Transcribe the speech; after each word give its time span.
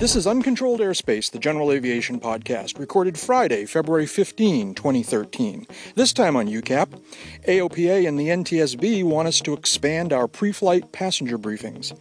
This 0.00 0.16
is 0.16 0.26
Uncontrolled 0.26 0.80
Airspace, 0.80 1.30
the 1.30 1.38
General 1.38 1.70
Aviation 1.70 2.20
Podcast, 2.20 2.78
recorded 2.78 3.18
Friday, 3.18 3.66
February 3.66 4.06
15, 4.06 4.74
2013. 4.74 5.66
This 5.94 6.14
time 6.14 6.36
on 6.36 6.48
UCAP, 6.48 6.98
AOPA 7.46 8.08
and 8.08 8.18
the 8.18 8.28
NTSB 8.28 9.04
want 9.04 9.28
us 9.28 9.42
to 9.42 9.52
expand 9.52 10.14
our 10.14 10.26
pre 10.26 10.52
flight 10.52 10.90
passenger 10.92 11.36
briefings. 11.36 11.94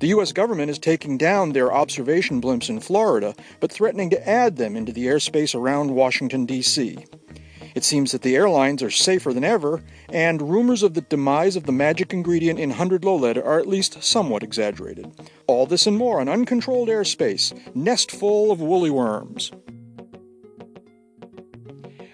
The 0.00 0.08
U.S. 0.08 0.32
government 0.32 0.70
is 0.70 0.78
taking 0.78 1.16
down 1.16 1.54
their 1.54 1.72
observation 1.72 2.42
blimps 2.42 2.68
in 2.68 2.78
Florida, 2.78 3.34
but 3.58 3.72
threatening 3.72 4.10
to 4.10 4.28
add 4.28 4.58
them 4.58 4.76
into 4.76 4.92
the 4.92 5.06
airspace 5.06 5.54
around 5.54 5.94
Washington, 5.94 6.44
D.C. 6.44 7.06
It 7.76 7.84
seems 7.84 8.12
that 8.12 8.22
the 8.22 8.34
airlines 8.34 8.82
are 8.82 8.88
safer 8.88 9.34
than 9.34 9.44
ever, 9.44 9.82
and 10.08 10.50
rumors 10.50 10.82
of 10.82 10.94
the 10.94 11.02
demise 11.02 11.56
of 11.56 11.64
the 11.64 11.72
magic 11.72 12.10
ingredient 12.10 12.58
in 12.58 12.70
100 12.70 13.04
low 13.04 13.16
lead 13.16 13.36
are 13.36 13.58
at 13.58 13.66
least 13.66 14.02
somewhat 14.02 14.42
exaggerated. 14.42 15.12
All 15.46 15.66
this 15.66 15.86
and 15.86 15.94
more 15.94 16.18
on 16.18 16.26
uncontrolled 16.26 16.88
airspace, 16.88 17.52
nest 17.76 18.10
full 18.10 18.50
of 18.50 18.62
woolly 18.62 18.88
worms. 18.88 19.52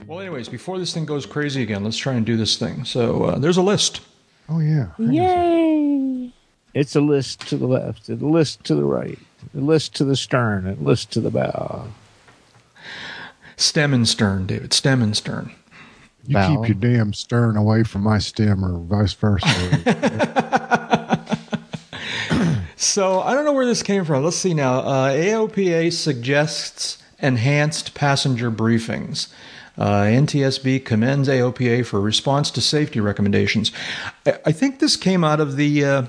Well, 0.04 0.18
anyways, 0.18 0.48
before 0.48 0.80
this 0.80 0.92
thing 0.92 1.06
goes 1.06 1.26
crazy 1.26 1.62
again, 1.62 1.84
let's 1.84 1.96
try 1.96 2.14
and 2.14 2.26
do 2.26 2.36
this 2.36 2.56
thing. 2.56 2.84
So 2.84 3.22
uh, 3.22 3.38
there's 3.38 3.56
a 3.56 3.62
list. 3.62 4.00
Oh 4.48 4.58
yeah. 4.58 4.88
Yay! 4.98 6.32
It's 6.74 6.96
a 6.96 7.00
list 7.00 7.46
to 7.50 7.56
the 7.56 7.68
left, 7.68 8.08
a 8.08 8.16
list 8.16 8.64
to 8.64 8.74
the 8.74 8.84
right, 8.84 9.18
a 9.54 9.60
list 9.60 9.94
to 9.94 10.04
the 10.04 10.16
stern, 10.16 10.66
a 10.66 10.72
list 10.72 11.12
to 11.12 11.20
the 11.20 11.30
bow. 11.30 11.86
Stem 13.62 13.94
and 13.94 14.08
stern, 14.08 14.46
David. 14.46 14.72
Stem 14.72 15.02
and 15.02 15.16
stern. 15.16 15.52
You 16.26 16.34
Bow. 16.34 16.62
keep 16.62 16.68
your 16.68 16.94
damn 16.94 17.12
stern 17.12 17.56
away 17.56 17.82
from 17.84 18.02
my 18.02 18.18
stem, 18.18 18.64
or 18.64 18.78
vice 18.78 19.12
versa. 19.12 19.48
So 22.82 23.20
I 23.22 23.32
don't 23.32 23.44
know 23.44 23.52
where 23.52 23.64
this 23.64 23.82
came 23.82 24.04
from. 24.04 24.24
Let's 24.24 24.36
see 24.36 24.54
now. 24.54 24.80
Uh, 24.80 25.12
AOPA 25.12 25.92
suggests 25.92 26.98
enhanced 27.20 27.94
passenger 27.94 28.50
briefings. 28.50 29.28
Uh, 29.78 30.02
NTSB 30.02 30.84
commends 30.84 31.28
AOPA 31.28 31.86
for 31.86 32.00
response 32.00 32.50
to 32.50 32.60
safety 32.60 32.98
recommendations. 33.00 33.70
I, 34.26 34.38
I 34.46 34.52
think 34.52 34.80
this 34.80 34.96
came 34.96 35.22
out 35.22 35.40
of 35.40 35.56
the 35.56 35.84
uh, 35.84 36.02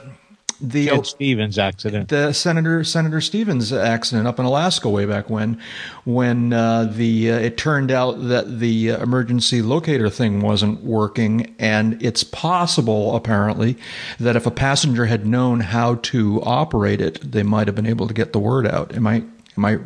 the 0.64 0.88
Ted 0.88 1.06
Stevens 1.06 1.60
accident. 1.60 2.10
the 2.10 2.32
Senator 2.32 2.84
Senator 2.84 3.20
Stevens 3.20 3.74
accident 3.74 4.28
up 4.28 4.40
in 4.40 4.46
Alaska 4.46 4.90
way 4.90 5.06
back 5.06 5.30
when, 5.30 5.60
when 6.06 6.54
uh, 6.54 6.86
the 6.86 7.32
uh, 7.32 7.38
it 7.38 7.58
turned 7.58 7.92
out 7.92 8.14
that 8.30 8.60
the 8.60 8.92
uh, 8.92 9.04
emergency 9.04 9.62
locator 9.62 10.10
thing 10.10 10.42
wasn't 10.42 10.82
working, 10.84 11.54
and 11.60 12.02
it's 12.02 12.24
possible 12.24 13.16
apparently 13.16 13.78
that 14.20 14.36
if 14.36 14.46
a 14.46 14.52
passenger 14.52 15.06
had 15.06 15.28
known 15.28 15.60
how 15.60 15.96
to 15.96 16.42
operate 16.44 17.02
it, 17.02 17.20
they 17.32 17.44
might 17.44 17.68
have 17.68 17.76
been 17.76 17.86
able 17.86 18.08
to 18.08 18.14
get 18.14 18.32
the 18.32 18.40
word 18.40 18.66
out. 18.66 18.96
Am 18.96 19.06
I 19.06 19.24
am 19.58 19.66
I 19.66 19.80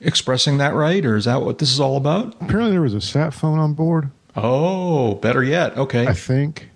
expressing 0.00 0.58
that 0.58 0.74
right, 0.74 1.04
or 1.06 1.16
is 1.16 1.24
that 1.24 1.42
what 1.42 1.58
this 1.58 1.72
is 1.72 1.80
all 1.80 1.96
about? 1.96 2.34
Apparently, 2.42 2.72
there 2.72 2.82
was 2.82 2.94
a 2.94 3.00
sat 3.00 3.32
phone 3.32 3.58
on 3.58 3.72
board. 3.72 4.10
Oh, 4.36 5.14
better 5.14 5.42
yet. 5.42 5.76
Okay. 5.76 6.06
I 6.06 6.12
think. 6.12 6.68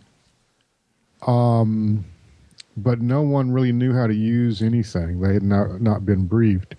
Um, 1.27 2.05
but 2.77 3.01
no 3.01 3.23
one 3.23 3.53
really 3.53 3.73
knew 3.73 3.95
how 3.95 4.07
to 4.07 4.15
use 4.15 4.63
anything. 4.63 5.21
They 5.21 5.35
had 5.35 5.43
not 5.43 5.81
not 5.81 6.07
been 6.07 6.27
briefed, 6.27 6.75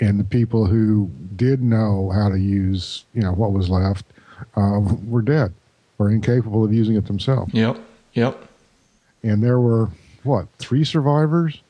and 0.00 0.18
the 0.18 0.24
people 0.24 0.66
who 0.66 1.10
did 1.36 1.62
know 1.62 2.10
how 2.14 2.28
to 2.28 2.38
use, 2.38 3.04
you 3.14 3.22
know, 3.22 3.32
what 3.32 3.52
was 3.52 3.68
left, 3.68 4.04
uh, 4.56 4.80
were 5.06 5.22
dead 5.22 5.52
or 5.98 6.10
incapable 6.10 6.64
of 6.64 6.72
using 6.72 6.96
it 6.96 7.06
themselves. 7.06 7.52
Yep. 7.52 7.78
Yep. 8.14 8.48
And 9.22 9.42
there 9.42 9.60
were 9.60 9.90
what 10.22 10.48
three 10.58 10.84
survivors? 10.84 11.60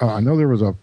Uh, 0.00 0.14
I 0.14 0.20
know 0.20 0.36
there 0.36 0.48
was 0.48 0.62
a 0.62 0.74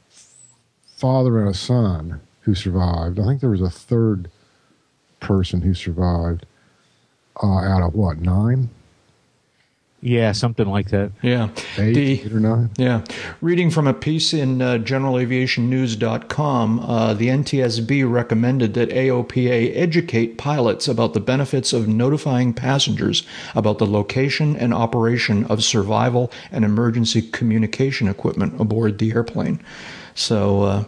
father 0.97 1.39
and 1.39 1.49
a 1.49 1.53
son 1.53 2.19
who 2.41 2.55
survived. 2.55 3.19
I 3.19 3.25
think 3.25 3.41
there 3.41 3.49
was 3.49 3.61
a 3.61 3.69
third 3.69 4.29
person 5.19 5.61
who 5.61 5.73
survived 5.73 6.45
uh, 7.41 7.59
out 7.59 7.83
of 7.83 7.93
what 7.93 8.19
nine, 8.19 8.69
Yeah, 10.01 10.31
something 10.31 10.67
like 10.67 10.89
that. 10.91 11.11
Yeah. 11.21 11.49
eight, 11.77 11.93
The- 11.93 12.11
eight 12.25 12.31
or 12.31 12.39
nine. 12.39 12.69
Yeah. 12.77 13.03
Reading 13.41 13.69
from 13.69 13.85
a 13.85 13.93
piece 13.93 14.33
in 14.33 14.61
uh, 14.61 14.77
generalaviationnews.com, 14.77 16.79
uh, 16.79 17.13
the 17.13 17.27
NTSB 17.27 18.09
recommended 18.09 18.73
that 18.75 18.89
AOPA 18.89 19.75
educate 19.75 20.37
pilots 20.37 20.87
about 20.87 21.13
the 21.13 21.19
benefits 21.19 21.73
of 21.73 21.87
notifying 21.87 22.53
passengers 22.53 23.23
about 23.55 23.77
the 23.79 23.85
location 23.85 24.55
and 24.55 24.73
operation 24.73 25.43
of 25.45 25.63
survival 25.63 26.31
and 26.51 26.63
emergency 26.63 27.21
communication 27.21 28.07
equipment 28.07 28.59
aboard 28.59 28.99
the 28.99 29.11
airplane. 29.11 29.59
So, 30.15 30.63
uh, 30.63 30.83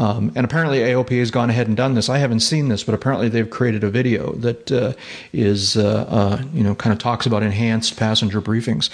um, 0.00 0.32
and 0.34 0.44
apparently 0.44 0.78
AOPA 0.78 1.18
has 1.18 1.30
gone 1.30 1.50
ahead 1.50 1.68
and 1.68 1.76
done 1.76 1.94
this. 1.94 2.08
I 2.08 2.18
haven't 2.18 2.40
seen 2.40 2.68
this, 2.68 2.82
but 2.82 2.94
apparently 2.94 3.28
they've 3.28 3.48
created 3.50 3.84
a 3.84 3.90
video 3.90 4.32
that 4.36 4.72
uh, 4.72 4.94
is, 5.32 5.76
uh, 5.76 6.06
uh, 6.08 6.42
you 6.54 6.62
know, 6.64 6.74
kind 6.74 6.92
of 6.92 6.98
talks 6.98 7.26
about 7.26 7.42
enhanced 7.42 7.96
passenger 7.98 8.40
briefings. 8.40 8.88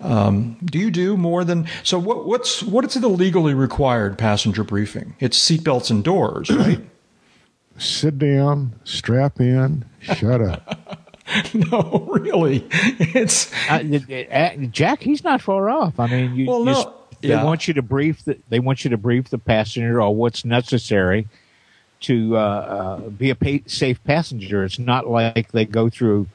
Um, 0.00 0.56
do 0.64 0.78
you 0.78 0.90
do 0.90 1.16
more 1.16 1.44
than 1.44 1.66
so? 1.82 1.98
What, 1.98 2.26
what's 2.26 2.62
what 2.62 2.84
is 2.84 2.94
the 2.94 3.08
legally 3.08 3.54
required 3.54 4.18
passenger 4.18 4.62
briefing? 4.62 5.16
It's 5.18 5.38
seatbelts 5.38 5.90
and 5.90 6.04
doors, 6.04 6.50
right? 6.56 6.80
Sit 7.78 8.18
down, 8.18 8.74
strap 8.84 9.40
in, 9.40 9.86
shut 10.02 10.42
up. 10.42 11.08
no, 11.54 12.08
really, 12.10 12.66
it's 12.72 13.50
Uh, 13.70 13.82
uh, 14.32 14.56
Jack, 14.70 15.00
he's 15.00 15.22
not 15.24 15.40
far 15.40 15.70
off. 15.70 15.98
I 15.98 16.06
mean, 16.08 16.34
you, 16.34 16.46
Well, 16.46 16.64
no, 16.64 16.72
s- 16.72 16.86
they 17.20 17.28
yeah. 17.28 17.44
want 17.44 17.68
you 17.68 17.74
to 17.74 17.82
brief 17.82 18.24
the 18.24 18.38
they 18.48 18.60
want 18.60 18.84
you 18.84 18.90
to 18.90 18.96
brief 18.96 19.28
the 19.28 19.38
passenger 19.38 20.00
on 20.00 20.16
what's 20.16 20.44
necessary 20.44 21.28
to 22.00 22.36
uh, 22.36 22.40
uh, 22.40 23.08
be 23.10 23.30
a 23.30 23.34
pa- 23.34 23.64
safe 23.66 24.02
passenger. 24.04 24.64
It's 24.64 24.78
not 24.78 25.06
like 25.06 25.52
they 25.52 25.66
go 25.66 25.90
through 25.90 26.28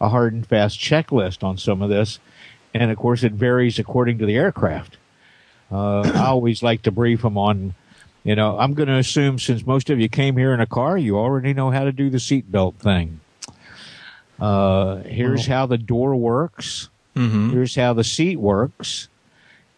a 0.00 0.08
hard 0.08 0.32
and 0.32 0.46
fast 0.46 0.78
checklist 0.78 1.42
on 1.42 1.58
some 1.58 1.82
of 1.82 1.90
this, 1.90 2.20
and 2.72 2.90
of 2.90 2.96
course, 2.96 3.24
it 3.24 3.32
varies 3.32 3.78
according 3.78 4.18
to 4.18 4.26
the 4.26 4.36
aircraft. 4.36 4.96
Uh, 5.70 6.00
I 6.00 6.26
always 6.26 6.62
like 6.62 6.82
to 6.82 6.90
brief 6.90 7.22
them 7.22 7.36
on. 7.36 7.74
You 8.24 8.36
know, 8.36 8.58
I'm 8.58 8.74
going 8.74 8.88
to 8.88 8.96
assume 8.96 9.38
since 9.38 9.66
most 9.66 9.90
of 9.90 9.98
you 10.00 10.08
came 10.08 10.36
here 10.36 10.52
in 10.52 10.60
a 10.60 10.66
car, 10.66 10.98
you 10.98 11.16
already 11.16 11.54
know 11.54 11.70
how 11.70 11.84
to 11.84 11.92
do 11.92 12.10
the 12.10 12.18
seatbelt 12.18 12.74
thing. 12.74 13.20
Uh, 14.38 14.96
here's 14.98 15.46
how 15.46 15.66
the 15.66 15.78
door 15.78 16.14
works. 16.14 16.90
Mhm. 17.16 17.50
Here's 17.50 17.74
how 17.74 17.92
the 17.92 18.04
seat 18.04 18.38
works. 18.38 19.08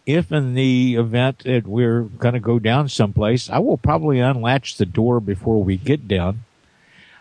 If 0.05 0.31
in 0.31 0.55
the 0.55 0.95
event 0.95 1.43
that 1.45 1.67
we're 1.67 2.01
going 2.01 2.33
to 2.33 2.39
go 2.39 2.57
down 2.57 2.89
someplace, 2.89 3.49
I 3.49 3.59
will 3.59 3.77
probably 3.77 4.19
unlatch 4.19 4.77
the 4.77 4.85
door 4.85 5.19
before 5.19 5.63
we 5.63 5.77
get 5.77 6.07
down, 6.07 6.43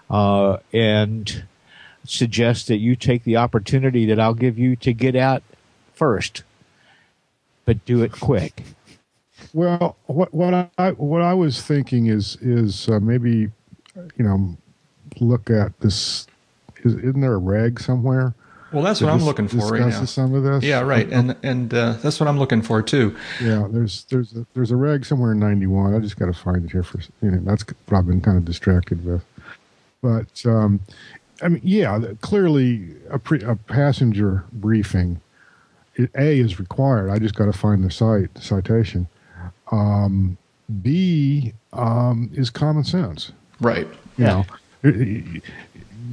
uh, 0.08 0.58
and 0.72 1.44
suggest 2.04 2.68
that 2.68 2.78
you 2.78 2.96
take 2.96 3.24
the 3.24 3.36
opportunity 3.36 4.06
that 4.06 4.18
I'll 4.18 4.34
give 4.34 4.58
you 4.58 4.76
to 4.76 4.92
get 4.92 5.14
out 5.14 5.42
first, 5.92 6.42
but 7.66 7.84
do 7.84 8.02
it 8.02 8.12
quick. 8.12 8.62
Well, 9.52 9.96
what 10.06 10.32
what 10.32 10.70
I 10.78 10.90
what 10.92 11.22
I 11.22 11.34
was 11.34 11.62
thinking 11.62 12.06
is 12.06 12.36
is 12.40 12.88
uh, 12.88 13.00
maybe 13.00 13.50
you 14.16 14.24
know 14.24 14.56
look 15.20 15.50
at 15.50 15.78
this. 15.80 16.26
Is, 16.82 16.94
isn't 16.94 17.20
there 17.20 17.34
a 17.34 17.38
rag 17.38 17.80
somewhere? 17.80 18.34
Well, 18.72 18.82
that's 18.82 19.00
that 19.00 19.06
what 19.06 19.12
I'm 19.14 19.22
looking 19.24 19.48
for 19.48 19.56
right 19.68 19.80
now. 19.80 19.86
discusses 19.86 20.10
some 20.10 20.34
of 20.34 20.42
this. 20.42 20.62
Yeah, 20.64 20.80
right, 20.80 21.08
and 21.10 21.36
and 21.42 21.72
uh, 21.74 21.92
that's 21.94 22.20
what 22.20 22.28
I'm 22.28 22.38
looking 22.38 22.62
for 22.62 22.82
too. 22.82 23.16
Yeah, 23.42 23.66
there's 23.70 24.04
there's 24.04 24.34
a, 24.36 24.46
there's 24.54 24.70
a 24.70 24.76
reg 24.76 25.04
somewhere 25.04 25.32
in 25.32 25.38
'91. 25.40 25.94
I 25.94 25.98
just 25.98 26.18
got 26.18 26.26
to 26.26 26.32
find 26.32 26.64
it 26.64 26.70
here 26.70 26.82
for 26.82 27.00
you 27.22 27.30
know 27.32 27.40
that's 27.42 27.64
what 27.86 27.98
I've 27.98 28.06
been 28.06 28.20
kind 28.20 28.36
of 28.38 28.44
distracted 28.44 29.04
with. 29.04 29.24
But 30.02 30.44
um, 30.46 30.80
I 31.42 31.48
mean, 31.48 31.60
yeah, 31.64 32.00
clearly 32.20 32.94
a, 33.10 33.18
pre, 33.18 33.42
a 33.42 33.56
passenger 33.56 34.44
briefing, 34.52 35.20
it, 35.96 36.10
a 36.16 36.38
is 36.38 36.58
required. 36.58 37.10
I 37.10 37.18
just 37.18 37.34
got 37.34 37.46
to 37.46 37.52
find 37.52 37.84
the 37.84 37.90
site 37.90 38.32
the 38.34 38.40
citation. 38.40 39.08
Um, 39.72 40.36
B 40.82 41.52
um, 41.72 42.30
is 42.34 42.50
common 42.50 42.84
sense. 42.84 43.32
Right. 43.60 43.88
You 44.16 44.24
know, 44.24 44.46
Y- 44.82 45.24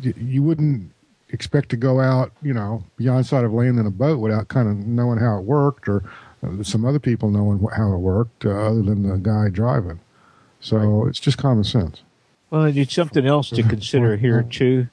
y- 0.04 0.14
you 0.18 0.44
wouldn't 0.44 0.92
expect 1.30 1.70
to 1.70 1.78
go 1.78 2.00
out, 2.00 2.32
you 2.42 2.54
know, 2.54 2.84
beyond 2.98 3.26
sight 3.26 3.44
of 3.44 3.54
land 3.54 3.78
in 3.80 3.86
a 3.86 3.92
boat 3.92 4.20
without 4.20 4.48
kind 4.48 4.68
of 4.70 4.78
knowing 4.78 5.20
how 5.20 5.38
it 5.38 5.44
worked 5.44 5.88
or 5.90 6.04
uh, 6.44 6.64
some 6.64 6.86
other 6.86 7.00
people 7.00 7.30
knowing 7.30 7.60
wh- 7.60 7.76
how 7.76 7.92
it 7.94 7.98
worked 7.98 8.46
uh, 8.46 8.50
other 8.50 8.82
than 8.82 9.04
the 9.04 9.18
guy 9.18 9.50
driving. 9.50 10.00
So 10.60 11.06
it's 11.06 11.20
just 11.20 11.38
common 11.38 11.64
sense. 11.64 12.02
Well, 12.50 12.66
it's 12.66 12.94
something 12.94 13.26
else 13.26 13.50
to 13.52 13.64
consider 13.64 14.16
here 14.18 14.42
too. 14.50 14.88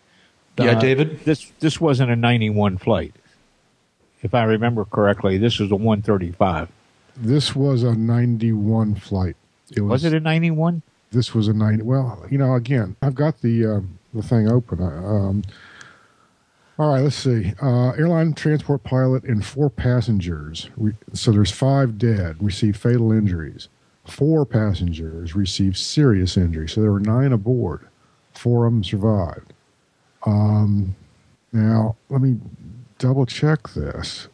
Yeah, 0.59 0.73
Uh, 0.73 0.81
David. 0.81 1.21
This 1.25 1.51
this 1.61 1.81
wasn't 1.81 2.11
a 2.11 2.17
91 2.17 2.79
flight. 2.79 3.15
If 4.23 4.35
I 4.35 4.45
remember 4.45 4.85
correctly, 4.85 5.37
this 5.39 5.59
was 5.59 5.71
a 5.71 5.77
135. 5.77 6.69
This 7.17 7.55
was 7.55 7.83
a 7.83 7.95
91 7.95 8.95
flight. 8.97 9.37
It 9.71 9.81
was, 9.83 9.91
Was 9.91 10.05
it 10.05 10.15
a 10.15 10.21
91? 10.21 10.83
This 11.13 11.35
was 11.35 11.47
a 11.49 11.53
90. 11.53 11.83
Well, 11.83 12.25
you 12.31 12.39
know, 12.39 12.55
again, 12.55 12.97
I've 13.03 13.15
got 13.15 13.41
the 13.43 13.67
um, 13.67 13.99
the 14.13 14.23
thing 14.23 14.49
open. 14.51 14.81
I, 14.83 14.97
Um, 14.97 15.43
all 16.79 16.93
right, 16.93 17.03
let's 17.03 17.17
see. 17.17 17.53
Uh, 17.63 17.91
airline 17.91 18.35
transport 18.35 18.83
pilot 18.83 19.23
and 19.25 19.45
four 19.45 19.71
passengers. 19.71 20.71
Re- 20.77 20.95
so 21.13 21.31
there's 21.31 21.53
five 21.53 21.99
dead, 21.99 22.37
received 22.41 22.77
fatal 22.77 23.13
injuries. 23.13 23.69
Four 24.07 24.45
passengers 24.45 25.37
received 25.37 25.77
serious 25.77 26.37
injuries. 26.37 26.73
so 26.73 26.81
there 26.81 26.91
were 26.91 27.01
nine 27.01 27.33
aboard. 27.33 27.87
Four 28.33 28.67
of 28.67 28.73
them 28.73 28.85
survived. 28.85 29.53
Um, 30.27 30.97
now, 31.53 31.95
let 32.11 32.21
me 32.21 32.41
double 32.99 33.25
check 33.25 33.69
this, 33.71 34.27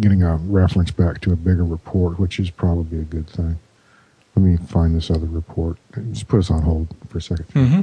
getting 0.00 0.22
a 0.22 0.36
reference 0.36 0.90
back 0.90 1.22
to 1.22 1.32
a 1.32 1.36
bigger 1.36 1.64
report, 1.64 2.18
which 2.18 2.38
is 2.38 2.50
probably 2.50 2.98
a 2.98 3.04
good 3.04 3.28
thing. 3.28 3.58
Let 4.34 4.42
me 4.42 4.58
find 4.58 4.94
this 4.94 5.10
other 5.10 5.26
report. 5.26 5.78
Just 6.12 6.28
put 6.28 6.40
us 6.40 6.50
on 6.50 6.60
hold 6.62 6.94
for 7.08 7.16
a 7.18 7.20
2nd 7.22 7.46
mm-hmm. 7.46 7.80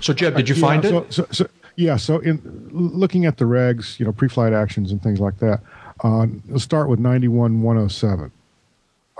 So, 0.00 0.12
Jeb, 0.12 0.36
did 0.36 0.48
you 0.48 0.54
yeah, 0.54 0.60
find 0.60 0.82
so, 0.82 0.98
it? 0.98 1.12
So, 1.12 1.26
so, 1.30 1.48
yeah, 1.78 1.96
so 1.96 2.18
in 2.18 2.40
looking 2.72 3.24
at 3.24 3.36
the 3.36 3.44
regs, 3.44 4.00
you 4.00 4.04
know, 4.04 4.10
pre-flight 4.10 4.52
actions 4.52 4.90
and 4.90 5.00
things 5.00 5.20
like 5.20 5.38
that, 5.38 5.60
uh, 6.02 6.26
let's 6.48 6.64
start 6.64 6.88
with 6.88 6.98
91107, 6.98 8.32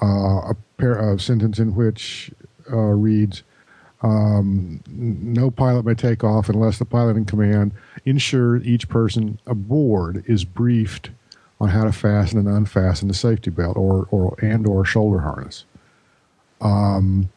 uh, 0.02 0.06
a, 0.06 0.56
pair, 0.76 1.16
sentence 1.19 1.60
in 1.60 1.76
which 1.76 2.32
uh, 2.72 2.76
reads, 2.76 3.44
um, 4.02 4.82
no 4.88 5.52
pilot 5.52 5.84
may 5.84 5.94
take 5.94 6.25
off 6.25 6.49
unless 6.49 6.81
the 6.81 6.84
pilot 6.84 7.16
in 7.16 7.25
command 7.25 7.70
ensures 8.05 8.66
each 8.66 8.88
person 8.88 9.38
aboard 9.46 10.25
is 10.26 10.44
briefed 10.44 11.10
on 11.60 11.69
how 11.69 11.84
to 11.84 11.93
fasten 11.93 12.40
and 12.40 12.49
unfasten 12.49 13.06
the 13.06 13.14
safety 13.14 13.50
belt 13.50 13.76
or, 13.76 14.08
or 14.10 14.37
and 14.43 14.66
or 14.66 14.84
shoulder 14.84 15.20
harness. 15.20 15.64
Um, 16.60 17.31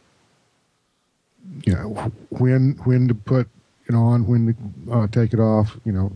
you 1.64 1.74
know 1.74 2.12
when 2.30 2.72
when 2.86 3.08
to 3.08 3.14
put 3.14 3.48
it 3.92 3.96
on, 3.96 4.26
when 4.28 4.54
to 4.54 4.94
uh, 4.94 5.08
take 5.08 5.34
it 5.34 5.40
off. 5.40 5.78
You 5.86 5.92
know, 5.92 6.12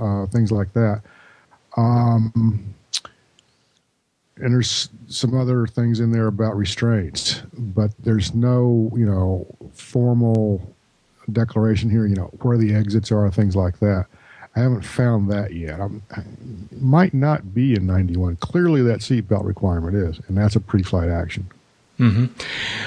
uh, 0.00 0.26
things 0.26 0.52
like 0.52 0.72
that. 0.74 1.02
Um, 1.76 2.74
and 4.36 4.52
there's 4.52 4.88
some 5.08 5.38
other 5.38 5.66
things 5.66 6.00
in 6.00 6.10
there 6.10 6.26
about 6.26 6.56
restraints, 6.56 7.42
but 7.52 7.90
there's 8.00 8.34
no, 8.34 8.90
you 8.94 9.06
know, 9.06 9.46
formal 9.72 10.74
declaration 11.30 11.90
here, 11.90 12.06
you 12.06 12.16
know, 12.16 12.30
where 12.40 12.58
the 12.58 12.74
exits 12.74 13.12
are, 13.12 13.30
things 13.30 13.54
like 13.54 13.78
that. 13.80 14.06
I 14.56 14.60
haven't 14.60 14.82
found 14.82 15.30
that 15.30 15.54
yet. 15.54 15.80
I'm, 15.80 16.02
might 16.72 17.14
not 17.14 17.54
be 17.54 17.74
in 17.74 17.86
91. 17.86 18.36
Clearly, 18.36 18.82
that 18.82 19.00
seatbelt 19.00 19.44
requirement 19.44 19.96
is, 19.96 20.20
and 20.28 20.36
that's 20.36 20.56
a 20.56 20.60
pre-flight 20.60 21.08
action. 21.08 21.48
Mm-hmm. 21.98 22.26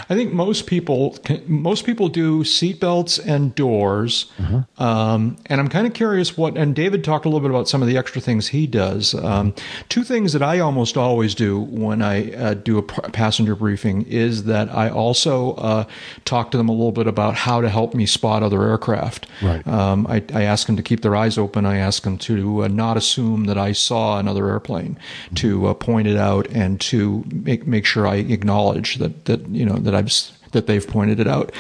I 0.10 0.16
think 0.16 0.34
most 0.34 0.66
people 0.66 1.18
most 1.48 1.86
people 1.86 2.10
do 2.10 2.44
seatbelts 2.44 3.24
and 3.26 3.54
doors, 3.56 4.32
uh-huh. 4.40 4.84
um, 4.84 5.38
and 5.46 5.62
I'm 5.62 5.70
kind 5.70 5.88
of 5.88 5.94
curious 5.94 6.36
what. 6.36 6.58
And 6.58 6.76
David 6.76 7.04
talked 7.04 7.26
a 7.26 7.30
little 7.30 7.40
bit 7.40 7.52
about 7.52 7.70
some 7.70 7.82
of 7.82 7.88
the 7.88 7.98
extra 7.98 8.20
things 8.20 8.48
he 8.48 8.68
does. 8.68 9.14
Um, 9.14 9.54
two 9.90 10.04
things 10.04 10.34
that 10.34 10.42
I 10.42 10.60
almost 10.60 10.98
always 10.98 11.36
do 11.36 11.62
when 11.62 12.02
I 12.02 12.34
uh, 12.34 12.54
do 12.56 12.78
a 12.78 12.84
passenger 12.84 13.56
briefing 13.56 14.04
is 14.08 14.46
that 14.46 14.74
I 14.74 14.90
also 14.90 15.54
uh, 15.54 15.86
talk 16.26 16.52
to 16.52 16.58
them 16.58 16.68
a 16.68 16.74
little 16.74 16.92
bit 16.92 17.08
about 17.08 17.36
how 17.36 17.62
to 17.62 17.70
help 17.70 17.94
me 17.94 18.06
spot 18.06 18.44
other 18.44 18.64
aircraft. 18.64 19.28
Right. 19.42 19.66
Um, 19.68 20.08
I, 20.08 20.24
I, 20.34 20.44
ask 20.44 20.68
them 20.68 20.76
to 20.78 20.84
keep 20.84 21.02
their 21.02 21.16
eyes 21.16 21.38
open. 21.38 21.66
I 21.66 21.78
ask 21.78 22.04
them 22.04 22.18
to 22.20 22.64
uh, 22.64 22.68
not 22.68 22.98
assume 22.98 23.46
that 23.46 23.58
I 23.58 23.72
saw 23.72 24.20
another 24.20 24.50
airplane, 24.50 24.98
mm-hmm. 25.26 25.36
to 25.36 25.68
uh, 25.68 25.74
point 25.74 26.08
it 26.08 26.18
out 26.18 26.48
and 26.50 26.82
to 26.82 27.24
make 27.32 27.68
make 27.68 27.86
sure 27.86 28.08
I 28.08 28.16
acknowledge 28.16 28.95
that 29.00 29.26
that 29.26 29.48
you 29.50 29.66
know 29.66 29.76
that 29.76 29.96
I've 29.96 30.12
that 30.52 30.68
they've 30.68 30.88
pointed 30.88 31.20
it 31.20 31.28
out, 31.28 31.52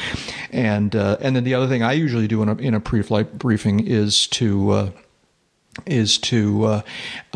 and 0.52 0.96
uh, 0.96 1.18
and 1.20 1.36
then 1.36 1.44
the 1.44 1.54
other 1.54 1.68
thing 1.68 1.84
I 1.84 1.94
usually 1.94 2.28
do 2.28 2.42
in 2.42 2.50
a 2.50 2.56
in 2.56 2.74
a 2.74 2.80
pre-flight 2.80 3.38
briefing 3.38 3.86
is 3.86 4.28
to 4.28 4.72
uh, 4.72 4.90
is 5.86 6.18
to 6.18 6.66
uh, 6.66 6.82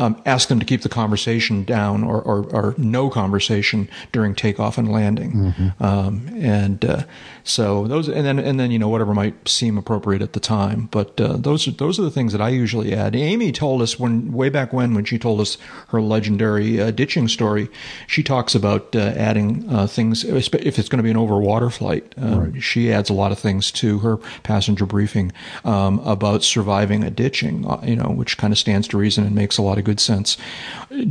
um, 0.00 0.20
ask 0.24 0.48
them 0.48 0.58
to 0.58 0.64
keep 0.64 0.80
the 0.80 0.88
conversation 0.88 1.62
down 1.64 2.02
or, 2.02 2.20
or, 2.22 2.44
or, 2.54 2.74
no 2.78 3.10
conversation 3.10 3.88
during 4.12 4.34
takeoff 4.34 4.78
and 4.78 4.90
landing. 4.90 5.32
Mm-hmm. 5.32 5.84
Um, 5.84 6.28
and 6.34 6.84
uh, 6.84 7.02
so 7.44 7.86
those, 7.86 8.08
and 8.08 8.24
then 8.24 8.38
and 8.38 8.58
then 8.58 8.70
you 8.70 8.78
know 8.78 8.88
whatever 8.88 9.12
might 9.12 9.46
seem 9.46 9.76
appropriate 9.76 10.22
at 10.22 10.32
the 10.32 10.40
time. 10.40 10.88
But 10.90 11.20
uh, 11.20 11.36
those 11.36 11.68
are 11.68 11.72
those 11.72 12.00
are 12.00 12.02
the 12.02 12.10
things 12.10 12.32
that 12.32 12.40
I 12.40 12.48
usually 12.48 12.94
add. 12.94 13.14
Amy 13.14 13.52
told 13.52 13.82
us 13.82 13.98
when 13.98 14.32
way 14.32 14.48
back 14.48 14.72
when 14.72 14.94
when 14.94 15.04
she 15.04 15.18
told 15.18 15.40
us 15.40 15.58
her 15.88 16.00
legendary 16.00 16.80
uh, 16.80 16.90
ditching 16.90 17.28
story, 17.28 17.68
she 18.06 18.22
talks 18.22 18.54
about 18.54 18.96
uh, 18.96 19.12
adding 19.16 19.68
uh, 19.68 19.86
things 19.86 20.24
if 20.24 20.78
it's 20.78 20.88
going 20.88 20.98
to 20.98 21.02
be 21.02 21.10
an 21.10 21.16
overwater 21.16 21.70
flight. 21.70 22.14
Um, 22.16 22.52
right. 22.52 22.62
She 22.62 22.90
adds 22.90 23.10
a 23.10 23.14
lot 23.14 23.32
of 23.32 23.38
things 23.38 23.70
to 23.72 23.98
her 23.98 24.16
passenger 24.42 24.86
briefing 24.86 25.32
um, 25.64 25.98
about 26.00 26.42
surviving 26.42 27.04
a 27.04 27.10
ditching. 27.10 27.66
you 27.82 27.96
know 27.96 28.10
which 28.10 28.30
which 28.30 28.38
kind 28.38 28.52
of 28.52 28.58
stands 28.58 28.86
to 28.86 28.96
reason 28.96 29.26
and 29.26 29.34
makes 29.34 29.58
a 29.58 29.62
lot 29.62 29.76
of 29.76 29.82
good 29.82 29.89
sense. 29.98 30.36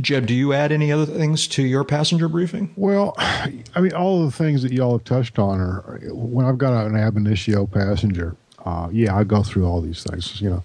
Jeb, 0.00 0.26
do 0.26 0.34
you 0.34 0.52
add 0.52 0.72
any 0.72 0.92
other 0.92 1.06
things 1.06 1.46
to 1.48 1.62
your 1.62 1.84
passenger 1.84 2.28
briefing? 2.28 2.72
Well, 2.76 3.14
I 3.18 3.80
mean, 3.80 3.92
all 3.92 4.24
of 4.24 4.30
the 4.30 4.36
things 4.36 4.62
that 4.62 4.72
y'all 4.72 4.92
have 4.92 5.04
touched 5.04 5.38
on 5.38 5.60
are 5.60 6.00
when 6.12 6.46
I've 6.46 6.58
got 6.58 6.86
an 6.86 6.96
ab 6.96 7.16
initio 7.16 7.66
passenger. 7.66 8.36
Uh, 8.64 8.88
yeah, 8.92 9.16
I 9.16 9.24
go 9.24 9.42
through 9.42 9.66
all 9.66 9.80
these 9.80 10.04
things. 10.04 10.40
You 10.40 10.50
know, 10.50 10.64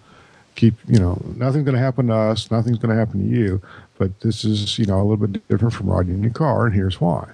keep 0.56 0.76
you 0.88 1.00
know 1.00 1.22
nothing's 1.36 1.66
going 1.66 1.76
to 1.76 1.82
happen 1.82 2.08
to 2.08 2.16
us, 2.16 2.52
nothing's 2.52 2.78
going 2.78 2.96
to 2.96 3.00
happen 3.00 3.20
to 3.20 3.36
you, 3.36 3.62
but 3.98 4.20
this 4.22 4.46
is 4.46 4.78
you 4.78 4.86
know 4.86 5.00
a 5.00 5.04
little 5.04 5.28
bit 5.28 5.48
different 5.48 5.74
from 5.74 5.90
riding 5.90 6.14
in 6.14 6.24
your 6.24 6.32
car, 6.32 6.68
and 6.68 6.76
here's 6.76 7.02
why. 7.02 7.28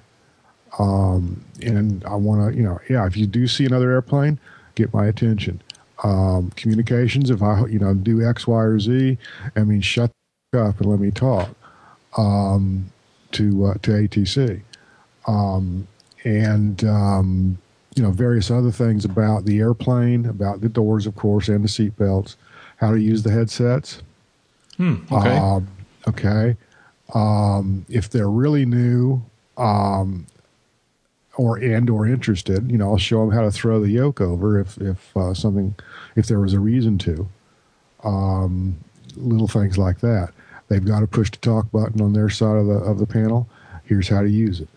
Um, 0.80 1.44
and 1.62 2.04
I 2.06 2.16
want 2.16 2.50
to, 2.50 2.58
you 2.58 2.64
know, 2.64 2.80
yeah, 2.90 3.06
if 3.06 3.18
you 3.18 3.28
do 3.28 3.46
see 3.46 3.66
another 3.66 3.92
airplane, 3.92 4.40
get 4.76 4.94
my 4.94 5.06
attention 5.06 5.62
um, 6.04 6.52
communications. 6.52 7.30
If 7.30 7.42
I, 7.42 7.66
you 7.68 7.80
know, 7.80 7.94
do 7.94 8.28
X, 8.28 8.48
Y, 8.48 8.62
or 8.62 8.80
Z, 8.80 9.18
I 9.56 9.64
mean, 9.64 9.82
shut 9.82 10.12
up 10.54 10.82
and 10.82 10.90
let 10.90 11.00
me 11.00 11.12
talk 11.12 11.50
um, 12.18 12.92
to 13.32 13.68
uh, 13.68 13.74
to 13.76 13.92
ATC, 13.92 14.62
um, 15.26 15.88
and 16.26 16.84
um, 16.84 17.58
you 17.96 18.04
know, 18.04 18.12
various 18.12 18.52
other 18.52 18.72
things 18.72 19.06
about 19.06 19.46
the 19.46 19.60
airplane, 19.60 20.26
about 20.26 20.60
the 20.60 20.68
doors, 20.68 21.08
of 21.08 21.16
course, 21.16 21.48
and 21.48 21.64
the 21.64 21.70
seat 21.70 21.96
belts, 21.96 22.36
how 22.78 22.92
to 22.92 23.00
use 23.00 23.24
the 23.24 23.32
headsets. 23.32 24.02
Hmm, 24.76 24.96
okay. 25.10 25.38
Um, 25.38 25.68
okay. 26.10 26.58
Um, 27.14 27.86
if 27.88 28.10
they're 28.10 28.30
really 28.30 28.66
new, 28.66 29.24
um, 29.58 30.28
or 31.38 31.60
and 31.60 31.90
or 31.90 32.06
interested, 32.06 32.70
you 32.70 32.78
know, 32.78 32.90
I'll 32.90 32.98
show 32.98 33.22
them 33.22 33.34
how 33.34 33.44
to 33.44 33.52
throw 33.52 33.80
the 33.80 33.90
yoke 33.90 34.20
over 34.20 34.60
if 34.60 34.78
if 34.80 35.16
uh, 35.16 35.34
something 35.34 35.76
if 36.18 36.28
there 36.28 36.42
was 36.42 36.54
a 36.54 36.60
reason 36.60 36.98
to. 37.00 37.30
Um, 38.04 38.78
little 39.16 39.48
things 39.48 39.78
like 39.78 40.00
that. 40.02 40.34
They've 40.72 40.84
got 40.84 41.04
a 41.04 41.08
push 41.08 41.30
to 41.32 41.40
talk 41.40 41.70
button 41.72 42.00
on 42.02 42.14
their 42.14 42.30
side 42.30 42.56
of 42.56 42.68
the 42.68 42.76
of 42.76 42.98
the 42.98 43.06
panel. 43.06 43.50
Here's 43.84 44.08
how 44.08 44.22
to 44.22 44.30
use 44.30 44.62
it. 44.62 44.70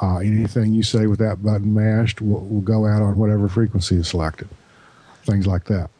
Uh, 0.00 0.18
anything 0.18 0.74
you 0.74 0.82
say 0.82 1.06
with 1.06 1.18
that 1.18 1.42
button 1.42 1.74
mashed 1.74 2.20
will, 2.20 2.44
will, 2.46 2.60
go 2.60 2.86
out 2.86 3.02
on 3.02 3.16
whatever 3.16 3.48
frequency 3.48 3.96
is 3.96 4.08
selected. 4.08 4.48
Things 5.24 5.46
like 5.46 5.64
that. 5.64 5.90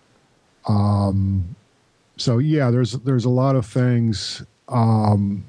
Um, 0.67 1.55
so 2.17 2.39
yeah, 2.39 2.71
there's 2.71 2.93
there's 2.93 3.27
a 3.27 3.31
lot 3.31 3.55
of 3.55 3.65
things 3.65 4.43
um, 4.69 5.45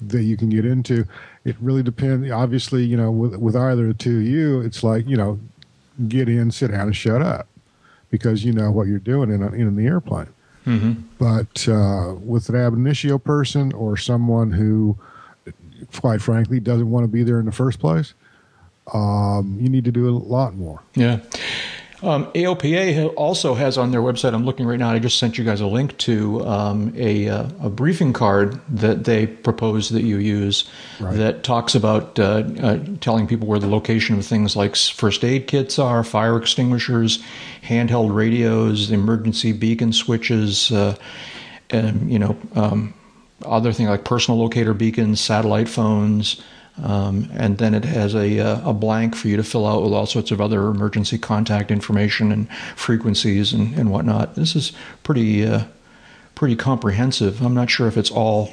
that 0.00 0.22
you 0.22 0.36
can 0.36 0.50
get 0.50 0.64
into 0.64 1.06
it 1.44 1.56
really 1.60 1.82
depends. 1.82 2.30
Obviously, 2.30 2.84
you 2.84 2.96
know, 2.96 3.10
with 3.10 3.36
with 3.36 3.56
either 3.56 3.86
the 3.86 3.94
two 3.94 4.18
of 4.18 4.24
you, 4.24 4.60
it's 4.60 4.82
like 4.82 5.06
you 5.06 5.16
know, 5.16 5.38
get 6.08 6.28
in, 6.28 6.50
sit 6.50 6.70
down, 6.70 6.88
and 6.88 6.96
shut 6.96 7.22
up, 7.22 7.48
because 8.10 8.44
you 8.44 8.52
know 8.52 8.70
what 8.70 8.86
you're 8.86 8.98
doing 8.98 9.30
in 9.30 9.42
a, 9.42 9.50
in 9.52 9.74
the 9.76 9.86
airplane. 9.86 10.28
Mm-hmm. 10.66 11.02
But 11.18 11.68
uh, 11.68 12.14
with 12.14 12.48
an 12.48 12.56
ab 12.56 12.74
initio 12.74 13.18
person 13.18 13.72
or 13.72 13.96
someone 13.96 14.52
who, 14.52 14.98
quite 15.94 16.20
frankly, 16.20 16.60
doesn't 16.60 16.90
want 16.90 17.04
to 17.04 17.08
be 17.08 17.22
there 17.22 17.40
in 17.40 17.46
the 17.46 17.52
first 17.52 17.78
place, 17.78 18.14
um, 18.92 19.56
you 19.60 19.68
need 19.68 19.84
to 19.84 19.92
do 19.92 20.08
a 20.08 20.12
lot 20.12 20.54
more. 20.54 20.82
Yeah. 20.94 21.20
Um, 22.02 22.26
AOPA 22.32 23.12
also 23.16 23.54
has 23.54 23.76
on 23.76 23.90
their 23.90 24.00
website, 24.00 24.32
I'm 24.32 24.46
looking 24.46 24.66
right 24.66 24.78
now, 24.78 24.90
I 24.90 24.98
just 24.98 25.18
sent 25.18 25.36
you 25.36 25.44
guys 25.44 25.60
a 25.60 25.66
link 25.66 25.96
to 25.98 26.46
um, 26.46 26.94
a, 26.96 27.28
uh, 27.28 27.48
a, 27.60 27.68
briefing 27.68 28.14
card 28.14 28.58
that 28.68 29.04
they 29.04 29.26
propose 29.26 29.90
that 29.90 30.02
you 30.02 30.16
use 30.16 30.64
right. 30.98 31.14
that 31.16 31.44
talks 31.44 31.74
about 31.74 32.18
uh, 32.18 32.42
uh, 32.62 32.78
telling 33.00 33.26
people 33.26 33.46
where 33.46 33.58
the 33.58 33.68
location 33.68 34.18
of 34.18 34.24
things 34.24 34.56
like 34.56 34.76
first 34.76 35.24
aid 35.24 35.46
kits 35.46 35.78
are, 35.78 36.02
fire 36.02 36.38
extinguishers, 36.38 37.22
handheld 37.62 38.14
radios, 38.14 38.90
emergency 38.90 39.52
beacon 39.52 39.92
switches, 39.92 40.72
uh, 40.72 40.96
and, 41.68 42.10
you 42.10 42.18
know, 42.18 42.36
um, 42.54 42.94
other 43.44 43.72
things 43.72 43.90
like 43.90 44.04
personal 44.04 44.40
locator 44.40 44.72
beacons, 44.72 45.20
satellite 45.20 45.68
phones. 45.68 46.42
Um, 46.82 47.28
and 47.34 47.58
then 47.58 47.74
it 47.74 47.84
has 47.84 48.14
a, 48.14 48.40
uh, 48.40 48.70
a 48.70 48.72
blank 48.72 49.14
for 49.14 49.28
you 49.28 49.36
to 49.36 49.44
fill 49.44 49.66
out 49.66 49.82
with 49.82 49.92
all 49.92 50.06
sorts 50.06 50.30
of 50.30 50.40
other 50.40 50.68
emergency 50.68 51.18
contact 51.18 51.70
information 51.70 52.32
and 52.32 52.50
frequencies 52.76 53.52
and, 53.52 53.74
and 53.74 53.90
whatnot. 53.90 54.34
This 54.34 54.56
is 54.56 54.72
pretty 55.02 55.46
uh, 55.46 55.64
pretty 56.34 56.56
comprehensive. 56.56 57.42
I'm 57.42 57.54
not 57.54 57.68
sure 57.68 57.86
if 57.86 57.96
it's 57.98 58.10
all. 58.10 58.52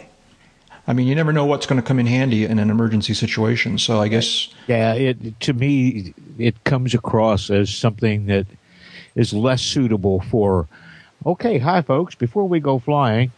I 0.89 0.93
mean, 0.93 1.07
you 1.07 1.15
never 1.15 1.33
know 1.33 1.45
what's 1.45 1.65
going 1.65 1.81
to 1.81 1.87
come 1.87 1.99
in 1.99 2.05
handy 2.05 2.45
in 2.45 2.59
an 2.59 2.69
emergency 2.69 3.13
situation. 3.13 3.77
So 3.77 4.01
I 4.01 4.07
guess. 4.07 4.49
Yeah, 4.67 4.93
it, 4.93 5.39
to 5.41 5.53
me, 5.53 6.13
it 6.37 6.63
comes 6.65 6.93
across 6.93 7.49
as 7.49 7.73
something 7.73 8.25
that 8.25 8.45
is 9.15 9.33
less 9.33 9.61
suitable 9.61 10.21
for. 10.21 10.67
Okay, 11.25 11.57
hi 11.57 11.81
folks. 11.81 12.13
Before 12.13 12.47
we 12.47 12.59
go 12.59 12.79
flying, 12.79 13.31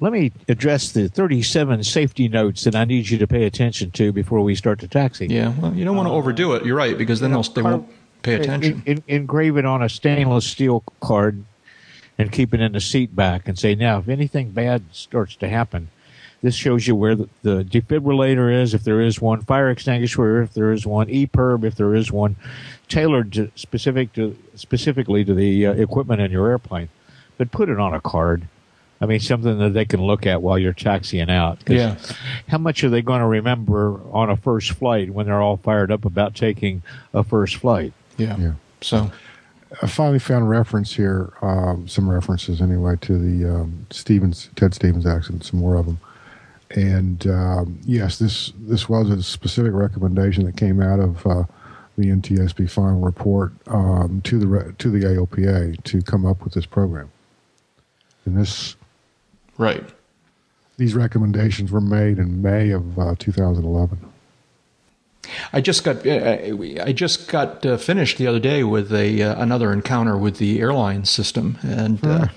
let 0.00 0.12
me 0.12 0.32
address 0.48 0.92
the 0.92 1.08
37 1.08 1.82
safety 1.84 2.28
notes 2.28 2.64
that 2.64 2.74
I 2.74 2.84
need 2.84 3.08
you 3.08 3.18
to 3.18 3.26
pay 3.26 3.44
attention 3.44 3.90
to 3.92 4.12
before 4.12 4.40
we 4.40 4.54
start 4.54 4.78
the 4.78 4.88
taxi. 4.88 5.26
Yeah, 5.26 5.52
well, 5.58 5.74
you 5.74 5.84
don't 5.84 5.96
want 5.96 6.08
to 6.08 6.12
overdo 6.12 6.54
it. 6.54 6.64
You're 6.64 6.76
right 6.76 6.96
because 6.96 7.20
then 7.20 7.32
they'll, 7.32 7.42
they 7.42 7.62
won't 7.62 7.88
pay 8.22 8.34
attention. 8.34 8.82
In, 8.86 8.98
in, 8.98 9.04
engrave 9.08 9.56
it 9.56 9.64
on 9.64 9.82
a 9.82 9.88
stainless 9.88 10.46
steel 10.46 10.84
card 11.00 11.44
and 12.16 12.32
keep 12.32 12.54
it 12.54 12.60
in 12.60 12.72
the 12.72 12.80
seat 12.80 13.14
back 13.14 13.48
and 13.48 13.58
say, 13.58 13.74
now, 13.74 13.98
if 13.98 14.08
anything 14.08 14.50
bad 14.50 14.84
starts 14.92 15.36
to 15.36 15.48
happen, 15.48 15.88
this 16.42 16.54
shows 16.54 16.86
you 16.86 16.94
where 16.94 17.16
the, 17.16 17.28
the 17.42 17.64
defibrillator 17.64 18.62
is, 18.62 18.74
if 18.74 18.84
there 18.84 19.00
is 19.00 19.20
one, 19.20 19.42
fire 19.42 19.70
extinguisher, 19.70 20.42
if 20.42 20.54
there 20.54 20.72
is 20.72 20.86
one, 20.86 21.08
EPIRB, 21.08 21.64
if 21.64 21.74
there 21.74 21.94
is 21.94 22.12
one, 22.12 22.36
tailored 22.88 23.32
to 23.32 23.50
specific 23.56 24.12
to 24.12 24.36
specifically 24.54 25.24
to 25.24 25.34
the 25.34 25.66
uh, 25.66 25.72
equipment 25.72 26.20
in 26.20 26.30
your 26.30 26.48
airplane. 26.48 26.88
But 27.36 27.50
put 27.50 27.68
it 27.68 27.78
on 27.78 27.94
a 27.94 28.00
card. 28.00 28.48
I 29.00 29.06
mean, 29.06 29.20
something 29.20 29.58
that 29.58 29.74
they 29.74 29.84
can 29.84 30.02
look 30.02 30.26
at 30.26 30.42
while 30.42 30.58
you're 30.58 30.72
taxiing 30.72 31.30
out. 31.30 31.58
Yeah. 31.68 31.96
How 32.48 32.58
much 32.58 32.82
are 32.82 32.88
they 32.88 33.02
going 33.02 33.20
to 33.20 33.26
remember 33.26 34.00
on 34.12 34.28
a 34.28 34.36
first 34.36 34.72
flight 34.72 35.10
when 35.10 35.26
they're 35.26 35.40
all 35.40 35.56
fired 35.56 35.92
up 35.92 36.04
about 36.04 36.34
taking 36.34 36.82
a 37.14 37.22
first 37.22 37.56
flight? 37.56 37.92
Yeah. 38.16 38.36
Yeah. 38.38 38.52
So, 38.80 39.10
I 39.82 39.86
finally 39.86 40.18
found 40.18 40.48
reference 40.48 40.94
here, 40.94 41.32
um, 41.42 41.86
some 41.88 42.08
references 42.08 42.60
anyway, 42.60 42.96
to 43.02 43.18
the 43.18 43.48
um, 43.48 43.86
Stevens, 43.90 44.48
Ted 44.56 44.74
Stevens 44.74 45.06
accident, 45.06 45.44
some 45.44 45.60
more 45.60 45.76
of 45.76 45.86
them. 45.86 45.98
And 46.70 47.26
um, 47.26 47.78
yes, 47.84 48.18
this 48.18 48.52
this 48.58 48.88
was 48.88 49.10
a 49.10 49.22
specific 49.22 49.72
recommendation 49.72 50.44
that 50.44 50.56
came 50.56 50.82
out 50.82 51.00
of 51.00 51.26
uh, 51.26 51.44
the 51.96 52.06
NTSB 52.06 52.70
final 52.70 53.00
report 53.00 53.52
um, 53.66 54.20
to 54.24 54.38
the 54.38 54.46
re- 54.46 54.72
to 54.78 54.90
the 54.90 55.00
AOPA 55.00 55.82
to 55.84 56.02
come 56.02 56.26
up 56.26 56.44
with 56.44 56.54
this 56.54 56.66
program. 56.66 57.10
And 58.24 58.36
this 58.36 58.76
right. 59.58 59.84
these 60.78 60.94
recommendations 60.94 61.70
were 61.70 61.80
made 61.80 62.18
in 62.18 62.40
May 62.40 62.70
of 62.70 62.98
uh, 62.98 63.14
2011. 63.18 63.98
I 65.52 65.60
just 65.60 65.84
got 65.84 66.06
uh, 66.06 66.38
I 66.82 66.92
just 66.92 67.28
got 67.28 67.64
uh, 67.64 67.76
finished 67.76 68.18
the 68.18 68.26
other 68.26 68.40
day 68.40 68.64
with 68.64 68.92
a 68.92 69.22
uh, 69.22 69.42
another 69.42 69.72
encounter 69.72 70.16
with 70.16 70.38
the 70.38 70.60
airline 70.60 71.04
system, 71.04 71.58
and 71.62 72.04
uh, 72.04 72.28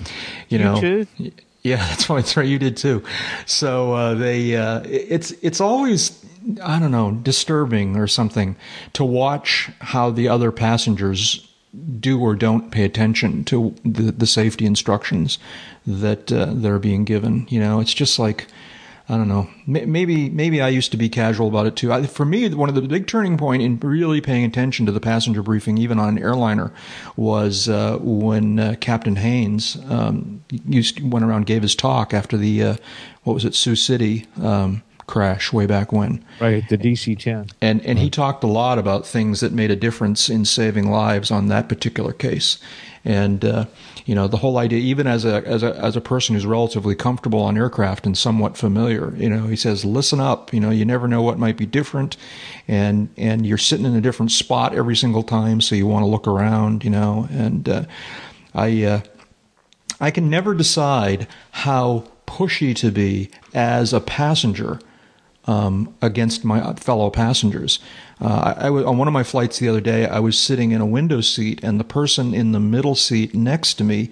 you 0.50 0.60
know, 0.60 0.80
too? 0.80 1.08
yeah, 1.62 1.78
that's 1.88 2.10
why 2.10 2.18
that's 2.18 2.36
right. 2.36 2.48
You 2.48 2.60
did 2.60 2.78
too. 2.78 3.04
So 3.46 3.94
uh, 3.94 4.14
they 4.16 4.56
uh, 4.56 4.82
it's 4.86 5.32
it's 5.42 5.62
always 5.62 6.24
I 6.62 6.80
don't 6.80 6.92
know 6.92 7.12
disturbing 7.12 7.98
or 7.98 8.08
something 8.08 8.56
to 8.94 9.04
watch 9.04 9.70
how 9.80 10.10
the 10.10 10.28
other 10.28 10.52
passengers 10.52 11.48
do 12.00 12.20
or 12.20 12.36
don't 12.36 12.72
pay 12.72 12.84
attention 12.84 13.44
to 13.46 13.74
the 13.84 14.12
the 14.12 14.28
safety 14.28 14.66
instructions 14.66 15.40
that 15.86 16.32
uh, 16.32 16.48
they're 16.54 16.80
being 16.80 17.06
given. 17.06 17.48
You 17.50 17.60
know, 17.60 17.80
it's 17.80 17.94
just 17.94 18.20
like. 18.20 18.48
I 19.10 19.18
don't 19.18 19.28
know. 19.28 19.50
Maybe 19.68 20.30
maybe 20.30 20.62
I 20.62 20.70
used 20.70 20.92
to 20.92 20.98
be 20.98 21.10
casual 21.10 21.50
about 21.50 21.66
it 21.66 21.76
too. 21.76 21.92
I, 21.92 22.04
for 22.04 22.24
me, 22.24 22.48
one 22.54 22.70
of 22.70 22.76
the 22.76 22.82
big 22.82 23.08
turning 23.08 23.38
point 23.38 23.62
in 23.62 23.78
really 23.80 24.22
paying 24.22 24.46
attention 24.46 24.86
to 24.86 24.94
the 24.94 25.02
passenger 25.02 25.44
briefing, 25.44 25.78
even 25.78 26.00
on 26.00 26.08
an 26.08 26.18
airliner, 26.18 26.72
was 27.18 27.68
uh, 27.68 27.98
when 28.00 28.58
uh, 28.58 28.76
Captain 28.80 29.18
Haynes 29.18 29.76
um, 29.90 30.46
used 30.66 31.02
went 31.04 31.26
around 31.26 31.46
gave 31.46 31.62
his 31.62 31.76
talk 31.76 32.14
after 32.14 32.38
the 32.38 32.64
uh, 32.64 32.76
what 33.24 33.34
was 33.34 33.44
it 33.44 33.54
Sioux 33.54 33.76
City 33.76 34.28
um, 34.42 34.82
crash 35.12 35.52
way 35.52 35.66
back 35.66 35.92
when. 35.92 36.24
Right, 36.40 36.68
the 36.70 36.78
DC 36.78 37.20
10. 37.20 37.48
And 37.62 37.86
and 37.86 38.00
he 38.00 38.10
talked 38.10 38.44
a 38.44 38.48
lot 38.48 38.80
about 38.80 39.06
things 39.06 39.42
that 39.42 39.52
made 39.52 39.70
a 39.70 39.76
difference 39.76 40.30
in 40.30 40.46
saving 40.46 40.90
lives 40.90 41.30
on 41.30 41.48
that 41.48 41.68
particular 41.68 42.14
case. 42.14 42.58
And 43.04 43.44
uh, 43.44 43.66
you 44.06 44.16
know 44.16 44.28
the 44.28 44.38
whole 44.38 44.58
idea, 44.58 44.80
even 44.80 45.08
as 45.08 45.26
a 45.26 45.46
as 45.46 45.64
a 45.64 45.76
as 45.76 45.98
a 45.98 46.02
person 46.02 46.34
who's 46.34 46.46
relatively 46.46 46.96
comfortable 46.96 47.42
on 47.42 47.58
aircraft 47.58 48.06
and 48.06 48.18
somewhat 48.18 48.58
familiar, 48.58 49.14
you 49.16 49.30
know, 49.30 49.48
he 49.48 49.56
says, 49.58 49.84
listen 49.84 50.22
up. 50.22 50.54
You 50.54 50.62
know, 50.62 50.70
you 50.70 50.86
never 50.86 51.08
know 51.08 51.22
what 51.22 51.38
might 51.38 51.58
be 51.58 51.66
different, 51.66 52.16
and 52.68 53.10
and 53.18 53.46
you're 53.46 53.58
sitting 53.58 53.86
in 53.86 53.96
a 53.96 54.02
different 54.02 54.32
spot 54.32 54.74
every 54.74 54.96
single 54.96 55.24
time, 55.24 55.60
so 55.60 55.76
you 55.76 55.88
want 55.88 56.04
to 56.04 56.08
look 56.08 56.28
around. 56.28 56.86
You 56.86 56.92
know, 56.92 57.28
and 57.32 57.68
uh, 57.68 57.84
I 58.56 58.84
uh, 58.84 59.02
I 60.00 60.10
can 60.10 60.30
never 60.30 60.54
decide 60.54 61.28
how 61.52 62.06
pushy 62.28 62.74
to 62.78 62.92
be 62.92 63.30
as 63.54 63.92
a 63.92 64.00
passenger 64.00 64.80
um, 65.46 65.96
against 66.02 66.44
my 66.44 66.74
fellow 66.74 67.10
passengers. 67.10 67.80
Uh, 68.20 68.54
I, 68.58 68.60
I 68.60 68.64
w- 68.66 68.86
on 68.86 68.98
one 68.98 69.08
of 69.08 69.14
my 69.14 69.24
flights 69.24 69.60
the 69.60 69.70
other 69.70 69.82
day, 69.82 70.08
I 70.08 70.20
was 70.20 70.38
sitting 70.38 70.72
in 70.72 70.82
a 70.82 70.86
window 70.86 71.22
seat, 71.22 71.64
and 71.64 71.80
the 71.80 71.84
person 71.84 72.34
in 72.34 72.52
the 72.52 72.60
middle 72.60 72.96
seat 72.96 73.34
next 73.34 73.76
to 73.76 73.84
me 73.84 74.12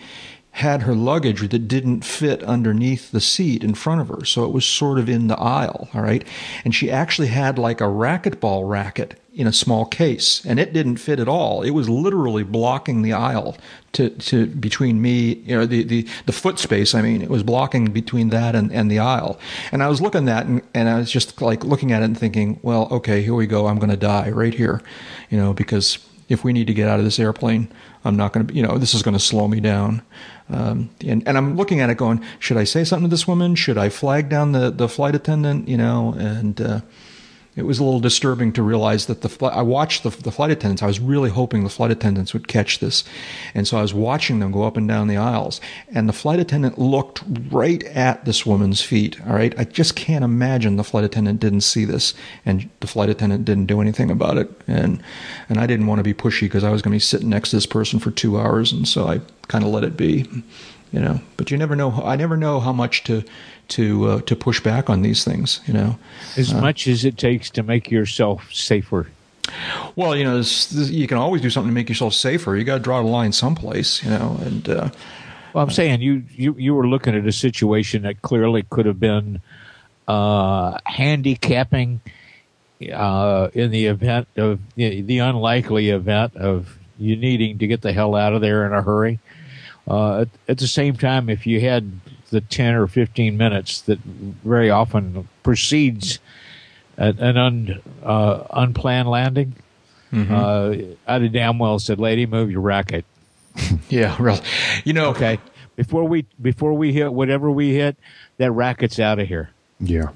had 0.51 0.81
her 0.81 0.95
luggage 0.95 1.48
that 1.48 1.67
didn't 1.67 2.03
fit 2.03 2.43
underneath 2.43 3.12
the 3.12 3.21
seat 3.21 3.63
in 3.63 3.75
front 3.75 4.01
of 4.01 4.07
her. 4.07 4.25
So 4.25 4.43
it 4.45 4.51
was 4.51 4.65
sort 4.65 4.98
of 4.98 5.07
in 5.07 5.27
the 5.27 5.39
aisle, 5.39 5.88
all 5.93 6.01
right? 6.01 6.27
And 6.65 6.74
she 6.74 6.89
actually 6.89 7.27
had 7.27 7.59
like 7.59 7.81
a 7.81 7.86
racquetball 7.86 8.67
racket 8.67 9.19
in 9.39 9.48
a 9.48 9.53
small 9.53 9.86
case, 9.86 10.43
and 10.46 10.60
it 10.60 10.74
didn't 10.74 10.98
fit 10.98 11.17
at 11.17 11.29
all. 11.29 11.62
It 11.62 11.69
was 11.69 11.88
literally 11.88 12.43
blocking 12.43 13.03
the 13.03 13.13
aisle 13.13 13.55
to, 13.93 14.10
to 14.10 14.48
between 14.48 15.01
me, 15.01 15.36
you 15.46 15.55
know, 15.55 15.65
the, 15.65 15.84
the, 15.84 16.05
the 16.25 16.34
foot 16.34 16.60
space, 16.60 16.93
I 16.93 17.01
mean, 17.01 17.22
it 17.22 17.29
was 17.29 17.41
blocking 17.41 17.86
between 17.86 18.31
that 18.31 18.53
and, 18.53 18.69
and 18.74 18.91
the 18.91 19.00
aisle. 19.00 19.39
And 19.72 19.81
I 19.81 19.88
was 19.88 20.01
looking 20.01 20.27
at 20.27 20.36
that 20.36 20.46
and, 20.46 20.62
and 20.74 20.89
I 20.89 20.98
was 20.98 21.10
just 21.10 21.41
like 21.41 21.63
looking 21.63 21.93
at 21.93 22.01
it 22.01 22.05
and 22.05 22.19
thinking, 22.19 22.60
well, 22.63 22.89
okay, 22.91 23.22
here 23.22 23.34
we 23.34 23.48
go. 23.48 23.67
I'm 23.67 23.77
going 23.77 23.89
to 23.89 23.96
die 23.96 24.29
right 24.29 24.53
here, 24.53 24.81
you 25.29 25.38
know, 25.38 25.53
because 25.53 26.00
if 26.27 26.43
we 26.43 26.51
need 26.51 26.67
to 26.67 26.74
get 26.74 26.89
out 26.89 27.00
of 27.00 27.05
this 27.05 27.17
airplane, 27.17 27.72
I'm 28.03 28.17
not 28.17 28.34
going 28.34 28.46
to, 28.46 28.53
you 28.53 28.62
know, 28.62 28.77
this 28.77 28.93
is 28.93 29.03
going 29.03 29.15
to 29.15 29.24
slow 29.24 29.48
me 29.48 29.62
down. 29.62 30.01
Um, 30.50 30.89
and, 31.00 31.25
and 31.25 31.38
I'm 31.38 31.55
looking 31.55 31.79
at 31.79 31.89
it 31.89 31.96
going, 31.96 32.22
should 32.39 32.58
I 32.58 32.65
say 32.65 32.84
something 32.84 33.08
to 33.08 33.10
this 33.10 33.25
woman? 33.25 33.55
Should 33.55 33.77
I 33.77 33.88
flag 33.88 34.27
down 34.27 34.51
the, 34.51 34.69
the 34.69 34.89
flight 34.89 35.15
attendant? 35.15 35.69
You 35.69 35.77
know, 35.77 36.13
and, 36.17 36.60
uh, 36.60 36.81
it 37.56 37.65
was 37.65 37.79
a 37.79 37.84
little 37.84 38.00
disturbing 38.00 38.53
to 38.53 38.63
realize 38.63 39.08
that 39.08 39.22
the 39.22 39.46
I 39.46 39.62
watched 39.62 40.03
the, 40.03 40.10
the 40.10 40.32
flight 40.32 40.51
attendants. 40.51 40.82
I 40.82 40.88
was 40.88 41.00
really 41.00 41.29
hoping 41.29 41.63
the 41.63 41.70
flight 41.70 41.91
attendants 41.91 42.34
would 42.34 42.48
catch 42.48 42.79
this, 42.79 43.03
and 43.53 43.68
so 43.68 43.77
I 43.77 43.82
was 43.82 43.94
watching 43.94 44.39
them 44.39 44.51
go 44.51 44.63
up 44.63 44.77
and 44.77 44.88
down 44.88 45.08
the 45.08 45.18
aisles. 45.18 45.60
And 45.89 46.08
the 46.08 46.13
flight 46.13 46.39
attendant 46.39 46.77
looked 46.77 47.24
right 47.51 47.84
at 47.84 48.25
this 48.25 48.46
woman's 48.46 48.82
feet. 48.82 49.20
All 49.27 49.34
right, 49.34 49.58
I 49.58 49.63
just 49.65 49.96
can't 49.96 50.24
imagine 50.24 50.75
the 50.75 50.84
flight 50.84 51.03
attendant 51.03 51.39
didn't 51.39 51.62
see 51.62 51.86
this, 51.86 52.13
and 52.46 52.70
the 52.79 52.88
flight 52.88 53.10
attendant 53.10 53.46
didn't 53.46 53.65
do 53.65 53.82
anything 53.82 54.10
about 54.10 54.38
it. 54.38 54.50
And 54.68 55.01
and 55.50 55.60
I 55.60 55.68
didn't 55.68 55.88
want 55.88 56.00
to 56.00 56.03
be 56.03 56.13
pushy 56.13 56.41
because 56.41 56.63
I 56.63 56.72
was 56.72 56.82
going 56.82 56.91
to 56.91 56.96
be 56.96 57.00
sitting 57.00 57.29
next 57.29 57.50
to 57.50 57.58
this 57.58 57.65
person 57.65 58.00
for 58.00 58.12
two 58.12 58.39
hours, 58.39 58.72
and 58.72 58.88
so 58.88 59.08
I 59.08 59.22
kind 59.48 59.63
of 59.63 59.72
let 59.72 59.84
it 59.84 59.98
be 59.98 60.27
you 60.91 61.00
know 61.00 61.19
but 61.38 61.51
you 61.51 61.58
never 61.58 61.75
know 61.75 62.01
i 62.03 62.15
never 62.15 62.36
know 62.36 62.60
how 62.60 62.74
much 62.74 63.03
to 63.03 63.24
to 63.69 64.05
uh, 64.08 64.22
to 64.22 64.36
push 64.36 64.60
back 64.60 64.89
on 64.89 65.01
these 65.01 65.24
things 65.24 65.62
you 65.65 65.74
know. 65.74 65.98
As 66.38 66.53
uh, 66.53 66.60
much 66.60 66.88
as 66.88 67.05
it 67.05 67.17
takes 67.17 67.50
to 67.51 67.63
make 67.63 67.89
yourself 67.91 68.51
safer. 68.51 69.08
Well 69.96 70.15
you 70.15 70.24
know 70.24 70.38
this, 70.38 70.67
this, 70.67 70.89
you 70.89 71.08
can 71.08 71.17
always 71.17 71.41
do 71.41 71.50
something 71.50 71.69
to 71.69 71.74
make 71.74 71.89
yourself 71.89 72.13
safer. 72.13 72.55
You 72.55 72.63
got 72.63 72.75
to 72.75 72.84
draw 72.84 73.01
the 73.01 73.08
line 73.08 73.31
someplace 73.31 74.03
you 74.03 74.10
know 74.10 74.39
and 74.41 74.69
uh, 74.69 74.89
well 75.53 75.63
i'm 75.63 75.72
saying 75.72 76.01
you, 76.01 76.24
you 76.31 76.55
you 76.58 76.75
were 76.75 76.88
looking 76.88 77.15
at 77.15 77.25
a 77.25 77.31
situation 77.31 78.03
that 78.03 78.22
clearly 78.22 78.63
could 78.63 78.86
have 78.86 79.00
been 79.00 79.41
uh, 80.08 80.77
handicapping 80.86 82.01
uh, 82.93 83.50
in 83.53 83.69
the 83.72 83.86
event 83.88 84.27
of 84.36 84.60
the 84.75 85.19
unlikely 85.19 85.89
event 85.89 86.36
of 86.36 86.77
you 86.98 87.15
needing 87.15 87.58
to 87.60 87.67
get 87.67 87.81
the 87.81 87.93
hell 87.93 88.15
out 88.15 88.34
of 88.34 88.41
there 88.41 88.65
in 88.65 88.74
a 88.74 88.81
hurry 88.81 89.19
uh, 89.89 90.22
at, 90.22 90.27
at, 90.48 90.58
the 90.58 90.67
same 90.67 90.96
time, 90.96 91.29
if 91.29 91.48
you 91.48 91.62
had 91.62 91.91
the 92.29 92.41
10 92.41 92.75
or 92.75 92.88
15 92.88 93.38
minutes 93.38 93.81
that 93.81 94.00
very 94.00 94.69
often 94.69 95.27
precedes 95.43 96.19
an 96.98 97.38
un, 97.38 97.81
uh, 98.03 98.43
unplanned 98.51 99.10
landing, 99.10 99.55
mm-hmm. 100.12 100.34
uh, 100.34 100.96
I'd 101.08 101.22
have 101.24 101.31
damn 101.31 101.60
well 101.60 101.79
said, 101.79 102.00
lady, 102.00 102.25
move 102.25 102.51
your 102.51 102.62
racket. 102.62 103.05
yeah, 103.89 104.15
really. 104.19 104.41
You 104.84 104.93
know, 104.93 105.10
okay. 105.10 105.39
Before 105.75 106.03
we 106.03 106.25
before 106.41 106.74
we 106.74 106.91
hit 106.91 107.13
whatever 107.13 107.50
we 107.50 107.74
hit, 107.74 107.96
that 108.38 108.51
racket's 108.51 109.00
out 109.00 109.17
of 109.17 109.27
here. 109.27 109.50
Yeah. 109.79 110.10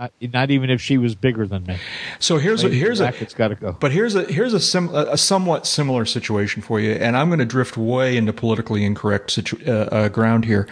Not, 0.00 0.12
not, 0.32 0.50
even 0.50 0.70
if 0.70 0.80
she 0.80 0.96
was 0.96 1.14
bigger 1.14 1.46
than 1.46 1.66
me. 1.66 1.76
So 2.20 2.38
here's 2.38 2.64
a, 2.64 2.70
here's 2.70 3.02
a 3.02 3.12
it's 3.20 3.34
got 3.34 3.48
to 3.48 3.54
go. 3.54 3.76
But 3.78 3.92
here's 3.92 4.14
a 4.14 4.24
here's 4.24 4.54
a, 4.54 4.60
sim, 4.60 4.88
a, 4.94 5.18
somewhat 5.18 5.66
similar 5.66 6.06
situation 6.06 6.62
for 6.62 6.80
you, 6.80 6.92
and 6.92 7.18
I'm 7.18 7.28
going 7.28 7.40
to 7.40 7.44
drift 7.44 7.76
way 7.76 8.16
into 8.16 8.32
politically 8.32 8.82
incorrect 8.82 9.30
situ, 9.30 9.58
uh, 9.66 9.70
uh, 9.70 10.08
ground 10.08 10.46
here. 10.46 10.66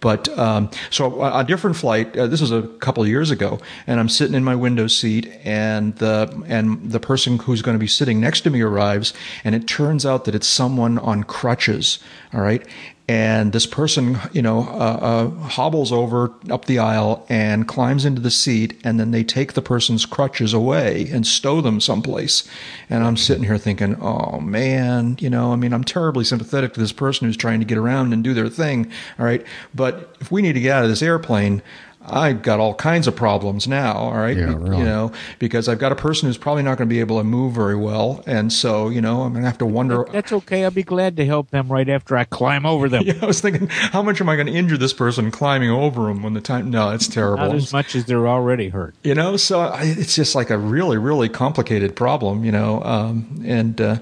But 0.00 0.28
um, 0.38 0.70
so 0.90 1.22
a, 1.22 1.40
a, 1.40 1.44
different 1.44 1.76
flight. 1.76 2.14
Uh, 2.14 2.26
this 2.26 2.42
was 2.42 2.52
a 2.52 2.62
couple 2.80 3.02
of 3.02 3.08
years 3.08 3.30
ago, 3.30 3.58
and 3.86 3.98
I'm 3.98 4.10
sitting 4.10 4.34
in 4.34 4.44
my 4.44 4.54
window 4.54 4.86
seat, 4.86 5.32
and 5.44 5.96
the 5.96 6.44
and 6.46 6.92
the 6.92 7.00
person 7.00 7.38
who's 7.38 7.62
going 7.62 7.76
to 7.76 7.80
be 7.80 7.86
sitting 7.86 8.20
next 8.20 8.42
to 8.42 8.50
me 8.50 8.60
arrives, 8.60 9.14
and 9.44 9.54
it 9.54 9.66
turns 9.66 10.04
out 10.04 10.26
that 10.26 10.34
it's 10.34 10.46
someone 10.46 10.98
on 10.98 11.24
crutches. 11.24 12.00
All 12.34 12.42
right, 12.42 12.66
and 13.06 13.52
this 13.52 13.66
person, 13.66 14.18
you 14.32 14.40
know, 14.40 14.60
uh, 14.60 14.98
uh, 15.02 15.28
hobbles 15.48 15.92
over 15.92 16.32
up 16.48 16.64
the 16.64 16.78
aisle 16.78 17.26
and 17.28 17.68
climbs 17.68 18.06
into 18.06 18.22
the 18.22 18.30
seat, 18.30 18.80
and 18.82 18.98
then 18.98 19.10
they 19.10 19.22
take 19.22 19.52
the 19.52 19.60
person's 19.60 20.06
crutches 20.06 20.54
away 20.54 21.08
and 21.12 21.26
stow 21.26 21.60
them 21.60 21.80
someplace. 21.80 22.48
And 22.88 23.04
I'm 23.04 23.18
sitting 23.18 23.44
here 23.44 23.58
thinking, 23.58 24.00
oh 24.00 24.40
man, 24.40 25.18
you 25.20 25.28
know, 25.28 25.52
I 25.52 25.56
mean, 25.56 25.74
I'm 25.74 25.84
terribly 25.84 26.24
sympathetic 26.24 26.72
to 26.74 26.80
this 26.80 26.92
person 26.92 27.26
who's 27.26 27.36
trying 27.36 27.60
to 27.60 27.66
get 27.66 27.76
around 27.76 28.14
and 28.14 28.24
do 28.24 28.32
their 28.32 28.48
thing, 28.48 28.90
all 29.18 29.26
right. 29.26 29.44
But 29.74 30.16
if 30.20 30.32
we 30.32 30.40
need 30.40 30.54
to 30.54 30.60
get 30.60 30.74
out 30.74 30.84
of 30.84 30.88
this 30.88 31.02
airplane, 31.02 31.60
I've 32.06 32.42
got 32.42 32.60
all 32.60 32.74
kinds 32.74 33.06
of 33.06 33.16
problems 33.16 33.66
now, 33.66 33.94
all 33.94 34.14
right? 34.16 34.36
Yeah, 34.36 34.54
really. 34.54 34.78
You 34.78 34.84
know, 34.84 35.12
because 35.38 35.68
I've 35.68 35.78
got 35.78 35.92
a 35.92 35.96
person 35.96 36.28
who's 36.28 36.36
probably 36.36 36.62
not 36.62 36.76
going 36.78 36.88
to 36.88 36.94
be 36.94 37.00
able 37.00 37.18
to 37.18 37.24
move 37.24 37.54
very 37.54 37.76
well. 37.76 38.22
And 38.26 38.52
so, 38.52 38.88
you 38.88 39.00
know, 39.00 39.22
I'm 39.22 39.32
going 39.32 39.42
to 39.42 39.48
have 39.48 39.58
to 39.58 39.66
wonder. 39.66 40.06
That's 40.12 40.32
okay. 40.32 40.64
I'll 40.64 40.70
be 40.70 40.82
glad 40.82 41.16
to 41.16 41.24
help 41.24 41.50
them 41.50 41.68
right 41.68 41.88
after 41.88 42.16
I 42.16 42.24
climb 42.24 42.66
over 42.66 42.88
them. 42.88 43.04
Yeah, 43.14 43.18
I 43.20 43.26
was 43.26 43.42
thinking, 43.42 43.68
how 43.68 44.00
much 44.00 44.20
am 44.22 44.30
I 44.30 44.34
going 44.34 44.46
to 44.46 44.52
injure 44.54 44.78
this 44.78 44.94
person 44.94 45.30
climbing 45.30 45.68
over 45.68 46.06
them 46.06 46.22
when 46.22 46.32
the 46.32 46.40
time? 46.40 46.70
No, 46.70 46.90
it's 46.90 47.06
terrible. 47.06 47.46
Not 47.48 47.54
as 47.54 47.72
much 47.72 47.94
as 47.94 48.06
they're 48.06 48.26
already 48.26 48.70
hurt. 48.70 48.94
You 49.02 49.14
know, 49.14 49.36
so 49.36 49.60
I, 49.60 49.82
it's 49.82 50.14
just 50.14 50.34
like 50.34 50.48
a 50.48 50.56
really, 50.56 50.96
really 50.96 51.28
complicated 51.28 51.94
problem, 51.96 52.44
you 52.44 52.52
know. 52.52 52.82
Um, 52.82 53.42
and 53.44 53.78
uh, 53.78 53.98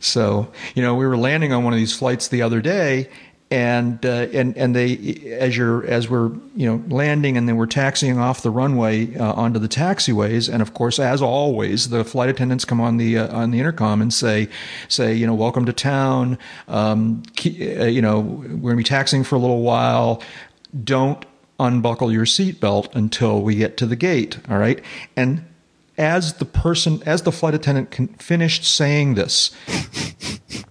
so, 0.00 0.50
you 0.74 0.82
know, 0.82 0.94
we 0.94 1.06
were 1.06 1.16
landing 1.16 1.52
on 1.52 1.64
one 1.64 1.72
of 1.72 1.78
these 1.78 1.96
flights 1.96 2.28
the 2.28 2.42
other 2.42 2.60
day, 2.60 3.08
and 3.54 4.04
uh, 4.04 4.26
and 4.32 4.56
and 4.56 4.74
they 4.74 4.96
as 5.38 5.56
you're 5.56 5.86
as 5.86 6.10
we're 6.10 6.30
you 6.56 6.66
know 6.66 6.82
landing 6.88 7.36
and 7.36 7.48
then 7.48 7.56
we're 7.56 7.66
taxiing 7.66 8.18
off 8.18 8.42
the 8.42 8.50
runway 8.50 9.16
uh, 9.16 9.32
onto 9.34 9.60
the 9.60 9.68
taxiways 9.68 10.52
and 10.52 10.60
of 10.60 10.74
course 10.74 10.98
as 10.98 11.22
always 11.22 11.90
the 11.90 12.04
flight 12.04 12.28
attendants 12.28 12.64
come 12.64 12.80
on 12.80 12.96
the 12.96 13.16
uh, 13.16 13.32
on 13.32 13.52
the 13.52 13.60
intercom 13.60 14.02
and 14.02 14.12
say 14.12 14.48
say 14.88 15.14
you 15.14 15.24
know 15.24 15.34
welcome 15.34 15.64
to 15.64 15.72
town. 15.72 16.36
Um, 16.66 17.22
uh, 17.46 17.48
you 17.48 18.02
know 18.02 18.18
we're 18.18 18.72
gonna 18.72 18.76
be 18.76 18.82
taxiing 18.82 19.22
for 19.22 19.36
a 19.36 19.38
little 19.38 19.62
while. 19.62 20.20
Don't 20.82 21.24
unbuckle 21.60 22.10
your 22.10 22.24
seatbelt 22.24 22.92
until 22.96 23.40
we 23.40 23.54
get 23.54 23.76
to 23.76 23.86
the 23.86 23.94
gate 23.94 24.36
all 24.50 24.58
right? 24.58 24.82
And 25.14 25.44
as 25.96 26.34
the 26.34 26.44
person 26.44 27.04
as 27.06 27.22
the 27.22 27.30
flight 27.30 27.54
attendant 27.54 28.20
finished 28.20 28.64
saying 28.64 29.14
this 29.14 29.54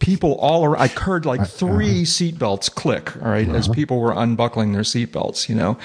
people 0.04 0.34
all 0.36 0.66
around. 0.66 0.82
I 0.82 0.88
heard 0.88 1.26
like 1.26 1.48
three 1.48 2.02
uh-huh. 2.02 2.04
seatbelts 2.04 2.74
click, 2.74 3.16
all 3.24 3.32
right, 3.32 3.48
uh-huh. 3.48 3.58
as 3.58 3.70
people 3.70 4.02
were 4.02 4.12
unbuckling 4.12 4.74
their 4.74 4.82
seatbelts, 4.82 5.48
you 5.48 5.56
know. 5.56 5.78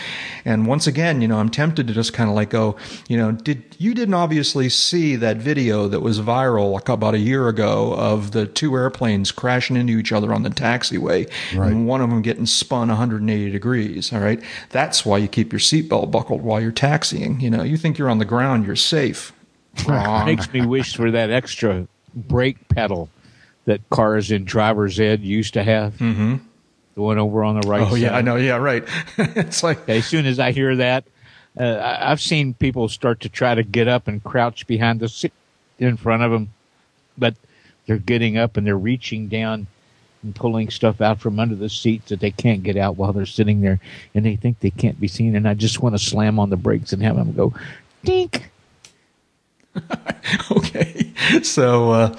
And 0.44 0.66
once 0.66 0.88
again, 0.88 1.22
you 1.22 1.28
know, 1.28 1.38
I'm 1.38 1.48
tempted 1.48 1.86
to 1.86 1.94
just 1.94 2.12
kind 2.12 2.28
of 2.28 2.34
like 2.34 2.50
go, 2.50 2.76
you 3.08 3.16
know, 3.16 3.30
did 3.30 3.76
you 3.78 3.94
didn't 3.94 4.14
obviously 4.14 4.68
see 4.70 5.14
that 5.16 5.36
video 5.36 5.86
that 5.86 6.00
was 6.00 6.18
viral 6.18 6.72
like 6.72 6.88
about 6.88 7.14
a 7.14 7.18
year 7.18 7.46
ago 7.46 7.94
of 7.94 8.32
the 8.32 8.46
two 8.46 8.74
airplanes 8.74 9.30
crashing 9.30 9.76
into 9.76 9.96
each 9.96 10.10
other 10.10 10.34
on 10.34 10.42
the 10.42 10.50
taxiway, 10.50 11.30
right. 11.54 11.70
and 11.70 11.86
one 11.86 12.00
of 12.00 12.10
them 12.10 12.20
getting 12.20 12.46
spun 12.46 12.88
180 12.88 13.50
degrees. 13.52 14.12
All 14.12 14.18
right, 14.18 14.42
that's 14.70 15.06
why 15.06 15.18
you 15.18 15.28
keep 15.28 15.52
your 15.52 15.60
seatbelt 15.60 16.10
buckled 16.10 16.42
while 16.42 16.60
you're 16.60 16.72
taxiing. 16.72 17.40
You 17.40 17.50
know, 17.50 17.62
you 17.62 17.76
think 17.76 17.98
you're 17.98 18.10
on 18.10 18.18
the 18.18 18.24
ground, 18.24 18.66
you're 18.66 18.74
safe. 18.74 19.32
Wrong. 19.86 20.26
Makes 20.26 20.52
me 20.52 20.66
wish 20.66 20.96
for 20.96 21.12
that 21.12 21.30
extra 21.30 21.86
brake 22.16 22.68
pedal 22.68 23.08
that 23.68 23.86
cars 23.90 24.30
in 24.30 24.44
driver's 24.44 24.98
ed 24.98 25.20
used 25.20 25.52
to 25.52 25.62
have. 25.62 25.92
Mm-hmm. 25.98 26.36
The 26.94 27.02
one 27.02 27.18
over 27.18 27.44
on 27.44 27.60
the 27.60 27.68
right. 27.68 27.82
Oh 27.82 27.90
side. 27.90 28.00
yeah, 28.00 28.16
I 28.16 28.22
know. 28.22 28.36
Yeah, 28.36 28.56
right. 28.56 28.82
it's 29.18 29.62
like 29.62 29.86
as 29.88 30.06
soon 30.06 30.24
as 30.24 30.38
I 30.38 30.52
hear 30.52 30.74
that, 30.76 31.04
uh, 31.60 31.98
I've 32.00 32.20
seen 32.20 32.54
people 32.54 32.88
start 32.88 33.20
to 33.20 33.28
try 33.28 33.54
to 33.54 33.62
get 33.62 33.86
up 33.86 34.08
and 34.08 34.24
crouch 34.24 34.66
behind 34.66 35.00
the 35.00 35.08
seat 35.08 35.34
in 35.78 35.98
front 35.98 36.22
of 36.22 36.30
them, 36.30 36.48
but 37.18 37.34
they're 37.86 37.98
getting 37.98 38.38
up 38.38 38.56
and 38.56 38.66
they're 38.66 38.76
reaching 38.76 39.28
down 39.28 39.66
and 40.22 40.34
pulling 40.34 40.70
stuff 40.70 41.02
out 41.02 41.20
from 41.20 41.38
under 41.38 41.54
the 41.54 41.68
seat 41.68 42.06
that 42.06 42.20
they 42.20 42.30
can't 42.30 42.62
get 42.62 42.78
out 42.78 42.96
while 42.96 43.12
they're 43.12 43.26
sitting 43.26 43.60
there, 43.60 43.78
and 44.14 44.24
they 44.24 44.36
think 44.36 44.60
they 44.60 44.70
can't 44.70 44.98
be 44.98 45.08
seen. 45.08 45.36
And 45.36 45.46
I 45.46 45.52
just 45.52 45.82
want 45.82 45.94
to 45.94 46.02
slam 46.02 46.38
on 46.38 46.48
the 46.48 46.56
brakes 46.56 46.94
and 46.94 47.02
have 47.02 47.16
them 47.16 47.34
go, 47.34 47.52
dink. 48.02 48.50
okay, 50.50 51.12
so. 51.42 51.90
Uh, 51.90 52.16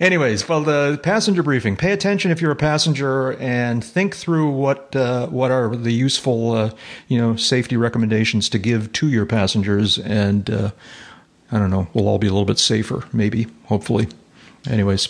Anyways, 0.00 0.48
well, 0.48 0.62
the 0.62 1.00
passenger 1.02 1.42
briefing. 1.42 1.76
Pay 1.76 1.90
attention 1.90 2.30
if 2.30 2.40
you're 2.40 2.52
a 2.52 2.56
passenger 2.56 3.32
and 3.32 3.84
think 3.84 4.14
through 4.14 4.50
what 4.50 4.94
uh, 4.94 5.26
what 5.26 5.50
are 5.50 5.74
the 5.74 5.92
useful, 5.92 6.52
uh, 6.52 6.70
you 7.08 7.18
know, 7.18 7.34
safety 7.34 7.76
recommendations 7.76 8.48
to 8.50 8.58
give 8.58 8.92
to 8.92 9.08
your 9.08 9.26
passengers, 9.26 9.98
and 9.98 10.48
uh, 10.50 10.70
I 11.50 11.58
don't 11.58 11.70
know, 11.70 11.88
we'll 11.94 12.06
all 12.06 12.18
be 12.18 12.28
a 12.28 12.30
little 12.30 12.44
bit 12.44 12.58
safer, 12.58 13.04
maybe, 13.12 13.48
hopefully. 13.64 14.06
Anyways. 14.68 15.08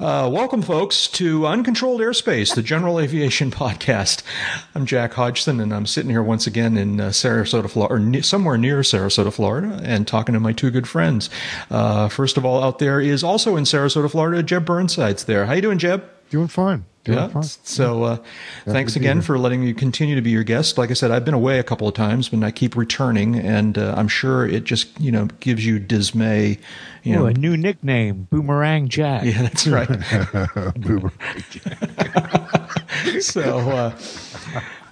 Uh, 0.00 0.26
welcome, 0.32 0.62
folks, 0.62 1.06
to 1.06 1.46
Uncontrolled 1.46 2.00
Airspace, 2.00 2.54
the 2.54 2.62
General 2.62 2.98
Aviation 2.98 3.50
Podcast. 3.50 4.22
I'm 4.74 4.86
Jack 4.86 5.12
Hodgson, 5.12 5.60
and 5.60 5.74
I'm 5.74 5.84
sitting 5.84 6.10
here 6.10 6.22
once 6.22 6.46
again 6.46 6.78
in 6.78 6.98
uh, 6.98 7.08
Sarasota, 7.10 7.68
Florida, 7.68 7.94
or 7.94 7.98
ne- 7.98 8.22
somewhere 8.22 8.56
near 8.56 8.78
Sarasota, 8.78 9.30
Florida, 9.30 9.78
and 9.84 10.08
talking 10.08 10.32
to 10.32 10.40
my 10.40 10.54
two 10.54 10.70
good 10.70 10.88
friends. 10.88 11.28
Uh, 11.70 12.08
first 12.08 12.38
of 12.38 12.46
all, 12.46 12.64
out 12.64 12.78
there 12.78 12.98
is 12.98 13.22
also 13.22 13.56
in 13.56 13.64
Sarasota, 13.64 14.10
Florida, 14.10 14.42
Jeb 14.42 14.64
Burnside's 14.64 15.24
there. 15.24 15.44
How 15.44 15.52
you 15.52 15.60
doing, 15.60 15.78
Jeb? 15.78 16.02
Doing 16.30 16.48
fine. 16.48 16.86
Doing 17.04 17.18
yeah. 17.18 17.28
Fine. 17.28 17.42
So, 17.42 18.02
uh, 18.02 18.18
thanks 18.66 18.94
again 18.94 19.22
for 19.22 19.38
letting 19.38 19.64
me 19.64 19.72
continue 19.72 20.14
to 20.16 20.20
be 20.20 20.30
your 20.30 20.44
guest. 20.44 20.76
Like 20.76 20.90
I 20.90 20.92
said, 20.92 21.10
I've 21.10 21.24
been 21.24 21.32
away 21.32 21.58
a 21.58 21.62
couple 21.62 21.88
of 21.88 21.94
times, 21.94 22.28
but 22.28 22.42
I 22.44 22.50
keep 22.50 22.76
returning, 22.76 23.36
and 23.36 23.78
uh, 23.78 23.94
I'm 23.96 24.08
sure 24.08 24.46
it 24.46 24.64
just 24.64 25.00
you 25.00 25.10
know 25.10 25.26
gives 25.40 25.64
you 25.64 25.78
dismay. 25.78 26.58
You 27.02 27.16
know, 27.16 27.24
a 27.24 27.32
new 27.32 27.56
nickname, 27.56 28.28
Boomerang 28.30 28.88
Jack. 28.88 29.24
Yeah, 29.24 29.42
that's 29.42 29.66
right. 29.66 29.88
Boomerang 30.76 31.44
Jack. 31.48 33.20
so. 33.20 33.70
Uh, 33.70 33.98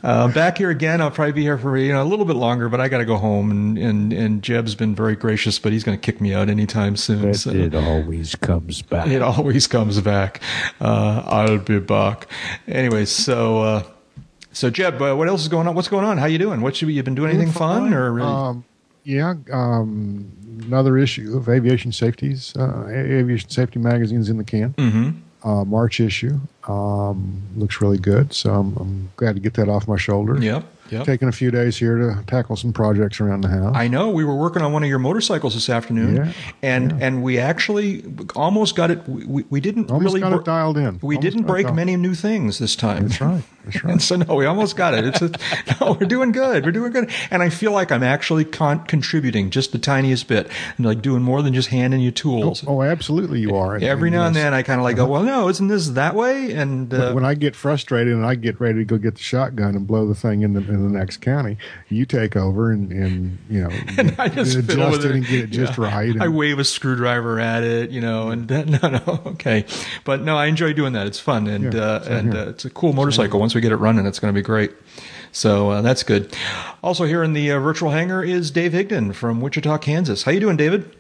uh, 0.02 0.28
back 0.32 0.58
here 0.58 0.70
again. 0.70 1.00
I'll 1.00 1.11
probably 1.11 1.32
be 1.32 1.42
here 1.42 1.58
for 1.58 1.76
you 1.76 1.92
know 1.92 2.02
a 2.02 2.04
little 2.04 2.24
bit 2.24 2.37
longer, 2.37 2.68
but 2.68 2.80
I 2.80 2.88
got 2.88 2.98
to 2.98 3.04
go 3.04 3.16
home. 3.16 3.50
And, 3.50 3.78
and 3.78 4.12
and 4.12 4.42
Jeb's 4.42 4.74
been 4.74 4.94
very 4.94 5.16
gracious, 5.16 5.58
but 5.58 5.72
he's 5.72 5.84
going 5.84 5.98
to 5.98 6.04
kick 6.04 6.20
me 6.20 6.34
out 6.34 6.48
anytime 6.48 6.96
soon. 6.96 7.22
But 7.22 7.37
so. 7.37 7.50
it 7.50 7.74
always 7.74 8.34
comes 8.34 8.82
back. 8.82 9.08
It 9.08 9.22
always 9.22 9.66
comes 9.66 10.00
back. 10.00 10.40
Uh, 10.80 11.22
I'll 11.26 11.58
be 11.58 11.80
back. 11.80 12.28
Anyways, 12.66 13.11
so 13.11 13.58
uh, 13.58 13.82
so 14.52 14.70
Jeb, 14.70 15.00
uh, 15.00 15.14
what 15.14 15.28
else 15.28 15.42
is 15.42 15.48
going 15.48 15.66
on? 15.66 15.74
What's 15.74 15.88
going 15.88 16.04
on? 16.04 16.18
How 16.18 16.26
you 16.26 16.38
doing? 16.38 16.61
What 16.61 16.76
should 16.76 16.88
you 16.88 17.02
been 17.02 17.14
doing? 17.14 17.30
Anything 17.30 17.52
fun 17.52 17.92
or? 17.92 18.12
Really? 18.12 18.28
Um, 18.28 18.64
yeah, 19.04 19.34
um, 19.52 20.30
another 20.66 20.98
issue 20.98 21.37
of 21.37 21.48
aviation 21.48 21.92
safeties, 21.92 22.54
uh, 22.56 22.87
aviation 22.88 23.48
safety 23.48 23.78
magazines 23.78 24.28
in 24.28 24.37
the 24.37 24.44
can. 24.44 24.74
Mm-hmm 24.74 25.20
uh, 25.44 25.64
March 25.64 26.01
issue. 26.01 26.38
Um, 26.66 27.42
looks 27.57 27.81
really 27.81 27.98
good, 27.98 28.35
so 28.35 28.53
I'm, 28.53 28.77
I'm, 28.77 29.11
glad 29.16 29.35
to 29.37 29.40
get 29.40 29.55
that 29.55 29.68
off 29.68 29.88
my 29.88 29.96
shoulder. 29.96 30.38
Yep. 30.38 30.64
Yep. 30.90 31.05
Taking 31.05 31.29
a 31.29 31.33
few 31.33 31.51
days 31.51 31.77
here 31.77 31.98
to 31.98 32.22
tackle 32.27 32.57
some 32.57 32.72
projects 32.72 33.20
around 33.20 33.42
the 33.42 33.48
house. 33.48 33.77
I 33.77 33.88
know 33.88 34.09
we 34.09 34.24
were 34.24 34.35
working 34.35 34.62
on 34.62 34.72
one 34.72 34.83
of 34.83 34.88
your 34.88 34.98
motorcycles 34.98 35.55
this 35.55 35.68
afternoon, 35.68 36.16
yeah, 36.16 36.33
and 36.62 36.92
yeah. 36.92 37.07
and 37.07 37.22
we 37.22 37.38
actually 37.38 38.05
almost 38.35 38.74
got 38.74 38.90
it. 38.90 39.07
We, 39.07 39.44
we 39.51 39.61
didn't 39.61 39.90
almost 39.90 40.14
really 40.14 40.20
got 40.20 40.33
it 40.33 40.44
dialed 40.44 40.79
in. 40.79 40.98
We 41.03 41.16
almost 41.16 41.22
didn't 41.22 41.46
break 41.46 41.72
many 41.74 41.96
new 41.96 42.14
things 42.14 42.59
this 42.59 42.74
time. 42.74 43.09
That's 43.09 43.20
right. 43.20 43.42
That's 43.72 43.85
right. 43.85 43.92
and 43.92 44.02
so 44.02 44.16
no, 44.16 44.35
we 44.35 44.46
almost 44.46 44.76
got 44.76 44.94
it. 44.94 45.04
It's 45.04 45.22
a, 45.22 45.31
no, 45.81 45.96
we're 46.00 46.07
doing 46.07 46.33
good. 46.33 46.64
We're 46.64 46.72
doing 46.72 46.92
good, 46.92 47.11
and 47.31 47.42
I 47.42 47.50
feel 47.50 47.72
like 47.72 47.92
I'm 47.92 48.02
actually 48.02 48.44
con- 48.44 48.85
contributing 48.85 49.50
just 49.50 49.72
the 49.72 49.78
tiniest 49.78 50.26
bit, 50.28 50.50
and 50.76 50.87
like 50.87 51.02
doing 51.02 51.22
more 51.22 51.42
than 51.42 51.54
just 51.54 51.68
handing 51.68 52.00
you 52.00 52.11
tools. 52.11 52.64
Oh, 52.66 52.78
oh 52.78 52.83
absolutely, 52.83 53.40
you 53.40 53.57
are. 53.57 53.76
Every 53.76 54.11
now 54.11 54.26
and 54.26 54.35
then, 54.35 54.54
I 54.54 54.62
kind 54.62 54.81
of 54.81 54.85
like 54.85 54.96
uh-huh. 54.96 55.07
go, 55.07 55.12
well, 55.12 55.22
no, 55.22 55.48
isn't 55.48 55.68
this 55.68 55.88
that 55.90 56.14
way? 56.14 56.52
And 56.52 56.92
uh, 56.92 57.12
when 57.12 57.24
I 57.24 57.35
get 57.35 57.54
frustrated 57.54 58.14
and 58.14 58.24
I 58.24 58.35
get 58.35 58.61
ready 58.61 58.78
to 58.78 58.85
go 58.85 58.98
get 58.98 59.16
the 59.16 59.22
shotgun 59.22 59.74
and 59.74 59.87
blow 59.87 60.07
the 60.07 60.14
thing 60.14 60.42
in 60.42 60.54
the 60.54 60.61
in 60.61 60.90
the 60.90 60.98
next 60.98 61.18
county, 61.18 61.59
you 61.88 62.07
take 62.07 62.37
over 62.37 62.70
and, 62.70 62.92
and 62.92 63.38
you 63.50 63.62
know 63.62 63.70
and 63.98 64.14
I 64.18 64.28
just 64.28 64.57
adjust 64.57 65.04
it, 65.04 65.11
and 65.12 65.26
get 65.26 65.44
it 65.44 65.50
just 65.50 65.78
yeah. 65.78 65.85
right. 65.85 66.11
And, 66.11 66.22
I 66.22 66.28
wave 66.28 66.59
a 66.59 66.64
screwdriver 66.64 67.38
at 67.40 67.62
it, 67.62 67.90
you 67.90 68.00
know, 68.00 68.31
and 68.31 68.48
then, 68.48 68.70
no, 68.83 68.88
no, 68.88 69.22
okay, 69.26 69.64
but 70.04 70.22
no, 70.22 70.37
I 70.37 70.46
enjoy 70.46 70.72
doing 70.72 70.92
that. 70.94 71.07
It's 71.07 71.20
fun 71.20 71.46
and 71.46 71.74
yeah, 71.74 71.81
uh, 71.81 72.04
and 72.09 72.35
uh, 72.35 72.48
it's 72.48 72.64
a 72.64 72.70
cool 72.70 72.92
motorcycle. 72.92 73.40
Once 73.40 73.54
we 73.58 73.62
get 73.62 73.72
it 73.72 73.76
running, 73.76 74.06
it's 74.06 74.20
going 74.20 74.32
to 74.32 74.38
be 74.38 74.44
great. 74.44 74.70
So 75.32 75.70
uh, 75.70 75.82
that's 75.82 76.04
good. 76.04 76.32
Also 76.80 77.06
here 77.06 77.24
in 77.24 77.32
the 77.32 77.50
uh, 77.50 77.58
virtual 77.58 77.90
hangar 77.90 78.22
is 78.22 78.52
Dave 78.52 78.70
Higdon 78.70 79.12
from 79.12 79.40
Wichita, 79.40 79.78
Kansas. 79.78 80.22
How 80.22 80.30
you 80.30 80.38
doing, 80.38 80.56
David? 80.56 80.94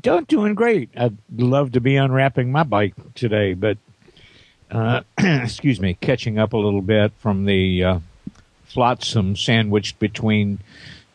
Don't 0.00 0.28
doing 0.28 0.54
great. 0.54 0.90
I'd 0.96 1.18
love 1.36 1.72
to 1.72 1.80
be 1.80 1.96
unwrapping 1.96 2.52
my 2.52 2.62
bike 2.62 2.94
today, 3.16 3.54
but 3.54 3.78
uh, 4.70 5.00
excuse 5.18 5.80
me, 5.80 5.94
catching 6.00 6.38
up 6.38 6.52
a 6.52 6.56
little 6.56 6.80
bit 6.80 7.12
from 7.18 7.44
the 7.44 7.82
uh, 7.82 7.98
flotsam 8.66 9.34
sandwiched 9.34 9.98
between 9.98 10.60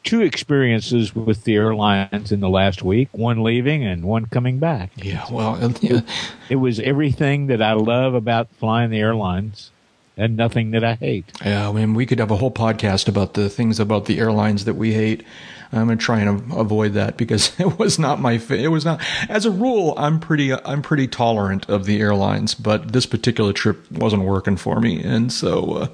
two 0.04 0.20
experiences 0.20 1.16
with 1.16 1.46
the 1.46 1.56
airlines 1.56 2.34
in 2.34 2.42
the 2.42 2.50
last 2.50 2.84
week 2.84 3.08
one 3.14 3.44
leaving 3.44 3.86
and 3.86 4.04
one 4.04 4.26
coming 4.26 4.60
back. 4.60 4.92
Yeah, 4.98 5.26
well, 5.32 5.58
yeah. 5.80 6.00
It, 6.00 6.04
it, 6.50 6.56
was 6.58 6.82
everything 6.82 7.48
that 7.48 7.62
I 7.62 7.74
love 7.74 8.14
about 8.14 8.50
flying 8.50 8.90
the 8.90 9.00
airlines 9.00 9.72
and 10.20 10.36
nothing 10.36 10.72
that 10.72 10.84
I 10.84 10.96
hate. 10.96 11.26
Yeah, 11.44 11.70
I 11.70 11.72
mean, 11.72 11.94
we 11.94 12.06
could 12.06 12.20
have 12.20 12.30
a 12.30 12.36
whole 12.36 12.52
podcast 12.52 13.08
about 13.08 13.34
the 13.34 13.50
things 13.50 13.80
about 13.80 14.06
the 14.06 14.20
airlines 14.20 14.66
that 14.66 14.76
we 14.76 14.94
hate. 14.94 15.24
I'm 15.72 15.86
going 15.86 15.98
to 15.98 16.04
try 16.04 16.20
and 16.20 16.52
avoid 16.52 16.94
that 16.94 17.16
because 17.16 17.52
it 17.60 17.80
was 17.80 17.98
not 17.98 18.20
my. 18.20 18.34
It 18.50 18.72
was 18.72 18.86
not. 18.86 19.02
As 19.30 19.46
a 19.46 19.52
rule, 19.52 19.94
I'm 19.98 20.20
pretty. 20.20 20.54
I'm 20.54 20.82
pretty 20.82 21.08
tolerant 21.08 21.70
of 21.70 21.86
the 21.86 22.00
airlines, 22.00 22.54
but 22.54 22.92
this 22.92 23.06
particular 23.06 23.54
trip 23.54 23.90
wasn't 23.92 24.24
working 24.24 24.58
for 24.58 24.80
me, 24.80 25.02
and 25.02 25.32
so. 25.32 25.74
Uh, 25.74 25.88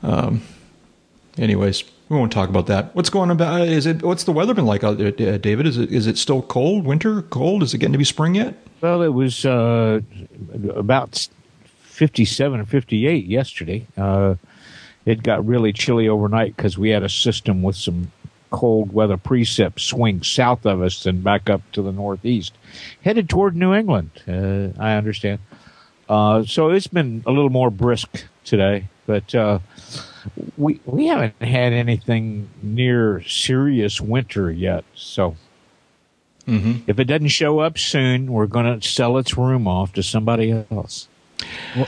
um, 0.00 0.42
anyways, 1.36 1.82
we 2.08 2.16
won't 2.16 2.32
talk 2.32 2.48
about 2.48 2.66
that. 2.66 2.94
What's 2.94 3.10
going 3.10 3.30
on? 3.30 3.36
about? 3.36 3.62
Is 3.62 3.86
it? 3.86 4.02
What's 4.02 4.24
the 4.24 4.32
weather 4.32 4.54
been 4.54 4.66
like 4.66 4.84
out 4.84 4.98
there, 4.98 5.38
David? 5.38 5.66
Is 5.66 5.78
it? 5.78 5.90
Is 5.90 6.06
it 6.06 6.18
still 6.18 6.42
cold? 6.42 6.84
Winter? 6.84 7.22
Cold? 7.22 7.62
Is 7.62 7.74
it 7.74 7.78
getting 7.78 7.92
to 7.92 7.98
be 7.98 8.04
spring 8.04 8.34
yet? 8.34 8.54
Well, 8.80 9.02
it 9.02 9.08
was 9.08 9.44
uh, 9.44 10.00
about 10.74 11.28
57 11.98 12.60
or 12.60 12.64
58 12.64 13.26
yesterday. 13.26 13.84
Uh, 13.96 14.36
it 15.04 15.22
got 15.24 15.44
really 15.44 15.72
chilly 15.72 16.08
overnight 16.08 16.54
because 16.56 16.78
we 16.78 16.90
had 16.90 17.02
a 17.02 17.08
system 17.08 17.60
with 17.60 17.74
some 17.74 18.12
cold 18.50 18.92
weather 18.92 19.16
precip 19.16 19.80
swing 19.80 20.22
south 20.22 20.64
of 20.64 20.80
us 20.80 21.04
and 21.06 21.24
back 21.24 21.50
up 21.50 21.60
to 21.72 21.82
the 21.82 21.90
northeast, 21.90 22.54
headed 23.02 23.28
toward 23.28 23.56
New 23.56 23.74
England. 23.74 24.10
Uh, 24.28 24.80
I 24.80 24.94
understand. 24.94 25.40
Uh, 26.08 26.44
so 26.44 26.70
it's 26.70 26.86
been 26.86 27.24
a 27.26 27.32
little 27.32 27.50
more 27.50 27.70
brisk 27.70 28.24
today, 28.44 28.86
but 29.06 29.34
uh, 29.34 29.58
we 30.56 30.80
we 30.86 31.08
haven't 31.08 31.42
had 31.42 31.72
anything 31.72 32.48
near 32.62 33.22
serious 33.26 34.00
winter 34.00 34.52
yet. 34.52 34.84
So 34.94 35.36
mm-hmm. 36.46 36.88
if 36.88 37.00
it 37.00 37.04
doesn't 37.04 37.28
show 37.28 37.58
up 37.58 37.76
soon, 37.76 38.32
we're 38.32 38.46
going 38.46 38.80
to 38.80 38.88
sell 38.88 39.18
its 39.18 39.36
room 39.36 39.66
off 39.66 39.92
to 39.94 40.02
somebody 40.02 40.64
else. 40.70 41.08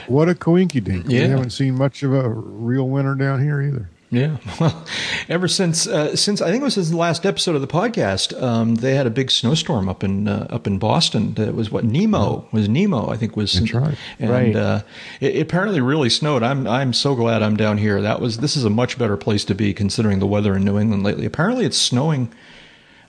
What, 0.07 0.29
a 0.29 0.35
coinkydink! 0.35 1.09
Yeah. 1.09 1.23
We 1.23 1.29
haven't 1.29 1.49
seen 1.51 1.75
much 1.75 2.03
of 2.03 2.13
a 2.13 2.29
real 2.29 2.87
winter 2.87 3.15
down 3.15 3.41
here 3.41 3.61
either. 3.61 3.89
Yeah, 4.11 4.37
well, 4.59 4.85
ever 5.29 5.47
since 5.47 5.87
uh, 5.87 6.17
since 6.17 6.41
I 6.41 6.51
think 6.51 6.61
it 6.61 6.65
was 6.65 6.73
since 6.73 6.89
the 6.89 6.97
last 6.97 7.25
episode 7.25 7.55
of 7.55 7.61
the 7.61 7.67
podcast, 7.67 8.39
um, 8.41 8.75
they 8.75 8.93
had 8.93 9.07
a 9.07 9.09
big 9.09 9.31
snowstorm 9.31 9.87
up 9.87 10.03
in 10.03 10.27
uh, 10.27 10.47
up 10.49 10.67
in 10.67 10.79
Boston. 10.79 11.33
It 11.37 11.55
was 11.55 11.71
what 11.71 11.85
Nemo 11.85 12.45
was 12.51 12.67
Nemo, 12.67 13.09
I 13.09 13.15
think 13.15 13.37
was 13.37 13.53
That's 13.53 13.73
right. 13.73 13.97
And 14.19 14.29
right. 14.29 14.55
Uh, 14.55 14.81
it, 15.21 15.37
it, 15.37 15.41
apparently 15.41 15.79
really 15.79 16.09
snowed. 16.09 16.43
I'm 16.43 16.67
I'm 16.67 16.91
so 16.91 17.15
glad 17.15 17.41
I'm 17.41 17.55
down 17.55 17.77
here. 17.77 18.01
That 18.01 18.19
was 18.19 18.39
this 18.39 18.57
is 18.57 18.65
a 18.65 18.69
much 18.69 18.99
better 18.99 19.15
place 19.15 19.45
to 19.45 19.55
be 19.55 19.73
considering 19.73 20.19
the 20.19 20.27
weather 20.27 20.57
in 20.57 20.65
New 20.65 20.77
England 20.77 21.03
lately. 21.03 21.25
Apparently 21.25 21.65
it's 21.65 21.77
snowing. 21.77 22.33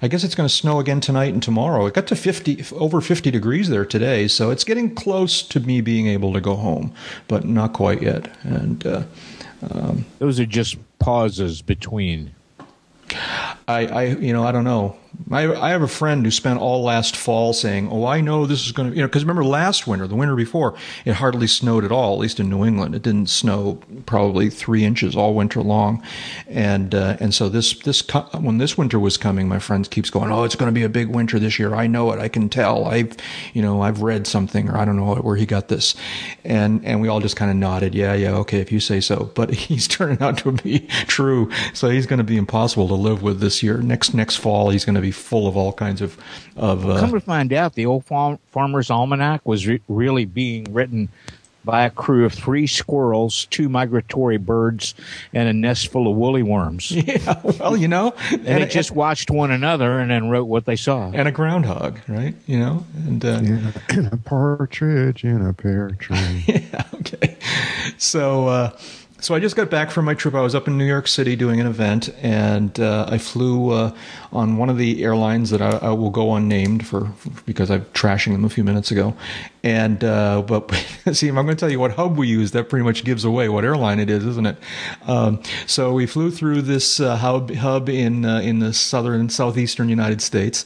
I 0.02 0.08
guess 0.08 0.24
it's 0.24 0.34
going 0.34 0.48
to 0.48 0.54
snow 0.54 0.80
again 0.80 1.00
tonight 1.00 1.32
and 1.32 1.40
tomorrow. 1.40 1.86
It 1.86 1.94
got 1.94 2.08
to 2.08 2.16
50 2.16 2.64
over 2.72 3.00
50 3.00 3.30
degrees 3.30 3.68
there 3.68 3.86
today, 3.86 4.26
so 4.26 4.50
it's 4.50 4.64
getting 4.64 4.92
close 4.94 5.42
to 5.42 5.60
me 5.60 5.80
being 5.80 6.08
able 6.08 6.32
to 6.32 6.40
go 6.40 6.56
home, 6.56 6.92
but 7.28 7.44
not 7.44 7.72
quite 7.72 8.02
yet. 8.02 8.36
And 8.42 8.84
uh, 8.84 9.04
um, 9.70 10.04
those 10.18 10.40
are 10.40 10.46
just 10.46 10.76
pauses 10.98 11.62
between. 11.62 12.34
I, 13.68 13.86
I, 13.86 14.04
you 14.06 14.32
know, 14.32 14.42
I 14.42 14.50
don't 14.50 14.64
know. 14.64 14.96
I, 15.30 15.50
I 15.50 15.70
have 15.70 15.82
a 15.82 15.88
friend 15.88 16.24
who 16.24 16.30
spent 16.30 16.60
all 16.60 16.82
last 16.82 17.16
fall 17.16 17.52
saying, 17.52 17.88
"Oh, 17.90 18.04
I 18.04 18.20
know 18.20 18.46
this 18.46 18.66
is 18.66 18.72
going 18.72 18.90
to," 18.90 18.96
you 18.96 19.02
know, 19.02 19.08
because 19.08 19.24
remember 19.24 19.44
last 19.44 19.86
winter, 19.86 20.06
the 20.06 20.14
winter 20.14 20.36
before, 20.36 20.74
it 21.04 21.14
hardly 21.14 21.46
snowed 21.46 21.84
at 21.84 21.92
all. 21.92 22.14
At 22.14 22.20
least 22.20 22.40
in 22.40 22.50
New 22.50 22.64
England, 22.64 22.94
it 22.94 23.02
didn't 23.02 23.28
snow 23.28 23.78
probably 24.04 24.50
three 24.50 24.84
inches 24.84 25.16
all 25.16 25.34
winter 25.34 25.62
long, 25.62 26.02
and 26.48 26.94
uh, 26.94 27.16
and 27.20 27.34
so 27.34 27.48
this 27.48 27.78
this 27.80 28.02
when 28.38 28.58
this 28.58 28.76
winter 28.76 28.98
was 28.98 29.16
coming, 29.16 29.48
my 29.48 29.58
friend 29.58 29.88
keeps 29.90 30.10
going, 30.10 30.30
"Oh, 30.30 30.44
it's 30.44 30.56
going 30.56 30.68
to 30.68 30.72
be 30.72 30.82
a 30.82 30.88
big 30.88 31.08
winter 31.08 31.38
this 31.38 31.58
year. 31.58 31.74
I 31.74 31.86
know 31.86 32.12
it. 32.12 32.18
I 32.18 32.28
can 32.28 32.48
tell. 32.48 32.86
I've, 32.86 33.16
you 33.54 33.62
know, 33.62 33.82
I've 33.82 34.02
read 34.02 34.26
something, 34.26 34.68
or 34.68 34.76
I 34.76 34.84
don't 34.84 34.96
know 34.96 35.14
where 35.16 35.36
he 35.36 35.46
got 35.46 35.68
this," 35.68 35.94
and 36.44 36.84
and 36.84 37.00
we 37.00 37.08
all 37.08 37.20
just 37.20 37.36
kind 37.36 37.50
of 37.50 37.56
nodded, 37.56 37.94
"Yeah, 37.94 38.14
yeah, 38.14 38.34
okay, 38.36 38.60
if 38.60 38.72
you 38.72 38.80
say 38.80 39.00
so." 39.00 39.30
But 39.34 39.50
he's 39.54 39.88
turning 39.88 40.20
out 40.20 40.38
to 40.38 40.52
be 40.52 40.80
true, 41.06 41.50
so 41.74 41.88
he's 41.88 42.06
going 42.06 42.18
to 42.18 42.24
be 42.24 42.36
impossible 42.36 42.88
to 42.88 42.94
live 42.94 43.22
with 43.22 43.40
this 43.40 43.62
year. 43.62 43.78
Next 43.78 44.14
next 44.14 44.36
fall, 44.36 44.70
he's 44.70 44.84
going 44.84 44.94
to 44.94 45.01
be 45.02 45.10
full 45.12 45.46
of 45.46 45.56
all 45.56 45.72
kinds 45.72 46.00
of 46.00 46.16
of. 46.56 46.88
Uh, 46.88 47.00
Come 47.00 47.12
to 47.12 47.20
find 47.20 47.52
out, 47.52 47.74
the 47.74 47.86
old 47.86 48.04
farm, 48.04 48.38
Farmer's 48.50 48.90
Almanac 48.90 49.46
was 49.46 49.66
re- 49.66 49.80
really 49.88 50.24
being 50.24 50.72
written 50.72 51.08
by 51.64 51.84
a 51.84 51.90
crew 51.90 52.24
of 52.24 52.32
three 52.32 52.66
squirrels, 52.66 53.46
two 53.46 53.68
migratory 53.68 54.36
birds, 54.36 54.94
and 55.32 55.48
a 55.48 55.52
nest 55.52 55.88
full 55.88 56.10
of 56.10 56.16
woolly 56.16 56.42
worms. 56.42 56.90
Yeah, 57.02 57.40
well, 57.42 57.76
you 57.76 57.88
know, 57.88 58.14
and, 58.30 58.46
and 58.46 58.62
they 58.62 58.66
just 58.66 58.90
and, 58.90 58.96
watched 58.96 59.30
one 59.30 59.50
another 59.50 59.98
and 59.98 60.10
then 60.10 60.30
wrote 60.30 60.44
what 60.44 60.64
they 60.64 60.76
saw. 60.76 61.10
And 61.12 61.26
a 61.26 61.32
groundhog, 61.32 61.98
right? 62.08 62.34
You 62.46 62.58
know, 62.58 62.86
and 62.94 63.24
uh, 63.24 63.40
in 63.90 64.06
a 64.06 64.16
partridge 64.16 65.24
in 65.24 65.44
a 65.44 65.52
pear 65.52 65.90
tree. 65.98 66.44
yeah. 66.46 66.84
Okay. 66.94 67.36
So. 67.98 68.48
Uh, 68.48 68.78
so 69.22 69.36
I 69.36 69.38
just 69.38 69.54
got 69.54 69.70
back 69.70 69.92
from 69.92 70.04
my 70.04 70.14
trip. 70.14 70.34
I 70.34 70.40
was 70.40 70.54
up 70.54 70.66
in 70.66 70.76
New 70.76 70.84
York 70.84 71.06
City 71.06 71.36
doing 71.36 71.60
an 71.60 71.66
event, 71.66 72.08
and 72.20 72.78
uh, 72.80 73.06
I 73.08 73.18
flew 73.18 73.70
uh, 73.70 73.94
on 74.32 74.56
one 74.56 74.68
of 74.68 74.78
the 74.78 75.04
airlines 75.04 75.50
that 75.50 75.62
I, 75.62 75.70
I, 75.78 75.90
will 75.90 76.10
go 76.10 76.34
unnamed 76.34 76.84
for 76.84 77.12
because 77.46 77.70
I'm 77.70 77.84
trashing 77.86 78.32
them 78.32 78.44
a 78.44 78.48
few 78.48 78.64
minutes 78.64 78.90
ago. 78.90 79.14
And 79.62 80.02
uh, 80.02 80.42
but 80.42 80.72
see, 81.12 81.28
I'm 81.28 81.36
going 81.36 81.48
to 81.48 81.54
tell 81.54 81.70
you 81.70 81.78
what 81.78 81.92
hub 81.92 82.16
we 82.16 82.26
use, 82.26 82.50
that 82.50 82.68
pretty 82.68 82.84
much 82.84 83.04
gives 83.04 83.24
away 83.24 83.48
what 83.48 83.64
airline 83.64 84.00
it 84.00 84.10
is, 84.10 84.26
isn't 84.26 84.46
it? 84.46 84.56
Um, 85.06 85.40
so 85.66 85.92
we 85.92 86.06
flew 86.06 86.32
through 86.32 86.62
this 86.62 86.98
uh, 86.98 87.16
hub 87.16 87.54
hub 87.54 87.88
in 87.88 88.24
uh, 88.24 88.40
in 88.40 88.58
the 88.58 88.72
southern 88.72 89.28
southeastern 89.28 89.88
United 89.88 90.20
States. 90.20 90.64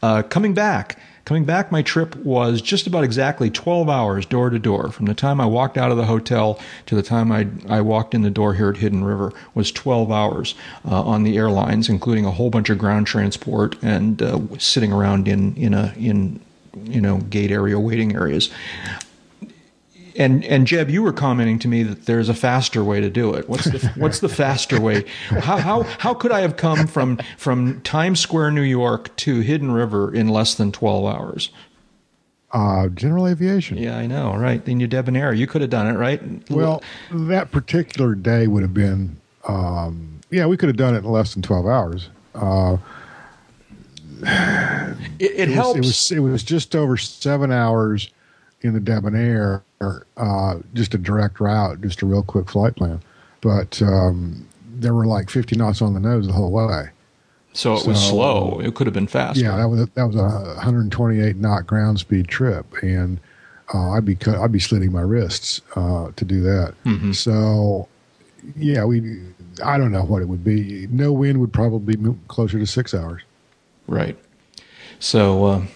Uh, 0.00 0.22
coming 0.22 0.54
back. 0.54 0.98
Coming 1.26 1.44
back, 1.44 1.72
my 1.72 1.82
trip 1.82 2.14
was 2.14 2.62
just 2.62 2.86
about 2.86 3.02
exactly 3.02 3.50
12 3.50 3.90
hours 3.90 4.24
door 4.24 4.48
to 4.48 4.60
door. 4.60 4.92
From 4.92 5.06
the 5.06 5.14
time 5.14 5.40
I 5.40 5.46
walked 5.46 5.76
out 5.76 5.90
of 5.90 5.96
the 5.96 6.04
hotel 6.04 6.60
to 6.86 6.94
the 6.94 7.02
time 7.02 7.32
I, 7.32 7.48
I 7.68 7.80
walked 7.80 8.14
in 8.14 8.22
the 8.22 8.30
door 8.30 8.54
here 8.54 8.70
at 8.70 8.76
Hidden 8.76 9.02
River 9.02 9.32
was 9.52 9.72
12 9.72 10.12
hours 10.12 10.54
uh, 10.88 11.02
on 11.02 11.24
the 11.24 11.36
airlines, 11.36 11.88
including 11.88 12.24
a 12.24 12.30
whole 12.30 12.48
bunch 12.48 12.70
of 12.70 12.78
ground 12.78 13.08
transport 13.08 13.74
and 13.82 14.22
uh, 14.22 14.38
sitting 14.58 14.92
around 14.92 15.26
in, 15.26 15.56
in, 15.56 15.74
a, 15.74 15.92
in 15.98 16.38
you 16.84 17.00
know, 17.00 17.16
gate 17.18 17.50
area 17.50 17.80
waiting 17.80 18.14
areas 18.14 18.48
and 20.18 20.44
and 20.44 20.66
Jeb, 20.66 20.90
you 20.90 21.02
were 21.02 21.12
commenting 21.12 21.58
to 21.60 21.68
me 21.68 21.82
that 21.82 22.06
there's 22.06 22.28
a 22.28 22.34
faster 22.34 22.82
way 22.82 23.00
to 23.00 23.10
do 23.10 23.34
it. 23.34 23.48
What's 23.48 23.64
the 23.64 23.92
what's 23.96 24.20
the 24.20 24.28
faster 24.28 24.80
way? 24.80 25.04
How 25.28 25.58
how 25.58 25.82
how 25.82 26.14
could 26.14 26.32
I 26.32 26.40
have 26.40 26.56
come 26.56 26.86
from 26.86 27.18
from 27.36 27.80
Times 27.82 28.20
Square, 28.20 28.52
New 28.52 28.62
York, 28.62 29.14
to 29.16 29.40
Hidden 29.40 29.72
River 29.72 30.14
in 30.14 30.28
less 30.28 30.54
than 30.54 30.72
twelve 30.72 31.04
hours? 31.06 31.50
Uh, 32.52 32.88
general 32.88 33.26
aviation. 33.26 33.76
Yeah, 33.76 33.98
I 33.98 34.06
know, 34.06 34.34
right? 34.34 34.66
In 34.66 34.80
your 34.80 34.88
debonair, 34.88 35.34
you 35.34 35.46
could 35.46 35.60
have 35.60 35.70
done 35.70 35.88
it, 35.88 35.98
right? 35.98 36.22
Well, 36.50 36.82
that 37.10 37.50
particular 37.50 38.14
day 38.14 38.46
would 38.46 38.62
have 38.62 38.72
been, 38.72 39.16
um, 39.48 40.20
yeah, 40.30 40.46
we 40.46 40.56
could 40.56 40.68
have 40.68 40.76
done 40.76 40.94
it 40.94 40.98
in 40.98 41.10
less 41.10 41.34
than 41.34 41.42
twelve 41.42 41.66
hours. 41.66 42.08
Uh, 42.34 42.76
it, 44.22 44.96
it, 45.18 45.40
it 45.40 45.48
helps. 45.48 45.78
Was, 45.78 46.10
it 46.12 46.20
was 46.20 46.28
it 46.28 46.32
was 46.32 46.42
just 46.42 46.74
over 46.74 46.96
seven 46.96 47.52
hours 47.52 48.10
in 48.66 48.74
the 48.74 48.80
debonair, 48.80 49.62
uh, 50.16 50.58
just 50.74 50.94
a 50.94 50.98
direct 50.98 51.40
route, 51.40 51.80
just 51.80 52.02
a 52.02 52.06
real 52.06 52.22
quick 52.22 52.50
flight 52.50 52.76
plan. 52.76 53.00
But 53.40 53.80
um, 53.82 54.46
there 54.64 54.94
were 54.94 55.06
like 55.06 55.30
50 55.30 55.56
knots 55.56 55.82
on 55.82 55.94
the 55.94 56.00
nose 56.00 56.26
the 56.26 56.32
whole 56.32 56.50
way. 56.50 56.90
So 57.52 57.74
it 57.74 57.80
so, 57.80 57.88
was 57.88 58.08
slow. 58.08 58.60
It 58.60 58.74
could 58.74 58.86
have 58.86 58.94
been 58.94 59.06
fast. 59.06 59.38
Yeah, 59.38 59.56
that 59.56 59.68
was 59.68 59.80
a, 59.80 59.86
that 59.94 60.04
was 60.06 60.16
a 60.16 60.54
128 60.56 61.36
knot 61.36 61.66
ground 61.66 61.98
speed 61.98 62.28
trip, 62.28 62.66
and 62.82 63.18
uh, 63.72 63.92
I'd 63.92 64.04
be 64.04 64.18
I'd 64.26 64.52
be 64.52 64.58
slitting 64.58 64.92
my 64.92 65.00
wrists 65.00 65.62
uh, 65.74 66.10
to 66.14 66.24
do 66.24 66.42
that. 66.42 66.74
Mm-hmm. 66.84 67.12
So 67.12 67.88
yeah, 68.56 68.84
we 68.84 69.22
I 69.64 69.78
don't 69.78 69.90
know 69.90 70.04
what 70.04 70.20
it 70.20 70.26
would 70.26 70.44
be. 70.44 70.86
No 70.90 71.12
wind 71.14 71.40
would 71.40 71.52
probably 71.52 71.96
be 71.96 72.14
closer 72.28 72.58
to 72.58 72.66
six 72.66 72.92
hours. 72.92 73.22
Right. 73.86 74.18
So. 74.98 75.44
Uh, 75.44 75.66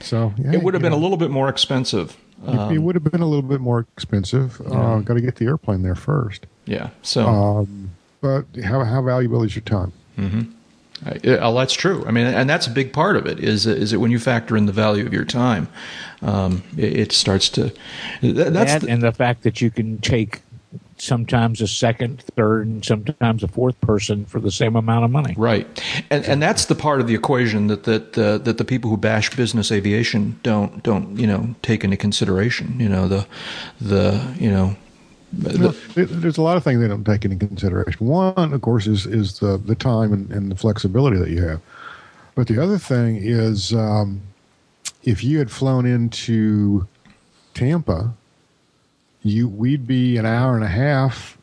so 0.00 0.34
yeah, 0.36 0.52
it 0.52 0.62
would 0.62 0.74
have 0.74 0.82
been 0.82 0.92
know. 0.92 0.98
a 0.98 1.00
little 1.00 1.16
bit 1.16 1.30
more 1.30 1.48
expensive 1.48 2.16
um, 2.46 2.74
it 2.74 2.78
would 2.78 2.94
have 2.94 3.04
been 3.04 3.20
a 3.20 3.26
little 3.26 3.42
bit 3.42 3.60
more 3.60 3.86
expensive. 3.96 4.60
Yeah. 4.64 4.94
Uh, 4.94 4.98
Got 5.00 5.14
to 5.14 5.20
get 5.20 5.36
the 5.36 5.46
airplane 5.46 5.82
there 5.82 5.94
first. 5.94 6.46
Yeah. 6.66 6.90
So, 7.02 7.26
um, 7.26 7.90
but 8.20 8.44
how 8.64 8.84
how 8.84 9.02
valuable 9.02 9.42
is 9.42 9.54
your 9.54 9.62
time? 9.62 9.92
Mm-hmm. 10.18 10.50
I, 11.04 11.36
uh, 11.36 11.52
that's 11.52 11.74
true. 11.74 12.04
I 12.06 12.10
mean, 12.10 12.26
and 12.26 12.48
that's 12.48 12.66
a 12.66 12.70
big 12.70 12.92
part 12.92 13.16
of 13.16 13.26
it. 13.26 13.40
Is 13.40 13.66
is 13.66 13.92
it 13.92 13.98
when 13.98 14.10
you 14.10 14.18
factor 14.18 14.56
in 14.56 14.66
the 14.66 14.72
value 14.72 15.04
of 15.04 15.12
your 15.12 15.24
time, 15.24 15.68
um, 16.22 16.62
it, 16.76 16.96
it, 16.98 17.12
starts 17.12 17.48
to. 17.50 17.72
That's 18.22 18.50
that, 18.50 18.80
the, 18.82 18.88
and 18.88 19.02
the 19.02 19.12
fact 19.12 19.42
that 19.42 19.60
you 19.60 19.70
can 19.70 19.98
take 19.98 20.42
sometimes 21.00 21.60
a 21.60 21.66
second, 21.66 22.22
third, 22.36 22.66
and 22.66 22.84
sometimes 22.84 23.42
a 23.42 23.48
fourth 23.48 23.80
person 23.80 24.24
for 24.24 24.40
the 24.40 24.50
same 24.50 24.76
amount 24.76 25.04
of 25.04 25.10
money. 25.10 25.34
Right, 25.36 25.66
and 26.10 26.24
and 26.24 26.42
that's 26.42 26.66
the 26.66 26.74
part 26.74 27.00
of 27.00 27.06
the 27.06 27.14
equation 27.14 27.66
that 27.68 27.84
that 27.84 28.18
uh, 28.18 28.38
that 28.38 28.58
the 28.58 28.64
people 28.64 28.90
who 28.90 28.96
bash 28.96 29.34
business 29.34 29.70
aviation 29.72 30.38
don't 30.42 30.82
don't 30.82 31.18
you 31.18 31.26
know 31.26 31.54
take 31.62 31.84
into 31.84 31.96
consideration. 31.96 32.78
You 32.78 32.88
know 32.88 33.08
the 33.08 33.26
the 33.80 34.34
you 34.38 34.50
know. 34.50 34.76
The, 35.36 35.74
there's 35.96 36.38
a 36.38 36.42
lot 36.42 36.56
of 36.56 36.62
things 36.62 36.80
they 36.80 36.86
don't 36.86 37.02
take 37.02 37.24
into 37.24 37.44
consideration. 37.44 38.06
One, 38.06 38.52
of 38.52 38.60
course, 38.60 38.86
is 38.86 39.04
is 39.04 39.40
the 39.40 39.56
the 39.58 39.74
time 39.74 40.12
and, 40.12 40.30
and 40.30 40.48
the 40.52 40.54
flexibility 40.54 41.16
that 41.16 41.30
you 41.30 41.42
have. 41.42 41.60
But 42.36 42.46
the 42.46 42.62
other 42.62 42.78
thing 42.78 43.16
is, 43.16 43.72
um, 43.72 44.22
if 45.02 45.24
you 45.24 45.38
had 45.40 45.50
flown 45.50 45.86
into 45.86 46.86
Tampa 47.54 48.14
you 49.24 49.48
we'd 49.48 49.86
be 49.86 50.16
an 50.16 50.26
hour 50.26 50.54
and 50.54 50.64
a 50.64 50.68
half 50.68 51.36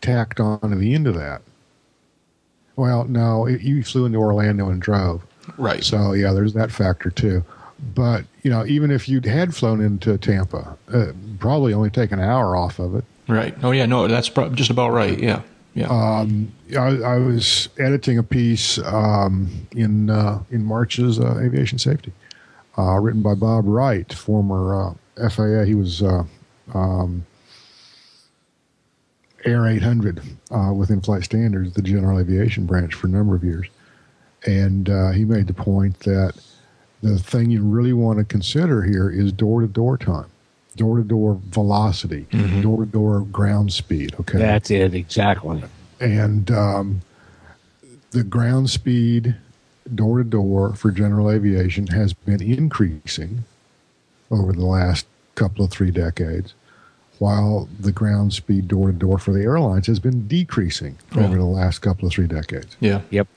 tacked 0.00 0.40
on 0.40 0.60
to 0.60 0.76
the 0.76 0.94
end 0.94 1.06
of 1.06 1.14
that. 1.16 1.42
Well, 2.76 3.04
no, 3.04 3.46
it, 3.46 3.60
you 3.60 3.82
flew 3.82 4.06
into 4.06 4.18
Orlando 4.18 4.68
and 4.68 4.80
drove. 4.80 5.22
Right. 5.58 5.84
So 5.84 6.12
yeah, 6.12 6.32
there's 6.32 6.54
that 6.54 6.70
factor 6.72 7.10
too. 7.10 7.44
But 7.94 8.24
you 8.42 8.50
know, 8.50 8.64
even 8.66 8.90
if 8.90 9.08
you 9.08 9.20
had 9.20 9.54
flown 9.54 9.80
into 9.80 10.16
Tampa, 10.16 10.76
uh, 10.92 11.06
probably 11.38 11.74
only 11.74 11.90
take 11.90 12.12
an 12.12 12.20
hour 12.20 12.56
off 12.56 12.78
of 12.78 12.94
it. 12.94 13.04
Right. 13.28 13.54
Oh 13.62 13.72
yeah, 13.72 13.86
no, 13.86 14.08
that's 14.08 14.28
pro- 14.28 14.50
just 14.50 14.70
about 14.70 14.92
right. 14.92 15.18
Yeah. 15.18 15.42
Yeah. 15.74 15.88
Um, 15.88 16.52
I, 16.78 17.00
I 17.02 17.18
was 17.18 17.68
editing 17.78 18.16
a 18.16 18.22
piece 18.22 18.78
um, 18.78 19.66
in 19.72 20.08
uh, 20.08 20.40
in 20.50 20.64
March's 20.64 21.18
uh, 21.18 21.40
aviation 21.40 21.78
safety, 21.78 22.12
uh, 22.78 22.98
written 23.00 23.22
by 23.22 23.34
Bob 23.34 23.64
Wright, 23.66 24.12
former 24.12 24.94
uh, 25.18 25.28
FAA. 25.28 25.64
He 25.64 25.74
was 25.74 26.00
uh, 26.00 26.24
um, 26.72 27.26
Air 29.44 29.66
800 29.66 30.22
uh, 30.50 30.72
with 30.72 30.90
in-flight 30.90 31.24
standards, 31.24 31.74
the 31.74 31.82
general 31.82 32.18
aviation 32.18 32.64
branch 32.64 32.94
for 32.94 33.06
a 33.08 33.10
number 33.10 33.34
of 33.34 33.44
years, 33.44 33.66
and 34.46 34.88
he 35.14 35.24
made 35.24 35.46
the 35.46 35.54
point 35.54 35.98
that 36.00 36.32
the 37.02 37.18
thing 37.18 37.50
you 37.50 37.62
really 37.62 37.92
want 37.92 38.18
to 38.18 38.24
consider 38.24 38.82
here 38.82 39.10
is 39.10 39.32
door-to-door 39.32 39.98
time 39.98 40.30
door 40.76 40.98
to 40.98 41.04
door 41.04 41.40
velocity, 41.50 42.26
door 42.60 42.84
to 42.84 42.90
door 42.90 43.20
ground 43.20 43.72
speed. 43.72 44.14
Okay, 44.20 44.38
That's 44.38 44.70
it, 44.70 44.94
exactly. 44.94 45.62
and 46.00 46.50
um, 46.50 47.02
the 48.10 48.24
ground 48.24 48.70
speed 48.70 49.36
door 49.94 50.18
to 50.18 50.24
door 50.24 50.74
for 50.74 50.90
general 50.90 51.30
aviation 51.30 51.86
has 51.88 52.12
been 52.12 52.42
increasing 52.42 53.44
over 54.30 54.52
the 54.52 54.64
last 54.64 55.06
couple 55.34 55.64
of 55.64 55.70
three 55.70 55.90
decades, 55.90 56.54
while 57.18 57.68
the 57.80 57.92
ground 57.92 58.32
speed 58.32 58.68
door 58.68 58.88
to 58.88 58.92
door 58.92 59.18
for 59.18 59.32
the 59.32 59.42
airlines 59.42 59.86
has 59.86 59.98
been 60.00 60.26
decreasing 60.26 60.96
Yeah. 61.14 61.24
over 61.26 61.36
the 61.36 61.44
last 61.44 61.78
couple 61.80 62.06
of 62.06 62.12
three 62.12 62.26
decades. 62.26 62.76
yeah. 62.80 63.00
Yep. 63.10 63.28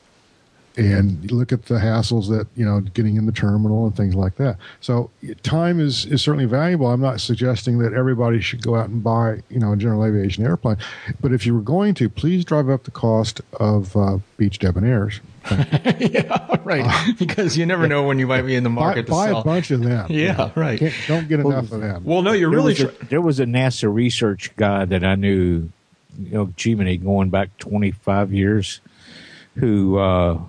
And 0.79 1.27
you 1.31 1.36
look 1.36 1.51
at 1.51 1.65
the 1.65 1.79
hassles 1.79 2.29
that 2.29 2.45
you 2.55 2.63
know 2.63 2.81
getting 2.81 3.15
in 3.15 3.25
the 3.25 3.31
terminal 3.31 3.88
and 3.88 3.95
things 3.97 4.13
like 4.13 4.36
that. 4.36 4.57
So 4.79 5.10
time 5.41 5.79
is 5.79 6.05
is 6.05 6.21
certainly 6.21 6.45
valuable. 6.45 6.86
I'm 6.86 7.01
not 7.01 7.19
suggesting 7.19 7.79
that 7.79 7.93
everybody 7.93 8.41
should 8.41 8.62
go 8.62 8.75
out 8.75 8.88
and 8.89 9.03
buy 9.03 9.41
you 9.49 9.60
know 9.60 9.73
a 9.73 9.75
general 9.77 10.05
aviation 10.05 10.45
airplane, 10.45 10.77
but 11.19 11.33
if 11.33 11.47
you 11.47 11.55
were 11.55 11.62
going 11.62 11.95
to, 11.95 12.10
please 12.10 12.45
drive 12.45 12.69
up 12.69 12.83
the 12.83 12.91
cost 12.91 13.41
of 13.60 13.97
uh, 13.97 14.19
Beech 14.38 14.60
debonairs. 14.60 15.19
yeah. 15.99 16.57
Right. 16.63 17.15
because 17.19 17.57
you 17.57 17.65
never 17.65 17.88
know 17.88 18.03
when 18.03 18.19
you 18.19 18.27
might 18.27 18.41
be 18.43 18.55
in 18.55 18.63
the 18.63 18.69
Buy, 18.69 18.75
market 18.75 19.05
to 19.05 19.12
buy 19.12 19.27
sell. 19.27 19.41
a 19.41 19.43
bunch 19.43 19.71
of 19.71 19.81
them. 19.81 20.07
Yeah, 20.10 20.51
right. 20.55 20.79
Can't, 20.79 20.93
don't 21.07 21.27
get 21.27 21.39
enough 21.39 21.71
of 21.71 21.81
them. 21.81 22.03
Well, 22.03 22.21
no, 22.21 22.31
you're 22.33 22.49
There 22.49 22.60
really. 22.60 22.73
was, 22.73 22.81
a, 22.81 23.05
there 23.05 23.21
was 23.21 23.39
a 23.39 23.45
NASA 23.45 23.91
research 23.93 24.55
guy 24.55 24.86
that 24.86 25.03
I 25.03 25.15
knew, 25.15 25.69
you 26.19 26.31
know, 26.33 26.53
Jiminy 26.57 26.97
going 26.97 27.29
back 27.29 27.55
25 27.60 28.33
years, 28.33 28.81
who, 29.55 29.97
uh, 29.97 30.39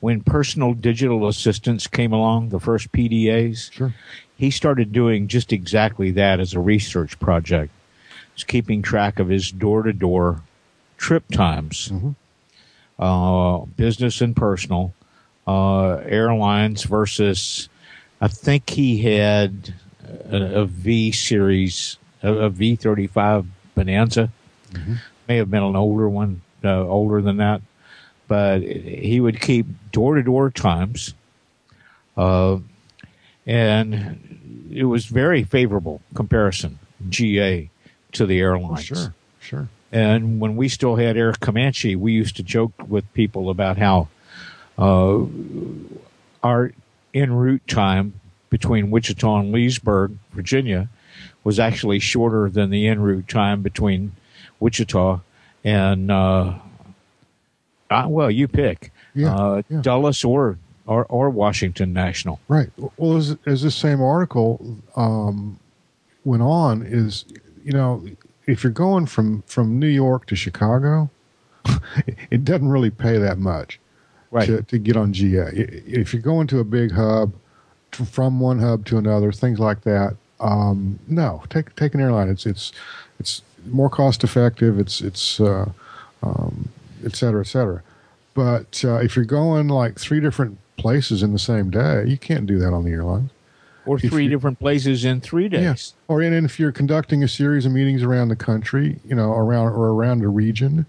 when 0.00 0.20
personal 0.22 0.74
digital 0.74 1.28
assistants 1.28 1.86
came 1.86 2.12
along, 2.12 2.48
the 2.48 2.58
first 2.58 2.90
PDAs, 2.90 3.70
Sure. 3.72 3.94
he 4.36 4.50
started 4.50 4.92
doing 4.92 5.28
just 5.28 5.52
exactly 5.52 6.10
that 6.10 6.40
as 6.40 6.54
a 6.54 6.58
research 6.60 7.18
project. 7.20 7.70
He's 8.34 8.42
keeping 8.44 8.82
track 8.82 9.20
of 9.20 9.28
his 9.28 9.52
door 9.52 9.82
to 9.84 9.92
door 9.92 10.42
trip 10.96 11.24
times, 11.30 11.90
Mhm. 11.92 12.16
Uh, 12.98 13.58
business 13.76 14.20
and 14.20 14.34
personal, 14.36 14.94
uh, 15.46 15.96
airlines 16.04 16.84
versus, 16.84 17.68
I 18.20 18.28
think 18.28 18.70
he 18.70 18.98
had 19.02 19.74
a, 20.30 20.60
a 20.60 20.64
V 20.66 21.12
series, 21.12 21.96
a, 22.22 22.32
a 22.32 22.50
V35 22.50 23.46
Bonanza. 23.74 24.30
May 25.28 25.36
have 25.36 25.50
been 25.50 25.62
an 25.62 25.76
older 25.76 26.08
one, 26.08 26.42
uh, 26.64 26.86
older 26.86 27.20
than 27.22 27.38
that. 27.38 27.62
But 28.28 28.62
he 28.62 29.20
would 29.20 29.40
keep 29.40 29.66
door 29.90 30.14
to 30.14 30.22
door 30.22 30.50
times. 30.50 31.12
Uh, 32.16 32.58
and 33.46 34.68
it 34.72 34.84
was 34.84 35.06
very 35.06 35.42
favorable 35.42 36.00
comparison, 36.14 36.78
GA, 37.08 37.68
to 38.12 38.26
the 38.26 38.40
Oh, 38.42 38.46
airlines. 38.46 38.84
sure. 38.84 39.14
Sure. 39.40 39.68
And 39.92 40.40
when 40.40 40.56
we 40.56 40.68
still 40.68 40.96
had 40.96 41.16
Air 41.18 41.32
Comanche, 41.34 41.96
we 41.96 42.12
used 42.12 42.36
to 42.36 42.42
joke 42.42 42.72
with 42.88 43.12
people 43.12 43.50
about 43.50 43.76
how 43.76 44.08
uh, 44.78 45.24
our 46.42 46.72
en 47.12 47.32
route 47.32 47.66
time 47.68 48.14
between 48.48 48.90
Wichita 48.90 49.38
and 49.38 49.52
Leesburg, 49.52 50.16
Virginia, 50.32 50.88
was 51.44 51.58
actually 51.60 51.98
shorter 51.98 52.48
than 52.48 52.70
the 52.70 52.88
en 52.88 53.00
route 53.00 53.28
time 53.28 53.60
between 53.62 54.12
Wichita 54.60 55.20
and, 55.64 56.10
uh, 56.10 56.54
uh, 57.90 58.06
well, 58.08 58.30
you 58.30 58.48
pick, 58.48 58.90
Yeah, 59.14 59.34
uh, 59.34 59.62
yeah. 59.68 59.82
Dulles 59.82 60.24
or, 60.24 60.58
or, 60.86 61.04
or 61.06 61.28
Washington 61.30 61.92
National. 61.92 62.40
Right. 62.48 62.70
Well, 62.96 63.16
as, 63.16 63.36
as 63.44 63.62
this 63.62 63.74
same 63.74 64.00
article 64.00 64.78
um, 64.96 65.58
went 66.24 66.42
on, 66.42 66.82
is 66.82 67.26
you 67.64 67.72
know, 67.72 68.04
if 68.46 68.62
you're 68.64 68.72
going 68.72 69.06
from 69.06 69.42
from 69.42 69.78
New 69.78 69.86
York 69.88 70.26
to 70.26 70.36
Chicago, 70.36 71.10
it 72.30 72.44
doesn't 72.44 72.68
really 72.68 72.90
pay 72.90 73.18
that 73.18 73.38
much 73.38 73.78
Right. 74.30 74.46
to, 74.46 74.62
to 74.62 74.78
get 74.78 74.96
on 74.96 75.12
GA. 75.12 75.48
If 75.52 76.14
you're 76.14 76.22
going 76.22 76.46
to 76.48 76.58
a 76.58 76.64
big 76.64 76.92
hub, 76.92 77.34
t- 77.92 78.04
from 78.06 78.40
one 78.40 78.58
hub 78.60 78.86
to 78.86 78.96
another, 78.96 79.30
things 79.30 79.58
like 79.58 79.82
that. 79.82 80.16
Um, 80.40 80.98
no, 81.06 81.42
take 81.50 81.76
take 81.76 81.94
an 81.94 82.00
airline. 82.00 82.28
It's 82.30 82.46
it's 82.46 82.72
it's 83.20 83.42
more 83.66 83.90
cost 83.90 84.24
effective. 84.24 84.78
It's 84.78 85.00
it's 85.02 85.38
uh, 85.38 85.70
um, 86.22 86.68
et 87.04 87.14
cetera, 87.14 87.42
et 87.42 87.46
cetera. 87.46 87.82
But 88.34 88.82
uh, 88.84 88.96
if 88.96 89.14
you're 89.16 89.26
going 89.26 89.68
like 89.68 89.98
three 89.98 90.18
different 90.18 90.58
places 90.78 91.22
in 91.22 91.32
the 91.34 91.38
same 91.38 91.68
day, 91.70 92.04
you 92.06 92.16
can't 92.16 92.46
do 92.46 92.58
that 92.58 92.72
on 92.72 92.84
the 92.84 92.90
airline. 92.90 93.28
Or 93.84 93.98
three 93.98 94.28
different 94.28 94.60
places 94.60 95.04
in 95.04 95.20
three 95.20 95.48
days. 95.48 95.62
Yes. 95.62 95.94
Or 96.08 96.22
and 96.22 96.46
if 96.46 96.60
you're 96.60 96.70
conducting 96.72 97.24
a 97.24 97.28
series 97.28 97.66
of 97.66 97.72
meetings 97.72 98.02
around 98.02 98.28
the 98.28 98.36
country, 98.36 99.00
you 99.04 99.14
know, 99.14 99.32
around 99.32 99.68
or 99.72 99.88
around 99.88 100.22
a 100.22 100.28
region, 100.28 100.86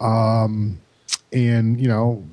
um, 0.00 0.80
and 1.32 1.80
you 1.80 1.88
know, 1.88 2.24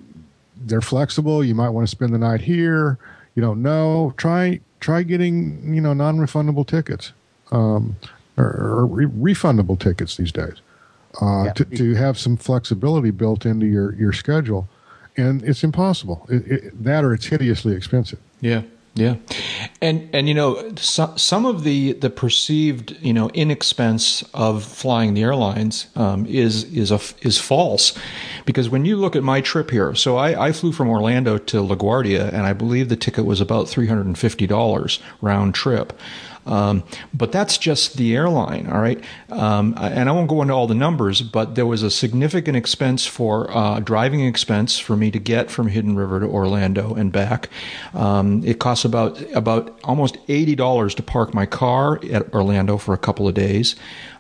they're 0.57 0.81
flexible. 0.81 1.43
You 1.43 1.55
might 1.55 1.69
want 1.69 1.87
to 1.87 1.91
spend 1.91 2.13
the 2.13 2.17
night 2.17 2.41
here. 2.41 2.97
You 3.35 3.41
don't 3.41 3.61
know. 3.61 4.13
Try 4.17 4.59
try 4.79 5.03
getting 5.03 5.73
you 5.73 5.81
know 5.81 5.93
non-refundable 5.93 6.65
tickets, 6.65 7.11
um, 7.51 7.95
or, 8.37 8.45
or 8.45 8.85
re- 8.85 9.33
refundable 9.33 9.77
tickets 9.79 10.17
these 10.17 10.31
days, 10.31 10.61
uh, 11.21 11.43
Yeah. 11.45 11.53
to 11.53 11.65
to 11.65 11.93
have 11.95 12.17
some 12.17 12.37
flexibility 12.37 13.11
built 13.11 13.45
into 13.45 13.65
your 13.65 13.93
your 13.95 14.13
schedule. 14.13 14.67
And 15.17 15.43
it's 15.43 15.63
impossible. 15.63 16.25
It, 16.29 16.47
it, 16.51 16.83
that 16.83 17.05
or 17.05 17.13
it's 17.13 17.25
hideously 17.27 17.73
expensive. 17.73 18.19
Yeah, 18.41 18.63
yeah, 18.95 19.17
and 19.81 20.09
and 20.13 20.29
you 20.29 20.33
know 20.33 20.71
so, 20.77 21.13
some 21.17 21.45
of 21.45 21.65
the 21.65 21.91
the 21.93 22.09
perceived 22.09 22.97
you 23.01 23.11
know 23.11 23.29
inexpense 23.33 24.23
of 24.33 24.63
flying 24.63 25.15
the 25.15 25.23
airlines 25.23 25.87
um, 25.95 26.25
is 26.25 26.63
is 26.73 26.91
a 26.91 26.99
is 27.21 27.37
false, 27.37 27.97
because 28.45 28.69
when 28.69 28.85
you 28.85 28.95
look 28.95 29.17
at 29.17 29.23
my 29.23 29.41
trip 29.41 29.69
here, 29.69 29.93
so 29.95 30.15
I, 30.15 30.47
I 30.47 30.51
flew 30.53 30.71
from 30.71 30.87
Orlando 30.87 31.37
to 31.37 31.57
LaGuardia, 31.57 32.29
and 32.29 32.47
I 32.47 32.53
believe 32.53 32.87
the 32.87 32.95
ticket 32.95 33.25
was 33.25 33.41
about 33.41 33.67
three 33.67 33.87
hundred 33.87 34.05
and 34.05 34.17
fifty 34.17 34.47
dollars 34.47 34.99
round 35.19 35.55
trip. 35.55 35.91
Um, 36.45 36.83
but 37.13 37.31
that's 37.31 37.57
just 37.57 37.97
the 37.97 38.15
airline, 38.15 38.67
all 38.67 38.79
right. 38.79 39.03
Um, 39.29 39.73
and 39.77 40.07
I 40.07 40.11
won't 40.11 40.29
go 40.29 40.41
into 40.41 40.53
all 40.53 40.67
the 40.67 40.75
numbers, 40.75 41.21
but 41.21 41.55
there 41.55 41.65
was 41.65 41.81
a 41.81 41.89
significant 41.89 42.55
expense 42.55 43.05
for 43.05 43.49
uh, 43.55 43.79
driving 43.79 44.25
expense 44.25 44.77
for 44.77 44.95
me 44.95 45.09
to 45.11 45.19
get 45.19 45.49
from 45.49 45.67
Hidden 45.67 45.95
River 45.95 46.19
to 46.19 46.27
Orlando 46.27 46.93
and 46.93 47.11
back. 47.11 47.49
Um, 47.93 48.43
it 48.43 48.59
costs 48.59 48.85
about 48.85 49.19
about 49.33 49.77
almost 49.83 50.17
eighty 50.27 50.55
dollars 50.55 50.93
to 50.95 51.03
park 51.03 51.33
my 51.33 51.45
car 51.45 51.99
at 52.11 52.33
Orlando 52.33 52.77
for 52.77 52.93
a 52.93 52.97
couple 52.97 53.27
of 53.27 53.33
days. 53.33 53.75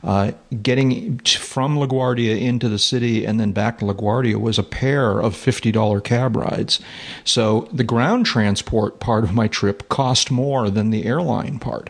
Uh, 0.05 0.33
getting 0.61 1.17
from 1.17 1.77
LaGuardia 1.77 2.39
into 2.39 2.69
the 2.69 2.77
city 2.77 3.25
and 3.25 3.39
then 3.39 3.51
back 3.51 3.79
to 3.79 3.85
LaGuardia 3.85 4.35
was 4.35 4.59
a 4.59 4.63
pair 4.63 5.19
of 5.19 5.33
$50 5.33 6.03
cab 6.03 6.35
rides. 6.35 6.79
So 7.23 7.67
the 7.73 7.83
ground 7.83 8.27
transport 8.27 8.99
part 8.99 9.23
of 9.23 9.33
my 9.33 9.47
trip 9.47 9.89
cost 9.89 10.29
more 10.29 10.69
than 10.69 10.91
the 10.91 11.05
airline 11.05 11.57
part. 11.57 11.89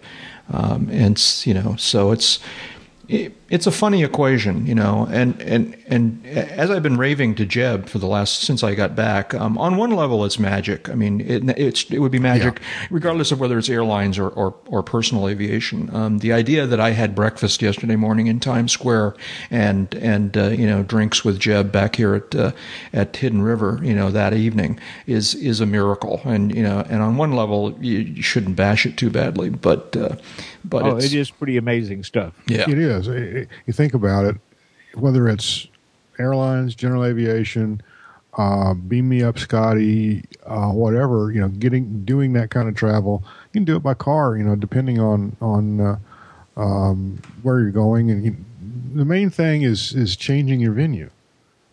Um, 0.52 0.90
and, 0.92 1.18
you 1.46 1.54
know, 1.54 1.76
so 1.78 2.12
it's, 2.12 2.40
it's 3.08 3.68
a 3.68 3.72
funny 3.72 4.04
equation, 4.04 4.66
you 4.66 4.76
know, 4.76 5.08
and, 5.12 5.40
and 5.42 5.78
and 5.88 6.26
as 6.26 6.72
I've 6.72 6.84
been 6.84 6.98
raving 6.98 7.36
to 7.36 7.46
Jeb 7.46 7.88
for 7.88 8.00
the 8.00 8.08
last 8.08 8.42
since 8.42 8.64
I 8.64 8.74
got 8.74 8.96
back, 8.96 9.34
um, 9.34 9.58
on 9.58 9.78
one 9.78 9.92
level 9.92 10.26
it's 10.26 10.40
magic. 10.40 10.90
I 10.90 10.96
mean, 10.96 11.22
it, 11.22 11.58
it's 11.58 11.90
it 11.92 12.00
would 12.00 12.12
be 12.12 12.20
magic 12.20 12.60
yeah. 12.60 12.88
regardless 12.90 13.32
of 13.32 13.40
whether 13.40 13.58
it's 13.58 13.70
airlines 13.70 14.18
or 14.18 14.30
or, 14.30 14.56
or 14.68 14.82
personal 14.84 15.28
aviation. 15.28 15.94
Um, 15.96 16.20
the 16.20 16.34
idea 16.34 16.66
that 16.66 16.80
I 16.80 16.92
had 16.92 17.14
breakfast 17.14 17.62
yesterday 17.62 17.96
morning 17.96 18.28
in 18.28 18.40
Times 18.40 18.72
Square 18.72 19.16
and 19.52 19.94
and 19.96 20.36
uh, 20.38 20.50
you 20.50 20.66
know 20.66 20.84
drinks 20.84 21.24
with 21.24 21.40
Jeb 21.40 21.72
back 21.72 21.96
here 21.96 22.16
at 22.16 22.36
uh, 22.36 22.52
at 22.94 23.16
Hidden 23.16 23.44
River, 23.44 23.80
you 23.84 23.94
know, 23.94 24.10
that 24.12 24.34
evening 24.34 24.80
is 25.06 25.36
is 25.36 25.60
a 25.60 25.66
miracle. 25.66 26.22
And 26.26 26.54
you 26.56 26.64
know, 26.64 26.86
and 26.90 27.02
on 27.02 27.18
one 27.18 27.34
level 27.34 27.78
you, 27.80 28.00
you 28.00 28.22
shouldn't 28.22 28.56
bash 28.56 28.86
it 28.86 28.98
too 28.98 29.10
badly, 29.10 29.50
but. 29.50 29.96
Uh, 29.96 30.16
but 30.70 30.84
oh, 30.84 30.98
it 30.98 31.14
is 31.14 31.32
pretty 31.32 31.58
amazing 31.58 32.04
stuff. 32.04 32.34
Yeah, 32.48 32.70
it 32.70 32.78
is. 32.78 33.08
You 33.08 33.74
think 33.74 33.94
about 33.94 34.26
it, 34.26 34.36
whether 34.96 35.28
it's 35.28 35.68
airlines, 36.20 36.76
general 36.76 37.04
aviation, 37.04 37.82
uh, 38.38 38.74
beam 38.74 39.10
me 39.10 39.24
up, 39.24 39.40
Scotty, 39.40 40.26
uh, 40.46 40.70
whatever. 40.70 41.32
You 41.32 41.42
know, 41.42 41.48
getting 41.50 42.04
doing 42.04 42.34
that 42.34 42.50
kind 42.50 42.68
of 42.68 42.76
travel, 42.76 43.24
you 43.54 43.60
can 43.60 43.66
do 43.66 43.76
it 43.76 43.84
by 43.84 43.94
car. 43.94 44.36
You 44.38 44.44
know, 44.44 44.56
depending 44.56 45.00
on 45.00 45.36
on 45.42 45.80
uh, 45.80 46.00
um, 46.58 47.22
where 47.44 47.60
you're 47.60 47.72
going, 47.72 48.12
and 48.12 48.26
you, 48.26 48.36
the 48.94 49.06
main 49.06 49.30
thing 49.30 49.62
is 49.62 49.94
is 49.94 50.16
changing 50.16 50.60
your 50.60 50.74
venue. 50.74 51.10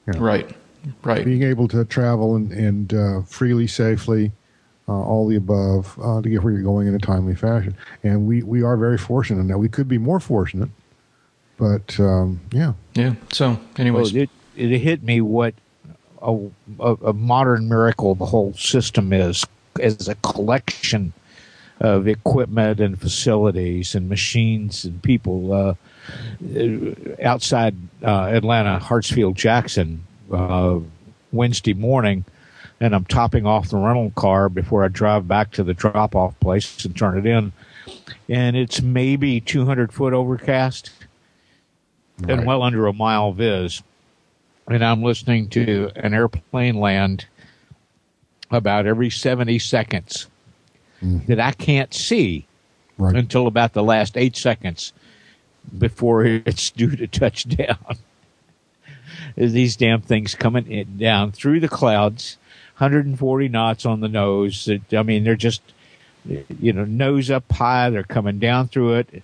You 0.07 0.15
know, 0.15 0.21
right, 0.21 0.57
right. 1.03 1.25
Being 1.25 1.43
able 1.43 1.69
to 1.69 1.85
travel 1.85 2.37
and 2.37 2.53
and 2.53 2.95
uh, 2.95 3.23
freely, 3.23 3.67
safely 3.67 4.33
uh, 4.89 4.93
all 4.93 5.27
the 5.29 5.37
above 5.37 5.99
uh, 6.03 6.21
to 6.21 6.29
get 6.29 6.43
where 6.43 6.53
you're 6.53 6.63
going 6.63 6.87
in 6.87 6.95
a 6.95 6.99
timely 6.99 7.35
fashion. 7.35 7.77
And 8.03 8.27
we, 8.27 8.43
we 8.43 8.63
are 8.63 8.77
very 8.77 8.99
fortunate 8.99 9.45
now. 9.45 9.59
We 9.59 9.69
could 9.69 9.89
be 9.89 9.99
more 9.99 10.21
fortunate, 10.21 10.71
but 11.57 11.99
um, 12.01 12.41
yeah. 12.53 12.73
Yeah. 12.95 13.15
So, 13.33 13.59
anyways. 13.77 14.13
Well, 14.13 14.23
it, 14.23 14.31
it 14.57 14.79
hit 14.79 15.03
me 15.03 15.21
what 15.21 15.55
a, 16.21 16.39
a, 16.79 16.95
a, 16.95 17.13
modern 17.13 17.69
miracle 17.69 18.15
the 18.15 18.27
whole 18.27 18.53
system 18.55 19.13
is 19.13 19.45
as 19.81 20.09
a 20.09 20.15
collection 20.17 21.13
of 21.81 22.07
equipment 22.07 22.81
and 22.81 23.01
facilities 23.01 23.95
and 23.95 24.09
machines 24.09 24.85
and 24.85 25.03
people. 25.03 25.53
Uh, 25.53 25.75
outside 27.23 27.77
uh, 28.03 28.25
Atlanta, 28.25 28.79
Hartsfield 28.83 29.35
Jackson, 29.35 30.05
uh, 30.33 30.79
Wednesday 31.33 31.75
morning, 31.75 32.25
and 32.83 32.97
I'm 32.97 33.05
topping 33.05 33.47
off 33.47 33.69
the 33.69 33.77
rental 33.77 34.11
car 34.17 34.49
before 34.49 34.85
I 34.85 34.89
drive 34.89 35.29
back 35.29 35.53
to 35.53 35.63
the 35.63 35.73
drop 35.73 36.17
off 36.17 36.39
place 36.41 36.85
and 36.85 36.97
turn 36.97 37.17
it 37.17 37.25
in. 37.25 37.53
And 38.29 38.57
it's 38.57 38.83
maybe 38.83 39.41
200 39.41 39.93
foot 39.93 40.13
overcast 40.13 40.91
right. 42.19 42.31
and 42.31 42.45
well 42.45 42.61
under 42.61 42.89
a 42.89 42.93
mile 42.93 43.33
vis. 43.33 43.85
And 44.67 44.85
I'm 44.85 45.01
listening 45.01 45.49
to 45.51 45.93
an 45.95 46.13
airplane 46.13 46.75
land 46.75 47.27
about 48.51 48.87
every 48.87 49.11
70 49.11 49.61
seconds 49.61 50.27
mm. 51.01 51.25
that 51.27 51.39
I 51.39 51.53
can't 51.53 51.95
see 51.95 52.49
right. 52.99 53.15
until 53.15 53.47
about 53.47 53.75
the 53.75 53.85
last 53.85 54.17
eight 54.17 54.37
seconds 54.37 54.93
before 55.79 56.25
it's 56.25 56.71
due 56.73 56.97
to 56.97 57.07
touch 57.07 57.49
down. 57.49 57.99
These 59.37 59.77
damn 59.77 60.01
things 60.01 60.35
coming 60.35 60.97
down 60.99 61.31
through 61.31 61.61
the 61.61 61.69
clouds 61.69 62.39
140 62.83 63.49
knots 63.49 63.87
on 63.87 64.01
the 64.01 64.09
nose. 64.09 64.69
I 64.93 65.03
mean, 65.05 65.23
they're 65.23 65.37
just, 65.37 65.63
you 66.25 66.73
know, 66.73 66.85
nose 66.85 67.31
up 67.31 67.51
high. 67.51 67.91
They're 67.91 68.03
coming 68.03 68.41
down 68.41 68.67
through 68.69 68.95
it. 68.95 69.23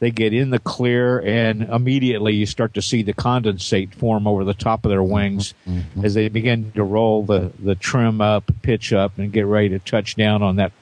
They 0.00 0.10
get 0.10 0.34
in 0.34 0.50
the 0.50 0.58
clear, 0.58 1.20
and 1.20 1.62
immediately 1.62 2.34
you 2.34 2.44
start 2.44 2.74
to 2.74 2.82
see 2.82 3.02
the 3.02 3.14
condensate 3.14 3.94
form 3.94 4.26
over 4.26 4.44
the 4.44 4.54
top 4.54 4.84
of 4.84 4.90
their 4.90 5.02
wings 5.02 5.54
mm-hmm. 5.66 6.04
as 6.04 6.14
they 6.14 6.28
begin 6.28 6.72
to 6.72 6.82
roll 6.82 7.22
the, 7.22 7.52
the 7.60 7.76
trim 7.76 8.20
up, 8.20 8.50
pitch 8.60 8.92
up, 8.92 9.18
and 9.18 9.32
get 9.32 9.46
ready 9.46 9.70
to 9.70 9.78
touch 9.78 10.16
down 10.16 10.42
on 10.42 10.56
that 10.56 10.72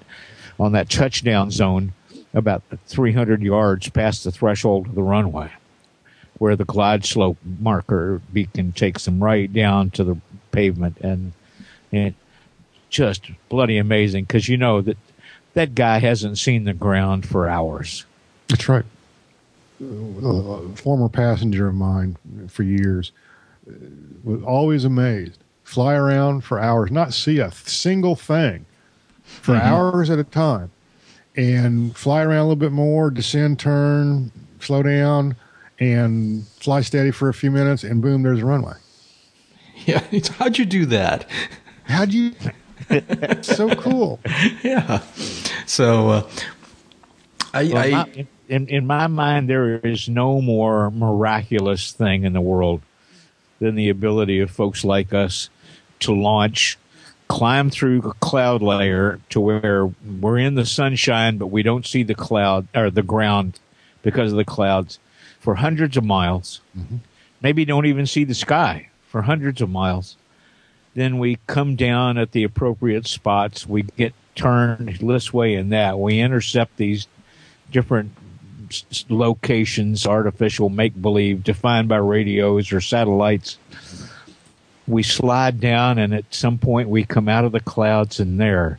on 0.58 0.72
that 0.72 0.88
touchdown 0.88 1.50
zone 1.50 1.92
about 2.32 2.62
300 2.86 3.42
yards 3.42 3.88
past 3.90 4.24
the 4.24 4.30
threshold 4.32 4.86
of 4.86 4.94
the 4.94 5.02
runway, 5.02 5.50
where 6.38 6.56
the 6.56 6.64
glide 6.64 7.04
slope 7.04 7.38
marker 7.60 8.20
beacon 8.32 8.72
takes 8.72 9.04
them 9.04 9.22
right 9.22 9.52
down 9.52 9.90
to 9.90 10.04
the 10.04 10.16
pavement 10.52 10.98
and 11.00 11.32
and 11.96 12.14
just 12.90 13.30
bloody 13.48 13.78
amazing 13.78 14.24
because 14.24 14.48
you 14.48 14.56
know 14.56 14.80
that 14.80 14.96
that 15.54 15.74
guy 15.74 15.98
hasn't 15.98 16.38
seen 16.38 16.64
the 16.64 16.74
ground 16.74 17.26
for 17.26 17.48
hours. 17.48 18.04
That's 18.48 18.68
right. 18.68 18.84
A 19.80 20.76
former 20.76 21.08
passenger 21.08 21.68
of 21.68 21.74
mine 21.74 22.16
for 22.48 22.62
years 22.62 23.12
uh, 23.68 23.72
was 24.22 24.42
always 24.42 24.84
amazed. 24.84 25.38
Fly 25.64 25.94
around 25.94 26.42
for 26.42 26.60
hours, 26.60 26.90
not 26.90 27.14
see 27.14 27.38
a 27.38 27.50
single 27.50 28.14
thing 28.14 28.66
for 29.24 29.54
mm-hmm. 29.54 29.66
hours 29.66 30.10
at 30.10 30.18
a 30.18 30.24
time, 30.24 30.70
and 31.36 31.96
fly 31.96 32.22
around 32.22 32.38
a 32.38 32.42
little 32.42 32.56
bit 32.56 32.72
more, 32.72 33.10
descend, 33.10 33.58
turn, 33.58 34.30
slow 34.60 34.82
down, 34.82 35.34
and 35.78 36.46
fly 36.60 36.80
steady 36.82 37.10
for 37.10 37.28
a 37.28 37.34
few 37.34 37.50
minutes, 37.50 37.82
and 37.82 38.02
boom, 38.02 38.22
there's 38.22 38.40
a 38.40 38.46
runway. 38.46 38.74
Yeah, 39.86 40.04
how'd 40.38 40.58
you 40.58 40.64
do 40.64 40.86
that? 40.86 41.28
How'd 41.84 42.12
you? 42.12 42.32
so 43.42 43.74
cool. 43.76 44.20
Yeah. 44.62 45.02
So, 45.66 46.08
uh, 46.10 46.30
I, 47.52 47.64
well, 47.64 47.76
I 47.78 47.90
my, 47.90 48.26
in 48.48 48.68
in 48.68 48.86
my 48.86 49.06
mind, 49.06 49.48
there 49.48 49.78
is 49.78 50.08
no 50.08 50.40
more 50.40 50.90
miraculous 50.90 51.92
thing 51.92 52.24
in 52.24 52.32
the 52.32 52.40
world 52.40 52.82
than 53.60 53.74
the 53.74 53.88
ability 53.88 54.40
of 54.40 54.50
folks 54.50 54.84
like 54.84 55.14
us 55.14 55.48
to 56.00 56.12
launch, 56.12 56.78
climb 57.28 57.70
through 57.70 58.00
a 58.00 58.14
cloud 58.14 58.62
layer 58.62 59.20
to 59.30 59.40
where 59.40 59.86
we're 59.86 60.38
in 60.38 60.54
the 60.54 60.66
sunshine, 60.66 61.38
but 61.38 61.46
we 61.46 61.62
don't 61.62 61.86
see 61.86 62.02
the 62.02 62.14
cloud 62.14 62.66
or 62.74 62.90
the 62.90 63.02
ground 63.02 63.58
because 64.02 64.32
of 64.32 64.36
the 64.36 64.44
clouds 64.44 64.98
for 65.40 65.56
hundreds 65.56 65.96
of 65.96 66.04
miles. 66.04 66.60
Mm-hmm. 66.76 66.96
Maybe 67.40 67.64
don't 67.64 67.86
even 67.86 68.06
see 68.06 68.24
the 68.24 68.34
sky 68.34 68.88
for 69.06 69.22
hundreds 69.22 69.60
of 69.60 69.70
miles 69.70 70.16
then 70.94 71.18
we 71.18 71.38
come 71.46 71.76
down 71.76 72.18
at 72.18 72.32
the 72.32 72.44
appropriate 72.44 73.06
spots. 73.06 73.66
We 73.66 73.82
get 73.82 74.14
turned 74.34 74.98
this 75.00 75.32
way 75.32 75.54
and 75.54 75.72
that. 75.72 75.98
We 75.98 76.20
intercept 76.20 76.76
these 76.76 77.06
different 77.70 78.12
locations, 79.08 80.06
artificial 80.06 80.68
make 80.68 81.00
believe, 81.00 81.44
defined 81.44 81.88
by 81.88 81.96
radios 81.96 82.72
or 82.72 82.80
satellites. 82.80 83.58
We 84.86 85.02
slide 85.02 85.60
down, 85.60 85.98
and 85.98 86.14
at 86.14 86.32
some 86.32 86.58
point, 86.58 86.88
we 86.88 87.04
come 87.04 87.28
out 87.28 87.44
of 87.44 87.52
the 87.52 87.60
clouds, 87.60 88.20
and 88.20 88.38
there, 88.38 88.78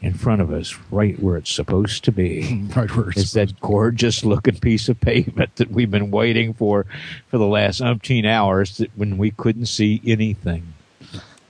in 0.00 0.14
front 0.14 0.40
of 0.40 0.52
us, 0.52 0.76
right 0.90 1.18
where 1.18 1.36
it's 1.36 1.52
supposed 1.52 2.04
to 2.04 2.12
be, 2.12 2.68
right 2.76 2.94
where 2.94 3.10
is 3.10 3.32
that 3.32 3.60
gorgeous 3.60 4.24
looking 4.24 4.58
piece 4.58 4.88
of 4.88 5.00
pavement 5.00 5.56
that 5.56 5.70
we've 5.70 5.90
been 5.90 6.10
waiting 6.10 6.54
for 6.54 6.86
for 7.28 7.38
the 7.38 7.46
last 7.46 7.80
umpteen 7.80 8.24
hours. 8.24 8.78
That 8.78 8.96
when 8.96 9.18
we 9.18 9.32
couldn't 9.32 9.66
see 9.66 10.00
anything 10.06 10.74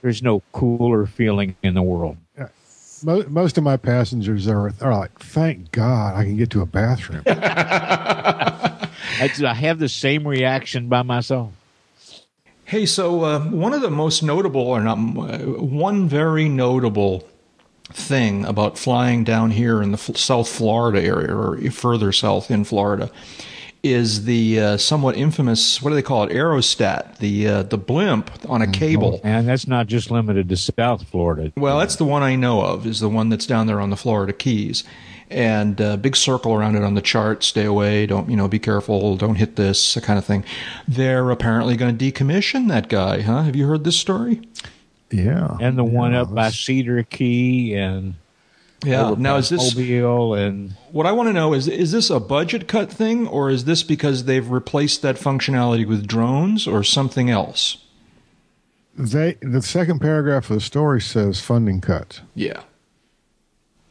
there's 0.01 0.23
no 0.23 0.41
cooler 0.51 1.05
feeling 1.05 1.55
in 1.63 1.73
the 1.73 1.81
world. 1.81 2.17
Most 3.03 3.57
of 3.57 3.63
my 3.63 3.77
passengers 3.77 4.47
are, 4.47 4.71
are 4.79 4.95
like, 4.95 5.17
thank 5.19 5.71
God 5.71 6.15
I 6.15 6.23
can 6.23 6.37
get 6.37 6.51
to 6.51 6.61
a 6.61 6.67
bathroom. 6.67 7.23
I 7.25 8.87
have 9.55 9.79
the 9.79 9.89
same 9.89 10.27
reaction 10.27 10.87
by 10.87 11.01
myself. 11.01 11.51
Hey, 12.65 12.85
so 12.85 13.23
uh, 13.23 13.39
one 13.39 13.73
of 13.73 13.81
the 13.81 13.89
most 13.89 14.21
notable, 14.23 14.61
or 14.61 14.81
not, 14.81 14.97
uh, 14.97 15.39
one 15.39 16.07
very 16.07 16.47
notable 16.47 17.27
thing 17.85 18.45
about 18.45 18.77
flying 18.77 19.23
down 19.23 19.51
here 19.51 19.81
in 19.81 19.91
the 19.91 19.97
South 19.97 20.47
Florida 20.47 21.03
area, 21.03 21.35
or 21.35 21.57
further 21.71 22.11
south 22.11 22.49
in 22.49 22.63
Florida, 22.63 23.11
is 23.83 24.25
the 24.25 24.59
uh, 24.59 24.77
somewhat 24.77 25.17
infamous 25.17 25.81
what 25.81 25.89
do 25.89 25.95
they 25.95 26.01
call 26.01 26.23
it? 26.23 26.31
Aerostat 26.31 27.17
the 27.17 27.47
uh, 27.47 27.63
the 27.63 27.77
blimp 27.77 28.31
on 28.47 28.61
a 28.61 28.65
mm-hmm. 28.65 28.73
cable. 28.73 29.21
And 29.23 29.47
that's 29.47 29.67
not 29.67 29.87
just 29.87 30.11
limited 30.11 30.49
to 30.49 30.57
south 30.57 31.07
florida. 31.07 31.51
Well 31.55 31.79
that's 31.79 31.95
the 31.95 32.05
one 32.05 32.23
i 32.23 32.35
know 32.35 32.61
of 32.61 32.85
is 32.85 32.99
the 32.99 33.09
one 33.09 33.29
that's 33.29 33.47
down 33.47 33.67
there 33.67 33.81
on 33.81 33.89
the 33.89 33.97
florida 33.97 34.33
keys. 34.33 34.83
And 35.29 35.79
a 35.79 35.91
uh, 35.91 35.97
big 35.97 36.17
circle 36.17 36.53
around 36.53 36.75
it 36.75 36.83
on 36.83 36.93
the 36.93 37.01
chart 37.01 37.43
stay 37.43 37.65
away 37.65 38.05
don't 38.05 38.29
you 38.29 38.35
know 38.35 38.47
be 38.47 38.59
careful 38.59 39.15
don't 39.15 39.35
hit 39.35 39.55
this 39.55 39.97
kind 40.01 40.19
of 40.19 40.25
thing. 40.25 40.43
They're 40.87 41.31
apparently 41.31 41.75
going 41.75 41.97
to 41.97 42.11
decommission 42.11 42.67
that 42.67 42.87
guy 42.87 43.21
huh? 43.21 43.43
Have 43.43 43.55
you 43.55 43.65
heard 43.67 43.83
this 43.83 43.97
story? 43.97 44.41
Yeah. 45.09 45.57
And 45.59 45.77
the 45.77 45.85
yeah, 45.85 45.91
one 45.91 46.13
up 46.13 46.33
by 46.33 46.51
cedar 46.51 47.03
key 47.03 47.73
and 47.75 48.15
yeah. 48.83 49.15
Now 49.17 49.35
is 49.37 49.49
this 49.49 49.75
Mobile 49.75 50.33
and 50.33 50.71
what 50.91 51.05
I 51.05 51.11
want 51.11 51.29
to 51.29 51.33
know 51.33 51.53
is 51.53 51.67
is 51.67 51.91
this 51.91 52.09
a 52.09 52.19
budget 52.19 52.67
cut 52.67 52.91
thing 52.91 53.27
or 53.27 53.49
is 53.49 53.65
this 53.65 53.83
because 53.83 54.25
they've 54.25 54.49
replaced 54.49 55.01
that 55.03 55.15
functionality 55.15 55.87
with 55.87 56.07
drones 56.07 56.67
or 56.67 56.83
something 56.83 57.29
else? 57.29 57.77
They 58.97 59.37
the 59.41 59.61
second 59.61 59.99
paragraph 59.99 60.49
of 60.49 60.55
the 60.55 60.61
story 60.61 61.01
says 61.01 61.39
funding 61.39 61.81
cuts. 61.81 62.21
Yeah. 62.35 62.61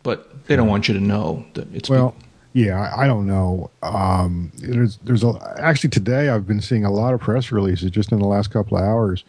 But 0.02 0.46
they 0.46 0.56
don't 0.56 0.68
want 0.68 0.88
you 0.88 0.94
to 0.94 1.00
know 1.00 1.44
that 1.54 1.72
it's 1.74 1.88
well. 1.88 2.16
Yeah, 2.52 2.80
I, 2.80 3.04
I 3.04 3.06
don't 3.06 3.26
know. 3.26 3.70
Um, 3.82 4.50
there's 4.56 4.96
there's 5.04 5.22
a, 5.22 5.32
actually 5.58 5.90
today 5.90 6.30
I've 6.30 6.46
been 6.46 6.60
seeing 6.60 6.84
a 6.84 6.90
lot 6.90 7.14
of 7.14 7.20
press 7.20 7.52
releases 7.52 7.90
just 7.90 8.10
in 8.10 8.18
the 8.18 8.26
last 8.26 8.50
couple 8.50 8.76
of 8.76 8.82
hours 8.82 9.24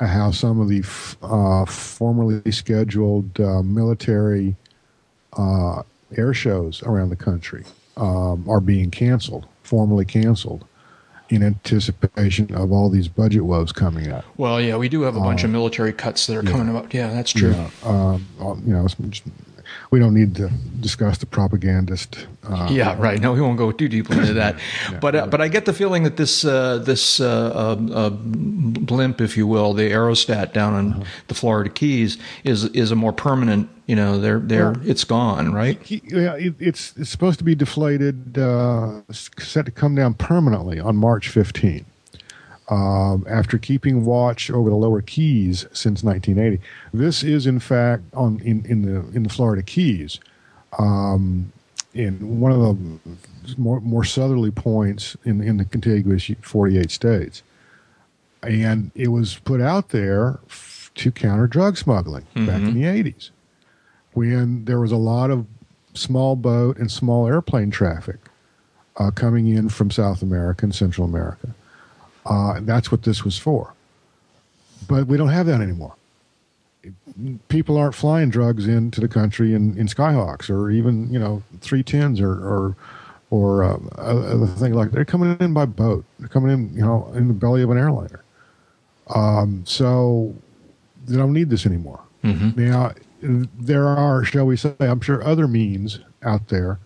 uh, 0.00 0.06
how 0.06 0.30
some 0.30 0.60
of 0.60 0.68
the 0.68 0.80
f- 0.80 1.16
uh, 1.22 1.64
formerly 1.64 2.50
scheduled 2.50 3.40
uh, 3.40 3.62
military 3.62 4.56
uh, 5.36 5.82
air 6.16 6.34
shows 6.34 6.82
around 6.82 7.10
the 7.10 7.16
country 7.16 7.64
um, 7.96 8.48
are 8.48 8.60
being 8.60 8.90
canceled, 8.90 9.46
formally 9.62 10.04
canceled, 10.04 10.64
in 11.30 11.42
anticipation 11.42 12.54
of 12.54 12.72
all 12.72 12.90
these 12.90 13.08
budget 13.08 13.42
woes 13.42 13.72
coming 13.72 14.12
up. 14.12 14.24
Well, 14.36 14.60
yeah, 14.60 14.76
we 14.76 14.90
do 14.90 15.00
have 15.02 15.16
a 15.16 15.20
bunch 15.20 15.44
of 15.44 15.50
military 15.50 15.92
cuts 15.92 16.26
that 16.26 16.36
are 16.36 16.42
coming 16.42 16.76
up. 16.76 16.92
Yeah, 16.92 17.08
that's 17.08 17.32
true. 17.32 17.52
Yeah, 17.52 17.70
um, 17.84 18.26
uh, 18.38 18.54
you 18.66 18.74
know, 18.74 18.86
we 19.90 19.98
don't 19.98 20.14
need 20.14 20.34
to 20.36 20.48
discuss 20.80 21.18
the 21.18 21.26
propagandist. 21.26 22.26
Uh, 22.44 22.68
Yeah, 22.70 22.96
right. 22.98 23.20
No, 23.20 23.32
we 23.32 23.40
won't 23.40 23.58
go 23.58 23.72
too 23.72 23.88
deeply 23.88 24.18
into 24.18 24.34
that. 24.34 24.56
but 25.00 25.14
uh, 25.14 25.26
but 25.26 25.40
I 25.40 25.48
get 25.48 25.64
the 25.64 25.72
feeling 25.72 26.02
that 26.04 26.16
this 26.16 26.44
uh, 26.44 26.78
this 26.78 27.20
uh, 27.20 27.26
uh, 27.54 27.92
uh, 27.94 28.10
blimp, 28.10 29.20
if 29.20 29.36
you 29.36 29.46
will, 29.46 29.74
the 29.74 29.90
Aerostat 29.90 30.52
down 30.52 30.74
on 30.74 30.92
Uh-huh. 30.92 31.04
the 31.28 31.34
Florida 31.34 31.70
Keys, 31.70 32.18
is 32.44 32.64
is 32.74 32.90
a 32.90 32.96
more 32.96 33.12
permanent. 33.12 33.68
You 33.86 33.96
know, 33.96 34.18
they're 34.20 34.38
they're 34.40 34.72
Well- 34.72 34.80
it's 34.90 35.04
gone, 35.04 35.52
right? 35.52 35.80
He, 35.82 36.00
yeah, 36.06 36.34
it, 36.36 36.54
it's 36.58 36.94
it's 36.96 37.10
supposed 37.10 37.38
to 37.38 37.44
be 37.44 37.54
deflated, 37.54 38.38
uh, 38.38 39.02
set 39.10 39.64
to 39.66 39.70
come 39.72 39.94
down 39.94 40.14
permanently 40.14 40.80
on 40.80 40.96
March 40.96 41.28
15. 41.28 41.84
Um, 42.68 43.26
after 43.28 43.58
keeping 43.58 44.04
watch 44.04 44.50
over 44.50 44.70
the 44.70 44.76
lower 44.76 45.02
Keys 45.02 45.66
since 45.72 46.02
1980, 46.04 46.62
this 46.94 47.22
is 47.22 47.46
in 47.46 47.58
fact 47.58 48.04
on 48.14 48.40
in, 48.40 48.64
in 48.66 48.82
the 48.82 49.00
in 49.16 49.24
the 49.24 49.28
Florida 49.28 49.62
Keys, 49.62 50.20
um, 50.78 51.52
in 51.92 52.40
one 52.40 52.52
of 52.52 52.60
the 52.60 53.56
more 53.58 53.80
more 53.80 54.04
southerly 54.04 54.50
points 54.52 55.16
in 55.24 55.42
in 55.42 55.56
the 55.56 55.64
contiguous 55.64 56.30
48 56.40 56.90
states, 56.90 57.42
and 58.42 58.90
it 58.94 59.08
was 59.08 59.36
put 59.40 59.60
out 59.60 59.88
there 59.90 60.38
f- 60.48 60.90
to 60.94 61.10
counter 61.10 61.46
drug 61.48 61.76
smuggling 61.76 62.26
back 62.34 62.60
in 62.62 62.74
the 62.74 62.84
80s 62.84 63.30
when 64.14 64.64
there 64.66 64.78
was 64.80 64.92
a 64.92 64.96
lot 64.96 65.30
of 65.30 65.46
small 65.94 66.36
boat 66.36 66.76
and 66.78 66.90
small 66.90 67.26
airplane 67.26 67.70
traffic 67.70 68.18
uh, 68.98 69.10
coming 69.10 69.48
in 69.48 69.68
from 69.68 69.90
South 69.90 70.22
America 70.22 70.64
and 70.64 70.74
Central 70.74 71.06
America. 71.06 71.54
Uh, 72.26 72.60
that's 72.62 72.90
what 72.90 73.02
this 73.02 73.24
was 73.24 73.38
for. 73.38 73.74
But 74.88 75.06
we 75.06 75.16
don't 75.16 75.28
have 75.28 75.46
that 75.46 75.60
anymore. 75.60 75.94
People 77.48 77.76
aren't 77.76 77.94
flying 77.94 78.30
drugs 78.30 78.66
into 78.66 79.00
the 79.00 79.08
country 79.08 79.54
in, 79.54 79.78
in 79.78 79.86
Skyhawks 79.86 80.50
or 80.50 80.70
even 80.70 81.12
you 81.12 81.18
know 81.18 81.42
310s 81.60 82.20
or 82.20 82.32
or 82.32 82.76
or 83.30 83.64
uh, 83.64 83.78
other 83.96 84.46
things 84.46 84.74
like 84.74 84.90
that. 84.90 84.94
They're 84.94 85.04
coming 85.04 85.36
in 85.38 85.54
by 85.54 85.64
boat. 85.66 86.04
They're 86.18 86.28
coming 86.28 86.50
in 86.50 86.74
you 86.74 86.82
know 86.82 87.12
in 87.14 87.28
the 87.28 87.34
belly 87.34 87.62
of 87.62 87.70
an 87.70 87.78
airliner. 87.78 88.24
Um, 89.14 89.64
so 89.66 90.34
they 91.06 91.16
don't 91.16 91.32
need 91.32 91.50
this 91.50 91.66
anymore. 91.66 92.00
Now, 92.56 92.92
there 93.20 93.86
are, 93.86 94.24
shall 94.24 94.46
we 94.46 94.56
say, 94.56 94.74
I'm 94.80 95.00
sure 95.00 95.24
other 95.24 95.48
means 95.48 95.98
out 96.22 96.48
there 96.48 96.78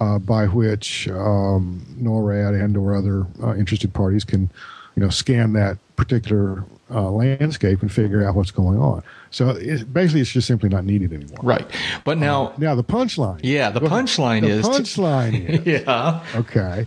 uh, 0.00 0.18
by 0.18 0.46
which 0.46 1.08
um, 1.08 1.84
NORAD 2.00 2.62
and 2.62 2.76
or 2.76 2.94
other 2.94 3.26
uh, 3.42 3.54
interested 3.54 3.92
parties 3.94 4.24
can, 4.24 4.50
you 4.94 5.02
know, 5.02 5.08
scan 5.08 5.52
that 5.54 5.78
particular 5.96 6.64
uh, 6.90 7.10
landscape 7.10 7.82
and 7.82 7.90
figure 7.90 8.26
out 8.26 8.34
what's 8.34 8.50
going 8.50 8.78
on. 8.78 9.02
So 9.30 9.50
it, 9.50 9.92
basically, 9.92 10.20
it's 10.20 10.30
just 10.30 10.46
simply 10.46 10.68
not 10.68 10.84
needed 10.84 11.12
anymore. 11.12 11.38
Right. 11.42 11.66
But 12.04 12.18
now, 12.18 12.52
Now 12.58 12.74
the 12.74 12.84
punchline. 12.84 13.40
yeah, 13.42 13.70
the 13.70 13.80
punchline 13.80 14.42
the 14.42 14.48
is 14.48 14.62
the 14.62 14.68
punchline 14.70 15.48
is 15.66 15.82
yeah. 15.84 16.24
okay. 16.34 16.86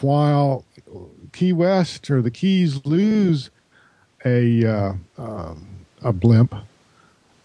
While 0.00 0.64
Key 1.32 1.52
West 1.52 2.10
or 2.10 2.22
the 2.22 2.30
Keys 2.30 2.84
lose 2.86 3.50
a 4.24 4.64
uh, 4.64 4.92
um, 5.18 5.86
a 6.02 6.12
blimp, 6.12 6.54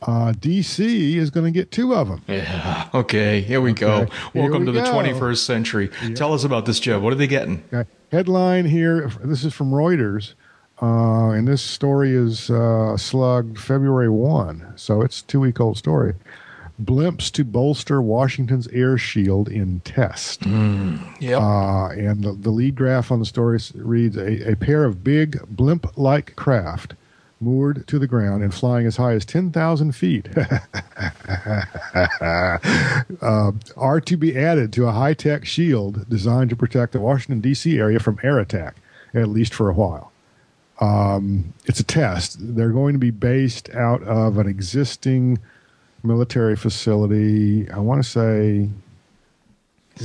uh, 0.04 0.34
DC 0.34 1.16
is 1.16 1.30
going 1.30 1.46
to 1.46 1.52
get 1.52 1.72
two 1.72 1.94
of 1.94 2.08
them. 2.08 2.22
Yeah. 2.28 2.90
Okay. 2.94 3.42
Here 3.42 3.62
we 3.62 3.74
go. 3.74 3.92
Okay, 4.02 4.14
here 4.34 4.42
Welcome 4.44 4.62
we 4.62 4.66
to 4.68 4.72
the 4.72 4.82
go. 4.82 4.92
21st 4.94 5.38
century. 5.38 5.90
Tell 6.16 6.34
us 6.34 6.44
about 6.44 6.66
this, 6.66 6.80
Jeb. 6.80 7.02
What 7.02 7.14
are 7.14 7.18
they 7.18 7.28
getting? 7.28 7.64
Okay. 7.74 7.90
Headline 8.12 8.66
here. 8.66 9.10
This 9.24 9.44
is 9.44 9.54
from 9.54 9.72
Reuters, 9.72 10.34
uh, 10.82 11.30
and 11.30 11.48
this 11.48 11.62
story 11.62 12.16
is 12.16 12.50
uh, 12.50 12.98
slugged 12.98 13.60
February 13.60 14.10
one, 14.10 14.74
so 14.76 15.02
it's 15.02 15.22
a 15.22 15.26
two 15.26 15.40
week 15.42 15.60
old 15.60 15.78
story. 15.78 16.16
Blimps 16.82 17.30
to 17.34 17.44
bolster 17.44 18.02
Washington's 18.02 18.68
air 18.70 18.98
shield 18.98 19.50
in 19.50 19.82
test. 19.82 20.46
Yep. 20.46 21.42
Uh, 21.42 21.90
and 21.90 22.24
the, 22.24 22.32
the 22.32 22.50
lead 22.52 22.76
graph 22.76 23.12
on 23.12 23.20
the 23.20 23.26
story 23.26 23.60
reads 23.76 24.16
a, 24.16 24.54
a 24.54 24.56
pair 24.56 24.86
of 24.86 25.04
big 25.04 25.40
blimp 25.50 25.98
like 25.98 26.36
craft 26.38 26.96
moored 27.40 27.88
to 27.88 27.98
the 27.98 28.08
ground 28.08 28.44
and 28.44 28.54
flying 28.54 28.86
as 28.86 28.98
high 28.98 29.14
as 29.14 29.26
10,000 29.26 29.94
feet 29.94 30.28
uh, 33.22 33.52
are 33.78 34.02
to 34.02 34.18
be 34.18 34.38
added 34.38 34.74
to 34.74 34.86
a 34.88 34.92
high 34.92 35.14
tech 35.14 35.46
shield 35.46 36.08
designed 36.10 36.50
to 36.50 36.56
protect 36.56 36.94
the 36.94 37.00
Washington, 37.00 37.40
D.C. 37.40 37.78
area 37.78 38.00
from 38.00 38.20
air 38.24 38.40
attack, 38.40 38.76
at 39.14 39.30
least 39.30 39.54
for 39.54 39.70
a 39.70 39.74
while. 39.74 40.12
Um, 40.82 41.54
it's 41.66 41.80
a 41.80 41.84
test. 41.84 42.38
They're 42.40 42.72
going 42.72 42.94
to 42.94 43.00
be 43.00 43.12
based 43.12 43.70
out 43.72 44.02
of 44.04 44.38
an 44.38 44.48
existing 44.48 45.40
military 46.04 46.56
facility. 46.56 47.70
I 47.70 47.80
want 47.80 48.04
to 48.04 48.10
say 48.10 48.70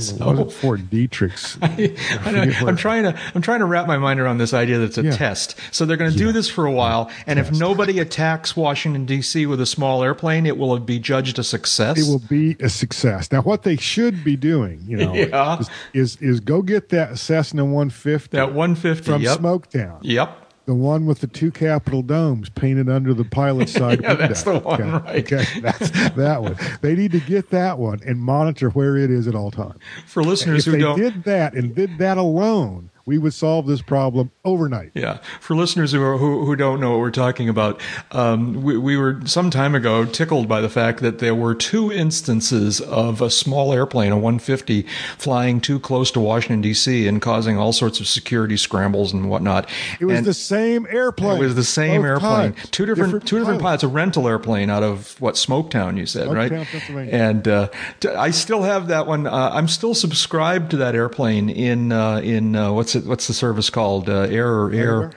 So- 0.01 0.31
was 0.31 0.39
it 0.39 0.51
Fort 0.51 0.81
Detrick's? 0.89 1.57
I, 1.61 1.95
I 2.25 2.69
am 2.69 2.75
trying 2.77 3.03
to 3.03 3.19
I'm 3.33 3.41
trying 3.41 3.59
to 3.59 3.65
wrap 3.65 3.87
my 3.87 3.97
mind 3.97 4.19
around 4.19 4.37
this 4.37 4.53
idea 4.53 4.77
that 4.79 4.85
it's 4.85 4.97
a 4.97 5.03
Yeah. 5.03 5.15
test. 5.15 5.55
So 5.71 5.85
they're 5.85 5.97
going 5.97 6.11
to 6.11 6.17
do 6.17 6.31
this 6.31 6.49
for 6.49 6.65
a 6.65 6.71
while, 6.71 7.09
and 7.27 7.39
if 7.39 7.51
nobody 7.51 7.99
attacks 7.99 8.55
Washington 8.55 9.05
D.C. 9.05 9.45
with 9.45 9.61
a 9.61 9.65
small 9.65 10.03
airplane, 10.03 10.45
it 10.45 10.57
will 10.57 10.77
be 10.79 10.99
judged 10.99 11.39
a 11.39 11.43
success. 11.43 11.97
it 11.97 12.09
will 12.11 12.19
be 12.27 12.55
a 12.59 12.69
success. 12.69 13.31
Now, 13.31 13.41
what 13.41 13.63
they 13.63 13.77
should 13.77 14.23
be 14.23 14.35
doing, 14.35 14.81
you 14.87 14.97
know, 14.97 15.13
Yeah. 15.15 15.59
is, 15.59 15.69
is 15.93 16.17
is 16.21 16.39
go 16.39 16.61
get 16.61 16.89
that 16.89 17.17
Cessna 17.17 17.63
150 17.63 18.35
that 18.37 18.53
150. 18.53 19.03
from 19.11 19.21
yep. 19.21 19.39
Smoketown, 19.39 19.99
Yep. 20.01 20.44
The 20.65 20.73
one 20.73 21.05
with 21.05 21.19
the 21.21 21.27
two 21.27 21.51
capital 21.51 22.01
domes 22.01 22.49
painted 22.49 22.89
under 22.89 23.13
the 23.13 23.23
pilot's 23.25 23.71
side. 23.73 24.01
Yeah, 24.01 24.09
window. 24.09 24.27
that's 24.27 24.43
the 24.43 24.59
one, 24.59 24.81
Okay. 24.81 24.89
right. 24.91 25.31
Okay, 25.33 25.59
that's 25.61 25.89
that 26.15 26.41
one. 26.41 26.57
They 26.81 26.95
need 26.95 27.11
to 27.11 27.19
get 27.19 27.49
that 27.51 27.77
one 27.77 27.99
and 28.05 28.19
monitor 28.19 28.69
where 28.69 28.97
it 28.97 29.11
is 29.11 29.27
at 29.27 29.35
all 29.35 29.51
times. 29.51 29.75
For 30.07 30.23
listeners 30.23 30.59
If 30.59 30.65
who 30.65 30.71
they 30.73 30.79
don't 30.79 30.99
did 30.99 31.23
that 31.25 31.53
and 31.53 31.75
did 31.75 31.97
that 31.99 32.17
alone, 32.17 32.89
we 33.05 33.17
would 33.17 33.33
solve 33.33 33.67
this 33.67 33.81
problem 33.81 34.31
overnight. 34.43 34.91
Yeah, 34.95 35.19
for 35.39 35.55
listeners 35.55 35.91
who, 35.91 36.01
are, 36.01 36.17
who 36.17 36.45
who 36.45 36.55
don't 36.55 36.79
know 36.79 36.91
what 36.91 36.99
we're 36.99 37.11
talking 37.11 37.47
about, 37.49 37.79
um, 38.11 38.63
we, 38.63 38.77
we 38.77 38.97
were 38.97 39.19
some 39.25 39.49
time 39.49 39.75
ago 39.75 40.05
tickled 40.05 40.47
by 40.47 40.61
the 40.61 40.69
fact 40.69 41.01
that 41.01 41.19
there 41.19 41.35
were 41.35 41.53
two 41.53 41.91
instances 41.91 42.81
of 42.81 43.21
a 43.21 43.29
small 43.29 43.71
airplane, 43.73 44.11
a 44.11 44.15
150, 44.15 44.83
flying 45.17 45.61
too 45.61 45.79
close 45.79 46.09
to 46.11 46.19
Washington 46.19 46.61
D.C. 46.61 47.07
and 47.07 47.21
causing 47.21 47.57
all 47.57 47.73
sorts 47.73 47.99
of 47.99 48.07
security 48.07 48.57
scrambles 48.57 49.13
and 49.13 49.29
whatnot. 49.29 49.69
It 49.99 50.05
was 50.05 50.17
And 50.19 50.25
the 50.27 50.33
same 50.33 50.87
airplane. 50.89 51.37
It 51.37 51.41
was 51.41 51.55
the 51.55 51.63
same 51.63 52.03
airplane. 52.03 52.53
times. 52.53 52.69
Two 52.71 52.85
different, 52.85 53.27
two 53.27 53.37
different 53.39 53.61
pilots. 53.61 53.83
A 53.83 53.87
rental 53.87 54.27
airplane 54.27 54.69
out 54.69 54.83
of 54.83 55.19
what 55.21 55.35
Smoketown, 55.35 55.97
you 55.97 56.05
said, 56.05 56.33
right? 56.33 56.51
Pennsylvania. 56.51 57.13
And 57.13 57.47
uh, 57.47 57.69
t- 57.99 58.09
I 58.09 58.31
still 58.31 58.63
have 58.63 58.87
that 58.87 59.05
one. 59.07 59.27
Uh, 59.27 59.51
I'm 59.53 59.67
still 59.67 59.93
subscribed 59.93 60.71
to 60.71 60.77
that 60.77 60.95
airplane 60.95 61.49
in 61.49 61.91
uh, 61.91 62.17
in 62.17 62.55
uh, 62.55 62.71
what's 62.95 63.05
it? 63.05 63.09
What's 63.09 63.27
the 63.27 63.33
service 63.33 63.69
called? 63.69 64.09
Uh, 64.09 64.27
air 64.29 64.51
or 64.51 64.71
air? 64.71 65.11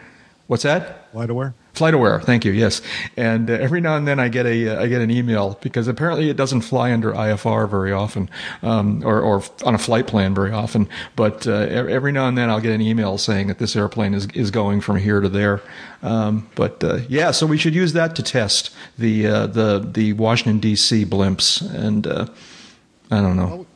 What's 0.47 0.63
that? 0.63 1.13
FlightAware. 1.13 1.53
FlightAware, 1.75 2.25
thank 2.25 2.45
you. 2.45 2.53
Yes, 2.53 2.81
and 3.17 3.51
uh, 3.51 3.55
every 3.55 3.81
now 3.81 3.97
and 3.97 4.09
then 4.09 4.19
I 4.19 4.29
get 4.29 4.47
a 4.47 4.69
uh, 4.77 4.83
I 4.83 4.89
get 4.89 5.01
an 5.01 5.11
email 5.11 5.59
because 5.61 5.87
apparently 5.87 6.31
it 6.31 6.37
doesn't 6.37 6.63
fly 6.63 6.93
under 6.93 7.13
IFR 7.13 7.69
very 7.69 7.93
often, 7.93 8.31
um, 8.63 9.03
or 9.05 9.21
or 9.21 9.43
on 9.65 9.75
a 9.75 9.79
flight 9.79 10.07
plan 10.07 10.35
very 10.35 10.51
often. 10.51 10.89
But 11.17 11.47
uh, 11.47 11.53
every 11.53 12.13
now 12.13 12.27
and 12.27 12.37
then 12.37 12.51
I'll 12.51 12.61
get 12.61 12.73
an 12.73 12.81
email 12.81 13.19
saying 13.19 13.49
that 13.49 13.59
this 13.59 13.77
airplane 13.77 14.15
is 14.15 14.27
is 14.35 14.51
going 14.51 14.81
from 14.81 14.97
here 14.97 15.21
to 15.21 15.29
there. 15.29 15.61
Um, 16.03 16.49
but 16.55 16.83
uh, 16.83 17.01
yeah, 17.09 17.31
so 17.31 17.47
we 17.47 17.59
should 17.59 17.75
use 17.75 17.93
that 17.93 18.17
to 18.17 18.23
test 18.23 18.75
the 18.97 19.27
uh, 19.27 19.47
the 19.47 19.79
the 19.79 20.15
Washington 20.15 20.59
D.C. 20.59 21.05
blimps, 21.05 21.63
and 21.75 22.07
uh, 22.07 22.27
I 23.11 23.21
don't 23.21 23.37
know. 23.37 23.68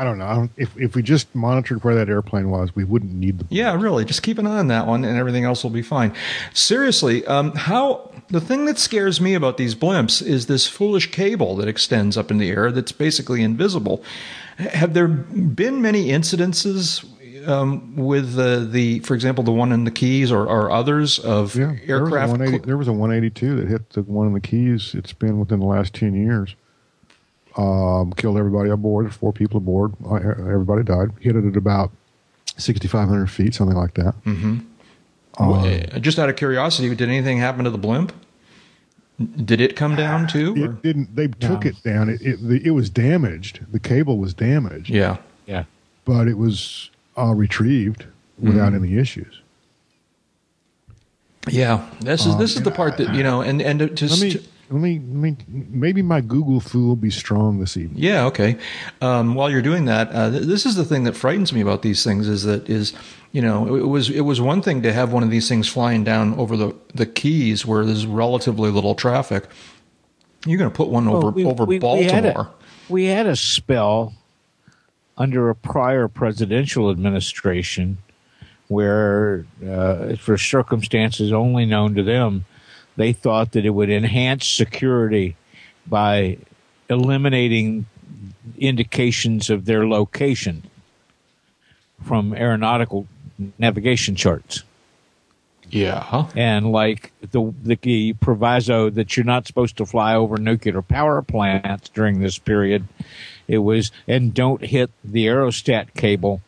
I 0.00 0.04
don't 0.04 0.16
know. 0.16 0.24
I 0.24 0.34
don't, 0.34 0.50
if 0.56 0.74
if 0.78 0.96
we 0.96 1.02
just 1.02 1.34
monitored 1.34 1.84
where 1.84 1.94
that 1.94 2.08
airplane 2.08 2.48
was, 2.48 2.74
we 2.74 2.84
wouldn't 2.84 3.12
need 3.12 3.38
the. 3.38 3.46
Yeah, 3.50 3.78
really. 3.78 4.06
Just 4.06 4.22
keep 4.22 4.38
an 4.38 4.46
eye 4.46 4.58
on 4.58 4.68
that 4.68 4.86
one, 4.86 5.04
and 5.04 5.18
everything 5.18 5.44
else 5.44 5.62
will 5.62 5.70
be 5.70 5.82
fine. 5.82 6.14
Seriously, 6.54 7.26
um, 7.26 7.52
how 7.52 8.10
the 8.28 8.40
thing 8.40 8.64
that 8.64 8.78
scares 8.78 9.20
me 9.20 9.34
about 9.34 9.58
these 9.58 9.74
blimps 9.74 10.26
is 10.26 10.46
this 10.46 10.66
foolish 10.66 11.10
cable 11.10 11.54
that 11.56 11.68
extends 11.68 12.16
up 12.16 12.30
in 12.30 12.38
the 12.38 12.48
air 12.48 12.72
that's 12.72 12.92
basically 12.92 13.42
invisible. 13.42 14.02
Have 14.56 14.94
there 14.94 15.06
been 15.06 15.82
many 15.82 16.08
incidences 16.08 17.04
um, 17.46 17.94
with 17.94 18.36
the, 18.36 18.66
the, 18.70 19.00
for 19.00 19.14
example, 19.14 19.44
the 19.44 19.52
one 19.52 19.70
in 19.70 19.84
the 19.84 19.90
Keys 19.90 20.32
or, 20.32 20.46
or 20.46 20.70
others 20.70 21.18
of 21.18 21.54
Yeah, 21.56 21.74
there 21.86 22.04
was, 22.04 22.12
a 22.12 22.16
aircraft? 22.16 22.30
180, 22.30 22.66
there 22.66 22.78
was 22.78 22.88
a 22.88 22.92
182 22.92 23.56
that 23.56 23.68
hit 23.68 23.90
the 23.90 24.02
one 24.02 24.28
in 24.28 24.32
the 24.32 24.40
Keys. 24.40 24.94
It's 24.94 25.12
been 25.12 25.38
within 25.38 25.60
the 25.60 25.66
last 25.66 25.92
10 25.92 26.14
years. 26.14 26.56
Um, 27.56 28.12
killed 28.12 28.36
everybody 28.38 28.70
aboard. 28.70 29.12
Four 29.14 29.32
people 29.32 29.58
aboard. 29.58 29.92
Uh, 30.04 30.14
Everybody 30.16 30.82
died. 30.84 31.10
Hit 31.20 31.36
it 31.36 31.44
at 31.44 31.56
about 31.56 31.90
6,500 32.56 33.26
feet, 33.30 33.54
something 33.54 33.76
like 33.76 33.94
that. 33.94 34.14
Mm-hmm. 34.24 34.58
Uh, 35.38 35.98
Just 36.00 36.18
out 36.18 36.28
of 36.28 36.36
curiosity, 36.36 36.88
did 36.94 37.08
anything 37.08 37.38
happen 37.38 37.64
to 37.64 37.70
the 37.70 37.78
blimp? 37.78 38.12
Did 39.44 39.60
it 39.60 39.76
come 39.76 39.96
down 39.96 40.26
too? 40.28 40.54
or- 40.54 40.64
It 40.66 40.82
didn't. 40.82 41.14
They 41.16 41.28
took 41.28 41.64
No. 41.64 41.70
it 41.70 41.82
down. 41.82 42.08
It, 42.08 42.22
it 42.22 42.36
the, 42.46 42.60
it 42.66 42.70
was 42.70 42.88
damaged. 42.90 43.60
The 43.70 43.80
cable 43.80 44.16
was 44.18 44.32
damaged, 44.34 44.88
Yeah. 44.90 45.18
Yeah. 45.46 45.64
but 46.04 46.26
it 46.28 46.38
was 46.38 46.90
uh, 47.18 47.34
retrieved 47.34 48.06
without 48.38 48.72
any 48.74 48.96
issues. 48.96 49.40
Yeah. 51.48 51.86
This 52.00 52.26
is 52.26 52.36
this 52.38 52.56
is 52.56 52.62
the 52.62 52.70
part 52.70 52.96
that 52.98 53.14
you 53.14 53.22
know, 53.22 53.40
and 53.42 53.60
and 53.62 53.78
to, 53.80 53.88
to 53.88 54.06
Let 54.08 54.20
me, 54.20 54.40
let 54.70 54.80
me, 54.80 54.98
let 54.98 55.06
me. 55.06 55.36
Maybe 55.48 56.00
my 56.02 56.20
Google 56.20 56.60
foo 56.60 56.86
will 56.86 56.96
be 56.96 57.10
strong 57.10 57.58
this 57.60 57.76
evening. 57.76 58.02
Yeah, 58.02 58.24
okay. 58.26 58.56
Um, 59.02 59.34
while 59.34 59.50
you're 59.50 59.62
doing 59.62 59.84
that, 59.86 60.10
uh, 60.12 60.30
th- 60.30 60.42
this 60.44 60.64
is 60.66 60.76
the 60.76 60.84
thing 60.84 61.04
that 61.04 61.16
frightens 61.16 61.52
me 61.52 61.60
about 61.60 61.82
these 61.82 62.04
things 62.04 62.28
is 62.28 62.44
that 62.44 62.68
is 62.70 62.92
you 63.32 63.42
know 63.42 63.74
it 63.76 63.86
was 63.88 64.10
it 64.10 64.20
was 64.22 64.40
one 64.40 64.62
thing 64.62 64.82
to 64.82 64.92
have 64.92 65.12
one 65.12 65.22
of 65.22 65.30
these 65.30 65.48
things 65.48 65.68
flying 65.68 66.04
down 66.04 66.34
over 66.34 66.56
the 66.56 66.74
the 66.94 67.06
Keys 67.06 67.66
where 67.66 67.84
there's 67.84 68.06
relatively 68.06 68.70
little 68.70 68.94
traffic. 68.94 69.44
You're 70.46 70.58
going 70.58 70.70
to 70.70 70.76
put 70.76 70.88
one 70.88 71.06
over 71.08 71.30
we- 71.30 71.44
over 71.44 71.64
we- 71.64 71.76
we 71.76 71.78
Baltimore. 71.80 72.12
had 72.14 72.24
a- 72.26 72.50
We 72.88 73.04
had 73.06 73.26
a 73.26 73.36
spell 73.36 74.14
under 75.18 75.50
a 75.50 75.54
prior 75.54 76.08
presidential 76.08 76.90
administration 76.90 77.98
where, 78.68 79.44
uh, 79.68 80.14
for 80.16 80.38
circumstances 80.38 81.32
only 81.32 81.66
known 81.66 81.94
to 81.96 82.02
them, 82.02 82.44
they 83.00 83.12
thought 83.12 83.52
that 83.52 83.64
it 83.64 83.70
would 83.70 83.90
enhance 83.90 84.46
security 84.46 85.36
by 85.86 86.38
eliminating 86.88 87.86
indications 88.58 89.50
of 89.50 89.64
their 89.64 89.86
location 89.86 90.62
from 92.04 92.34
aeronautical 92.34 93.06
navigation 93.58 94.14
charts 94.14 94.64
yeah. 95.70 96.26
and 96.34 96.72
like 96.72 97.12
the 97.30 97.52
the 97.62 98.12
proviso 98.14 98.90
that 98.90 99.16
you're 99.16 99.24
not 99.24 99.46
supposed 99.46 99.76
to 99.76 99.86
fly 99.86 100.14
over 100.14 100.36
nuclear 100.36 100.82
power 100.82 101.22
plants 101.22 101.88
during 101.90 102.20
this 102.20 102.38
period. 102.38 102.86
It 103.48 103.58
was 103.58 103.90
and 104.06 104.34
don't 104.34 104.64
hit 104.64 104.90
the 105.04 105.26
aerostat 105.26 105.94
cable, 105.94 106.40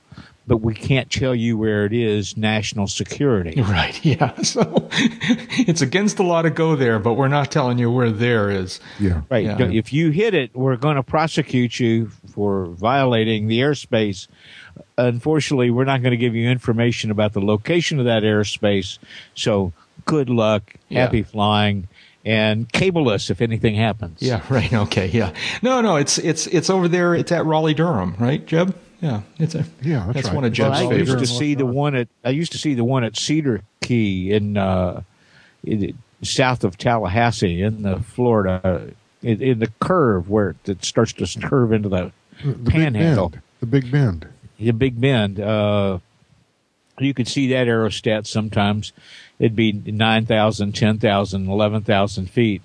but 0.46 0.58
we 0.58 0.74
can't 0.74 1.10
tell 1.10 1.34
you 1.34 1.56
where 1.56 1.84
it 1.86 1.92
is. 1.92 2.36
National 2.36 2.86
security. 2.86 3.60
Right. 3.62 4.04
Yeah. 4.04 4.32
So 4.42 4.88
it's 4.90 5.80
against 5.82 6.16
the 6.16 6.22
law 6.24 6.42
to 6.42 6.50
go 6.50 6.76
there, 6.76 6.98
but 6.98 7.14
we're 7.14 7.28
not 7.28 7.50
telling 7.50 7.78
you 7.78 7.90
where 7.90 8.10
there 8.10 8.50
is. 8.50 8.80
Yeah. 9.00 9.22
Right. 9.30 9.44
Yeah. 9.44 9.58
If 9.70 9.92
you 9.92 10.10
hit 10.10 10.34
it, 10.34 10.54
we're 10.54 10.76
going 10.76 10.96
to 10.96 11.02
prosecute 11.02 11.78
you 11.80 12.08
for 12.34 12.66
violating 12.66 13.46
the 13.46 13.60
airspace. 13.60 14.26
Unfortunately, 14.98 15.70
we're 15.70 15.84
not 15.84 16.02
going 16.02 16.10
to 16.12 16.16
give 16.16 16.34
you 16.34 16.48
information 16.48 17.10
about 17.10 17.32
the 17.32 17.40
location 17.40 17.98
of 17.98 18.04
that 18.06 18.22
airspace. 18.22 18.98
So 19.34 19.72
good 20.04 20.28
luck, 20.28 20.74
Yeah. 20.88 21.02
happy 21.02 21.22
flying, 21.22 21.88
and 22.24 22.70
cable 22.72 23.08
us 23.08 23.30
if 23.30 23.40
anything 23.40 23.74
happens. 23.74 24.18
Yeah. 24.20 24.42
Right. 24.50 24.72
Okay. 24.72 25.06
Yeah. 25.08 25.32
No. 25.62 25.80
No. 25.80 25.96
It's 25.96 26.18
it's 26.18 26.46
it's 26.48 26.68
over 26.70 26.88
there. 26.88 27.14
It's 27.14 27.32
at 27.32 27.44
Raleigh 27.46 27.74
Durham, 27.74 28.16
right, 28.18 28.44
Jeb? 28.46 28.74
Yeah. 29.02 29.22
It's 29.38 29.54
a 29.54 29.66
Yeah, 29.82 30.10
that's 30.12 30.28
right. 30.28 30.34
one 30.36 30.44
of 30.44 30.56
Well, 30.56 30.70
Jeb's 30.70 30.78
I 30.78 30.82
Raleigh 30.84 30.98
used 30.98 31.18
to 31.18 31.26
see 31.26 31.54
the 31.54 31.66
one 31.66 31.94
at 31.94 32.08
I 32.24 32.30
used 32.30 32.52
to 32.52 32.58
see 32.58 32.74
the 32.74 32.84
one 32.84 33.04
at 33.04 33.16
Cedar 33.16 33.60
Key 33.82 34.32
in 34.32 34.56
uh, 34.56 35.02
in, 35.64 35.98
south 36.22 36.62
of 36.62 36.78
Tallahassee 36.78 37.60
in 37.62 37.82
the 37.82 37.98
Florida 37.98 38.94
in, 39.22 39.42
in 39.42 39.58
the 39.58 39.70
curve 39.80 40.30
where 40.30 40.54
it 40.66 40.84
starts 40.84 41.12
to 41.14 41.40
curve 41.40 41.72
into 41.72 41.88
the 41.88 42.12
The 42.44 42.52
Big 42.52 42.72
panhandle. 42.72 43.28
Bend. 43.30 43.42
The 43.60 43.66
Big 43.66 43.90
Bend. 43.90 44.28
the 44.58 44.70
Big 44.70 45.00
Bend. 45.00 45.40
Uh, 45.40 45.98
you 47.00 47.12
could 47.14 47.26
see 47.26 47.48
that 47.48 47.66
aerostat 47.66 48.26
sometimes. 48.28 48.92
It'd 49.40 49.56
be 49.56 49.72
9,000, 49.72 50.72
10,000, 50.72 51.48
11,000 51.48 52.30
feet. 52.30 52.62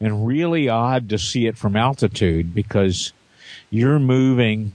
And 0.00 0.26
really 0.26 0.68
odd 0.68 1.08
to 1.08 1.18
see 1.18 1.46
it 1.46 1.56
from 1.56 1.74
altitude 1.74 2.54
because 2.54 3.12
you're 3.70 3.98
moving 3.98 4.72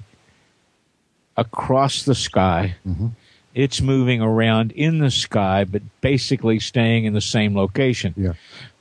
across 1.38 2.04
the 2.04 2.16
sky. 2.16 2.76
Mm-hmm. 2.86 3.08
It's 3.54 3.82
moving 3.82 4.22
around 4.22 4.72
in 4.74 5.00
the 5.00 5.10
sky, 5.10 5.64
but 5.64 5.82
basically 6.02 6.60
staying 6.60 7.06
in 7.06 7.14
the 7.14 7.22
same 7.22 7.56
location. 7.56 8.14
Yeah. 8.18 8.34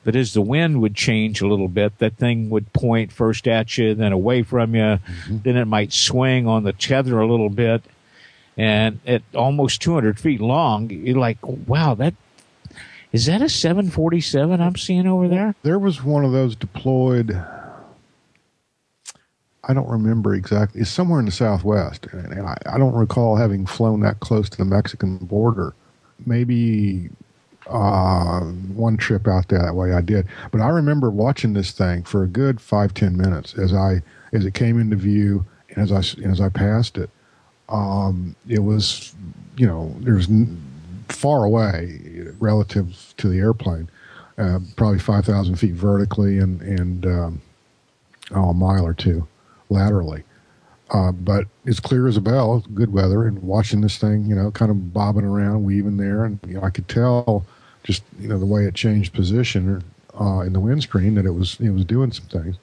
But 0.04 0.14
as 0.14 0.34
the 0.34 0.42
wind 0.42 0.80
would 0.82 0.94
change 0.94 1.40
a 1.40 1.48
little 1.48 1.68
bit, 1.68 1.98
that 1.98 2.16
thing 2.16 2.50
would 2.50 2.72
point 2.72 3.10
first 3.10 3.48
at 3.48 3.76
you, 3.76 3.94
then 3.94 4.12
away 4.12 4.42
from 4.42 4.74
you. 4.74 4.80
Mm-hmm. 4.82 5.38
Then 5.42 5.56
it 5.56 5.64
might 5.64 5.92
swing 5.92 6.46
on 6.46 6.64
the 6.64 6.72
tether 6.72 7.20
a 7.20 7.26
little 7.26 7.48
bit. 7.48 7.82
And 8.56 9.00
at 9.06 9.22
almost 9.34 9.82
200 9.82 10.18
feet 10.20 10.40
long, 10.40 10.90
you're 10.90 11.18
like, 11.18 11.38
wow, 11.42 11.94
that 11.94 12.14
is 13.12 13.26
that 13.26 13.40
a 13.40 13.48
747 13.48 14.60
I'm 14.60 14.76
seeing 14.76 15.06
over 15.06 15.26
there? 15.26 15.54
There 15.62 15.78
was 15.78 16.02
one 16.02 16.24
of 16.24 16.32
those 16.32 16.54
deployed. 16.54 17.30
I 19.66 19.74
don't 19.74 19.88
remember 19.88 20.34
exactly. 20.34 20.80
It's 20.80 20.90
somewhere 20.90 21.18
in 21.18 21.26
the 21.26 21.32
southwest, 21.32 22.06
and 22.12 22.46
I, 22.46 22.56
I 22.66 22.78
don't 22.78 22.94
recall 22.94 23.36
having 23.36 23.66
flown 23.66 24.00
that 24.00 24.20
close 24.20 24.48
to 24.50 24.56
the 24.56 24.64
Mexican 24.64 25.18
border. 25.18 25.74
Maybe 26.24 27.10
uh, 27.66 28.40
one 28.40 28.96
trip 28.96 29.26
out 29.26 29.48
that 29.48 29.74
way 29.74 29.92
I 29.92 30.00
did, 30.00 30.26
but 30.52 30.60
I 30.60 30.68
remember 30.68 31.10
watching 31.10 31.52
this 31.52 31.72
thing 31.72 32.04
for 32.04 32.22
a 32.22 32.28
good 32.28 32.60
five 32.60 32.94
ten 32.94 33.16
minutes 33.16 33.58
as 33.58 33.74
I 33.74 34.02
as 34.32 34.46
it 34.46 34.54
came 34.54 34.80
into 34.80 34.94
view 34.94 35.44
and 35.70 35.78
as 35.78 35.90
I 35.90 36.22
and 36.22 36.32
as 36.32 36.40
I 36.40 36.48
passed 36.48 36.96
it. 36.96 37.10
Um, 37.68 38.36
it 38.48 38.60
was, 38.60 39.12
you 39.56 39.66
know, 39.66 39.92
there's 39.98 40.28
far 41.08 41.44
away 41.44 41.98
relative 42.38 43.14
to 43.16 43.28
the 43.28 43.38
airplane, 43.38 43.90
uh, 44.38 44.60
probably 44.76 45.00
5,000 45.00 45.56
feet 45.56 45.74
vertically 45.74 46.38
and, 46.38 46.62
and 46.62 47.06
um, 47.06 47.42
oh, 48.32 48.50
a 48.50 48.54
mile 48.54 48.86
or 48.86 48.94
two 48.94 49.26
laterally. 49.68 50.24
Uh, 50.90 51.10
but 51.10 51.46
it's 51.64 51.80
clear 51.80 52.06
as 52.06 52.16
a 52.16 52.20
bell, 52.20 52.62
good 52.74 52.92
weather, 52.92 53.26
and 53.26 53.42
watching 53.42 53.80
this 53.80 53.98
thing, 53.98 54.24
you 54.26 54.36
know, 54.36 54.52
kind 54.52 54.70
of 54.70 54.92
bobbing 54.92 55.24
around, 55.24 55.64
weaving 55.64 55.96
there, 55.96 56.24
and 56.24 56.38
you 56.46 56.54
know, 56.54 56.62
I 56.62 56.70
could 56.70 56.88
tell 56.88 57.44
just 57.82 58.02
you 58.20 58.28
know 58.28 58.38
the 58.38 58.46
way 58.46 58.64
it 58.64 58.74
changed 58.74 59.12
position 59.12 59.82
uh, 60.20 60.40
in 60.40 60.52
the 60.52 60.60
windscreen 60.60 61.14
that 61.16 61.26
it 61.26 61.32
was 61.32 61.58
it 61.60 61.70
was 61.70 61.84
doing 61.84 62.12
some 62.12 62.26
things. 62.26 62.56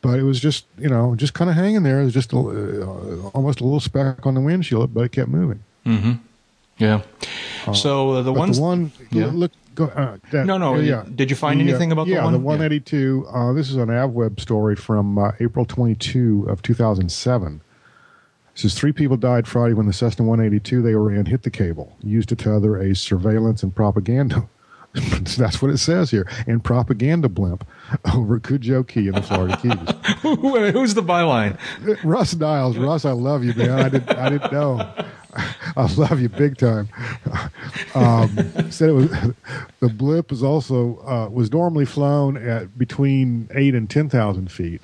But 0.00 0.18
it 0.18 0.22
was 0.22 0.40
just 0.40 0.64
you 0.78 0.88
know 0.88 1.14
just 1.16 1.34
kind 1.34 1.50
of 1.50 1.56
hanging 1.56 1.82
there. 1.82 2.00
It 2.00 2.04
was 2.04 2.14
just 2.14 2.32
a, 2.32 2.38
uh, 2.38 3.30
almost 3.34 3.60
a 3.60 3.64
little 3.64 3.80
speck 3.80 4.24
on 4.24 4.34
the 4.34 4.40
windshield, 4.40 4.94
but 4.94 5.02
it 5.02 5.12
kept 5.12 5.28
moving. 5.28 5.62
Yeah. 6.78 7.02
so 7.72 8.10
uh, 8.10 8.22
the 8.22 8.32
ones 8.32 8.56
the 8.56 8.62
one, 8.62 8.92
Yeah. 9.10 9.30
look, 9.32 9.52
go, 9.74 9.86
uh, 9.86 10.18
that, 10.30 10.46
No, 10.46 10.58
no, 10.58 10.76
yeah. 10.76 11.04
did 11.14 11.30
you 11.30 11.36
find 11.36 11.58
The, 11.60 11.64
uh, 11.64 11.68
anything 11.68 11.90
about 11.92 12.06
the 12.06 12.12
yeah, 12.14 12.24
one? 12.24 12.32
the 12.32 12.38
Yeah. 12.38 12.44
182. 12.44 13.26
Uh, 13.32 13.52
this 13.52 13.70
is 13.70 13.76
an 13.76 13.88
AvWeb 13.88 14.38
story 14.40 14.76
from 14.76 15.18
uh, 15.18 15.32
April 15.40 15.64
22 15.64 16.46
of 16.48 16.62
2007. 16.62 17.60
It 18.54 18.58
says 18.60 18.74
three 18.74 18.92
people 18.92 19.16
died 19.16 19.46
Friday 19.46 19.74
when 19.74 19.86
the 19.86 19.92
Cessna 19.92 20.24
182 20.24 20.80
they 20.82 20.94
were 20.94 21.12
in 21.12 21.26
hit 21.26 21.42
the 21.42 21.50
cable, 21.50 21.96
used 22.02 22.28
to 22.30 22.36
tether 22.36 22.76
a 22.76 22.94
surveillance 22.94 23.62
and 23.62 23.74
propaganda. 23.74 24.48
That's 25.36 25.60
what 25.60 25.70
it 25.70 25.76
says 25.76 26.10
here. 26.10 26.26
And 26.46 26.64
propaganda 26.64 27.28
blimp 27.28 27.66
over 28.14 28.40
Cudjoe 28.40 28.88
Key 28.88 29.08
in 29.08 29.14
the 29.14 29.20
Florida 29.22 29.58
Keys. 29.58 29.72
Who's 30.72 30.94
the 30.94 31.02
byline? 31.02 31.58
Russ 32.02 32.34
Niles, 32.34 32.78
Russ, 32.78 33.04
I 33.04 33.10
love 33.10 33.44
you, 33.44 33.52
man. 33.54 33.70
I 33.72 33.88
didn't, 33.90 34.10
I 34.16 34.30
didn't 34.30 34.52
know. 34.52 34.90
I 35.76 35.92
love 35.94 36.20
you 36.20 36.28
big 36.28 36.56
time. 36.56 36.88
Um, 37.94 38.36
said 38.70 38.90
it 38.90 38.92
was 38.92 39.10
the 39.80 39.88
blip 39.88 40.30
was 40.30 40.42
also 40.42 40.98
uh, 41.06 41.30
was 41.30 41.50
normally 41.50 41.86
flown 41.86 42.36
at 42.36 42.76
between 42.76 43.48
eight 43.54 43.74
and 43.74 43.88
ten 43.88 44.10
thousand 44.10 44.52
feet. 44.52 44.82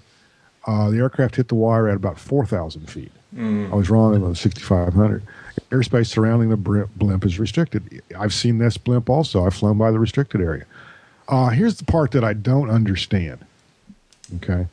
Uh, 0.67 0.89
the 0.91 0.97
aircraft 0.97 1.37
hit 1.37 1.49
the 1.49 1.55
wire 1.55 1.89
at 1.89 1.97
about 1.97 2.19
four 2.19 2.47
thousand 2.47 2.89
feet. 2.89 3.13
I 3.37 3.75
was 3.75 3.91
wrong. 3.91 4.15
It 4.15 4.21
was 4.21 4.41
sixty 4.41 4.63
five 4.63 4.95
hundred. 4.95 5.23
Airspace 5.71 6.07
surrounding 6.07 6.49
the 6.49 6.57
blimp, 6.57 6.91
blimp 6.97 7.27
is 7.27 7.39
restricted. 7.39 8.03
I've 8.19 8.33
seen 8.33 8.59
this 8.59 8.79
blimp 8.79 9.11
also. 9.11 9.45
I've 9.45 9.55
flown 9.55 9.77
by 9.77 9.91
the 9.91 9.99
restricted 9.99 10.41
area. 10.41 10.65
Uh, 11.29 11.51
here's 11.51 11.77
the 11.77 11.85
part 11.85 12.13
that 12.13 12.25
I 12.25 12.33
don't 12.33 12.71
understand. 12.71 13.45
Okay. 14.37 14.67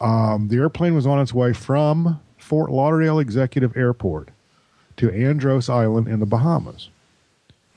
Um, 0.00 0.48
the 0.48 0.58
airplane 0.58 0.94
was 0.94 1.06
on 1.06 1.20
its 1.20 1.34
way 1.34 1.52
from 1.52 2.20
Fort 2.38 2.70
Lauderdale 2.70 3.18
Executive 3.18 3.76
Airport 3.76 4.28
to 4.98 5.10
Andros 5.10 5.68
Island 5.68 6.08
in 6.08 6.20
the 6.20 6.26
Bahamas. 6.26 6.88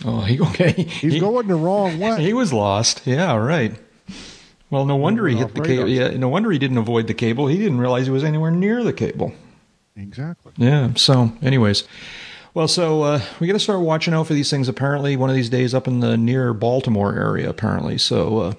Oh, 0.06 0.22
he, 0.22 0.40
okay. 0.50 0.72
He's 0.72 1.14
he, 1.14 1.20
going 1.20 1.48
the 1.48 1.56
wrong 1.56 2.00
way. 2.00 2.22
He 2.22 2.34
was 2.34 2.54
lost. 2.54 3.02
Yeah, 3.06 3.36
right. 3.36 3.74
Well, 4.70 4.86
no 4.86 4.96
wonder 4.96 5.28
he 5.28 5.36
hit 5.36 5.56
the 5.56 5.62
cable. 5.62 5.88
Yeah, 5.90 6.10
no 6.10 6.30
wonder 6.30 6.52
he 6.52 6.60
didn't 6.60 6.78
avoid 6.78 7.08
the 7.08 7.14
cable. 7.16 7.48
He 7.48 7.58
didn't 7.58 7.80
realize 7.80 8.06
he 8.06 8.12
was 8.12 8.24
anywhere 8.24 8.52
near 8.52 8.84
the 8.84 8.94
cable. 8.94 9.34
Exactly. 9.96 10.52
Yeah. 10.58 10.94
So, 10.96 11.32
anyways, 11.42 11.86
Well, 12.54 12.68
so 12.68 13.02
uh, 13.02 13.22
we 13.40 13.48
got 13.48 13.54
to 13.54 13.60
start 13.60 13.82
watching 13.82 14.14
out 14.14 14.28
for 14.28 14.34
these 14.34 14.50
things. 14.50 14.68
Apparently, 14.70 15.16
one 15.18 15.30
of 15.30 15.36
these 15.36 15.50
days 15.50 15.74
up 15.74 15.88
in 15.88 16.00
the 16.02 16.18
near 16.18 16.54
Baltimore 16.54 17.14
area. 17.16 17.50
Apparently, 17.50 17.98
so 17.98 18.38
uh, 18.40 18.54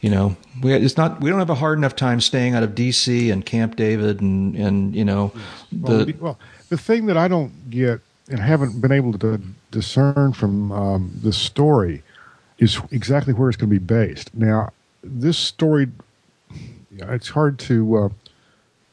you 0.00 0.10
know, 0.10 0.36
we 0.62 0.72
it's 0.72 0.96
not 0.96 1.20
we 1.20 1.28
don't 1.28 1.38
have 1.40 1.50
a 1.50 1.54
hard 1.56 1.76
enough 1.78 1.96
time 1.96 2.20
staying 2.20 2.54
out 2.54 2.62
of 2.62 2.74
D.C. 2.74 3.30
and 3.30 3.44
Camp 3.44 3.76
David 3.76 4.20
and 4.20 4.54
and 4.56 4.94
you 4.94 5.04
know 5.04 5.32
Well, 5.72 5.98
the 5.98 6.04
the, 6.06 6.12
well, 6.20 6.38
the 6.68 6.78
thing 6.78 7.06
that 7.06 7.16
I 7.16 7.28
don't 7.28 7.70
get 7.70 8.00
and 8.28 8.40
haven't 8.40 8.80
been 8.80 8.92
able 8.92 9.18
to 9.18 9.40
discern 9.70 10.32
from 10.32 10.70
um, 10.72 11.10
the 11.22 11.32
story 11.32 12.02
is 12.58 12.78
exactly 12.90 13.32
where 13.32 13.48
it's 13.48 13.56
going 13.56 13.70
to 13.70 13.78
be 13.78 13.84
based. 13.84 14.34
Now, 14.34 14.70
this 15.02 15.38
story, 15.38 15.88
it's 16.90 17.28
hard 17.28 17.58
to 17.60 17.96
uh, 17.96 18.08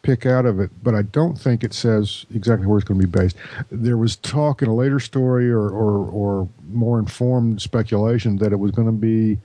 pick 0.03 0.25
out 0.25 0.45
of 0.45 0.59
it, 0.59 0.69
but 0.83 0.95
I 0.95 1.01
don't 1.01 1.35
think 1.35 1.63
it 1.63 1.73
says 1.73 2.25
exactly 2.33 2.67
where 2.67 2.77
it's 2.77 2.87
going 2.87 3.01
to 3.01 3.07
be 3.07 3.19
based. 3.19 3.35
There 3.71 3.97
was 3.97 4.15
talk 4.17 4.61
in 4.61 4.69
a 4.69 4.75
later 4.75 4.99
story 4.99 5.49
or, 5.49 5.67
or, 5.67 6.07
or 6.09 6.49
more 6.71 6.99
informed 6.99 7.61
speculation 7.61 8.37
that 8.37 8.53
it 8.53 8.57
was 8.57 8.71
going 8.71 8.87
to 8.87 8.93
be 8.93 9.39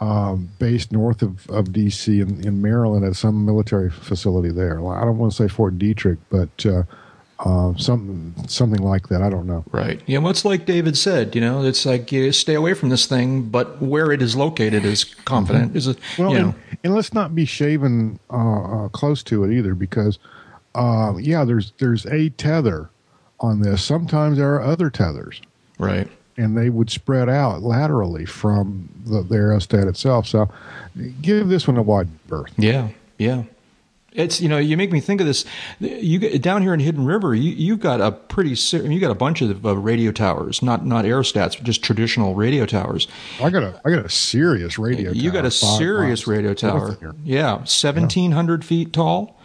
um, 0.00 0.50
based 0.58 0.90
north 0.90 1.22
of, 1.22 1.48
of 1.50 1.72
D.C. 1.72 2.20
In, 2.20 2.44
in 2.44 2.60
Maryland 2.62 3.04
at 3.04 3.14
some 3.14 3.44
military 3.44 3.90
facility 3.90 4.50
there. 4.50 4.78
I 4.78 5.04
don't 5.04 5.18
want 5.18 5.32
to 5.32 5.36
say 5.36 5.48
Fort 5.48 5.78
Detrick, 5.78 6.18
but 6.30 6.66
uh, 6.66 6.82
uh, 7.44 7.74
something 7.76 8.34
something 8.48 8.82
like 8.82 9.08
that. 9.08 9.20
I 9.22 9.28
don't 9.28 9.46
know. 9.46 9.64
Right. 9.72 10.00
Yeah. 10.06 10.18
Well, 10.18 10.30
it's 10.30 10.44
like 10.44 10.64
David 10.64 10.96
said. 10.96 11.34
You 11.34 11.40
know, 11.40 11.64
it's 11.64 11.84
like 11.84 12.12
you 12.12 12.30
stay 12.32 12.54
away 12.54 12.74
from 12.74 12.88
this 12.88 13.06
thing, 13.06 13.42
but 13.42 13.82
where 13.82 14.12
it 14.12 14.22
is 14.22 14.36
located 14.36 14.84
is 14.84 15.04
confident. 15.04 15.76
Is 15.76 15.88
it? 15.88 15.98
Well, 16.18 16.32
you 16.32 16.38
know, 16.38 16.54
and, 16.70 16.78
and 16.84 16.94
let's 16.94 17.12
not 17.12 17.34
be 17.34 17.44
shaven 17.44 18.18
uh, 18.30 18.84
uh, 18.84 18.88
close 18.90 19.22
to 19.24 19.44
it 19.44 19.52
either, 19.52 19.74
because 19.74 20.18
uh, 20.74 21.14
yeah, 21.18 21.44
there's 21.44 21.72
there's 21.78 22.06
a 22.06 22.30
tether 22.30 22.90
on 23.40 23.60
this. 23.60 23.82
Sometimes 23.82 24.38
there 24.38 24.54
are 24.54 24.62
other 24.62 24.88
tethers, 24.88 25.40
right. 25.78 26.08
and 26.36 26.56
they 26.56 26.70
would 26.70 26.90
spread 26.90 27.28
out 27.28 27.62
laterally 27.62 28.24
from 28.24 28.88
the, 29.04 29.22
the 29.22 29.34
aerostat 29.34 29.88
itself. 29.88 30.28
So, 30.28 30.48
give 31.20 31.48
this 31.48 31.66
one 31.66 31.76
a 31.76 31.82
wide 31.82 32.08
berth. 32.28 32.52
Yeah. 32.56 32.90
Yeah. 33.18 33.42
It's 34.14 34.40
you 34.40 34.48
know 34.48 34.58
you 34.58 34.76
make 34.76 34.92
me 34.92 35.00
think 35.00 35.20
of 35.20 35.26
this. 35.26 35.44
You 35.80 36.18
get- 36.18 36.42
down 36.42 36.60
here 36.62 36.74
in 36.74 36.80
Hidden 36.80 37.04
River, 37.06 37.34
you 37.34 37.52
you've 37.52 37.80
got 37.80 38.00
a 38.00 38.12
pretty 38.12 38.54
ser- 38.54 38.86
you 38.86 39.00
got 39.00 39.10
a 39.10 39.14
bunch 39.14 39.40
of 39.40 39.64
uh, 39.64 39.76
radio 39.76 40.12
towers, 40.12 40.62
not 40.62 40.84
not 40.84 41.04
aerostats, 41.04 41.56
but 41.56 41.62
just 41.64 41.82
traditional 41.82 42.34
radio 42.34 42.66
towers. 42.66 43.08
I 43.42 43.48
got 43.50 43.62
a 43.62 43.80
I 43.84 43.90
got 43.90 44.04
a 44.04 44.10
serious 44.10 44.78
radio. 44.78 45.12
you 45.12 45.30
got 45.30 45.46
a 45.46 45.50
serious 45.50 46.26
miles 46.26 46.26
radio 46.26 46.54
tower, 46.54 46.98
yeah, 47.24 47.64
seventeen 47.64 48.32
hundred 48.32 48.64
feet 48.64 48.92
tall. 48.92 49.38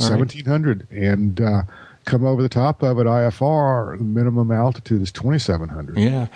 All 0.00 0.06
right. 0.06 0.08
seventeen 0.08 0.44
hundred, 0.46 0.86
and 0.90 1.40
uh, 1.40 1.62
come 2.04 2.24
over 2.24 2.42
the 2.42 2.48
top 2.48 2.82
of 2.82 2.98
it. 2.98 3.06
IFR 3.06 3.98
the 3.98 4.04
minimum 4.04 4.50
altitude 4.50 5.02
is 5.02 5.12
twenty 5.12 5.38
seven 5.38 5.68
hundred. 5.68 5.98
Yeah, 5.98 6.26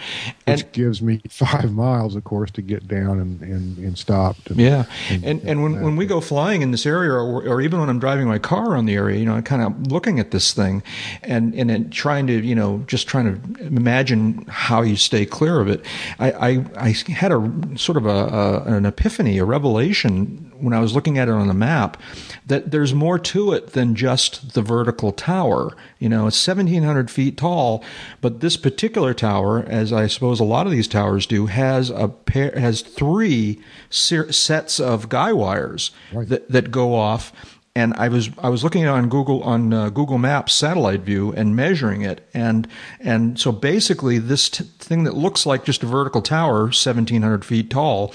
which 0.46 0.70
gives 0.72 1.02
me 1.02 1.20
five 1.28 1.72
miles, 1.72 2.16
of 2.16 2.24
course, 2.24 2.50
to 2.52 2.62
get 2.62 2.86
down 2.88 3.18
and, 3.18 3.40
and, 3.42 3.78
and 3.78 3.98
stop. 3.98 4.36
And, 4.46 4.56
Yeah, 4.56 4.84
and 5.10 5.40
and 5.42 5.62
when, 5.62 5.80
when 5.82 5.96
we 5.96 6.06
go 6.06 6.20
flying 6.20 6.62
in 6.62 6.70
this 6.70 6.86
area, 6.86 7.12
or, 7.12 7.42
or 7.42 7.60
even 7.60 7.80
when 7.80 7.88
I'm 7.88 7.98
driving 7.98 8.26
my 8.26 8.38
car 8.38 8.76
on 8.76 8.86
the 8.86 8.94
area, 8.94 9.18
you 9.18 9.24
know, 9.24 9.34
I'm 9.34 9.42
kind 9.42 9.62
of 9.62 9.90
looking 9.90 10.20
at 10.20 10.30
this 10.30 10.52
thing, 10.52 10.82
and 11.22 11.54
and 11.54 11.70
then 11.70 11.90
trying 11.90 12.26
to, 12.28 12.34
you 12.34 12.54
know, 12.54 12.84
just 12.86 13.08
trying 13.08 13.24
to 13.40 13.64
imagine 13.64 14.44
how 14.48 14.82
you 14.82 14.96
stay 14.96 15.26
clear 15.26 15.60
of 15.60 15.68
it. 15.68 15.84
I 16.18 16.32
I, 16.32 16.64
I 16.76 16.90
had 17.10 17.32
a 17.32 17.52
sort 17.76 17.96
of 17.96 18.06
a, 18.06 18.10
a 18.10 18.62
an 18.76 18.86
epiphany, 18.86 19.38
a 19.38 19.44
revelation 19.44 20.50
when 20.60 20.72
I 20.72 20.80
was 20.80 20.94
looking 20.94 21.18
at 21.18 21.28
it 21.28 21.32
on 21.32 21.48
the 21.48 21.54
map, 21.54 22.00
that 22.46 22.70
there's 22.70 22.94
more 22.94 23.18
to 23.18 23.52
it 23.52 23.72
than 23.72 23.94
just 23.94 24.54
the 24.54 24.62
vertical 24.62 25.12
tower. 25.12 25.76
You 25.98 26.08
know, 26.08 26.26
it's 26.26 26.46
1,700 26.46 27.10
feet 27.10 27.36
tall, 27.36 27.82
but 28.20 28.40
this 28.40 28.56
particular 28.56 29.14
tower, 29.14 29.64
as 29.66 29.92
I 29.92 30.06
suppose 30.06 30.40
a 30.40 30.44
lot 30.44 30.66
of 30.66 30.72
these 30.72 30.88
towers 30.88 31.26
do, 31.26 31.46
has 31.46 31.90
a 31.90 32.08
pair 32.08 32.58
has 32.58 32.80
three 32.82 33.60
ser- 33.90 34.32
sets 34.32 34.80
of 34.80 35.08
guy 35.08 35.32
wires 35.32 35.90
Right. 36.12 36.28
that 36.28 36.50
that 36.50 36.70
go 36.70 36.94
off. 36.94 37.32
And 37.74 37.92
I 37.98 38.08
was 38.08 38.30
I 38.38 38.48
was 38.48 38.64
looking 38.64 38.86
on 38.86 39.10
Google 39.10 39.42
on 39.42 39.70
uh, 39.74 39.90
Google 39.90 40.16
Maps 40.16 40.54
satellite 40.54 41.02
view 41.02 41.32
and 41.34 41.54
measuring 41.54 42.00
it, 42.00 42.26
and 42.32 42.66
and 43.00 43.38
so 43.38 43.52
basically 43.52 44.16
this 44.18 44.48
t- 44.48 44.64
thing 44.78 45.04
that 45.04 45.14
looks 45.14 45.44
like 45.44 45.62
just 45.66 45.82
a 45.82 45.86
vertical 45.86 46.22
tower, 46.22 46.60
1,700 46.62 47.44
feet 47.44 47.68
tall, 47.68 48.14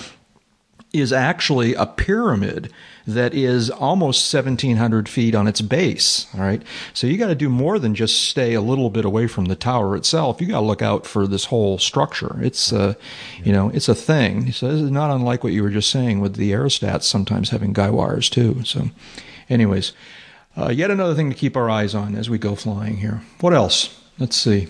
is 0.93 1.13
actually 1.13 1.73
a 1.73 1.85
pyramid 1.85 2.71
that 3.07 3.33
is 3.33 3.69
almost 3.69 4.31
1700 4.33 5.09
feet 5.09 5.33
on 5.33 5.47
its 5.47 5.61
base 5.61 6.27
all 6.35 6.41
right? 6.41 6.61
So 6.93 7.07
you 7.07 7.17
got 7.17 7.27
to 7.27 7.35
do 7.35 7.49
more 7.49 7.79
than 7.79 7.95
just 7.95 8.29
stay 8.29 8.53
a 8.53 8.61
little 8.61 8.89
bit 8.89 9.05
away 9.05 9.27
from 9.27 9.45
the 9.45 9.55
tower 9.55 9.95
itself. 9.95 10.41
You 10.41 10.47
got 10.47 10.59
to 10.59 10.65
look 10.65 10.81
out 10.81 11.05
for 11.05 11.27
this 11.27 11.45
whole 11.45 11.77
structure. 11.77 12.37
It's 12.41 12.71
uh, 12.73 12.93
you 13.43 13.51
know 13.51 13.69
it's 13.69 13.89
a 13.89 13.95
thing. 13.95 14.51
So 14.51 14.67
this 14.67 14.81
is 14.81 14.91
not 14.91 15.11
unlike 15.11 15.43
what 15.43 15.53
you 15.53 15.63
were 15.63 15.69
just 15.69 15.89
saying 15.89 16.19
with 16.19 16.35
the 16.35 16.51
aerostats 16.51 17.03
sometimes 17.03 17.49
having 17.49 17.73
guy 17.73 17.89
wires 17.89 18.29
too 18.29 18.63
so. 18.63 18.89
Anyways 19.49 19.93
uh, 20.57 20.69
yet 20.69 20.91
another 20.91 21.15
thing 21.15 21.29
to 21.29 21.35
keep 21.35 21.55
our 21.55 21.69
eyes 21.69 21.95
on 21.95 22.15
as 22.15 22.29
we 22.29 22.37
go 22.37 22.55
flying 22.55 22.97
here. 22.97 23.21
What 23.39 23.53
else? 23.53 23.97
Let's 24.19 24.35
see 24.35 24.67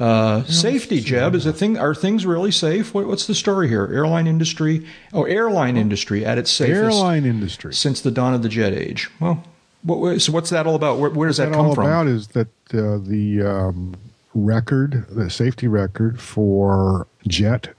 uh, 0.00 0.44
safety, 0.44 1.00
Jeb, 1.00 1.34
is 1.34 1.44
a 1.44 1.52
thing. 1.52 1.76
Are 1.76 1.94
things 1.94 2.24
really 2.24 2.50
safe? 2.50 2.94
What, 2.94 3.06
what's 3.06 3.26
the 3.26 3.34
story 3.34 3.68
here? 3.68 3.86
Airline 3.92 4.26
industry, 4.26 4.86
oh, 5.12 5.24
airline 5.24 5.76
industry 5.76 6.24
at 6.24 6.38
its 6.38 6.50
safest 6.50 6.80
airline 6.80 7.26
industry. 7.26 7.74
since 7.74 8.00
the 8.00 8.10
dawn 8.10 8.32
of 8.32 8.42
the 8.42 8.48
jet 8.48 8.72
age. 8.72 9.10
Well, 9.20 9.44
what, 9.82 10.20
so 10.20 10.32
what's 10.32 10.50
that 10.50 10.66
all 10.66 10.74
about? 10.74 10.98
Where, 10.98 11.10
where 11.10 11.28
does 11.28 11.36
that 11.36 11.50
What 11.50 11.56
come 11.56 11.66
all 11.66 11.74
from? 11.74 11.84
about 11.84 12.06
is 12.06 12.28
that 12.28 12.48
uh, 12.72 12.98
the 12.98 13.42
um, 13.42 13.94
record, 14.34 15.06
the 15.10 15.28
safety 15.28 15.68
record 15.68 16.20
for 16.20 17.06
jet 17.26 17.74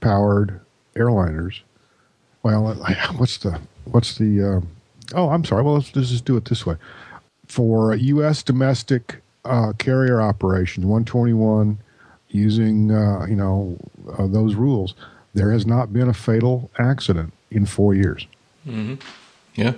powered 0.00 0.60
airliners. 0.96 1.60
Well, 2.42 2.74
what's 3.16 3.38
the 3.38 3.60
what's 3.84 4.18
the? 4.18 4.42
Um, 4.42 4.68
oh, 5.14 5.30
I'm 5.30 5.44
sorry. 5.44 5.62
Well, 5.62 5.74
let's, 5.74 5.94
let's 5.94 6.10
just 6.10 6.24
do 6.24 6.36
it 6.36 6.46
this 6.46 6.66
way. 6.66 6.76
For 7.46 7.94
U.S. 7.94 8.42
domestic 8.42 9.22
uh, 9.44 9.72
carrier 9.78 10.20
operations, 10.20 10.84
121, 10.86 11.78
using 12.30 12.90
uh, 12.90 13.26
you 13.26 13.36
know 13.36 13.76
uh, 14.18 14.26
those 14.26 14.54
rules, 14.54 14.94
there 15.34 15.52
has 15.52 15.66
not 15.66 15.92
been 15.92 16.08
a 16.08 16.14
fatal 16.14 16.70
accident 16.78 17.32
in 17.50 17.66
four 17.66 17.94
years, 17.94 18.26
Yeah, 18.66 19.74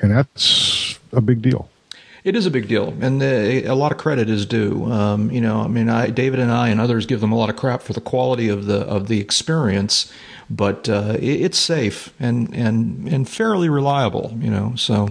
and 0.00 0.10
that's 0.10 0.98
a 1.12 1.20
big 1.20 1.42
deal. 1.42 1.68
it 2.24 2.34
is 2.36 2.46
a 2.46 2.50
big 2.50 2.68
deal, 2.68 2.94
and 3.00 3.20
the, 3.20 3.64
a 3.66 3.74
lot 3.74 3.92
of 3.92 3.98
credit 3.98 4.30
is 4.30 4.46
due. 4.46 4.90
Um, 4.90 5.30
you 5.30 5.40
know, 5.40 5.60
I 5.60 5.68
mean, 5.68 5.88
I, 5.88 6.08
David 6.10 6.40
and 6.40 6.50
I 6.50 6.68
and 6.68 6.80
others 6.80 7.04
give 7.06 7.20
them 7.20 7.32
a 7.32 7.36
lot 7.36 7.50
of 7.50 7.56
crap 7.56 7.82
for 7.82 7.92
the 7.92 8.00
quality 8.00 8.48
of 8.48 8.66
the 8.66 8.80
of 8.86 9.08
the 9.08 9.20
experience, 9.20 10.10
but 10.48 10.88
uh, 10.88 11.16
it, 11.18 11.40
it's 11.42 11.58
safe 11.58 12.14
and 12.18 12.54
and 12.54 13.08
and 13.08 13.28
fairly 13.28 13.68
reliable. 13.68 14.36
You 14.40 14.50
know, 14.50 14.74
so 14.76 15.08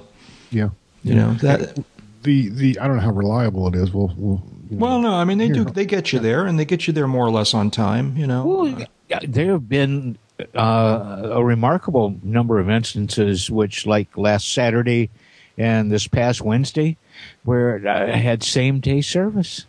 Yeah. 0.49 0.69
you 1.03 1.13
know 1.15 1.33
that. 1.41 1.77
The 2.21 2.49
the 2.49 2.79
I 2.79 2.87
don't 2.87 2.97
know 2.97 3.01
how 3.03 3.11
reliable 3.11 3.67
it 3.67 3.75
is. 3.75 3.91
We'll 3.93 4.13
we'll. 4.15 4.43
You 4.69 4.77
know, 4.77 4.85
Well, 4.85 4.99
no, 5.01 5.13
I 5.13 5.25
mean 5.25 5.37
they 5.37 5.49
do. 5.49 5.63
Here. 5.63 5.65
They 5.65 5.85
get 5.85 6.13
you 6.13 6.19
there, 6.19 6.45
and 6.45 6.57
they 6.57 6.65
get 6.65 6.87
you 6.87 6.93
there 6.93 7.07
more 7.07 7.25
or 7.25 7.31
less 7.31 7.53
on 7.53 7.71
time. 7.71 8.15
You 8.15 8.27
know. 8.27 8.45
Well, 8.45 8.87
yeah, 9.09 9.19
there 9.27 9.51
have 9.51 9.67
been 9.67 10.17
uh, 10.55 11.21
a 11.23 11.43
remarkable 11.43 12.17
number 12.23 12.59
of 12.59 12.69
instances, 12.69 13.49
which, 13.49 13.85
like 13.85 14.15
last 14.17 14.53
Saturday 14.53 15.09
and 15.57 15.91
this 15.91 16.07
past 16.07 16.41
Wednesday, 16.41 16.97
where 17.43 17.87
I 17.87 18.15
had 18.15 18.43
same 18.43 18.79
day 18.79 19.01
service. 19.01 19.65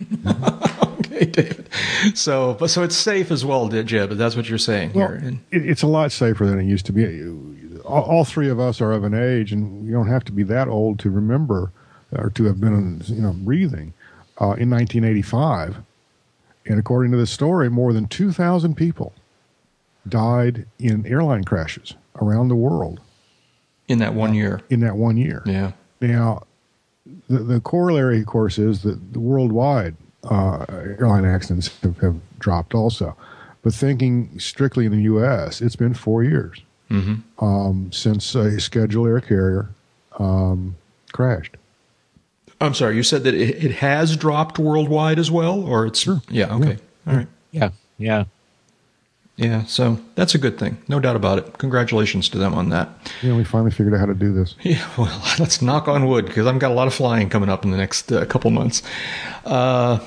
okay, 0.26 1.24
David. 1.24 1.68
So, 2.14 2.54
but 2.54 2.68
so 2.68 2.82
it's 2.82 2.96
safe 2.96 3.30
as 3.30 3.44
well, 3.44 3.68
Jeb. 3.68 4.10
That's 4.10 4.36
what 4.36 4.48
you're 4.48 4.58
saying 4.58 4.92
well, 4.92 5.08
here. 5.08 5.16
And- 5.16 5.40
it, 5.50 5.66
it's 5.66 5.82
a 5.82 5.86
lot 5.86 6.12
safer 6.12 6.46
than 6.46 6.58
it 6.58 6.64
used 6.64 6.86
to 6.86 6.92
be. 6.92 7.22
All, 7.84 8.02
all 8.02 8.24
three 8.24 8.48
of 8.48 8.58
us 8.58 8.80
are 8.80 8.92
of 8.92 9.04
an 9.04 9.14
age, 9.14 9.52
and 9.52 9.86
you 9.86 9.92
don't 9.92 10.08
have 10.08 10.24
to 10.24 10.32
be 10.32 10.42
that 10.44 10.68
old 10.68 10.98
to 11.00 11.10
remember 11.10 11.72
or 12.16 12.30
to 12.30 12.44
have 12.44 12.60
been, 12.60 13.02
you 13.06 13.22
know, 13.22 13.32
breathing 13.32 13.92
uh, 14.40 14.54
in 14.58 14.70
1985. 14.70 15.76
And 16.66 16.78
according 16.78 17.12
to 17.12 17.18
this 17.18 17.30
story, 17.30 17.68
more 17.68 17.92
than 17.92 18.06
2,000 18.06 18.74
people 18.74 19.12
died 20.08 20.66
in 20.78 21.06
airline 21.06 21.44
crashes 21.44 21.94
around 22.20 22.48
the 22.48 22.56
world 22.56 23.00
in 23.88 23.98
that 23.98 24.14
one 24.14 24.34
year. 24.34 24.60
in 24.70 24.80
that 24.80 24.96
one 24.96 25.16
year. 25.16 25.42
Yeah. 25.46 25.72
Now, 26.00 26.44
the, 27.28 27.38
the 27.38 27.60
corollary, 27.60 28.20
of 28.20 28.26
course, 28.26 28.58
is 28.58 28.82
that 28.82 29.12
the 29.12 29.20
worldwide 29.20 29.96
uh, 30.24 30.64
airline 30.70 31.24
accidents 31.24 31.68
have, 31.82 31.98
have 31.98 32.16
dropped 32.38 32.74
also. 32.74 33.16
But 33.62 33.74
thinking 33.74 34.38
strictly 34.38 34.86
in 34.86 34.92
the 34.92 35.02
U.S., 35.02 35.60
it's 35.60 35.76
been 35.76 35.94
four 35.94 36.22
years 36.22 36.60
um, 37.38 37.90
since 37.92 38.34
a 38.34 38.60
scheduled 38.60 39.08
air 39.08 39.20
carrier 39.20 39.70
um, 40.18 40.76
crashed. 41.12 41.56
I'm 42.60 42.74
sorry. 42.74 42.96
You 42.96 43.02
said 43.02 43.24
that 43.24 43.34
it, 43.34 43.64
it 43.64 43.72
has 43.72 44.16
dropped 44.16 44.58
worldwide 44.58 45.18
as 45.18 45.30
well, 45.30 45.60
or 45.62 45.86
it's 45.86 45.98
Sure. 46.00 46.22
Yeah. 46.28 46.54
Okay. 46.54 46.78
All 47.06 47.16
right. 47.16 47.28
Yeah, 47.50 47.70
yeah. 47.98 48.24
Yeah, 49.36 49.64
so 49.64 49.98
that's 50.14 50.36
a 50.36 50.38
good 50.38 50.58
thing, 50.58 50.78
no 50.86 51.00
doubt 51.00 51.16
about 51.16 51.38
it. 51.38 51.58
Congratulations 51.58 52.28
to 52.28 52.38
them 52.38 52.54
on 52.54 52.68
that. 52.68 52.88
Yeah, 53.20 53.34
we 53.34 53.42
finally 53.42 53.72
figured 53.72 53.92
out 53.92 53.98
how 53.98 54.06
to 54.06 54.14
do 54.14 54.32
this. 54.32 54.54
Yeah, 54.62 54.88
well, 54.96 55.22
let's 55.40 55.60
knock 55.60 55.88
on 55.88 56.06
wood 56.06 56.26
because 56.26 56.46
I've 56.46 56.58
got 56.60 56.70
a 56.70 56.74
lot 56.74 56.86
of 56.86 56.94
flying 56.94 57.28
coming 57.28 57.48
up 57.48 57.64
in 57.64 57.72
the 57.72 57.76
next 57.76 58.12
uh, 58.12 58.24
couple 58.26 58.52
months. 58.52 58.82
Uh, 59.44 59.98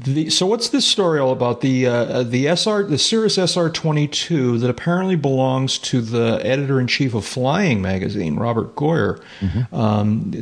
the, 0.00 0.30
so 0.30 0.46
what's 0.46 0.68
this 0.68 0.86
story 0.86 1.18
all 1.18 1.32
about? 1.32 1.60
The 1.60 1.86
uh, 1.86 2.22
the 2.22 2.46
SR 2.46 2.84
the 2.84 2.98
Cirrus 2.98 3.36
SR 3.36 3.68
twenty 3.68 4.06
two 4.06 4.56
that 4.58 4.70
apparently 4.70 5.16
belongs 5.16 5.76
to 5.80 6.00
the 6.00 6.40
editor 6.44 6.78
in 6.78 6.86
chief 6.86 7.14
of 7.14 7.24
Flying 7.24 7.82
magazine, 7.82 8.36
Robert 8.36 8.76
Goyer. 8.76 9.20
Mm-hmm. 9.40 9.74
Um, 9.74 10.32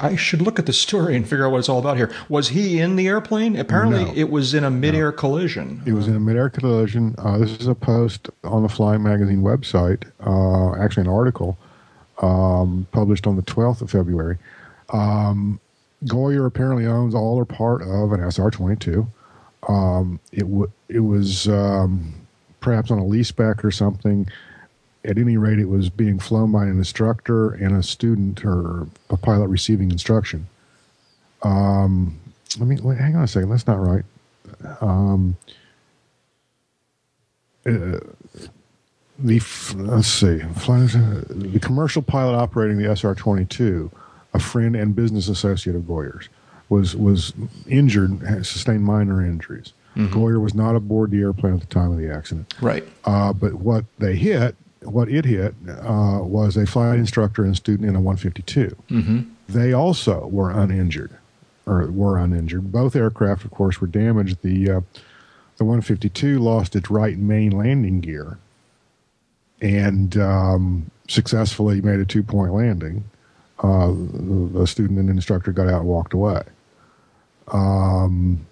I 0.00 0.16
should 0.16 0.40
look 0.40 0.58
at 0.58 0.64
the 0.66 0.72
story 0.72 1.16
and 1.16 1.28
figure 1.28 1.44
out 1.46 1.52
what 1.52 1.58
it's 1.58 1.68
all 1.68 1.78
about 1.78 1.96
here. 1.98 2.10
Was 2.30 2.48
he 2.48 2.80
in 2.80 2.96
the 2.96 3.06
airplane? 3.08 3.56
Apparently, 3.56 4.04
No. 4.06 4.12
it 4.14 4.30
was 4.30 4.54
in 4.54 4.64
a 4.64 4.70
midair 4.70 5.10
No. 5.10 5.16
collision. 5.16 5.82
It 5.84 5.92
was 5.92 6.08
in 6.08 6.16
a 6.16 6.20
midair 6.20 6.48
collision. 6.48 7.14
Uh, 7.18 7.38
this 7.38 7.50
is 7.60 7.66
a 7.66 7.74
post 7.74 8.30
on 8.42 8.62
the 8.62 8.68
Flying 8.70 9.02
Magazine 9.02 9.42
website, 9.42 10.04
uh, 10.24 10.74
actually 10.82 11.02
an 11.02 11.12
article 11.12 11.58
um, 12.22 12.86
published 12.92 13.26
on 13.26 13.36
the 13.36 13.42
12th 13.42 13.82
of 13.82 13.90
February. 13.90 14.38
Um, 14.90 15.60
Goyer 16.06 16.46
apparently 16.46 16.86
owns 16.86 17.14
all 17.14 17.36
or 17.36 17.44
part 17.44 17.82
of 17.82 18.12
an 18.12 18.20
SR-22. 18.20 19.06
Um, 19.68 20.20
it, 20.32 20.40
w- 20.40 20.70
it 20.88 21.00
was 21.00 21.48
um, 21.48 22.14
perhaps 22.60 22.90
on 22.90 22.98
a 22.98 23.02
leaseback 23.04 23.64
or 23.64 23.70
something. 23.70 24.28
At 25.04 25.18
any 25.18 25.36
rate, 25.36 25.58
it 25.58 25.68
was 25.68 25.90
being 25.90 26.18
flown 26.18 26.52
by 26.52 26.64
an 26.64 26.78
instructor 26.78 27.50
and 27.50 27.76
a 27.76 27.82
student 27.82 28.44
or 28.44 28.86
a 29.10 29.16
pilot 29.16 29.48
receiving 29.48 29.90
instruction. 29.90 30.46
Um, 31.42 32.18
let 32.58 32.68
me 32.68 32.78
wait, 32.82 32.98
hang 32.98 33.16
on 33.16 33.24
a 33.24 33.28
second. 33.28 33.50
That's 33.50 33.66
not 33.66 33.80
right. 33.80 34.04
Um, 34.80 35.36
uh, 37.66 38.00
the 39.18 39.40
let's 39.76 40.08
see, 40.08 40.40
uh, 40.42 41.22
the 41.28 41.58
commercial 41.60 42.02
pilot 42.02 42.36
operating 42.36 42.78
the 42.78 42.94
SR-22, 42.94 43.90
a 44.34 44.38
friend 44.38 44.76
and 44.76 44.94
business 44.94 45.28
associate 45.28 45.76
of 45.76 45.82
Goyer's, 45.82 46.28
was 46.68 46.94
was 46.96 47.32
injured, 47.68 48.20
sustained 48.44 48.84
minor 48.84 49.24
injuries. 49.24 49.72
Goyer 49.96 50.40
was 50.40 50.54
not 50.54 50.74
aboard 50.74 51.12
the 51.12 51.20
airplane 51.20 51.54
at 51.54 51.60
the 51.60 51.66
time 51.66 51.92
of 51.92 51.98
the 51.98 52.12
accident. 52.12 52.52
Right. 52.60 52.84
Uh, 53.04 53.32
but 53.32 53.54
what 53.54 53.84
they 53.98 54.16
hit, 54.16 54.56
what 54.82 55.08
it 55.08 55.24
hit, 55.24 55.54
uh, 55.68 56.18
was 56.22 56.56
a 56.56 56.66
flight 56.66 56.98
instructor 56.98 57.44
and 57.44 57.56
student 57.56 57.88
in 57.88 57.94
a 57.94 58.00
152. 58.00 58.76
Mm-hmm. 58.90 59.20
They 59.48 59.72
also 59.72 60.26
were 60.26 60.50
uninjured, 60.50 61.16
or 61.66 61.86
were 61.92 62.18
uninjured. 62.18 62.72
Both 62.72 62.96
aircraft, 62.96 63.44
of 63.44 63.52
course, 63.52 63.80
were 63.80 63.86
damaged. 63.86 64.38
The 64.42 64.70
uh, 64.70 64.80
the 65.56 65.64
152 65.64 66.40
lost 66.40 66.74
its 66.74 66.90
right 66.90 67.16
main 67.16 67.52
landing 67.52 68.00
gear, 68.00 68.38
and 69.60 70.16
um, 70.16 70.90
successfully 71.08 71.80
made 71.80 72.00
a 72.00 72.04
two 72.04 72.24
point 72.24 72.52
landing. 72.52 73.04
Uh, 73.60 73.92
the, 73.92 74.66
student 74.66 74.98
and 74.98 75.08
instructor 75.08 75.52
got 75.52 75.68
out 75.68 75.80
and 75.80 75.88
walked 75.88 76.12
away. 76.12 76.42
Um, 77.48 78.44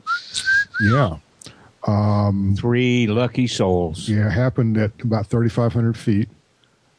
yeah. 0.80 1.16
Um, 1.86 2.54
Three 2.56 3.06
lucky 3.08 3.46
souls. 3.46 4.08
Yeah, 4.08 4.30
happened 4.30 4.78
at 4.78 4.92
about 5.02 5.26
3,500 5.26 5.96
feet. 5.96 6.28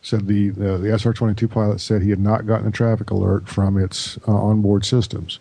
Said 0.01 0.27
the, 0.27 0.49
the, 0.49 0.77
the 0.77 0.99
SR 0.99 1.13
22 1.13 1.47
pilot 1.47 1.79
said 1.79 2.01
he 2.01 2.09
had 2.09 2.19
not 2.19 2.45
gotten 2.45 2.67
a 2.67 2.71
traffic 2.71 3.09
alert 3.09 3.47
from 3.47 3.77
its 3.77 4.17
uh, 4.27 4.33
onboard 4.33 4.83
systems. 4.83 5.39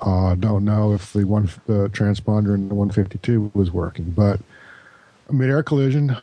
Uh, 0.00 0.34
don't 0.34 0.64
know 0.64 0.92
if 0.92 1.12
the 1.12 1.24
one 1.24 1.48
the 1.66 1.88
transponder 1.90 2.54
in 2.54 2.68
the 2.68 2.74
152 2.74 3.52
was 3.54 3.70
working, 3.70 4.10
but 4.10 4.40
a 5.28 5.32
mid-air 5.32 5.62
collision. 5.62 6.16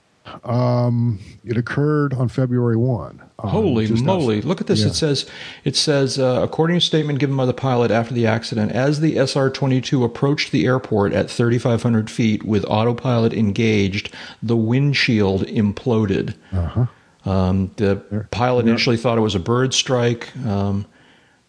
Um, 0.44 1.20
it 1.46 1.58
occurred 1.58 2.14
on 2.14 2.28
February 2.30 2.78
1. 2.78 3.22
Um, 3.40 3.50
Holy 3.50 3.88
moly! 3.92 4.38
outside- 4.38 4.48
Look 4.48 4.62
at 4.62 4.68
this. 4.68 4.82
Yeah. 4.82 4.88
It 4.88 4.94
says, 4.96 5.26
it 5.64 5.76
says, 5.76 6.18
uh, 6.18 6.40
according 6.44 6.76
to 6.76 6.78
a 6.78 6.82
statement 6.82 7.20
given 7.20 7.36
by 7.36 7.46
the 7.46 7.54
pilot 7.54 7.92
after 7.92 8.14
the 8.14 8.26
accident, 8.26 8.72
as 8.72 9.00
the 9.02 9.18
SR-22 9.18 10.04
approached 10.04 10.52
the 10.52 10.66
airport 10.66 11.12
at 11.14 11.30
3,500 11.30 12.10
feet 12.10 12.44
with 12.44 12.64
autopilot 12.70 13.34
engaged, 13.34 14.14
the 14.42 14.56
windshield 14.58 15.44
imploded. 15.48 16.36
Uh-huh. 16.52 16.86
Um, 17.26 17.72
the 17.78 18.28
pilot 18.32 18.68
initially 18.68 18.98
thought 18.98 19.18
it 19.18 19.22
was 19.22 19.36
a 19.36 19.40
bird 19.40 19.74
strike. 19.74 20.36
Um, 20.46 20.86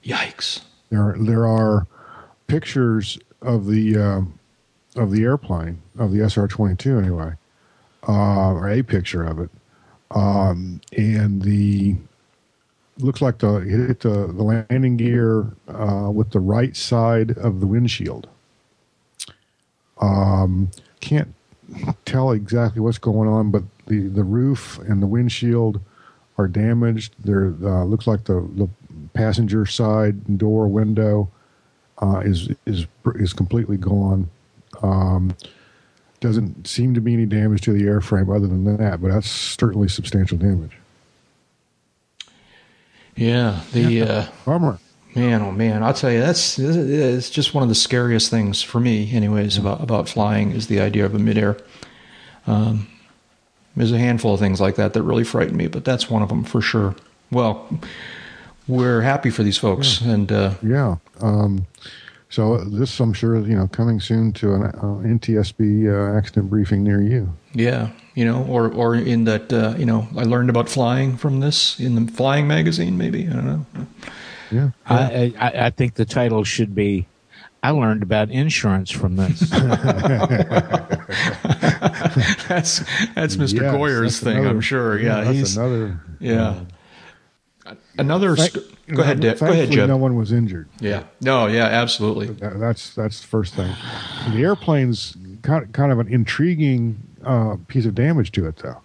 yikes! 0.05 0.61
There, 0.91 1.17
there 1.19 1.47
are 1.47 1.87
pictures 2.47 3.19
of 3.43 3.67
the 3.67 3.97
um, 3.97 4.39
of 4.95 5.11
the 5.11 5.25
airplane 5.25 5.83
of 5.99 6.13
the 6.13 6.29
SR 6.29 6.47
twenty 6.47 6.77
two 6.77 6.97
anyway, 6.99 7.33
uh, 8.09 8.53
or 8.53 8.69
a 8.69 8.83
picture 8.83 9.25
of 9.25 9.41
it, 9.41 9.51
um, 10.11 10.81
and 10.97 11.43
the 11.43 11.97
looks 12.99 13.21
like 13.21 13.39
the 13.39 13.57
it 13.57 13.89
hit 13.89 14.01
the, 14.01 14.27
the 14.29 14.43
landing 14.43 14.97
gear 14.97 15.53
uh, 15.69 16.11
with 16.11 16.31
the 16.31 16.41
right 16.41 16.77
side 16.77 17.37
of 17.39 17.61
the 17.61 17.67
windshield. 17.67 18.29
Um, 20.01 20.71
can't 21.01 21.35
tell 22.05 22.33
exactly 22.33 22.81
what's 22.81 22.99
going 22.99 23.29
on, 23.29 23.51
but 23.51 23.63
the, 23.87 24.09
the 24.09 24.25
roof 24.25 24.79
and 24.81 25.03
the 25.03 25.07
windshield 25.07 25.81
are 26.39 26.49
damaged. 26.49 27.15
There 27.25 27.55
uh, 27.63 27.85
looks 27.85 28.07
like 28.07 28.25
the, 28.25 28.49
the 28.55 28.69
passenger 29.13 29.67
side 29.67 30.39
door 30.39 30.69
window 30.69 31.31
uh, 32.03 32.23
is 32.25 32.49
is 32.67 32.87
is 33.15 33.33
completely 33.33 33.77
gone. 33.77 34.29
Um, 34.83 35.37
doesn't 36.25 36.67
seem 36.67 36.95
to 36.95 37.03
be 37.03 37.13
any 37.13 37.27
damage 37.27 37.61
to 37.61 37.73
the 37.73 37.83
airframe 37.83 38.35
other 38.35 38.47
than 38.47 38.65
that, 38.79 39.03
but 39.03 39.11
that's 39.11 39.31
certainly 39.31 39.89
substantial 39.89 40.39
damage. 40.39 40.73
Yeah, 43.15 43.61
the 43.73 44.03
uh, 44.03 44.27
Bummer. 44.47 44.79
man, 45.15 45.43
oh 45.43 45.53
man, 45.53 45.83
I'll 45.83 45.93
tell 45.93 46.11
you, 46.11 46.21
that's 46.21 46.59
it's 46.59 47.29
just 47.29 47.53
one 47.53 47.63
of 47.63 47.69
the 47.69 47.75
scariest 47.75 48.31
things 48.31 48.63
for 48.63 48.81
me, 48.81 49.13
anyways, 49.15 49.59
about 49.59 49.83
about 49.83 50.09
flying 50.09 50.53
is 50.53 50.67
the 50.67 50.81
idea 50.81 51.05
of 51.05 51.15
a 51.15 51.19
midair. 51.19 51.59
Um, 52.47 52.89
there's 53.77 53.93
a 53.93 53.99
handful 53.99 54.33
of 54.33 54.41
things 54.41 54.63
like 54.63 54.77
that 54.77 54.95
that 54.95 55.03
really 55.03 55.25
frighten 55.25 55.57
me, 55.59 55.67
but 55.67 55.85
that's 55.85 56.09
one 56.09 56.23
of 56.23 56.31
them 56.31 56.43
for 56.43 56.63
sure. 56.63 56.97
Well, 57.31 57.69
we're 58.67 59.03
happy 59.03 59.29
for 59.29 59.43
these 59.43 59.59
folks, 59.59 60.01
and 60.01 60.33
uh, 60.33 60.55
Yeah. 60.63 60.97
Um, 61.21 61.67
so 62.35 62.59
this, 62.59 62.99
I'm 62.99 63.13
sure, 63.13 63.39
you 63.47 63.55
know, 63.55 63.69
coming 63.69 64.01
soon 64.01 64.33
to 64.33 64.55
an 64.55 64.63
uh, 64.65 64.73
NTSB 65.07 65.87
uh, 65.87 66.19
accident 66.19 66.51
briefing 66.51 66.83
near 66.83 67.01
you. 67.01 67.33
yeah, 67.53 67.91
you 68.17 68.25
know, 68.25 68.43
or 68.47 68.73
or 68.73 68.97
in 68.97 69.23
that, 69.25 69.53
uh, 69.53 69.75
you 69.79 69.87
know, 69.87 70.09
I 70.17 70.25
learned 70.25 70.51
about 70.51 70.69
flying 70.69 71.17
from 71.17 71.39
this 71.39 71.79
in 71.79 71.95
the 71.95 72.11
flying 72.11 72.49
magazine, 72.49 72.99
maybe 72.99 73.29
I 73.29 73.33
don't 73.35 73.47
know. 73.47 73.67
Yeah. 74.51 74.71
I, 74.85 75.33
I, 75.39 75.67
I 75.67 75.71
think 75.71 75.95
the 75.95 76.05
title 76.05 76.43
should 76.43 76.75
be 76.75 77.07
I 77.63 77.71
learned 77.71 78.03
about 78.03 78.31
insurance 78.31 78.91
from 78.91 79.15
this. 79.15 79.39
that's 82.49 82.81
that's 83.15 83.37
Mr. 83.37 83.61
Yes, 83.63 83.73
Goyer's 83.77 84.03
that's 84.03 84.25
thing, 84.25 84.39
another- 84.39 84.51
I'm 84.51 84.61
sure. 84.61 84.99
Yeah, 84.99 85.21
that's 85.23 85.37
he's 85.39 85.57
another. 85.57 86.01
yeah. 86.19 86.61
Another. 87.97 88.35
Thank- 88.35 88.74
st- 88.87 88.97
go 88.97 89.03
ahead, 89.03 89.21
Dick. 89.21 89.39
Go 89.39 89.47
ahead, 89.47 89.57
thankfully 89.57 89.77
Jeb. 89.77 89.89
No 89.89 89.97
one 89.97 90.17
was 90.17 90.33
injured. 90.33 90.69
Yeah. 90.81 91.05
No. 91.21 91.47
Yeah. 91.47 91.65
Absolutely. 91.67 92.29
That, 92.29 92.59
that's 92.59 92.95
that's 92.95 93.21
the 93.21 93.27
first 93.27 93.55
thing. 93.55 93.75
The 94.33 94.43
airplane's 94.43 95.17
kind 95.43 95.65
of, 95.65 95.73
kind 95.73 95.93
of 95.93 95.99
an 95.99 96.09
intriguing 96.09 97.01
uh, 97.25 97.57
piece 97.69 97.87
of 97.87 97.95
damage 97.95 98.33
to 98.33 98.47
it, 98.47 98.57
though. 98.57 98.81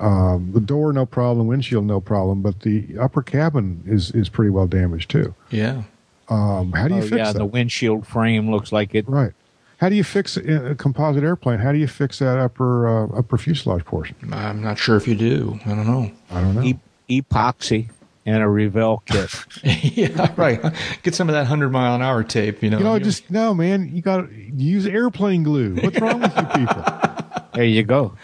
Um, 0.00 0.52
the 0.52 0.60
door, 0.60 0.92
no 0.92 1.06
problem. 1.06 1.46
Windshield, 1.46 1.84
no 1.84 2.00
problem. 2.00 2.40
But 2.42 2.60
the 2.60 2.96
upper 2.98 3.22
cabin 3.22 3.82
is 3.86 4.10
is 4.12 4.28
pretty 4.28 4.50
well 4.50 4.66
damaged 4.66 5.10
too. 5.10 5.34
Yeah. 5.50 5.82
Um, 6.28 6.72
how 6.72 6.88
do 6.88 6.94
you 6.94 7.00
oh, 7.00 7.02
fix 7.02 7.16
yeah, 7.16 7.32
that? 7.32 7.38
the 7.38 7.46
windshield 7.46 8.06
frame 8.06 8.50
looks 8.50 8.70
like 8.70 8.94
it. 8.94 9.08
right. 9.08 9.32
How 9.78 9.88
do 9.88 9.94
you 9.94 10.04
fix 10.04 10.36
a 10.36 10.70
a 10.70 10.74
composite 10.74 11.24
airplane? 11.24 11.60
How 11.60 11.72
do 11.72 11.78
you 11.78 11.86
fix 11.88 12.18
that 12.18 12.38
upper 12.38 12.88
uh, 12.88 13.18
upper 13.18 13.38
fuselage 13.38 13.84
portion? 13.84 14.16
I'm 14.32 14.62
not 14.62 14.78
sure 14.78 14.96
if 14.96 15.08
you 15.08 15.14
do. 15.14 15.58
I 15.64 15.70
don't 15.70 15.86
know. 15.86 16.10
I 16.30 16.40
don't 16.40 16.54
know. 16.54 16.62
E- 16.62 17.22
epoxy 17.22 17.88
and 18.28 18.42
a 18.42 18.48
Revell 18.48 19.02
kit. 19.06 19.30
yeah. 19.64 20.32
Right. 20.36 20.60
Get 21.02 21.14
some 21.14 21.28
of 21.28 21.34
that 21.34 21.46
hundred 21.46 21.70
mile 21.70 21.94
an 21.94 22.02
hour 22.02 22.22
tape. 22.22 22.62
You 22.62 22.70
know. 22.70 22.78
you 22.78 22.84
know, 22.84 22.98
just 22.98 23.30
no, 23.30 23.54
man. 23.54 23.94
You 23.94 24.02
got 24.02 24.28
to 24.28 24.34
use 24.54 24.86
airplane 24.86 25.42
glue. 25.42 25.76
What's 25.76 26.00
wrong 26.00 26.20
with 26.20 26.36
you 26.36 26.44
people? 26.44 26.84
there 27.54 27.64
you 27.64 27.82
go. 27.82 28.14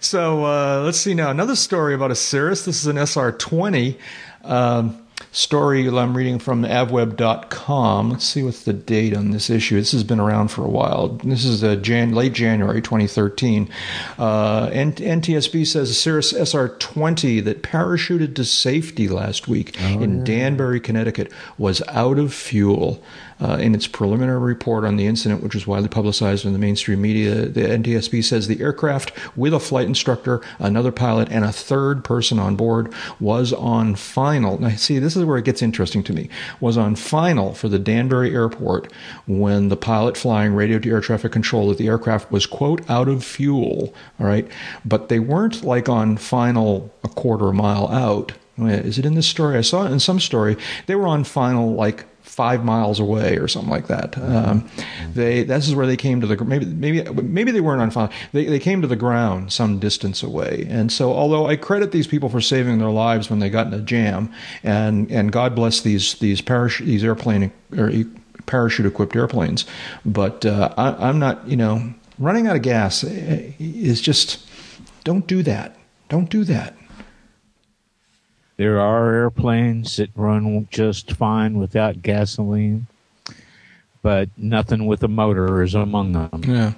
So 0.00 0.44
uh, 0.44 0.82
let's 0.84 0.98
see 0.98 1.14
now. 1.14 1.30
Another 1.30 1.56
story 1.56 1.94
about 1.94 2.10
a 2.10 2.16
Cirrus. 2.16 2.64
This 2.64 2.80
is 2.80 2.86
an 2.86 2.96
SR20 2.96 3.96
um, 4.44 4.99
story 5.32 5.86
I'm 5.88 6.16
reading 6.16 6.38
from 6.38 6.62
avweb.com. 6.64 8.10
Let's 8.10 8.24
see 8.24 8.42
what's 8.42 8.64
the 8.64 8.72
date 8.72 9.16
on 9.16 9.30
this 9.30 9.48
issue. 9.50 9.76
This 9.76 9.92
has 9.92 10.02
been 10.04 10.20
around 10.20 10.48
for 10.48 10.64
a 10.64 10.68
while. 10.68 11.08
This 11.08 11.44
is 11.44 11.62
uh, 11.62 11.76
Jan- 11.76 12.12
late 12.14 12.32
January 12.32 12.82
2013. 12.82 13.68
Uh, 14.18 14.70
N- 14.72 14.92
NTSB 14.92 15.66
says 15.66 15.90
a 15.90 15.94
Cirrus 15.94 16.32
SR20 16.32 17.44
that 17.44 17.62
parachuted 17.62 18.34
to 18.36 18.44
safety 18.44 19.08
last 19.08 19.48
week 19.48 19.80
in 19.80 20.24
Danbury, 20.24 20.80
Connecticut, 20.80 21.30
was 21.58 21.82
out 21.88 22.18
of 22.18 22.34
fuel. 22.34 23.02
Uh, 23.42 23.56
in 23.56 23.74
its 23.74 23.86
preliminary 23.86 24.38
report 24.38 24.84
on 24.84 24.96
the 24.96 25.06
incident, 25.06 25.42
which 25.42 25.54
was 25.54 25.66
widely 25.66 25.88
publicized 25.88 26.44
in 26.44 26.52
the 26.52 26.58
mainstream 26.58 27.00
media, 27.00 27.46
the 27.46 27.62
NTSB 27.62 28.22
says 28.22 28.48
the 28.48 28.60
aircraft, 28.60 29.12
with 29.36 29.54
a 29.54 29.60
flight 29.60 29.86
instructor, 29.86 30.42
another 30.58 30.92
pilot, 30.92 31.28
and 31.30 31.44
a 31.44 31.52
third 31.52 32.04
person 32.04 32.38
on 32.38 32.54
board, 32.54 32.92
was 33.18 33.52
on 33.52 33.94
final. 33.94 34.60
Now, 34.60 34.70
see, 34.70 34.98
this 34.98 35.16
is 35.16 35.24
where 35.24 35.38
it 35.38 35.44
gets 35.44 35.62
interesting 35.62 36.02
to 36.04 36.12
me. 36.12 36.28
Was 36.60 36.76
on 36.76 36.96
final 36.96 37.54
for 37.54 37.68
the 37.68 37.78
Danbury 37.78 38.34
Airport 38.34 38.92
when 39.26 39.68
the 39.68 39.76
pilot 39.76 40.16
flying 40.16 40.54
radioed 40.54 40.82
to 40.82 40.90
air 40.90 41.00
traffic 41.00 41.32
control 41.32 41.68
that 41.68 41.78
the 41.78 41.88
aircraft 41.88 42.30
was 42.30 42.46
quote 42.46 42.88
out 42.90 43.08
of 43.08 43.24
fuel. 43.24 43.94
All 44.18 44.26
right, 44.26 44.46
but 44.84 45.08
they 45.08 45.18
weren't 45.18 45.64
like 45.64 45.88
on 45.88 46.16
final 46.16 46.92
a 47.02 47.08
quarter 47.08 47.52
mile 47.52 47.88
out. 47.88 48.32
Is 48.58 48.98
it 48.98 49.06
in 49.06 49.14
this 49.14 49.26
story? 49.26 49.56
I 49.56 49.62
saw 49.62 49.86
it 49.86 49.92
in 49.92 50.00
some 50.00 50.20
story. 50.20 50.56
They 50.86 50.94
were 50.94 51.06
on 51.06 51.24
final 51.24 51.72
like 51.72 52.04
five 52.30 52.64
miles 52.64 53.00
away 53.00 53.36
or 53.38 53.48
something 53.48 53.70
like 53.70 53.88
that. 53.88 54.16
Um, 54.16 54.70
they 55.14 55.42
this 55.42 55.66
is 55.66 55.74
where 55.74 55.86
they 55.86 55.96
came 55.96 56.20
to 56.20 56.26
the 56.28 56.42
maybe 56.44 56.64
maybe 56.64 57.02
maybe 57.22 57.50
they 57.50 57.60
weren't 57.60 57.82
on 57.82 57.90
final. 57.90 58.12
They 58.32 58.44
they 58.44 58.60
came 58.60 58.80
to 58.82 58.86
the 58.86 58.96
ground 58.96 59.52
some 59.52 59.80
distance 59.80 60.22
away. 60.22 60.66
And 60.70 60.92
so 60.92 61.12
although 61.12 61.46
I 61.46 61.56
credit 61.56 61.90
these 61.90 62.06
people 62.06 62.28
for 62.28 62.40
saving 62.40 62.78
their 62.78 62.90
lives 62.90 63.28
when 63.28 63.40
they 63.40 63.50
got 63.50 63.66
in 63.66 63.74
a 63.74 63.80
jam, 63.80 64.32
and 64.62 65.10
and 65.10 65.32
God 65.32 65.56
bless 65.56 65.80
these 65.80 66.14
these 66.14 66.40
parachute 66.40 66.86
these 66.86 67.02
airplane 67.02 67.50
or 67.76 67.92
parachute 68.46 68.86
equipped 68.86 69.16
airplanes, 69.16 69.64
but 70.04 70.46
uh, 70.46 70.72
I, 70.76 71.08
I'm 71.08 71.18
not 71.18 71.46
you 71.48 71.56
know 71.56 71.92
running 72.18 72.46
out 72.46 72.54
of 72.54 72.62
gas 72.62 73.02
is 73.02 74.00
just 74.00 74.46
don't 75.02 75.26
do 75.26 75.42
that. 75.42 75.76
Don't 76.08 76.30
do 76.30 76.44
that. 76.44 76.76
There 78.60 78.78
are 78.78 79.14
airplanes 79.14 79.96
that 79.96 80.10
run 80.14 80.68
just 80.70 81.12
fine 81.12 81.58
without 81.58 82.02
gasoline, 82.02 82.88
but 84.02 84.28
nothing 84.36 84.84
with 84.84 85.02
a 85.02 85.08
motor 85.08 85.62
is 85.62 85.74
among 85.74 86.12
them. 86.12 86.42
Yeah. 86.46 86.74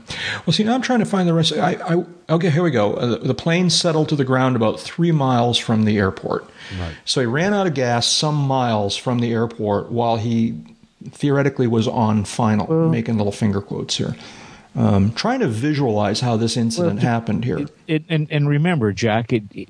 Well, 0.47 0.53
see, 0.53 0.63
now 0.63 0.77
I'm 0.77 0.83
trying 0.83 1.01
to 1.01 1.05
find 1.05 1.29
the 1.29 1.35
rest. 1.35 1.53
I, 1.55 1.73
I 1.73 2.05
okay, 2.35 2.51
here 2.51 2.63
we 2.63 2.71
go. 2.71 2.95
Uh, 2.95 3.17
the 3.17 3.35
plane 3.35 3.69
settled 3.69 4.11
to 4.11 4.15
the 4.15 4.25
ground 4.25 4.55
about 4.55 4.79
three 4.79 5.11
miles 5.11 5.59
from 5.59 5.85
the 5.85 5.99
airport. 5.99 6.49
Right. 6.79 6.95
So 7.05 7.21
he 7.21 7.27
ran 7.27 7.53
out 7.53 7.67
of 7.67 7.75
gas 7.75 8.07
some 8.07 8.37
miles 8.37 8.97
from 8.97 9.19
the 9.19 9.33
airport 9.33 9.91
while 9.91 10.19
he 10.19 10.55
theoretically 11.11 11.67
was 11.67 11.89
on 11.89 12.25
final, 12.25 12.69
well, 12.69 12.91
making 12.91 13.17
little 13.17 13.33
finger 13.33 13.61
quotes 13.61 13.97
here. 13.97 14.15
Um, 14.75 15.13
trying 15.13 15.41
to 15.41 15.49
visualize 15.49 16.21
how 16.21 16.37
this 16.39 16.57
incident 16.57 17.01
well, 17.01 17.05
happened 17.05 17.45
here. 17.45 17.59
It, 17.59 17.71
it, 17.87 18.05
and, 18.09 18.27
and 18.31 18.49
remember, 18.49 18.93
Jack, 18.93 19.33
it, 19.33 19.69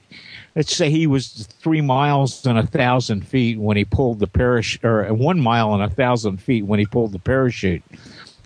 let's 0.54 0.76
say 0.76 0.90
he 0.90 1.08
was 1.08 1.48
three 1.60 1.80
miles 1.80 2.46
and 2.46 2.56
a 2.56 2.66
thousand 2.66 3.26
feet 3.26 3.58
when 3.58 3.76
he 3.76 3.84
pulled 3.84 4.20
the 4.20 4.28
parachute, 4.28 4.84
or 4.84 5.12
one 5.12 5.40
mile 5.40 5.74
and 5.74 5.82
a 5.82 5.90
thousand 5.90 6.36
feet 6.38 6.66
when 6.66 6.78
he 6.78 6.86
pulled 6.86 7.12
the 7.12 7.18
parachute. 7.18 7.82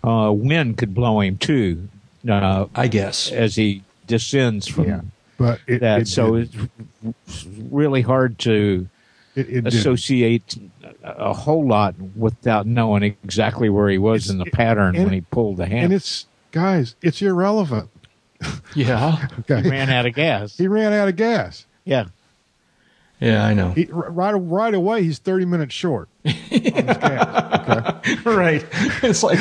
Uh, 0.03 0.31
wind 0.33 0.77
could 0.77 0.95
blow 0.95 1.19
him 1.19 1.37
too. 1.37 1.89
Uh, 2.27 2.65
I 2.73 2.87
guess 2.87 3.31
as 3.31 3.55
he 3.55 3.83
descends 4.07 4.67
from 4.67 4.85
yeah, 4.85 5.01
but 5.37 5.59
it, 5.67 5.79
that. 5.81 6.01
It 6.01 6.07
so 6.07 6.35
it's 6.35 6.55
really 7.69 8.01
hard 8.01 8.39
to 8.39 8.89
associate 9.35 10.57
a 11.03 11.33
whole 11.33 11.67
lot 11.67 11.95
without 12.15 12.65
knowing 12.65 13.03
exactly 13.03 13.69
where 13.69 13.89
he 13.89 13.99
was 13.99 14.23
it's, 14.23 14.31
in 14.31 14.39
the 14.39 14.45
pattern 14.45 14.95
when 14.95 15.13
he 15.13 15.21
pulled 15.21 15.57
the 15.57 15.67
hand. 15.67 15.85
And 15.85 15.93
it's 15.93 16.25
guys, 16.51 16.95
it's 17.01 17.21
irrelevant. 17.21 17.89
Yeah. 18.75 19.27
okay. 19.39 19.61
He 19.61 19.69
ran 19.69 19.89
out 19.89 20.05
of 20.05 20.13
gas. 20.13 20.57
He 20.57 20.67
ran 20.67 20.93
out 20.93 21.07
of 21.07 21.15
gas. 21.15 21.65
Yeah. 21.85 22.05
Yeah, 23.19 23.43
I 23.43 23.55
know. 23.55 23.71
He, 23.71 23.87
right, 23.89 24.31
right 24.33 24.73
away, 24.75 25.01
he's 25.01 25.17
thirty 25.17 25.45
minutes 25.45 25.73
short. 25.73 26.07
yeah. 26.23 27.59
okay. 27.61 27.93
Right. 28.25 28.65
It's 29.03 29.23
like 29.23 29.39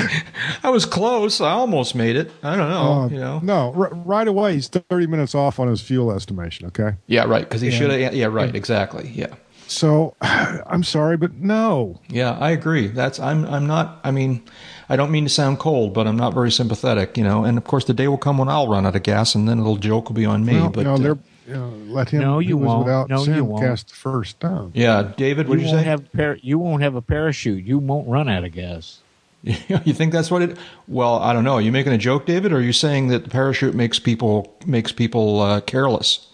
I 0.63 0.71
was 0.71 0.87
close. 0.87 1.41
I 1.41 1.51
almost 1.51 1.95
made 1.95 2.17
it. 2.17 2.31
I 2.43 2.57
don't 2.57 2.71
know. 2.71 2.93
Uh, 2.93 3.09
you 3.09 3.19
know. 3.19 3.41
No, 3.41 3.75
r- 3.77 3.95
right 3.95 4.27
away, 4.27 4.55
he's 4.55 4.69
thirty 4.69 5.07
minutes 5.07 5.35
off 5.35 5.61
on 5.61 5.69
his 5.69 5.81
fuel 5.81 6.11
estimation. 6.11 6.67
Okay. 6.69 6.95
Yeah. 7.07 7.25
Right. 7.25 7.45
Because 7.45 7.61
he 7.61 7.71
should 7.71 7.91
have. 7.91 8.15
Yeah. 8.15 8.27
Right. 8.27 8.55
Exactly. 8.55 9.11
Yeah. 9.15 9.35
So, 9.69 10.15
I'm 10.21 10.83
sorry, 10.83 11.17
but 11.17 11.35
no. 11.35 12.01
Yeah, 12.09 12.33
I 12.39 12.51
agree. 12.53 12.87
That's 12.87 13.21
I'm 13.21 13.45
I'm 13.45 13.67
not. 13.67 14.01
I 14.05 14.11
mean, 14.11 14.43
I 14.89 14.97
don't 14.97 15.11
mean 15.11 15.25
to 15.25 15.31
sound 15.31 15.59
cold, 15.59 15.93
but 15.93 16.07
I'm 16.07 16.17
not 16.17 16.35
very 16.35 16.51
sympathetic. 16.51 17.17
You 17.17 17.25
know. 17.25 17.45
And 17.45 17.59
of 17.59 17.65
course, 17.65 17.85
the 17.85 17.95
day 17.95 18.09
will 18.09 18.19
come 18.19 18.39
when 18.39 18.49
I'll 18.49 18.69
run 18.69 18.87
out 18.87 18.97
of 18.97 19.03
gas, 19.03 19.35
and 19.35 19.49
then 19.49 19.59
it'll 19.59 19.77
joke 19.77 20.09
will 20.09 20.17
be 20.17 20.27
on 20.27 20.45
me. 20.45 20.55
Well, 20.55 20.71
but 20.71 20.85
no, 20.85 20.99
they're 20.99 21.19
you 21.47 21.55
know, 21.55 21.69
let 21.87 22.11
him. 22.11 22.21
No, 22.21 22.39
you 22.41 22.57
won't. 22.57 22.87
Without 22.87 23.09
no, 23.09 23.25
sin, 23.25 23.37
you 23.37 23.45
won't. 23.45 23.63
Cast 23.63 23.89
the 23.89 23.95
first 23.95 24.33
stone. 24.33 24.73
Yeah, 24.75 25.13
David. 25.17 25.49
What 25.49 25.59
you 25.59 25.65
you 25.65 25.71
say? 25.71 25.83
Have 25.85 26.11
par- 26.13 26.39
you 26.43 26.59
won't 26.59 26.83
have 26.83 26.95
a 26.95 27.03
parachute. 27.03 27.65
You 27.65 27.79
won't 27.79 28.09
run 28.09 28.29
out 28.29 28.45
of 28.45 28.53
gas. 28.53 29.01
you 29.43 29.93
think 29.93 30.13
that's 30.13 30.31
what 30.31 30.43
it? 30.43 30.59
Well, 30.89 31.19
I 31.21 31.33
don't 31.33 31.45
know. 31.45 31.55
Are 31.55 31.61
you 31.61 31.71
making 31.71 31.93
a 31.93 31.99
joke, 31.99 32.27
David, 32.27 32.53
or 32.53 32.57
are 32.57 32.63
you 32.63 32.73
saying 32.73 33.09
that 33.09 33.25
the 33.25 33.31
parachute 33.31 33.75
makes 33.75 33.99
people 33.99 34.57
makes 34.67 34.91
people 34.91 35.41
uh, 35.41 35.61
careless? 35.61 36.27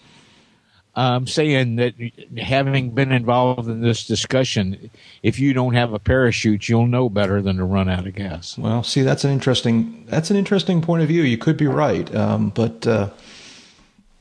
I'm 0.95 1.27
saying 1.27 1.77
that 1.77 1.95
having 2.39 2.91
been 2.91 3.13
involved 3.13 3.69
in 3.69 3.81
this 3.81 4.07
discussion, 4.07 4.91
if 5.23 5.39
you 5.39 5.55
don't 5.55 5.73
have 5.73 5.95
a 5.95 5.99
parachute, 5.99 6.69
you'll 6.69 6.87
know 6.87 7.09
better 7.09 7.41
than 7.41 7.57
to 7.57 7.65
run 7.65 7.89
out 7.89 8.07
of 8.07 8.15
gas. 8.15 8.59
Well, 8.59 8.83
see, 8.83 9.01
that's 9.01 9.25
an 9.25 9.31
interesting 9.31 10.05
that's 10.07 10.31
an 10.31 10.37
interesting 10.37 10.83
point 10.83 11.03
of 11.03 11.09
view. 11.09 11.23
You 11.23 11.39
could 11.39 11.57
be 11.57 11.67
right, 11.67 12.15
um, 12.15 12.51
but 12.51 12.87
uh, 12.87 13.09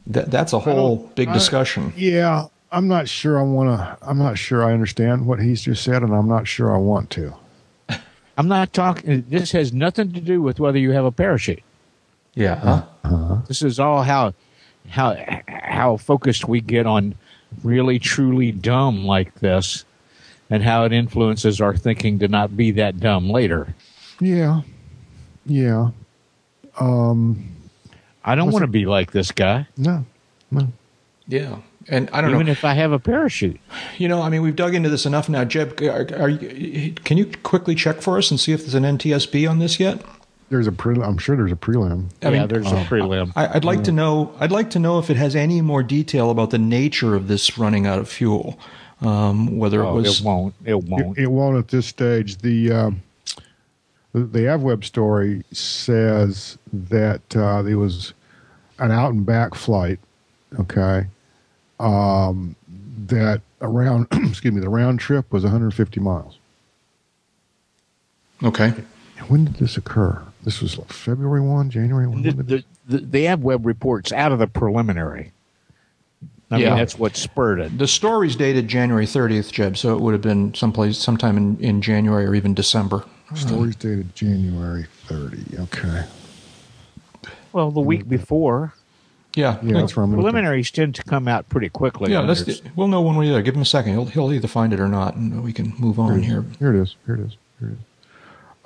that, 0.08 0.32
that's 0.32 0.54
a 0.54 0.60
whole 0.60 1.12
big 1.16 1.34
discussion. 1.34 1.92
I, 1.96 2.00
yeah, 2.00 2.48
I'm 2.72 2.88
not 2.88 3.10
sure 3.10 3.38
I 3.38 3.44
want 3.44 3.78
to. 3.78 3.98
I'm 4.02 4.18
not 4.18 4.38
sure 4.38 4.64
I 4.64 4.72
understand 4.72 5.26
what 5.26 5.42
he's 5.42 5.62
just 5.62 5.84
said, 5.84 6.04
and 6.04 6.14
I'm 6.14 6.30
not 6.30 6.48
sure 6.48 6.74
I 6.74 6.78
want 6.78 7.10
to. 7.12 7.34
I'm 8.38 8.48
not 8.48 8.72
talking. 8.72 9.26
This 9.28 9.52
has 9.52 9.74
nothing 9.74 10.14
to 10.14 10.22
do 10.22 10.42
with 10.42 10.62
whether 10.62 10.80
you 10.80 10.92
have 10.92 11.04
a 11.04 11.12
parachute. 11.12 11.64
Yeah. 12.34 12.56
Huh? 12.56 12.86
Uh-huh. 13.04 13.42
This 13.50 13.62
is 13.62 13.78
all 13.78 14.04
how 14.04 14.34
how 14.90 15.18
how 15.48 15.98
focused 15.98 16.48
we 16.48 16.62
get 16.62 16.86
on 16.86 17.16
really 17.64 18.00
truly 18.00 18.52
dumb 18.52 19.06
like 19.06 19.34
this, 19.36 19.86
and 20.50 20.64
how 20.64 20.86
it 20.86 20.94
influences 20.94 21.62
our 21.62 21.76
thinking 21.76 22.20
to 22.20 22.28
not 22.28 22.56
be 22.56 22.72
that 22.72 23.00
dumb 23.00 23.30
later. 23.30 23.74
Yeah. 24.20 24.62
Yeah. 25.46 25.92
Um 26.80 27.52
I 28.24 28.36
don't 28.36 28.52
want 28.52 28.64
to 28.64 28.68
be 28.68 28.86
like 28.86 29.12
this 29.12 29.32
guy. 29.32 29.68
No, 29.78 30.06
no. 30.52 30.68
Yeah, 31.28 31.58
and 31.88 32.10
I 32.12 32.22
don't 32.22 32.32
even 32.32 32.46
know. 32.46 32.52
if 32.52 32.64
I 32.64 32.74
have 32.74 32.92
a 32.92 33.00
parachute. 33.00 33.60
You 33.98 34.08
know, 34.08 34.22
I 34.22 34.30
mean, 34.30 34.42
we've 34.42 34.56
dug 34.56 34.76
into 34.76 34.90
this 34.90 35.06
enough 35.06 35.28
now. 35.30 35.44
Jeb, 35.44 35.82
are, 35.82 36.08
are 36.16 36.30
you, 36.30 36.94
can 37.04 37.18
you 37.18 37.32
quickly 37.44 37.74
check 37.74 38.02
for 38.02 38.18
us 38.18 38.30
and 38.30 38.40
see 38.40 38.52
if 38.52 38.62
there's 38.62 38.76
an 38.76 38.84
NTSB 38.84 39.50
on 39.50 39.60
this 39.60 39.80
yet? 39.80 40.04
There's 40.52 40.68
a 40.68 40.72
pre. 40.72 41.02
I'm 41.02 41.18
sure 41.18 41.36
there's 41.36 41.52
a 41.52 41.56
prelim. 41.56 42.10
I 42.22 42.30
yeah, 42.30 42.40
mean, 42.40 42.48
there's 42.48 42.68
uh, 42.68 42.76
a 42.76 42.84
prelim. 42.84 43.32
I, 43.36 43.52
would 43.54 43.66
like 43.66 43.80
yeah. 43.80 43.84
to 43.86 43.92
know. 43.94 44.36
I'd 44.40 44.52
like 44.52 44.70
to 44.72 44.80
know 44.80 45.00
if 45.00 45.10
it 45.10 45.18
has 45.18 45.36
any 45.36 45.62
more 45.62 45.82
detail 45.82 46.30
about 46.30 46.52
the 46.52 46.60
nature 46.60 47.16
of 47.16 47.28
this 47.28 47.58
running 47.58 47.88
out 47.88 47.98
of 47.98 48.08
fuel. 48.08 48.60
Um, 49.02 49.58
whether 49.58 49.84
oh, 49.84 49.98
it 49.98 50.02
was, 50.02 50.20
it 50.20 50.26
won't. 50.26 50.54
It 50.64 50.84
won't. 50.84 51.18
It, 51.18 51.24
it 51.24 51.28
won't 51.28 51.58
at 51.58 51.70
this 51.70 51.88
stage. 51.88 52.38
The 52.38 52.94
the, 54.14 54.20
the 54.20 54.40
AvWeb 54.40 54.84
story 54.84 55.44
says 55.52 56.58
that 56.74 57.36
uh, 57.36 57.62
there 57.62 57.78
was 57.78 58.14
an 58.80 58.92
out 58.92 59.14
and 59.14 59.26
back 59.26 59.56
flight, 59.56 60.00
okay, 60.60 61.08
um, 61.80 62.56
that 63.08 63.42
around, 63.62 64.08
excuse 64.12 64.54
me, 64.54 64.60
the 64.60 64.70
round 64.70 65.00
trip 65.00 65.32
was 65.32 65.44
150 65.44 66.00
miles. 66.00 66.38
Okay. 68.44 68.74
When 69.28 69.46
did 69.46 69.56
this 69.56 69.78
occur? 69.78 70.22
This 70.44 70.62
was 70.62 70.78
like 70.78 70.92
February 70.92 71.42
1, 71.42 71.70
January 71.70 72.08
1? 72.08 72.22
The, 72.24 72.32
the, 72.32 72.64
the, 72.88 72.98
the 72.98 73.26
AvWeb 73.26 73.66
reports 73.66 74.12
out 74.12 74.32
of 74.32 74.40
the 74.40 74.48
preliminary. 74.48 75.32
I 76.50 76.58
yeah. 76.58 76.70
mean, 76.70 76.80
that's 76.80 77.00
what 77.00 77.16
spurred 77.16 77.60
it. 77.60 77.78
The 77.78 77.88
story's 77.88 78.36
dated 78.36 78.68
January 78.68 79.06
30th, 79.06 79.52
Jeb, 79.52 79.78
so 79.78 79.96
it 79.96 80.02
would 80.02 80.12
have 80.12 80.22
been 80.22 80.54
someplace, 80.54 80.98
sometime 80.98 81.38
in, 81.38 81.58
in 81.60 81.82
January 81.82 82.26
or 82.26 82.36
even 82.36 82.54
December. 82.54 83.06
Story's 83.36 83.78
dated 83.78 84.14
January 84.16 84.86
30. 85.06 85.60
Okay. 85.60 86.04
Well, 87.54 87.72
the 87.72 87.80
week 87.80 88.10
before. 88.10 88.74
Yeah, 89.36 89.60
yeah, 89.64 89.80
that's 89.80 89.96
where 89.96 90.04
I'm 90.04 90.12
preliminaries 90.12 90.72
tend 90.72 90.96
to 90.96 91.04
come 91.04 91.30
out 91.30 91.48
pretty 91.48 91.70
quickly. 91.70 92.12
Yeah, 92.12 92.20
let's, 92.20 92.62
we'll 92.76 92.90
know 92.90 93.02
when 93.02 93.16
we're 93.16 93.32
there. 93.32 93.42
Give 93.42 93.56
him 93.56 93.62
a 93.62 93.66
second. 93.66 93.94
He'll 93.94 94.06
he'll 94.06 94.34
either 94.34 94.50
find 94.50 94.74
it 94.74 94.80
or 94.82 94.90
not, 94.90 95.16
and 95.16 95.42
we 95.42 95.54
can 95.54 95.74
move 95.78 96.00
on 96.00 96.22
here. 96.22 96.44
Here, 96.60 96.76
it 96.76 96.82
is. 96.82 96.98
Here 97.06 97.16
it 97.16 97.22
is. 97.22 97.38
Here 97.58 97.70
it 97.70 97.74
is. 97.74 97.80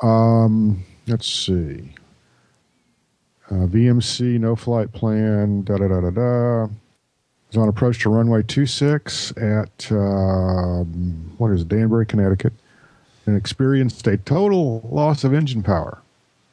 Um, 0.02 0.84
let's 1.08 1.28
see. 1.28 1.94
Uh, 3.50 3.68
VMC 3.68 4.40
no 4.40 4.56
flight 4.56 4.92
plan. 4.92 5.64
Da 5.64 5.78
da 5.78 5.88
da 5.88 6.02
da 6.02 6.10
da. 6.10 6.68
Is 7.52 7.58
on 7.58 7.70
approach 7.70 8.02
to 8.02 8.10
runway 8.10 8.42
26 8.42 9.32
at 9.38 9.92
uh, 9.92 10.84
what 11.38 11.52
is 11.52 11.62
it, 11.62 11.68
Danbury, 11.68 12.06
Connecticut, 12.06 12.54
and 13.28 13.38
experienced 13.38 14.08
a 14.08 14.18
total 14.18 14.82
loss 14.92 15.24
of 15.24 15.34
engine 15.34 15.62
power 15.62 16.02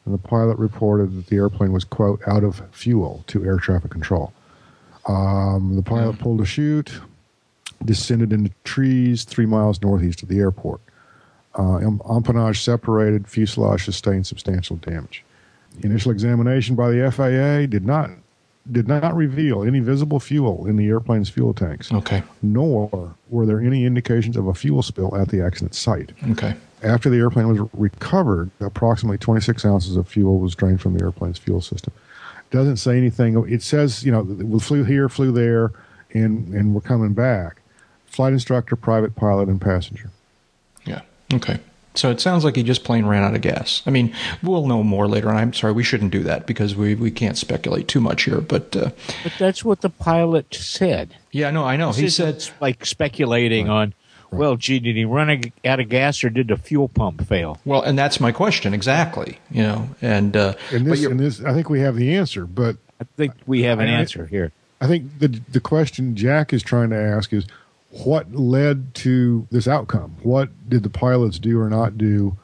and 0.04 0.14
the 0.14 0.18
pilot 0.18 0.58
reported 0.58 1.16
that 1.16 1.26
the 1.28 1.36
airplane 1.36 1.72
was, 1.72 1.84
quote, 1.84 2.20
out 2.26 2.42
of 2.42 2.62
fuel 2.72 3.24
to 3.28 3.44
air 3.44 3.58
traffic 3.58 3.90
control. 3.90 4.32
Um, 5.06 5.76
the 5.76 5.82
pilot 5.82 6.18
pulled 6.18 6.40
a 6.40 6.44
chute, 6.44 7.00
descended 7.84 8.32
into 8.32 8.50
trees 8.64 9.24
three 9.24 9.46
miles 9.46 9.80
northeast 9.82 10.22
of 10.22 10.28
the 10.28 10.38
airport. 10.38 10.80
Uh, 11.54 11.80
empennage 11.80 12.62
separated, 12.62 13.28
fuselage 13.28 13.84
sustained 13.84 14.26
substantial 14.26 14.76
damage. 14.76 15.22
Initial 15.82 16.10
examination 16.10 16.74
by 16.76 16.90
the 16.90 17.10
FAA 17.10 17.66
did 17.66 17.84
not 17.86 18.10
did 18.70 18.86
not 18.86 19.14
reveal 19.16 19.64
any 19.64 19.80
visible 19.80 20.20
fuel 20.20 20.66
in 20.66 20.76
the 20.76 20.86
airplane's 20.86 21.28
fuel 21.28 21.52
tanks. 21.52 21.92
Okay. 21.92 22.22
Nor 22.42 23.12
were 23.28 23.44
there 23.44 23.60
any 23.60 23.84
indications 23.84 24.36
of 24.36 24.46
a 24.46 24.54
fuel 24.54 24.82
spill 24.82 25.16
at 25.16 25.28
the 25.28 25.44
accident 25.44 25.74
site. 25.74 26.12
Okay. 26.30 26.54
After 26.82 27.10
the 27.10 27.16
airplane 27.18 27.48
was 27.48 27.68
recovered, 27.72 28.50
approximately 28.60 29.18
26 29.18 29.64
ounces 29.64 29.96
of 29.96 30.08
fuel 30.08 30.38
was 30.38 30.54
drained 30.54 30.80
from 30.80 30.94
the 30.96 31.02
airplane's 31.02 31.38
fuel 31.38 31.60
system. 31.60 31.92
It 32.38 32.54
doesn't 32.56 32.76
say 32.76 32.96
anything. 32.96 33.36
It 33.48 33.62
says, 33.62 34.04
you 34.04 34.12
know, 34.12 34.22
we 34.22 34.60
flew 34.60 34.84
here, 34.84 35.08
flew 35.08 35.32
there, 35.32 35.72
and, 36.12 36.52
and 36.54 36.74
we're 36.74 36.80
coming 36.82 37.14
back. 37.14 37.62
Flight 38.06 38.32
instructor, 38.32 38.76
private 38.76 39.16
pilot, 39.16 39.48
and 39.48 39.60
passenger. 39.60 40.10
Yeah. 41.32 41.38
Okay. 41.38 41.60
So 41.94 42.10
it 42.10 42.20
sounds 42.20 42.44
like 42.44 42.56
he 42.56 42.62
just 42.62 42.84
plain 42.84 43.04
ran 43.04 43.22
out 43.22 43.34
of 43.34 43.42
gas. 43.42 43.82
I 43.86 43.90
mean, 43.90 44.14
we'll 44.42 44.66
know 44.66 44.82
more 44.82 45.06
later 45.06 45.28
on. 45.28 45.36
I'm 45.36 45.52
sorry, 45.52 45.74
we 45.74 45.82
shouldn't 45.82 46.10
do 46.10 46.22
that 46.22 46.46
because 46.46 46.74
we, 46.74 46.94
we 46.94 47.10
can't 47.10 47.36
speculate 47.36 47.86
too 47.86 48.00
much 48.00 48.22
here. 48.22 48.40
But 48.40 48.74
uh, 48.74 48.90
but 49.22 49.32
that's 49.38 49.64
what 49.64 49.82
the 49.82 49.90
pilot 49.90 50.54
said. 50.54 51.16
Yeah, 51.32 51.50
no, 51.50 51.64
I 51.64 51.76
know. 51.76 51.88
This 51.88 51.98
he 51.98 52.08
said 52.08 52.48
like 52.60 52.86
speculating 52.86 53.68
right. 53.68 53.74
on. 53.74 53.94
Right. 54.30 54.38
Well, 54.38 54.56
gee, 54.56 54.78
did 54.78 54.96
he 54.96 55.04
run 55.04 55.52
out 55.66 55.80
of 55.80 55.88
gas 55.90 56.24
or 56.24 56.30
did 56.30 56.48
the 56.48 56.56
fuel 56.56 56.88
pump 56.88 57.26
fail? 57.28 57.60
Well, 57.66 57.82
and 57.82 57.98
that's 57.98 58.18
my 58.18 58.32
question 58.32 58.72
exactly. 58.72 59.38
You 59.50 59.62
know, 59.62 59.88
and 60.00 60.34
uh, 60.34 60.54
in 60.70 60.84
this, 60.84 61.04
in 61.04 61.18
this, 61.18 61.42
I 61.42 61.52
think 61.52 61.68
we 61.68 61.80
have 61.80 61.96
the 61.96 62.16
answer, 62.16 62.46
but 62.46 62.78
I 62.98 63.04
think 63.18 63.34
we 63.46 63.64
have 63.64 63.78
an 63.78 63.88
I, 63.88 63.92
answer 63.92 64.24
here. 64.24 64.52
I 64.80 64.86
think 64.86 65.18
the 65.18 65.28
the 65.28 65.60
question 65.60 66.16
Jack 66.16 66.54
is 66.54 66.62
trying 66.62 66.88
to 66.90 66.96
ask 66.96 67.34
is 67.34 67.46
what 67.92 68.34
led 68.34 68.94
to 68.96 69.46
this 69.50 69.68
outcome? 69.68 70.16
What 70.22 70.48
did 70.68 70.82
the 70.82 70.90
pilots 70.90 71.38
do 71.38 71.60
or 71.60 71.68
not 71.68 71.98
do 71.98 72.36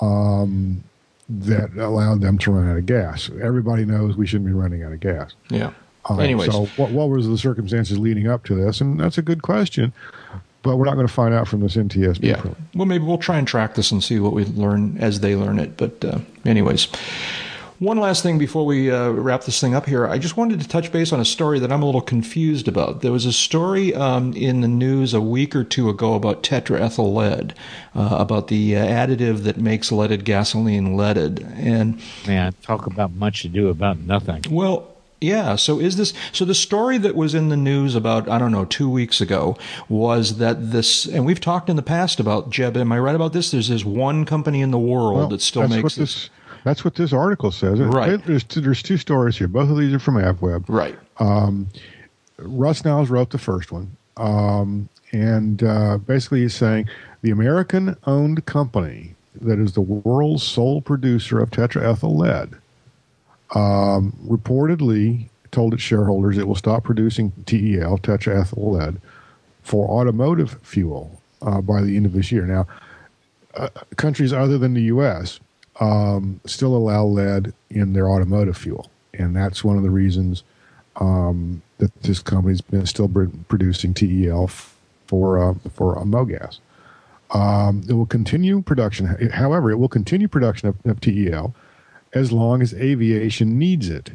um, 0.00 0.84
that 1.28 1.74
allowed 1.76 2.20
them 2.20 2.36
to 2.38 2.52
run 2.52 2.70
out 2.70 2.76
of 2.76 2.86
gas? 2.86 3.30
Everybody 3.40 3.84
knows 3.84 4.16
we 4.16 4.26
shouldn't 4.26 4.46
be 4.46 4.52
running 4.52 4.82
out 4.82 4.92
of 4.92 5.00
gas. 5.00 5.34
Yeah. 5.48 5.72
Uh, 6.08 6.18
Anyways, 6.18 6.52
so 6.52 6.66
what, 6.76 6.90
what 6.90 7.08
was 7.08 7.26
the 7.26 7.38
circumstances 7.38 7.98
leading 7.98 8.28
up 8.28 8.44
to 8.44 8.54
this? 8.54 8.82
And 8.82 9.00
that's 9.00 9.16
a 9.16 9.22
good 9.22 9.40
question, 9.40 9.94
but 10.62 10.76
we're 10.76 10.84
not 10.84 10.96
going 10.96 11.06
to 11.06 11.12
find 11.12 11.32
out 11.32 11.48
from 11.48 11.60
this 11.60 11.76
NTSB. 11.76 12.22
Yeah. 12.22 12.42
Well, 12.74 12.84
maybe 12.84 13.04
we'll 13.04 13.16
try 13.16 13.38
and 13.38 13.48
track 13.48 13.74
this 13.74 13.90
and 13.90 14.04
see 14.04 14.20
what 14.20 14.34
we 14.34 14.44
learn 14.44 14.98
as 14.98 15.20
they 15.20 15.34
learn 15.34 15.58
it. 15.58 15.78
But 15.78 16.04
uh, 16.04 16.18
anyways. 16.44 16.88
One 17.84 17.98
last 17.98 18.22
thing 18.22 18.38
before 18.38 18.64
we 18.64 18.90
uh, 18.90 19.10
wrap 19.10 19.42
this 19.42 19.60
thing 19.60 19.74
up 19.74 19.84
here. 19.84 20.06
I 20.06 20.16
just 20.16 20.38
wanted 20.38 20.58
to 20.60 20.66
touch 20.66 20.90
base 20.90 21.12
on 21.12 21.20
a 21.20 21.24
story 21.24 21.58
that 21.58 21.70
I'm 21.70 21.82
a 21.82 21.84
little 21.84 22.00
confused 22.00 22.66
about. 22.66 23.02
There 23.02 23.12
was 23.12 23.26
a 23.26 23.32
story 23.32 23.94
um, 23.94 24.32
in 24.32 24.62
the 24.62 24.68
news 24.68 25.12
a 25.12 25.20
week 25.20 25.54
or 25.54 25.64
two 25.64 25.90
ago 25.90 26.14
about 26.14 26.42
tetraethyl 26.42 27.12
lead, 27.12 27.52
uh, 27.94 28.16
about 28.18 28.48
the 28.48 28.74
uh, 28.74 28.86
additive 28.86 29.42
that 29.42 29.58
makes 29.58 29.92
leaded 29.92 30.24
gasoline 30.24 30.96
leaded. 30.96 31.40
And 31.56 32.00
man, 32.26 32.54
talk 32.62 32.86
about 32.86 33.12
much 33.12 33.42
to 33.42 33.48
do 33.48 33.68
about 33.68 33.98
nothing. 33.98 34.44
Well, 34.48 34.90
yeah. 35.20 35.54
So 35.56 35.78
is 35.78 35.98
this 35.98 36.14
so? 36.32 36.46
The 36.46 36.54
story 36.54 36.96
that 36.96 37.14
was 37.14 37.34
in 37.34 37.50
the 37.50 37.56
news 37.56 37.94
about 37.94 38.30
I 38.30 38.38
don't 38.38 38.52
know 38.52 38.64
two 38.64 38.88
weeks 38.88 39.20
ago 39.20 39.58
was 39.90 40.38
that 40.38 40.70
this, 40.70 41.04
and 41.04 41.26
we've 41.26 41.40
talked 41.40 41.68
in 41.68 41.76
the 41.76 41.82
past 41.82 42.18
about 42.18 42.48
Jeb. 42.48 42.78
Am 42.78 42.92
I 42.92 42.98
right 42.98 43.14
about 43.14 43.34
this? 43.34 43.50
There's 43.50 43.68
this 43.68 43.84
one 43.84 44.24
company 44.24 44.62
in 44.62 44.70
the 44.70 44.78
world 44.78 45.18
well, 45.18 45.28
that 45.28 45.42
still 45.42 45.68
makes 45.68 45.96
this. 45.96 46.14
this 46.14 46.30
that's 46.64 46.84
what 46.84 46.94
this 46.94 47.12
article 47.12 47.52
says. 47.52 47.78
Right. 47.78 48.24
There's 48.24 48.42
two, 48.42 48.60
there's 48.62 48.82
two 48.82 48.96
stories 48.96 49.36
here. 49.36 49.48
Both 49.48 49.70
of 49.70 49.76
these 49.76 49.92
are 49.92 49.98
from 49.98 50.14
AvWeb. 50.16 50.64
Right. 50.66 50.98
Um, 51.18 51.68
Russ 52.38 52.84
Niles 52.84 53.10
wrote 53.10 53.30
the 53.30 53.38
first 53.38 53.70
one, 53.70 53.96
um, 54.16 54.88
and 55.12 55.62
uh, 55.62 55.98
basically 55.98 56.40
he's 56.40 56.54
saying 56.54 56.88
the 57.22 57.30
American-owned 57.30 58.44
company 58.46 59.14
that 59.40 59.58
is 59.58 59.74
the 59.74 59.80
world's 59.82 60.42
sole 60.42 60.80
producer 60.80 61.38
of 61.38 61.50
tetraethyl 61.50 62.16
lead 62.16 62.54
um, 63.54 64.16
reportedly 64.26 65.28
told 65.50 65.74
its 65.74 65.82
shareholders 65.82 66.38
it 66.38 66.48
will 66.48 66.54
stop 66.56 66.82
producing 66.82 67.30
TEL, 67.46 67.98
tetraethyl 67.98 68.72
lead, 68.72 69.00
for 69.62 69.88
automotive 69.88 70.58
fuel 70.62 71.20
uh, 71.42 71.60
by 71.60 71.82
the 71.82 71.96
end 71.96 72.06
of 72.06 72.12
this 72.12 72.32
year. 72.32 72.46
Now, 72.46 72.66
uh, 73.54 73.68
countries 73.96 74.32
other 74.32 74.58
than 74.58 74.74
the 74.74 74.82
U.S 74.82 75.38
um, 75.80 76.40
still 76.46 76.76
allow 76.76 77.04
lead 77.04 77.52
in 77.70 77.92
their 77.92 78.08
automotive 78.08 78.56
fuel, 78.56 78.90
and 79.12 79.34
that's 79.34 79.64
one 79.64 79.76
of 79.76 79.82
the 79.82 79.90
reasons 79.90 80.44
um, 80.96 81.62
that 81.78 82.02
this 82.02 82.20
company's 82.20 82.60
been 82.60 82.86
still 82.86 83.08
producing 83.48 83.94
TEL 83.94 84.48
for 85.06 85.38
uh, 85.38 85.54
for 85.72 85.98
uh, 85.98 86.02
MoGas. 86.02 86.58
Um, 87.30 87.82
it 87.88 87.94
will 87.94 88.06
continue 88.06 88.62
production, 88.62 89.06
however, 89.30 89.70
it 89.70 89.76
will 89.76 89.88
continue 89.88 90.28
production 90.28 90.68
of, 90.68 90.76
of 90.84 91.00
TEL 91.00 91.54
as 92.12 92.30
long 92.30 92.62
as 92.62 92.72
aviation 92.74 93.58
needs 93.58 93.88
it, 93.88 94.12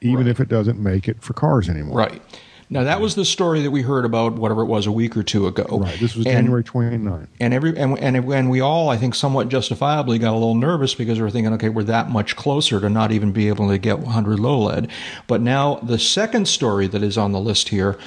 even 0.00 0.18
right. 0.18 0.28
if 0.28 0.38
it 0.38 0.48
doesn't 0.48 0.78
make 0.78 1.08
it 1.08 1.20
for 1.20 1.32
cars 1.32 1.68
anymore. 1.68 1.98
Right. 1.98 2.22
Now 2.70 2.84
that 2.84 3.00
was 3.00 3.14
the 3.14 3.24
story 3.24 3.62
that 3.62 3.70
we 3.70 3.82
heard 3.82 4.04
about 4.04 4.34
whatever 4.34 4.62
it 4.62 4.66
was 4.66 4.86
a 4.86 4.92
week 4.92 5.16
or 5.16 5.22
two 5.22 5.46
ago. 5.46 5.80
Right. 5.80 5.98
This 5.98 6.16
was 6.16 6.26
and, 6.26 6.34
January 6.34 6.64
29. 6.64 7.28
And 7.40 7.54
every 7.54 7.76
and, 7.76 7.98
and 7.98 8.16
and 8.16 8.50
we 8.50 8.60
all 8.60 8.88
I 8.88 8.96
think 8.96 9.14
somewhat 9.14 9.48
justifiably 9.48 10.18
got 10.18 10.32
a 10.32 10.38
little 10.38 10.54
nervous 10.54 10.94
because 10.94 11.20
we 11.20 11.26
are 11.26 11.30
thinking 11.30 11.52
okay, 11.54 11.68
we're 11.68 11.84
that 11.84 12.10
much 12.10 12.36
closer 12.36 12.80
to 12.80 12.88
not 12.88 13.12
even 13.12 13.32
be 13.32 13.48
able 13.48 13.68
to 13.68 13.78
get 13.78 13.98
100 13.98 14.38
low 14.38 14.58
lead. 14.58 14.88
But 15.26 15.40
now 15.40 15.76
the 15.76 15.98
second 15.98 16.48
story 16.48 16.86
that 16.88 17.02
is 17.02 17.18
on 17.18 17.32
the 17.32 17.40
list 17.40 17.68
here 17.68 17.98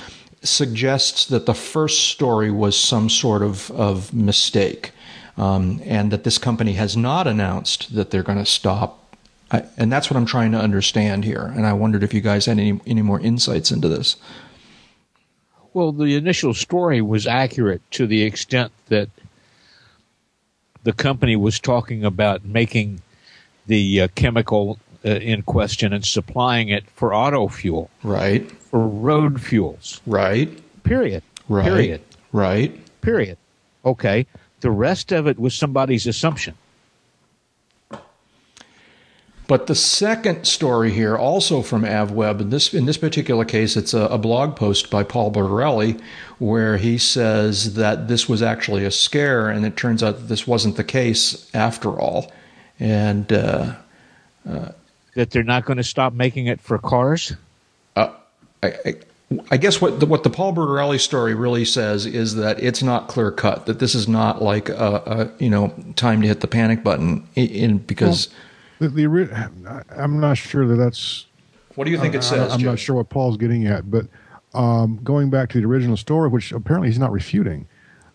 suggests 0.43 1.25
that 1.25 1.45
the 1.45 1.53
first 1.53 2.09
story 2.09 2.51
was 2.51 2.77
some 2.77 3.09
sort 3.09 3.41
of 3.41 3.71
of 3.71 4.13
mistake. 4.13 4.91
Um, 5.37 5.81
and 5.85 6.11
that 6.11 6.23
this 6.23 6.39
company 6.39 6.73
has 6.73 6.97
not 6.97 7.27
announced 7.27 7.93
that 7.93 8.09
they're 8.09 8.23
going 8.23 8.39
to 8.39 8.45
stop 8.45 9.07
I, 9.51 9.63
and 9.77 9.91
that's 9.91 10.09
what 10.09 10.17
I'm 10.17 10.25
trying 10.25 10.51
to 10.51 10.57
understand 10.57 11.23
here. 11.23 11.53
And 11.55 11.65
I 11.65 11.73
wondered 11.73 12.03
if 12.03 12.13
you 12.13 12.21
guys 12.21 12.45
had 12.45 12.59
any 12.59 12.79
any 12.85 13.01
more 13.01 13.19
insights 13.19 13.71
into 13.71 13.87
this. 13.87 14.17
Well, 15.77 15.91
the 15.91 16.15
initial 16.15 16.55
story 16.55 17.03
was 17.03 17.27
accurate 17.27 17.83
to 17.91 18.07
the 18.07 18.23
extent 18.23 18.71
that 18.87 19.09
the 20.81 20.91
company 20.91 21.35
was 21.35 21.59
talking 21.59 22.03
about 22.03 22.43
making 22.43 23.03
the 23.67 24.01
uh, 24.01 24.07
chemical 24.15 24.79
uh, 25.05 25.09
in 25.09 25.43
question 25.43 25.93
and 25.93 26.03
supplying 26.03 26.69
it 26.69 26.89
for 26.95 27.13
auto 27.13 27.47
fuel. 27.47 27.91
Right. 28.01 28.51
For 28.51 28.87
road 28.87 29.39
fuels. 29.39 30.01
Right. 30.07 30.49
Period. 30.81 31.21
Right. 31.47 31.65
Period. 31.65 32.01
Right. 32.31 33.01
Period. 33.01 33.37
Okay. 33.85 34.25
The 34.61 34.71
rest 34.71 35.11
of 35.11 35.27
it 35.27 35.37
was 35.37 35.53
somebody's 35.53 36.07
assumption. 36.07 36.55
But 39.47 39.67
the 39.67 39.75
second 39.75 40.43
story 40.45 40.91
here, 40.91 41.17
also 41.17 41.61
from 41.61 41.83
AvWeb, 41.83 42.41
in 42.41 42.49
this 42.49 42.73
in 42.73 42.85
this 42.85 42.97
particular 42.97 43.45
case, 43.45 43.77
it's 43.77 43.93
a, 43.93 44.01
a, 44.01 44.17
blog 44.17 44.57
post 44.57 44.89
by 44.89 45.03
Paul 45.03 45.31
Bertorelli, 45.31 46.01
where 46.37 46.75
he 46.75 46.97
says 46.97 47.75
that 47.75 48.09
this 48.09 48.27
was 48.27 48.41
actually 48.41 48.83
a 48.83 48.91
scare, 48.91 49.47
and 49.47 49.65
it 49.65 49.77
turns 49.77 50.03
out 50.03 50.17
that 50.17 50.27
this 50.27 50.45
wasn't 50.45 50.75
the 50.75 50.83
case 50.83 51.49
after 51.55 51.97
all, 51.97 52.29
and 52.77 53.31
uh, 53.31 53.75
uh, 54.49 54.71
that 55.15 55.31
they're 55.31 55.43
not 55.43 55.63
going 55.63 55.77
to 55.77 55.83
stop 55.83 56.11
making 56.11 56.47
it 56.47 56.59
for 56.59 56.77
cars. 56.77 57.33
Uh, 57.95 58.11
I, 58.61 58.67
I, 58.85 58.95
I 59.49 59.55
guess 59.55 59.79
what 59.79 60.01
the, 60.01 60.05
what 60.05 60.23
the 60.23 60.29
Paul 60.29 60.53
Bertorelli 60.53 60.99
story 60.99 61.33
really 61.33 61.63
says 61.63 62.05
is 62.05 62.35
that 62.35 62.61
it's 62.61 62.83
not 62.83 63.07
clear 63.07 63.31
cut. 63.31 63.65
That 63.65 63.79
this 63.79 63.95
is 63.95 64.09
not 64.09 64.41
like 64.41 64.67
a, 64.67 65.31
a 65.39 65.43
you 65.43 65.49
know 65.49 65.73
time 65.95 66.21
to 66.21 66.27
hit 66.27 66.41
the 66.41 66.47
panic 66.47 66.83
button 66.83 67.25
in, 67.35 67.47
in 67.47 67.77
because. 67.77 68.27
Well, 68.27 68.37
the, 68.79 68.89
the 68.89 69.81
I'm 69.95 70.19
not 70.19 70.37
sure 70.37 70.65
that 70.67 70.75
that's. 70.75 71.25
What 71.75 71.85
do 71.85 71.91
you 71.91 71.99
think 71.99 72.15
it 72.15 72.23
says? 72.23 72.51
I, 72.51 72.55
am 72.55 72.61
not 72.61 72.79
sure 72.79 72.95
what 72.95 73.09
Paul's 73.09 73.37
getting 73.37 73.67
at, 73.67 73.89
but 73.89 74.07
um, 74.53 74.99
going 75.03 75.29
back 75.29 75.49
to 75.49 75.61
the 75.61 75.67
original 75.67 75.97
story, 75.97 76.29
which 76.29 76.51
apparently 76.51 76.87
he's 76.89 76.97
not 76.97 77.11
refuting, 77.11 77.67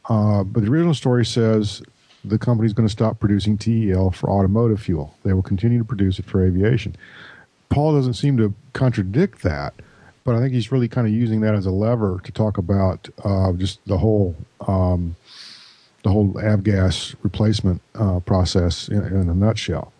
uh, 0.08 0.42
but 0.42 0.64
the 0.64 0.70
original 0.70 0.94
story 0.94 1.24
says 1.24 1.82
the 2.24 2.38
company's 2.38 2.72
going 2.72 2.86
to 2.86 2.92
stop 2.92 3.20
producing 3.20 3.56
TEL 3.58 4.10
for 4.10 4.30
automotive 4.30 4.80
fuel. 4.80 5.14
They 5.24 5.32
will 5.32 5.42
continue 5.42 5.78
to 5.78 5.84
produce 5.84 6.18
it 6.18 6.24
for 6.24 6.44
aviation. 6.44 6.96
Paul 7.68 7.94
doesn't 7.94 8.14
seem 8.14 8.36
to 8.36 8.54
contradict 8.72 9.42
that, 9.42 9.74
but 10.24 10.34
I 10.34 10.40
think 10.40 10.52
he's 10.52 10.70
really 10.70 10.88
kind 10.88 11.06
of 11.06 11.12
using 11.12 11.40
that 11.40 11.54
as 11.54 11.66
a 11.66 11.70
lever 11.70 12.20
to 12.24 12.32
talk 12.32 12.58
about 12.58 13.08
uh, 13.24 13.52
just 13.52 13.80
the 13.86 13.98
whole 13.98 14.36
um, 14.66 15.16
the 16.02 16.10
whole 16.10 16.32
avgas 16.34 17.14
replacement 17.22 17.80
uh, 17.94 18.20
process 18.20 18.88
in, 18.88 19.02
in, 19.04 19.28
a 19.28 19.34
nutshell. 19.34 19.92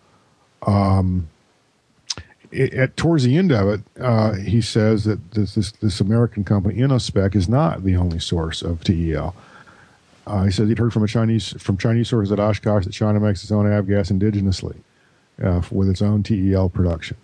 Um, 0.65 1.29
it, 2.51 2.73
at, 2.73 2.95
towards 2.95 3.23
the 3.23 3.37
end 3.37 3.51
of 3.51 3.67
it, 3.67 3.81
uh, 3.99 4.33
he 4.33 4.61
says 4.61 5.05
that 5.05 5.31
this, 5.31 5.55
this, 5.55 5.71
this 5.71 5.99
American 5.99 6.43
company, 6.43 6.75
Innospec, 6.75 7.35
is 7.35 7.49
not 7.49 7.83
the 7.83 7.95
only 7.95 8.19
source 8.19 8.61
of 8.61 8.83
TEL. 8.83 9.35
Uh, 10.25 10.43
he 10.43 10.51
says 10.51 10.69
he'd 10.69 10.79
heard 10.79 10.93
from 10.93 11.03
a 11.03 11.07
Chinese 11.07 11.53
from 11.61 11.77
Chinese 11.77 12.07
sources 12.09 12.31
at 12.31 12.39
Oshkosh 12.39 12.85
that 12.85 12.93
China 12.93 13.19
makes 13.19 13.43
its 13.43 13.51
own 13.51 13.65
avgas 13.65 14.11
indigenously 14.11 14.77
uh, 15.43 15.61
with 15.69 15.89
its 15.89 16.01
own 16.01 16.23
TEL 16.23 16.69
production, 16.69 17.17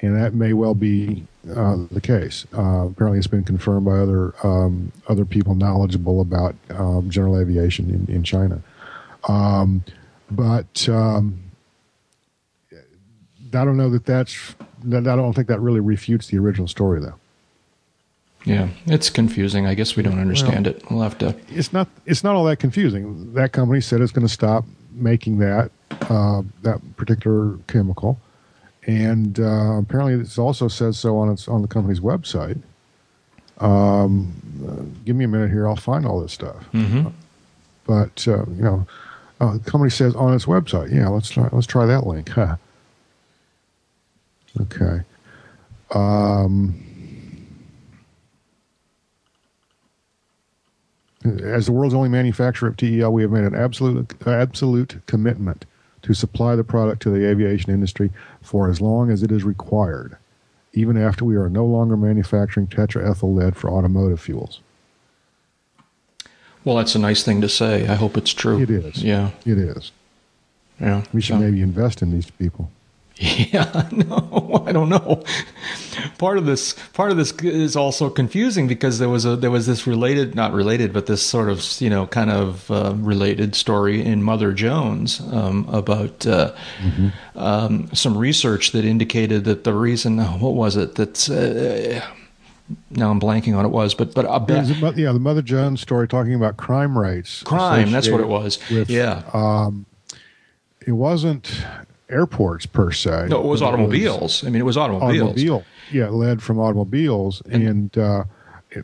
and 0.00 0.16
that 0.16 0.32
may 0.32 0.54
well 0.54 0.74
be 0.74 1.26
uh, 1.54 1.76
the 1.90 2.00
case. 2.00 2.46
Uh, 2.56 2.86
apparently, 2.86 3.18
it's 3.18 3.26
been 3.26 3.44
confirmed 3.44 3.84
by 3.84 3.98
other 3.98 4.32
um, 4.42 4.90
other 5.08 5.26
people 5.26 5.54
knowledgeable 5.54 6.22
about 6.22 6.54
um, 6.70 7.10
general 7.10 7.38
aviation 7.38 7.90
in, 7.90 8.14
in 8.14 8.22
China. 8.22 8.62
Um, 9.28 9.84
but 10.30 10.88
um, 10.88 11.38
I 13.56 13.64
don't 13.64 13.76
know 13.76 13.90
that 13.90 14.06
that's. 14.06 14.54
I 14.84 15.00
don't 15.00 15.32
think 15.32 15.48
that 15.48 15.60
really 15.60 15.80
refutes 15.80 16.28
the 16.28 16.38
original 16.38 16.68
story, 16.68 17.00
though. 17.00 17.14
Yeah, 18.46 18.68
it's 18.86 19.10
confusing. 19.10 19.66
I 19.66 19.74
guess 19.74 19.96
we 19.96 20.04
don't 20.04 20.20
understand 20.20 20.66
well, 20.66 20.74
it. 20.76 20.90
We'll 20.90 21.02
have 21.02 21.18
to. 21.18 21.34
It's 21.48 21.72
not. 21.72 21.88
It's 22.06 22.22
not 22.22 22.36
all 22.36 22.44
that 22.44 22.58
confusing. 22.58 23.34
That 23.34 23.52
company 23.52 23.80
said 23.80 24.00
it's 24.00 24.12
going 24.12 24.26
to 24.26 24.32
stop 24.32 24.64
making 24.92 25.38
that 25.38 25.72
uh, 26.02 26.42
that 26.62 26.80
particular 26.96 27.58
chemical, 27.66 28.20
and 28.86 29.40
uh, 29.40 29.78
apparently 29.78 30.14
it 30.14 30.38
also 30.38 30.68
says 30.68 30.96
so 30.96 31.18
on 31.18 31.28
its 31.28 31.48
on 31.48 31.62
the 31.62 31.68
company's 31.68 32.00
website. 32.00 32.60
Um, 33.58 34.32
uh, 34.64 34.82
give 35.04 35.16
me 35.16 35.24
a 35.24 35.28
minute 35.28 35.50
here. 35.50 35.66
I'll 35.66 35.74
find 35.74 36.06
all 36.06 36.20
this 36.20 36.32
stuff. 36.32 36.70
Mm-hmm. 36.72 37.08
But 37.84 38.28
uh, 38.28 38.46
you 38.46 38.62
know, 38.62 38.86
uh, 39.40 39.54
the 39.54 39.70
company 39.70 39.90
says 39.90 40.14
on 40.14 40.32
its 40.34 40.44
website. 40.44 40.94
Yeah, 40.94 41.08
let's 41.08 41.30
try. 41.30 41.48
Let's 41.50 41.66
try 41.66 41.84
that 41.86 42.06
link. 42.06 42.28
Huh. 42.28 42.56
Okay. 44.60 45.02
Um, 45.90 46.82
as 51.42 51.66
the 51.66 51.72
world's 51.72 51.94
only 51.94 52.08
manufacturer 52.08 52.68
of 52.68 52.76
TEL, 52.76 53.12
we 53.12 53.22
have 53.22 53.30
made 53.30 53.44
an 53.44 53.54
absolute 53.54 54.14
absolute 54.26 54.96
commitment 55.06 55.64
to 56.02 56.14
supply 56.14 56.54
the 56.54 56.64
product 56.64 57.02
to 57.02 57.10
the 57.10 57.28
aviation 57.28 57.72
industry 57.72 58.10
for 58.42 58.70
as 58.70 58.80
long 58.80 59.10
as 59.10 59.22
it 59.22 59.32
is 59.32 59.42
required, 59.42 60.16
even 60.72 60.96
after 60.96 61.24
we 61.24 61.36
are 61.36 61.48
no 61.48 61.64
longer 61.64 61.96
manufacturing 61.96 62.66
tetraethyl 62.66 63.34
lead 63.34 63.56
for 63.56 63.70
automotive 63.70 64.20
fuels. 64.20 64.60
Well, 66.64 66.76
that's 66.76 66.94
a 66.94 66.98
nice 66.98 67.22
thing 67.22 67.40
to 67.42 67.48
say. 67.48 67.86
I 67.86 67.94
hope 67.94 68.16
it's 68.16 68.32
true. 68.32 68.60
It 68.60 68.70
is. 68.70 69.02
Yeah. 69.02 69.30
It 69.44 69.58
is. 69.58 69.92
Yeah. 70.80 71.04
We 71.12 71.20
should 71.20 71.36
so. 71.36 71.40
maybe 71.40 71.62
invest 71.62 72.02
in 72.02 72.10
these 72.10 72.30
people. 72.30 72.70
Yeah, 73.46 73.88
no, 73.92 74.62
I 74.66 74.72
don't 74.72 74.90
know. 74.90 75.22
Part 76.18 76.36
of 76.36 76.44
this, 76.44 76.74
part 76.92 77.10
of 77.10 77.16
this 77.16 77.32
is 77.42 77.74
also 77.74 78.10
confusing 78.10 78.68
because 78.68 78.98
there 78.98 79.08
was 79.08 79.24
a 79.24 79.36
there 79.36 79.50
was 79.50 79.66
this 79.66 79.86
related, 79.86 80.34
not 80.34 80.52
related, 80.52 80.92
but 80.92 81.06
this 81.06 81.22
sort 81.22 81.48
of 81.48 81.64
you 81.80 81.88
know 81.88 82.06
kind 82.06 82.30
of 82.30 82.70
uh, 82.70 82.94
related 82.96 83.54
story 83.54 84.04
in 84.04 84.22
Mother 84.22 84.52
Jones 84.52 85.20
um, 85.32 85.66
about 85.70 86.26
uh, 86.26 86.52
mm-hmm. 86.78 87.38
um, 87.38 87.88
some 87.94 88.18
research 88.18 88.72
that 88.72 88.84
indicated 88.84 89.44
that 89.44 89.64
the 89.64 89.72
reason, 89.72 90.18
what 90.18 90.54
was 90.54 90.76
it 90.76 90.96
that. 90.96 91.28
Uh, 91.30 92.06
now 92.90 93.12
I'm 93.12 93.20
blanking 93.20 93.50
on 93.50 93.58
what 93.58 93.64
it 93.64 93.70
was, 93.70 93.94
but 93.94 94.12
but 94.12 94.46
bet, 94.46 94.96
yeah, 94.96 95.12
the 95.12 95.20
Mother 95.20 95.42
Jones 95.42 95.80
story 95.80 96.08
talking 96.08 96.34
about 96.34 96.56
crime 96.56 96.98
rates. 96.98 97.44
Crime, 97.44 97.92
that's 97.92 98.08
what 98.08 98.20
it 98.20 98.26
was. 98.28 98.58
With, 98.68 98.90
yeah, 98.90 99.22
um, 99.32 99.86
it 100.84 100.92
wasn't 100.92 101.64
airports 102.08 102.66
per 102.66 102.92
se. 102.92 103.26
No, 103.28 103.40
it 103.42 103.46
was 103.46 103.62
automobiles. 103.62 104.16
It 104.16 104.22
was 104.22 104.44
I 104.44 104.50
mean, 104.50 104.60
it 104.60 104.64
was 104.64 104.76
automobiles. 104.76 105.30
Automobile, 105.30 105.64
yeah, 105.92 106.08
led 106.08 106.42
from 106.42 106.58
automobiles 106.58 107.42
and, 107.46 107.62
and 107.68 107.98
uh, 107.98 108.24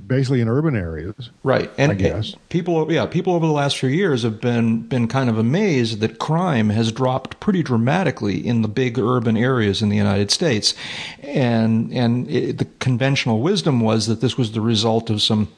basically 0.07 0.41
in 0.41 0.49
urban 0.49 0.77
areas, 0.77 1.31
right? 1.43 1.71
And, 1.77 2.01
and, 2.01 2.37
people, 2.49 2.91
yeah, 2.93 3.07
people 3.07 3.35
over 3.35 3.47
the 3.47 3.53
last 3.53 3.79
few 3.79 3.89
years 3.89 4.23
have 4.23 4.41
been 4.41 4.83
been 4.83 5.09
kind 5.09 5.29
of 5.29 5.39
amazed 5.39 6.01
that 6.01 6.19
crime 6.19 6.71
has 6.71 6.93
dropped 6.93 7.41
pretty 7.41 7.63
dramatically 7.63 8.45
in 8.47 8.63
the 8.63 8.69
big 8.69 8.99
urban 8.99 9.37
areas 9.37 9.83
in 9.83 9.89
the 9.89 9.97
United 9.97 10.31
States, 10.31 10.75
and 11.21 11.93
and 11.93 12.31
it, 12.31 12.59
the 12.59 12.65
conventional 12.81 13.41
wisdom 13.41 13.81
was 13.81 14.07
that 14.07 14.21
this 14.21 14.37
was 14.37 14.53
the 14.53 14.61
result 14.61 15.11
of 15.11 15.21
some 15.21 15.49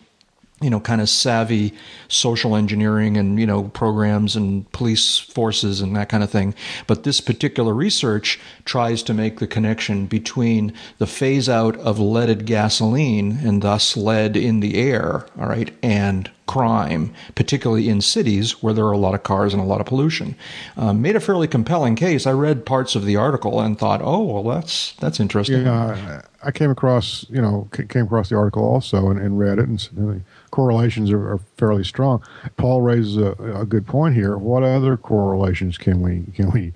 you 0.60 0.70
know, 0.70 0.80
kind 0.80 1.00
of 1.00 1.08
savvy 1.08 1.74
social 2.08 2.56
engineering 2.56 3.16
and, 3.16 3.38
you 3.38 3.46
know, 3.46 3.64
programs 3.64 4.36
and 4.36 4.70
police 4.72 5.18
forces 5.18 5.80
and 5.80 5.96
that 5.96 6.08
kind 6.08 6.22
of 6.22 6.30
thing. 6.30 6.54
But 6.86 7.02
this 7.02 7.20
particular 7.20 7.74
research 7.74 8.40
tries 8.64 9.02
to 9.04 9.14
make 9.14 9.40
the 9.40 9.46
connection 9.46 10.06
between 10.06 10.72
the 10.98 11.06
phase 11.06 11.48
out 11.48 11.76
of 11.78 11.98
leaded 11.98 12.46
gasoline 12.46 13.38
and 13.44 13.62
thus 13.62 13.96
lead 13.96 14.36
in 14.36 14.60
the 14.60 14.76
air, 14.76 15.26
all 15.38 15.48
right, 15.48 15.74
and 15.82 16.30
crime, 16.46 17.14
particularly 17.34 17.88
in 17.88 18.00
cities 18.00 18.62
where 18.62 18.74
there 18.74 18.84
are 18.84 18.92
a 18.92 18.98
lot 18.98 19.14
of 19.14 19.22
cars 19.22 19.54
and 19.54 19.62
a 19.62 19.66
lot 19.66 19.80
of 19.80 19.86
pollution. 19.86 20.36
Um, 20.76 21.00
made 21.00 21.16
a 21.16 21.20
fairly 21.20 21.48
compelling 21.48 21.96
case. 21.96 22.26
I 22.26 22.32
read 22.32 22.66
parts 22.66 22.94
of 22.94 23.04
the 23.04 23.16
article 23.16 23.60
and 23.60 23.78
thought, 23.78 24.00
oh, 24.02 24.22
well, 24.22 24.42
that's 24.42 24.92
that's 24.94 25.20
interesting. 25.20 25.64
Yeah, 25.64 26.22
I 26.42 26.50
came 26.50 26.70
across, 26.70 27.24
you 27.30 27.40
know, 27.40 27.68
came 27.88 28.04
across 28.04 28.28
the 28.28 28.36
article 28.36 28.62
also 28.62 29.10
and, 29.10 29.18
and 29.18 29.38
read 29.38 29.58
it, 29.58 29.68
and 29.68 29.78
the 29.92 30.20
correlations 30.50 31.10
are, 31.10 31.32
are 31.32 31.38
fairly 31.56 31.84
strong. 31.84 32.22
Paul 32.56 32.82
raises 32.82 33.16
a, 33.16 33.32
a, 33.60 33.64
good 33.64 33.86
point 33.86 34.14
here. 34.14 34.36
What 34.36 34.62
other 34.62 34.96
correlations 34.96 35.78
can 35.78 36.00
we 36.00 36.24
can 36.34 36.50
we 36.50 36.72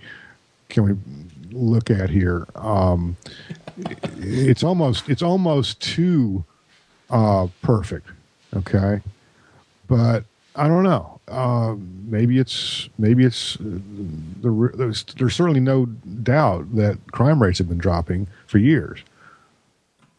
can 0.68 0.84
we 0.84 0.96
look 1.52 1.90
at 1.90 2.10
here? 2.10 2.46
Um, 2.54 3.16
it's 4.18 4.64
almost 4.64 5.08
it's 5.08 5.22
almost 5.22 5.80
too 5.80 6.44
uh, 7.10 7.48
perfect. 7.62 8.08
Okay, 8.56 9.02
but 9.88 10.24
I 10.54 10.68
don't 10.68 10.82
know. 10.82 11.20
Uh, 11.28 11.76
maybe 12.04 12.38
it's 12.38 12.88
maybe 12.98 13.24
it's 13.24 13.56
uh, 13.56 13.80
the, 14.40 14.70
there's, 14.74 15.04
there's 15.04 15.34
certainly 15.34 15.60
no 15.60 15.86
doubt 15.86 16.74
that 16.74 16.98
crime 17.12 17.42
rates 17.42 17.58
have 17.58 17.68
been 17.68 17.78
dropping 17.78 18.28
for 18.46 18.58
years. 18.58 19.00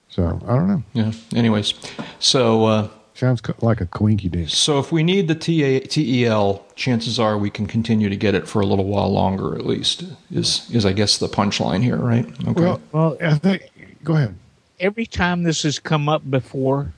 So 0.09 0.39
I 0.47 0.55
don't 0.55 0.67
know. 0.67 0.83
Yeah. 0.93 1.11
Anyways, 1.35 1.73
so 2.19 2.65
uh, 2.65 2.89
sounds 3.13 3.41
like 3.61 3.81
a 3.81 3.85
coinky 3.85 4.31
dink. 4.31 4.49
So 4.49 4.79
if 4.79 4.91
we 4.91 5.03
need 5.03 5.27
the 5.27 5.35
TA, 5.35 5.85
TEL, 5.87 6.65
chances 6.75 7.19
are 7.19 7.37
we 7.37 7.49
can 7.49 7.67
continue 7.67 8.09
to 8.09 8.15
get 8.15 8.33
it 8.33 8.47
for 8.47 8.61
a 8.61 8.65
little 8.65 8.85
while 8.85 9.11
longer, 9.11 9.55
at 9.55 9.65
least. 9.65 10.03
Is 10.31 10.69
is 10.71 10.85
I 10.85 10.93
guess 10.93 11.17
the 11.17 11.27
punchline 11.27 11.83
here, 11.83 11.97
right? 11.97 12.25
Okay. 12.47 12.61
Well, 12.61 12.81
well, 12.91 13.17
I 13.21 13.35
think. 13.35 13.71
Go 14.03 14.15
ahead. 14.15 14.35
Every 14.79 15.05
time 15.05 15.43
this 15.43 15.63
has 15.63 15.77
come 15.77 16.07
up 16.07 16.29
before, 16.29 16.93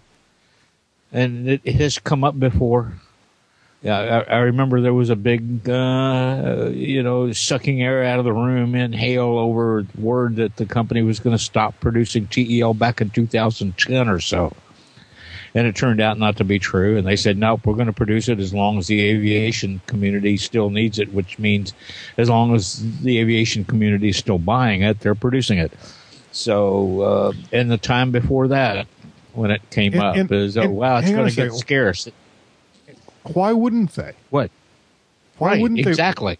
and 1.11 1.49
it 1.49 1.75
has 1.75 1.99
come 1.99 2.23
up 2.23 2.39
before. 2.39 2.93
Yeah, 3.81 4.23
I, 4.29 4.35
I 4.35 4.37
remember 4.39 4.79
there 4.79 4.93
was 4.93 5.09
a 5.09 5.15
big, 5.15 5.67
uh, 5.67 6.69
you 6.71 7.01
know, 7.01 7.31
sucking 7.31 7.81
air 7.81 8.03
out 8.03 8.19
of 8.19 8.25
the 8.25 8.33
room 8.33 8.75
in 8.75 8.93
hail 8.93 9.39
over 9.39 9.85
word 9.97 10.35
that 10.35 10.55
the 10.57 10.67
company 10.67 11.01
was 11.01 11.19
going 11.19 11.35
to 11.35 11.43
stop 11.43 11.79
producing 11.79 12.27
TEL 12.27 12.75
back 12.75 13.01
in 13.01 13.09
2010 13.09 14.07
or 14.07 14.19
so. 14.19 14.55
And 15.55 15.67
it 15.67 15.75
turned 15.75 15.99
out 15.99 16.19
not 16.19 16.37
to 16.37 16.43
be 16.43 16.59
true. 16.59 16.95
And 16.95 17.05
they 17.05 17.15
said, 17.15 17.37
nope, 17.37 17.65
we're 17.65 17.73
going 17.73 17.87
to 17.87 17.93
produce 17.93 18.29
it 18.29 18.39
as 18.39 18.53
long 18.53 18.77
as 18.77 18.87
the 18.87 19.01
aviation 19.01 19.81
community 19.87 20.37
still 20.37 20.69
needs 20.69 20.99
it, 20.99 21.11
which 21.11 21.39
means 21.39 21.73
as 22.17 22.29
long 22.29 22.53
as 22.53 23.01
the 23.01 23.17
aviation 23.17 23.65
community 23.65 24.09
is 24.09 24.17
still 24.17 24.37
buying 24.37 24.83
it, 24.83 24.99
they're 24.99 25.15
producing 25.15 25.57
it. 25.57 25.73
So, 26.31 27.01
uh, 27.01 27.33
in 27.51 27.67
the 27.67 27.77
time 27.77 28.11
before 28.11 28.47
that, 28.49 28.87
when 29.33 29.51
it 29.51 29.61
came 29.69 29.93
and, 29.93 30.01
up 30.01 30.15
and, 30.15 30.31
is 30.31 30.57
oh 30.57 30.69
wow 30.69 30.97
it's 30.97 31.11
going 31.11 31.29
to 31.29 31.35
get 31.35 31.53
scarce. 31.53 32.07
Why 33.33 33.53
wouldn't 33.53 33.93
they? 33.93 34.13
What? 34.29 34.51
Why 35.37 35.49
right, 35.49 35.61
wouldn't 35.61 35.83
they? 35.83 35.89
Exactly. 35.89 36.39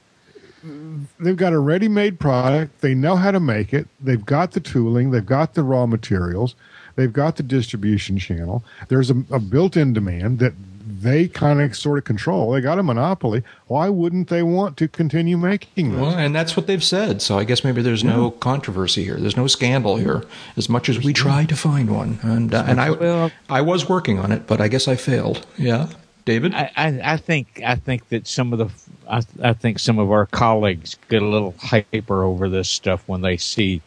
They've 1.20 1.38
got 1.38 1.54
a 1.54 1.60
ready-made 1.60 2.20
product. 2.20 2.82
They 2.82 2.94
know 2.94 3.16
how 3.16 3.32
to 3.32 3.40
make 3.40 3.74
it. 3.74 3.88
They've 4.00 4.24
got 4.24 4.52
the 4.52 4.60
tooling. 4.60 5.10
They've 5.10 5.26
got 5.26 5.56
the 5.56 5.64
raw 5.64 5.88
materials. 5.88 6.56
They've 6.96 7.12
got 7.12 7.38
the 7.38 7.44
distribution 7.44 8.20
channel. 8.20 8.64
There's 8.88 9.10
a, 9.10 9.24
a 9.32 9.40
built-in 9.40 9.94
demand 9.94 10.38
that 10.40 10.54
they 11.00 11.28
kind 11.28 11.62
of 11.62 11.76
sort 11.76 11.98
of 11.98 12.04
control. 12.04 12.52
They 12.52 12.62
got 12.62 12.80
a 12.80 12.84
monopoly. 12.84 13.44
Why 13.68 13.90
wouldn't 13.90 14.30
they 14.30 14.44
want 14.44 14.78
to 14.78 14.88
continue 14.88 15.38
making 15.38 15.92
this? 15.92 16.02
Well, 16.02 16.18
and 16.18 16.36
that's 16.36 16.58
what 16.58 16.68
they've 16.68 16.84
said. 16.84 17.22
So 17.22 17.38
I 17.38 17.44
guess 17.44 17.64
maybe 17.64 17.82
there's 17.82 18.04
yeah. 18.04 18.16
no 18.16 18.32
controversy 18.32 19.04
here. 19.04 19.16
There's 19.16 19.38
no 19.38 19.48
scandal 19.48 19.98
here, 19.98 20.24
as 20.58 20.70
much 20.70 20.90
as 20.90 21.04
we 21.04 21.14
tried 21.14 21.50
to 21.50 21.56
find 21.56 21.90
one. 21.90 22.20
And 22.22 22.54
uh, 22.54 22.64
and 22.68 22.82
I 22.82 22.92
well, 22.92 23.32
I 23.50 23.62
was 23.62 23.88
working 23.88 24.20
on 24.20 24.32
it, 24.32 24.48
but 24.48 24.60
I 24.60 24.68
guess 24.68 24.88
I 24.88 24.96
failed. 24.96 25.46
Yeah, 25.58 25.88
David. 26.26 26.54
I, 26.54 26.72
I, 26.76 27.14
I 27.14 27.18
think 27.18 27.62
I 27.66 27.76
think 27.76 28.10
that 28.10 28.28
some 28.28 28.54
of 28.54 28.60
the 28.60 28.70
I, 29.10 29.22
I 29.50 29.54
think 29.54 29.80
some 29.80 30.00
of 30.00 30.12
our 30.12 30.26
colleagues 30.26 30.98
get 31.10 31.22
a 31.22 31.28
little 31.28 31.56
hyper 31.60 32.24
over 32.24 32.50
this 32.50 32.70
stuff 32.70 33.04
when 33.08 33.22
they 33.22 33.38
see 33.38 33.82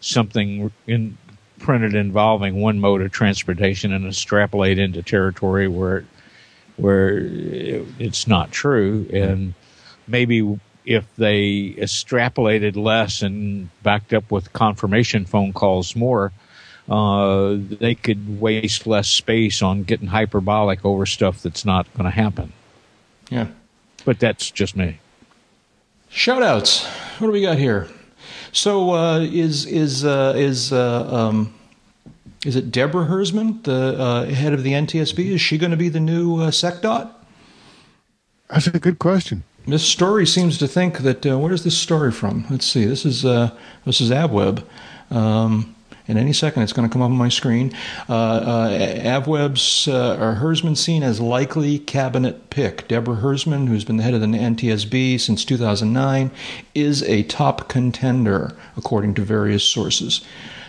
something 0.00 0.70
in 0.86 1.16
printed 1.58 1.94
involving 1.94 2.60
one 2.60 2.78
mode 2.78 3.00
of 3.00 3.10
transportation 3.10 3.90
and 3.92 4.06
extrapolate 4.06 4.78
into 4.78 5.02
territory 5.02 5.66
where 5.66 5.98
it 5.98 6.04
where 6.76 7.20
it's 7.22 8.26
not 8.26 8.52
true. 8.52 9.06
And 9.12 9.54
maybe 10.06 10.58
if 10.84 11.04
they 11.16 11.74
extrapolated 11.78 12.76
less 12.76 13.22
and 13.22 13.70
backed 13.82 14.12
up 14.12 14.30
with 14.30 14.52
confirmation 14.52 15.24
phone 15.24 15.52
calls 15.52 15.96
more, 15.96 16.32
uh, 16.88 17.56
they 17.58 17.94
could 17.94 18.40
waste 18.40 18.86
less 18.86 19.08
space 19.08 19.62
on 19.62 19.84
getting 19.84 20.08
hyperbolic 20.08 20.84
over 20.84 21.06
stuff 21.06 21.42
that's 21.42 21.64
not 21.64 21.92
going 21.94 22.04
to 22.04 22.10
happen. 22.10 22.52
Yeah. 23.30 23.46
But 24.04 24.20
that's 24.20 24.50
just 24.50 24.76
me. 24.76 24.98
Shoutouts. 26.10 26.86
What 27.18 27.28
do 27.28 27.32
we 27.32 27.40
got 27.40 27.58
here? 27.58 27.88
So 28.52 28.92
uh, 28.92 29.20
is 29.20 29.66
is 29.66 30.04
uh, 30.04 30.34
is 30.36 30.72
uh, 30.72 31.08
um, 31.12 31.54
is 32.44 32.56
it 32.56 32.70
Deborah 32.70 33.06
Hersman, 33.06 33.62
the 33.62 33.98
uh, 33.98 34.24
head 34.26 34.52
of 34.52 34.62
the 34.62 34.72
NTSB? 34.72 35.32
Is 35.32 35.40
she 35.40 35.58
going 35.58 35.70
to 35.70 35.76
be 35.76 35.88
the 35.88 36.00
new 36.00 36.40
uh, 36.40 36.50
SecDOT? 36.50 37.10
That's 38.50 38.66
a 38.66 38.78
good 38.78 38.98
question. 38.98 39.44
This 39.66 39.82
story 39.82 40.26
seems 40.26 40.58
to 40.58 40.68
think 40.68 40.98
that 40.98 41.24
uh, 41.24 41.38
where 41.38 41.52
is 41.52 41.64
this 41.64 41.76
story 41.76 42.12
from? 42.12 42.44
Let's 42.50 42.66
see. 42.66 42.84
This 42.84 43.06
is 43.06 43.24
uh, 43.24 43.50
this 43.86 44.00
is 44.00 44.10
AvWeb. 44.10 44.62
Um, 45.10 45.74
in 46.06 46.18
any 46.18 46.34
second, 46.34 46.62
it's 46.62 46.74
going 46.74 46.86
to 46.86 46.92
come 46.92 47.00
up 47.00 47.10
on 47.10 47.16
my 47.16 47.30
screen. 47.30 47.74
Uh, 48.10 48.12
uh, 48.12 48.68
AvWeb's 48.68 49.88
uh, 49.88 50.36
Hersman 50.38 50.76
seen 50.76 51.02
as 51.02 51.18
likely 51.18 51.78
cabinet 51.78 52.50
pick. 52.50 52.86
Deborah 52.88 53.16
Hersman, 53.16 53.68
who's 53.68 53.84
been 53.84 53.96
the 53.96 54.02
head 54.02 54.12
of 54.12 54.20
the 54.20 54.26
NTSB 54.26 55.18
since 55.18 55.46
2009, 55.46 56.30
is 56.74 57.02
a 57.04 57.22
top 57.22 57.70
contender, 57.70 58.54
according 58.76 59.14
to 59.14 59.22
various 59.22 59.64
sources. 59.64 60.20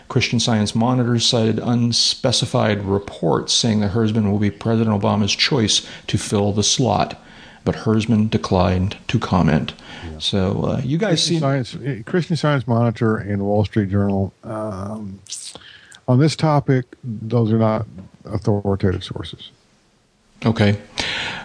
Christian 0.08 0.40
Science 0.40 0.76
Monitor 0.76 1.20
cited 1.20 1.60
unspecified 1.60 2.84
reports 2.84 3.54
saying 3.54 3.80
that 3.80 3.92
Hersman 3.92 4.32
will 4.32 4.40
be 4.40 4.52
President 4.52 5.00
Obama's 5.00 5.36
choice 5.36 5.88
to 6.08 6.18
fill 6.18 6.52
the 6.52 6.64
slot 6.64 7.20
but 7.66 7.76
Hersman 7.76 8.30
declined 8.30 8.96
to 9.10 9.20
comment. 9.20 9.74
Yeah. 10.04 10.20
So 10.20 10.66
uh, 10.66 10.82
you 10.84 10.98
guys 10.98 11.10
Christian 11.10 11.36
see 11.36 11.40
Science, 11.40 11.78
eh, 11.84 12.02
Christian 12.06 12.38
Science 12.38 12.68
Monitor 12.68 13.18
and 13.18 13.42
Wall 13.42 13.66
Street 13.66 13.90
Journal 13.90 14.32
um, 14.44 15.20
on 16.08 16.20
this 16.20 16.36
topic. 16.36 16.86
Those 17.04 17.52
are 17.52 17.58
not 17.58 17.88
authoritative 18.24 19.04
sources. 19.04 19.52
Okay, 20.46 20.78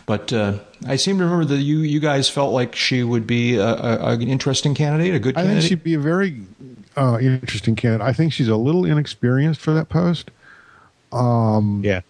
but 0.05 0.33
uh, 0.33 0.59
I 0.87 0.97
seem 0.97 1.17
to 1.19 1.25
remember 1.25 1.47
that 1.47 1.63
you 1.63 1.79
you 1.79 2.01
guys 2.01 2.29
felt 2.29 2.53
like 2.53 2.77
she 2.77 3.03
would 3.03 3.27
be 3.27 3.57
a, 3.57 3.67
a, 3.67 4.11
an 4.11 4.29
interesting 4.29 4.75
candidate, 4.75 5.15
a 5.15 5.19
good. 5.19 5.37
I 5.39 5.43
candidate. 5.43 5.63
think 5.63 5.69
she'd 5.71 5.85
be 5.85 5.95
a 5.95 5.99
very 5.99 6.43
uh, 6.97 7.19
interesting 7.21 7.77
candidate. 7.77 8.07
I 8.07 8.13
think 8.13 8.33
she's 8.33 8.49
a 8.49 8.57
little 8.57 8.85
inexperienced 8.85 9.61
for 9.61 9.73
that 9.73 9.89
post. 9.89 10.31
Um, 11.13 11.83
yeah, 11.85 12.03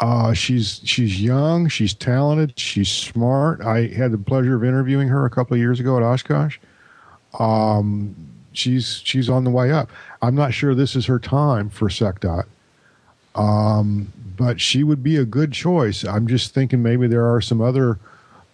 uh, 0.00 0.32
she's 0.32 0.80
she's 0.84 1.20
young, 1.20 1.68
she's 1.68 1.94
talented, 1.94 2.58
she's 2.58 2.88
smart. 2.88 3.60
I 3.60 3.88
had 3.88 4.12
the 4.12 4.18
pleasure 4.18 4.54
of 4.54 4.64
interviewing 4.64 5.08
her 5.08 5.24
a 5.24 5.30
couple 5.30 5.54
of 5.54 5.60
years 5.60 5.80
ago 5.80 5.96
at 5.96 6.02
Oshkosh. 6.02 6.58
Um, 7.38 8.14
she's 8.52 9.02
she's 9.04 9.28
on 9.28 9.44
the 9.44 9.50
way 9.50 9.72
up. 9.72 9.90
I'm 10.22 10.34
not 10.34 10.54
sure 10.54 10.74
this 10.74 10.94
is 10.94 11.06
her 11.06 11.18
time 11.18 11.70
for 11.70 11.88
SecDot, 11.88 12.44
um, 13.34 14.12
but 14.36 14.60
she 14.60 14.84
would 14.84 15.02
be 15.02 15.16
a 15.16 15.24
good 15.24 15.52
choice. 15.52 16.04
I'm 16.04 16.26
just 16.26 16.54
thinking 16.54 16.82
maybe 16.82 17.08
there 17.08 17.32
are 17.32 17.40
some 17.40 17.60
other 17.60 17.98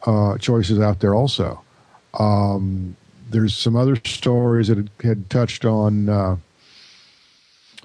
uh, 0.06 0.38
choices 0.38 0.80
out 0.80 1.00
there 1.00 1.14
also. 1.14 1.62
Um, 2.18 2.96
there's 3.28 3.56
some 3.56 3.76
other 3.76 3.96
stories 4.04 4.68
that 4.68 4.88
had, 5.02 5.30
touched 5.30 5.64
on. 5.64 6.08
Uh, 6.08 6.36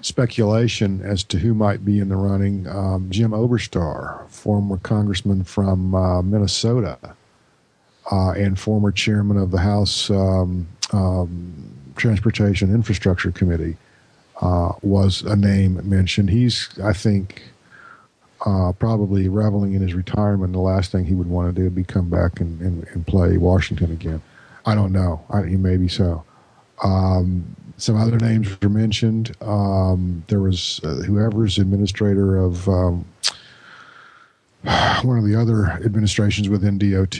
speculation 0.02 1.00
as 1.02 1.22
to 1.22 1.38
who 1.38 1.54
might 1.54 1.84
be 1.84 2.00
in 2.00 2.08
the 2.08 2.16
running. 2.16 2.66
Um, 2.66 3.08
Jim 3.10 3.30
Oberstar, 3.30 4.28
former 4.28 4.76
congressman 4.78 5.44
from 5.44 5.94
uh, 5.94 6.22
Minnesota, 6.22 6.98
uh, 8.10 8.30
and 8.32 8.58
former 8.58 8.90
chairman 8.90 9.36
of 9.36 9.50
the 9.50 9.58
House 9.58 10.10
um, 10.10 10.66
um, 10.92 11.72
Transportation 11.96 12.74
Infrastructure 12.74 13.30
Committee, 13.30 13.76
uh, 14.40 14.72
was 14.82 15.22
a 15.22 15.36
name 15.36 15.80
mentioned. 15.88 16.30
He's, 16.30 16.68
I 16.82 16.92
think, 16.92 17.42
uh, 18.44 18.72
probably 18.72 19.28
reveling 19.28 19.74
in 19.74 19.82
his 19.82 19.94
retirement. 19.94 20.52
The 20.52 20.58
last 20.58 20.90
thing 20.90 21.04
he 21.04 21.14
would 21.14 21.28
want 21.28 21.54
to 21.54 21.60
do 21.60 21.64
would 21.64 21.76
be 21.76 21.84
come 21.84 22.10
back 22.10 22.40
and, 22.40 22.60
and, 22.60 22.84
and 22.88 23.06
play 23.06 23.36
Washington 23.36 23.92
again. 23.92 24.20
I 24.64 24.74
don't 24.74 24.92
know. 24.92 25.24
I, 25.30 25.42
maybe 25.42 25.88
so. 25.88 26.24
Um, 26.82 27.56
some 27.76 27.96
other 27.96 28.18
names 28.18 28.60
were 28.60 28.68
mentioned. 28.68 29.34
Um, 29.40 30.24
there 30.28 30.40
was 30.40 30.80
uh, 30.84 31.02
whoever's 31.02 31.58
administrator 31.58 32.36
of 32.36 32.68
um, 32.68 33.04
one 35.02 35.18
of 35.18 35.24
the 35.24 35.34
other 35.34 35.66
administrations 35.84 36.48
within 36.48 36.78
DOT, 36.78 37.18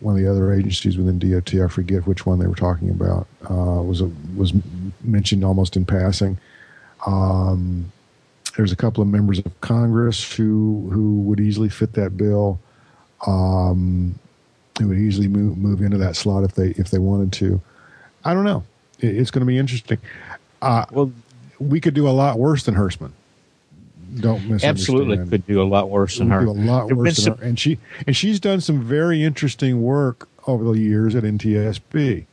one 0.00 0.16
of 0.16 0.22
the 0.22 0.30
other 0.30 0.52
agencies 0.52 0.98
within 0.98 1.18
DOT. 1.18 1.54
I 1.54 1.68
forget 1.68 2.06
which 2.06 2.26
one 2.26 2.38
they 2.38 2.46
were 2.46 2.54
talking 2.54 2.90
about. 2.90 3.26
Uh, 3.48 3.82
was 3.82 4.00
a, 4.00 4.10
was 4.36 4.52
mentioned 5.02 5.44
almost 5.44 5.76
in 5.76 5.84
passing. 5.84 6.38
Um, 7.06 7.90
there's 8.56 8.72
a 8.72 8.76
couple 8.76 9.02
of 9.02 9.08
members 9.08 9.38
of 9.38 9.60
Congress 9.60 10.32
who 10.34 10.88
who 10.92 11.20
would 11.22 11.40
easily 11.40 11.68
fit 11.68 11.94
that 11.94 12.16
bill. 12.16 12.60
Um, 13.26 14.18
who 14.78 14.88
would 14.88 14.98
easily 14.98 15.28
move 15.28 15.56
move 15.56 15.80
into 15.80 15.98
that 15.98 16.16
slot 16.16 16.44
if 16.44 16.54
they 16.54 16.70
if 16.70 16.90
they 16.90 16.98
wanted 16.98 17.32
to. 17.34 17.60
I 18.24 18.34
don't 18.34 18.44
know 18.44 18.64
it's 19.04 19.30
going 19.30 19.40
to 19.40 19.46
be 19.46 19.58
interesting. 19.58 19.98
Uh, 20.62 20.86
well, 20.90 21.12
we 21.58 21.80
could 21.80 21.94
do 21.94 22.08
a 22.08 22.10
lot 22.10 22.38
worse 22.38 22.64
than 22.64 22.74
Hersman. 22.74 23.12
Don't 24.20 24.48
miss. 24.48 24.62
Absolutely, 24.62 25.18
could 25.28 25.46
do 25.46 25.60
a 25.60 25.64
lot 25.64 25.90
worse 25.90 26.18
than 26.18 26.30
her. 26.30 26.42
Do 26.42 26.50
a 26.50 26.52
lot 26.52 26.92
worse 26.92 27.16
than 27.16 27.24
some- 27.24 27.38
her, 27.38 27.44
and 27.44 27.58
she 27.58 27.78
and 28.06 28.16
she's 28.16 28.38
done 28.38 28.60
some 28.60 28.80
very 28.82 29.24
interesting 29.24 29.82
work 29.82 30.28
over 30.46 30.64
the 30.64 30.78
years 30.78 31.14
at 31.14 31.24
NTSB. 31.24 32.26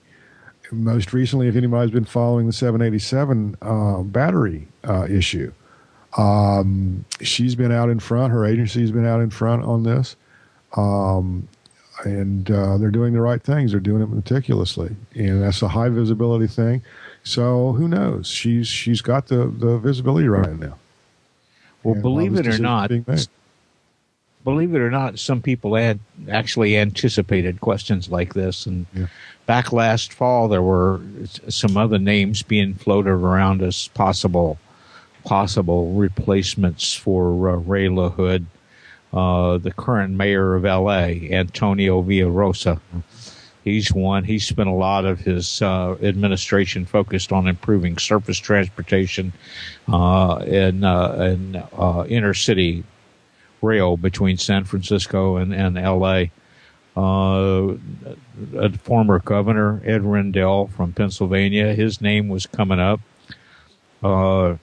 Most 0.72 1.11
recently, 1.11 1.47
if 1.47 1.55
anybody's 1.55 1.91
been 1.91 2.05
following 2.05 2.47
the 2.47 2.53
787 2.53 3.57
uh, 3.61 4.03
battery 4.03 4.68
uh, 4.88 5.05
issue, 5.09 5.51
um, 6.18 7.03
she's 7.19 7.55
been 7.55 7.73
out 7.73 7.89
in 7.89 7.99
front. 7.99 8.31
Her 8.31 8.45
agency's 8.45 8.91
been 8.91 9.05
out 9.05 9.19
in 9.19 9.31
front 9.31 9.63
on 9.63 9.84
this. 9.84 10.15
Um, 10.77 11.49
and 12.06 12.49
uh, 12.49 12.78
they're 12.78 12.91
doing 12.91 13.14
the 13.14 13.22
right 13.22 13.41
things. 13.41 13.72
They're 13.72 13.80
doing 13.80 14.02
it 14.02 14.10
meticulously, 14.10 14.95
and 15.15 15.41
that's 15.41 15.61
a 15.61 15.68
high 15.68 15.90
visibility 15.90 16.48
thing. 16.48 16.82
So 17.23 17.73
who 17.73 17.88
knows? 17.88 18.28
She's 18.28 18.68
she's 18.68 19.02
got 19.02 19.28
the 19.28 19.45
the 19.45 19.78
visibility 19.78 20.28
right 20.28 20.57
now. 20.57 20.78
Well, 21.84 21.95
and 21.95 22.03
believe 22.03 22.36
it 22.36 22.48
or 22.48 22.57
not, 22.57 22.91
believe 24.44 24.76
it 24.76 24.82
or 24.82 24.91
not, 24.91 25.19
some 25.19 25.41
people 25.41 25.76
had 25.76 25.99
actually 26.30 26.78
anticipated 26.78 27.61
questions 27.61 28.10
like 28.10 28.34
this, 28.34 28.65
and 28.65 28.86
yeah. 28.94 29.07
back 29.45 29.72
last 29.72 30.14
fall 30.14 30.48
there 30.48 30.61
were 30.61 31.02
some 31.49 31.78
other 31.78 31.99
names 31.99 32.44
being 32.44 32.73
floated 32.73 33.11
around 33.11 33.61
as 33.61 33.88
possible 33.90 34.57
possible 35.23 35.94
replacements 35.94 36.95
for 36.95 37.49
uh, 37.49 37.56
Ray 37.57 37.88
LaHood 37.88 38.45
uh, 39.13 39.57
the 39.57 39.71
current 39.71 40.15
mayor 40.15 40.55
of 40.55 40.65
L.A., 40.65 41.29
Antonio 41.31 42.01
Villaraigosa. 42.01 42.79
He's 43.63 43.93
one. 43.93 44.23
He 44.23 44.39
spent 44.39 44.69
a 44.69 44.73
lot 44.73 45.05
of 45.05 45.19
his 45.19 45.61
uh, 45.61 45.95
administration 46.01 46.85
focused 46.85 47.31
on 47.31 47.47
improving 47.47 47.97
surface 47.97 48.39
transportation 48.39 49.33
uh, 49.91 50.43
in, 50.47 50.83
uh, 50.83 51.13
in 51.13 51.63
uh, 51.77 52.05
inner 52.07 52.33
city 52.33 52.83
rail 53.61 53.97
between 53.97 54.38
San 54.38 54.63
Francisco 54.63 55.38
and, 55.38 55.53
and 55.53 55.77
L.A. 55.77 56.31
Uh, 56.97 57.75
a 58.57 58.69
former 58.79 59.19
governor, 59.19 59.81
Ed 59.85 60.03
Rendell 60.03 60.67
from 60.67 60.91
Pennsylvania, 60.91 61.73
his 61.73 62.01
name 62.01 62.27
was 62.27 62.45
coming 62.47 62.79
up. 62.79 62.99
Uh, 64.03 64.55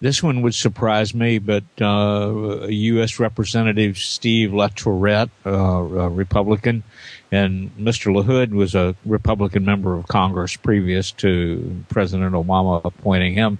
this 0.00 0.22
one 0.22 0.42
would 0.42 0.54
surprise 0.54 1.14
me, 1.14 1.38
but 1.38 1.64
uh, 1.80 2.66
U.S. 2.68 3.18
Representative 3.18 3.98
Steve 3.98 4.50
LaTourette, 4.50 5.30
uh, 5.44 5.50
a 5.50 6.08
Republican, 6.08 6.84
and 7.32 7.76
Mr. 7.76 8.12
LaHood 8.14 8.50
was 8.50 8.74
a 8.74 8.94
Republican 9.04 9.64
member 9.64 9.96
of 9.96 10.06
Congress 10.06 10.56
previous 10.56 11.10
to 11.12 11.84
President 11.88 12.32
Obama 12.34 12.80
appointing 12.84 13.34
him. 13.34 13.58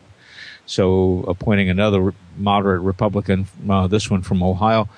So 0.67 1.25
appointing 1.27 1.71
another 1.71 2.15
moderate 2.37 2.83
Republican, 2.83 3.49
uh, 3.69 3.87
this 3.89 4.11
one 4.11 4.23
from 4.23 4.43
Ohio, 4.43 4.89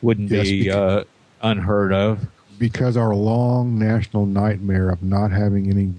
wouldn't 0.00 0.30
yes, 0.30 0.44
be 0.44 0.64
because, 0.64 0.76
uh, 0.76 1.04
unheard 1.42 1.92
of. 1.92 2.26
Because 2.58 2.96
our 2.96 3.14
long 3.14 3.78
national 3.78 4.24
nightmare 4.24 4.88
of 4.88 5.02
not 5.02 5.30
having 5.30 5.68
any 5.68 5.92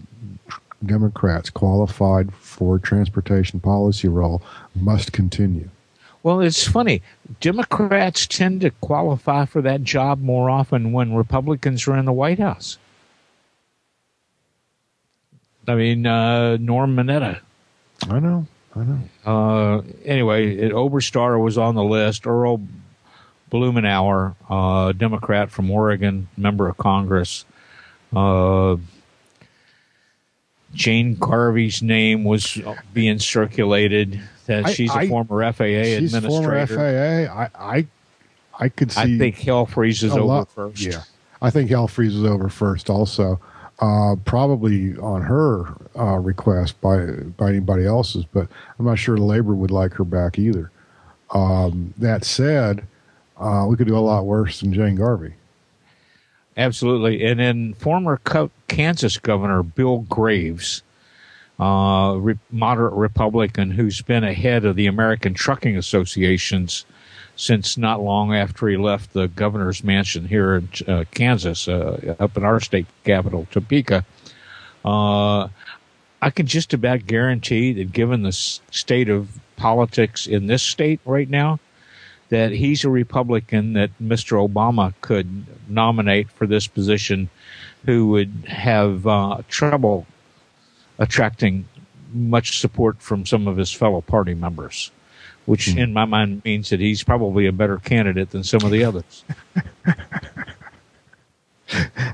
Democrats 0.86 1.50
qualified 1.50 2.34
for 2.34 2.78
transportation 2.80 3.60
policy 3.60 4.08
role 4.08 4.42
must 4.76 5.12
continue. 5.12 5.70
Well, 6.24 6.42
it's 6.42 6.68
funny. 6.68 7.02
Democrats 7.40 8.28
tend 8.28 8.62
to 8.62 8.72
qualify 8.72 9.46
for 9.46 9.62
that 9.62 9.84
job 9.84 10.22
more 10.22 10.50
often 10.50 10.92
when 10.92 11.14
Republicans 11.14 11.88
are 11.88 11.98
in 11.98 12.06
the 12.06 12.14
White 12.14 12.40
House. 12.40 12.78
I 15.68 15.76
mean, 15.76 16.06
uh, 16.06 16.58
Norm 16.58 16.96
Mineta. 16.96 17.40
I 18.10 18.20
know. 18.20 18.48
I 18.76 18.84
know. 18.84 19.00
Uh, 19.26 19.82
anyway, 20.06 20.56
it, 20.56 20.72
Oberstar 20.72 21.42
was 21.42 21.58
on 21.58 21.76
the 21.76 21.84
list. 21.84 22.28
Earl 22.28 22.62
Blumenauer, 23.52 24.36
uh, 24.50 24.92
Democrat 24.92 25.50
from 25.50 25.72
Oregon, 25.72 26.28
member 26.38 26.68
of 26.68 26.78
Congress. 26.78 27.46
Uh, 28.16 28.78
Jane 30.78 31.16
Garvey's 31.16 31.82
name 31.82 32.24
was 32.24 32.58
being 32.94 33.20
circulated. 33.20 34.22
That 34.46 34.70
she's 34.70 34.96
a 34.96 35.08
former 35.10 35.52
FAA 35.52 35.64
she's 35.64 36.14
administrator. 36.14 36.68
Former 36.68 37.28
FAA. 37.28 37.34
I, 37.34 37.50
I, 37.60 37.88
I 38.60 38.70
could 38.70 38.92
see. 38.92 39.16
I 39.16 39.18
think 39.18 39.38
hell 39.40 39.66
freezes 39.66 40.12
over 40.12 40.22
lot, 40.22 40.50
first. 40.50 40.80
Yeah, 40.80 41.04
I 41.42 41.50
think 41.50 41.70
hell 41.70 41.88
freezes 41.88 42.24
over 42.24 42.48
first. 42.48 42.90
Also, 42.90 43.42
uh, 43.80 44.16
probably 44.24 44.96
on 44.98 45.24
her 45.24 45.66
uh, 45.98 46.20
request 46.20 46.80
by 46.80 47.06
by 47.06 47.50
anybody 47.50 47.86
else's, 47.86 48.24
but 48.26 48.48
I'm 48.80 48.86
not 48.86 49.00
sure 49.00 49.18
labor 49.18 49.56
would 49.56 49.72
like 49.72 49.94
her 49.94 50.06
back 50.06 50.40
either. 50.40 50.72
Um, 51.32 51.94
that 51.98 52.24
said, 52.24 52.86
uh, 53.38 53.66
we 53.68 53.76
could 53.76 53.88
do 53.88 53.98
a 53.98 54.00
lot 54.00 54.26
worse 54.26 54.62
than 54.62 54.72
Jane 54.72 54.96
Garvey. 54.96 55.34
Absolutely. 56.58 57.26
And 57.26 57.40
then 57.40 57.74
former 57.76 58.20
Kansas 58.68 59.18
Governor 59.18 59.64
Bill 59.64 60.00
Graves, 60.00 60.84
uh, 61.60 62.20
moderate 62.52 62.94
Republican, 62.94 63.72
who's 63.72 64.02
been 64.02 64.24
ahead 64.24 64.66
of 64.66 64.76
the 64.76 64.88
American 64.88 65.34
Trucking 65.34 65.78
Associations 65.78 66.86
since 67.36 67.78
not 67.78 68.02
long 68.02 68.34
after 68.34 68.68
he 68.68 68.78
left 68.78 69.14
the 69.14 69.28
governor's 69.30 69.84
mansion 69.84 70.28
here 70.28 70.56
in 70.56 70.70
uh, 70.88 71.04
Kansas, 71.12 71.68
uh, 71.68 72.16
up 72.20 72.36
in 72.36 72.44
our 72.44 72.60
state 72.60 72.88
capital, 73.04 73.48
Topeka. 73.52 74.04
Uh, 74.84 75.48
I 76.22 76.32
can 76.32 76.48
just 76.48 76.74
about 76.74 77.06
guarantee 77.06 77.74
that, 77.74 77.92
given 77.92 78.24
the 78.24 78.32
state 78.32 79.08
of 79.08 79.40
politics 79.56 80.26
in 80.26 80.48
this 80.48 80.64
state 80.64 81.00
right 81.06 81.30
now, 81.30 81.60
that 82.30 82.52
he's 82.52 82.84
a 82.84 82.90
Republican 82.90 83.74
that 83.74 83.92
Mr. 84.02 84.48
Obama 84.48 84.94
could 85.02 85.46
nominate 85.70 86.30
for 86.30 86.46
this 86.46 86.68
position 86.68 87.30
who 87.86 88.08
would 88.10 88.46
have 88.48 89.08
uh, 89.08 89.42
trouble 89.48 90.06
attracting 91.00 91.66
much 92.14 92.60
support 92.60 93.02
from 93.02 93.26
some 93.26 93.48
of 93.48 93.58
his 93.58 93.72
fellow 93.72 94.02
party 94.02 94.34
members 94.34 94.92
which 95.48 95.70
hmm. 95.70 95.80
in 95.80 95.94
my 95.94 96.06
mind 96.06 96.44
means 96.46 96.70
that 96.70 96.80
he's 96.80 97.02
probably 97.02 97.48
a 97.48 97.52
better 97.52 97.80
candidate 97.80 98.30
than 98.30 98.44
some 98.44 98.64
of 98.64 98.70
the 98.70 98.84
others. 98.84 99.24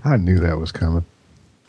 I 0.05 0.17
knew 0.17 0.39
that 0.39 0.57
was 0.59 0.71
coming. 0.71 1.05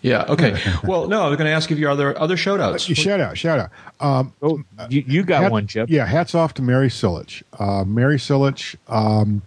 Yeah. 0.05 0.27
Okay. 0.29 0.61
well, 0.85 1.09
no, 1.09 1.23
I 1.23 1.29
was 1.29 1.39
going 1.39 1.49
to 1.49 1.55
ask 1.55 1.71
if 1.71 1.79
you 1.79 1.89
are 1.89 1.97
there 1.97 2.17
other 2.21 2.37
shout 2.37 2.61
outs. 2.61 2.89
Uh, 2.91 2.95
shout 2.95 3.21
out. 3.21 3.39
Shout 3.39 3.59
out. 3.59 3.71
Um, 4.01 4.35
oh, 4.43 4.63
you, 4.91 5.03
you 5.07 5.23
got 5.23 5.45
hat, 5.45 5.53
one, 5.53 5.67
Jeb. 5.67 5.89
Yeah. 5.89 6.05
Hats 6.05 6.35
off 6.35 6.53
to 6.55 6.63
Mary 6.63 6.89
Silitch. 6.89 7.43
Uh, 7.59 7.85
Mary 7.85 8.19
Silitch. 8.19 8.77
Um, 8.87 9.41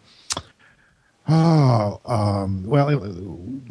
oh, 1.30 2.02
um, 2.06 2.64
well, 2.66 2.90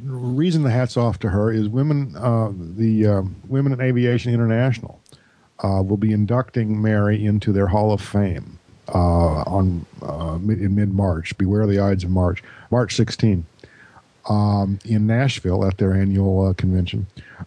reason 0.05 0.63
the 0.63 0.71
hats 0.71 0.97
off 0.97 1.19
to 1.21 1.29
her 1.29 1.51
is 1.51 1.69
women. 1.69 2.15
Uh, 2.17 2.53
the 2.55 3.07
um, 3.07 3.37
Women 3.49 3.73
in 3.73 3.81
Aviation 3.81 4.33
International 4.33 5.01
uh, 5.65 5.83
will 5.85 5.97
be 5.97 6.13
inducting 6.13 6.81
Mary 6.81 7.25
into 7.25 7.53
their 7.53 7.67
Hall 7.67 7.93
of 7.93 8.01
Fame 8.01 8.61
uh, 8.95 9.43
on 9.43 9.85
uh, 10.03 10.39
in 10.41 10.77
mid 10.77 10.95
March. 10.95 11.37
Beware 11.37 11.67
the 11.67 11.81
Ides 11.81 12.05
of 12.05 12.11
March, 12.11 12.45
March 12.71 12.95
16, 12.95 13.45
um, 14.29 14.79
in 14.85 15.07
Nashville 15.07 15.65
at 15.65 15.79
their 15.79 15.95
annual 15.95 16.47
uh, 16.47 16.55
convention. 16.55 17.07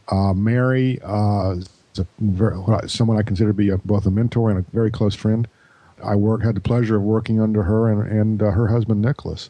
Uh, 0.09 0.33
Mary 0.33 0.99
uh, 1.03 1.55
is 1.57 1.69
very, 2.19 2.57
someone 2.87 3.17
I 3.17 3.23
consider 3.23 3.49
to 3.49 3.53
be 3.53 3.69
a, 3.69 3.77
both 3.79 4.05
a 4.05 4.11
mentor 4.11 4.49
and 4.49 4.59
a 4.59 4.65
very 4.71 4.91
close 4.91 5.15
friend. 5.15 5.47
I 6.03 6.15
work 6.15 6.43
had 6.43 6.55
the 6.55 6.61
pleasure 6.61 6.95
of 6.95 7.01
working 7.01 7.41
under 7.41 7.63
her 7.63 7.89
and, 7.89 8.09
and 8.09 8.41
her 8.41 8.67
husband 8.67 9.01
Nicholas 9.01 9.49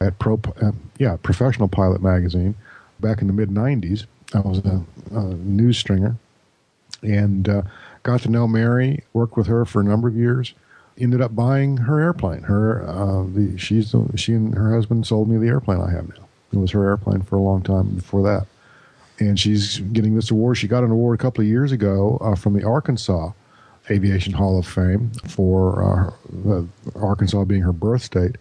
at 0.00 0.18
Pro, 0.20 0.40
yeah, 0.98 1.16
Professional 1.22 1.66
Pilot 1.66 2.00
magazine 2.00 2.54
back 3.00 3.20
in 3.20 3.26
the 3.26 3.32
mid 3.32 3.50
90s. 3.50 4.06
I 4.32 4.40
was 4.40 4.58
a, 4.58 4.84
a 5.10 5.24
news 5.34 5.78
stringer 5.78 6.16
and 7.02 7.48
got 8.02 8.22
to 8.22 8.30
know 8.30 8.46
Mary, 8.46 9.04
worked 9.12 9.36
with 9.36 9.46
her 9.48 9.64
for 9.64 9.80
a 9.80 9.84
number 9.84 10.08
of 10.08 10.16
years. 10.16 10.54
Ended 10.96 11.20
up 11.20 11.34
buying 11.34 11.76
her 11.76 12.00
airplane. 12.00 12.42
Her, 12.42 12.88
uh, 12.88 13.22
the 13.22 13.56
she's 13.56 13.92
the, 13.92 14.10
she 14.16 14.32
and 14.34 14.54
her 14.54 14.74
husband 14.74 15.06
sold 15.06 15.28
me 15.28 15.36
the 15.36 15.46
airplane 15.46 15.80
I 15.80 15.90
have 15.92 16.08
now. 16.08 16.27
It 16.52 16.56
was 16.56 16.70
her 16.72 16.86
airplane 16.86 17.22
for 17.22 17.36
a 17.36 17.40
long 17.40 17.62
time 17.62 17.88
before 17.90 18.22
that, 18.22 18.46
and 19.18 19.38
she's 19.38 19.78
getting 19.78 20.14
this 20.14 20.30
award. 20.30 20.56
She 20.56 20.68
got 20.68 20.84
an 20.84 20.90
award 20.90 21.18
a 21.18 21.22
couple 21.22 21.42
of 21.42 21.48
years 21.48 21.72
ago 21.72 22.18
uh, 22.20 22.34
from 22.34 22.54
the 22.54 22.64
Arkansas 22.64 23.32
Aviation 23.90 24.32
Hall 24.32 24.58
of 24.58 24.66
Fame 24.66 25.10
for 25.26 26.14
uh, 26.46 26.62
Arkansas 26.94 27.44
being 27.44 27.62
her 27.62 27.72
birth 27.72 28.02
state 28.02 28.36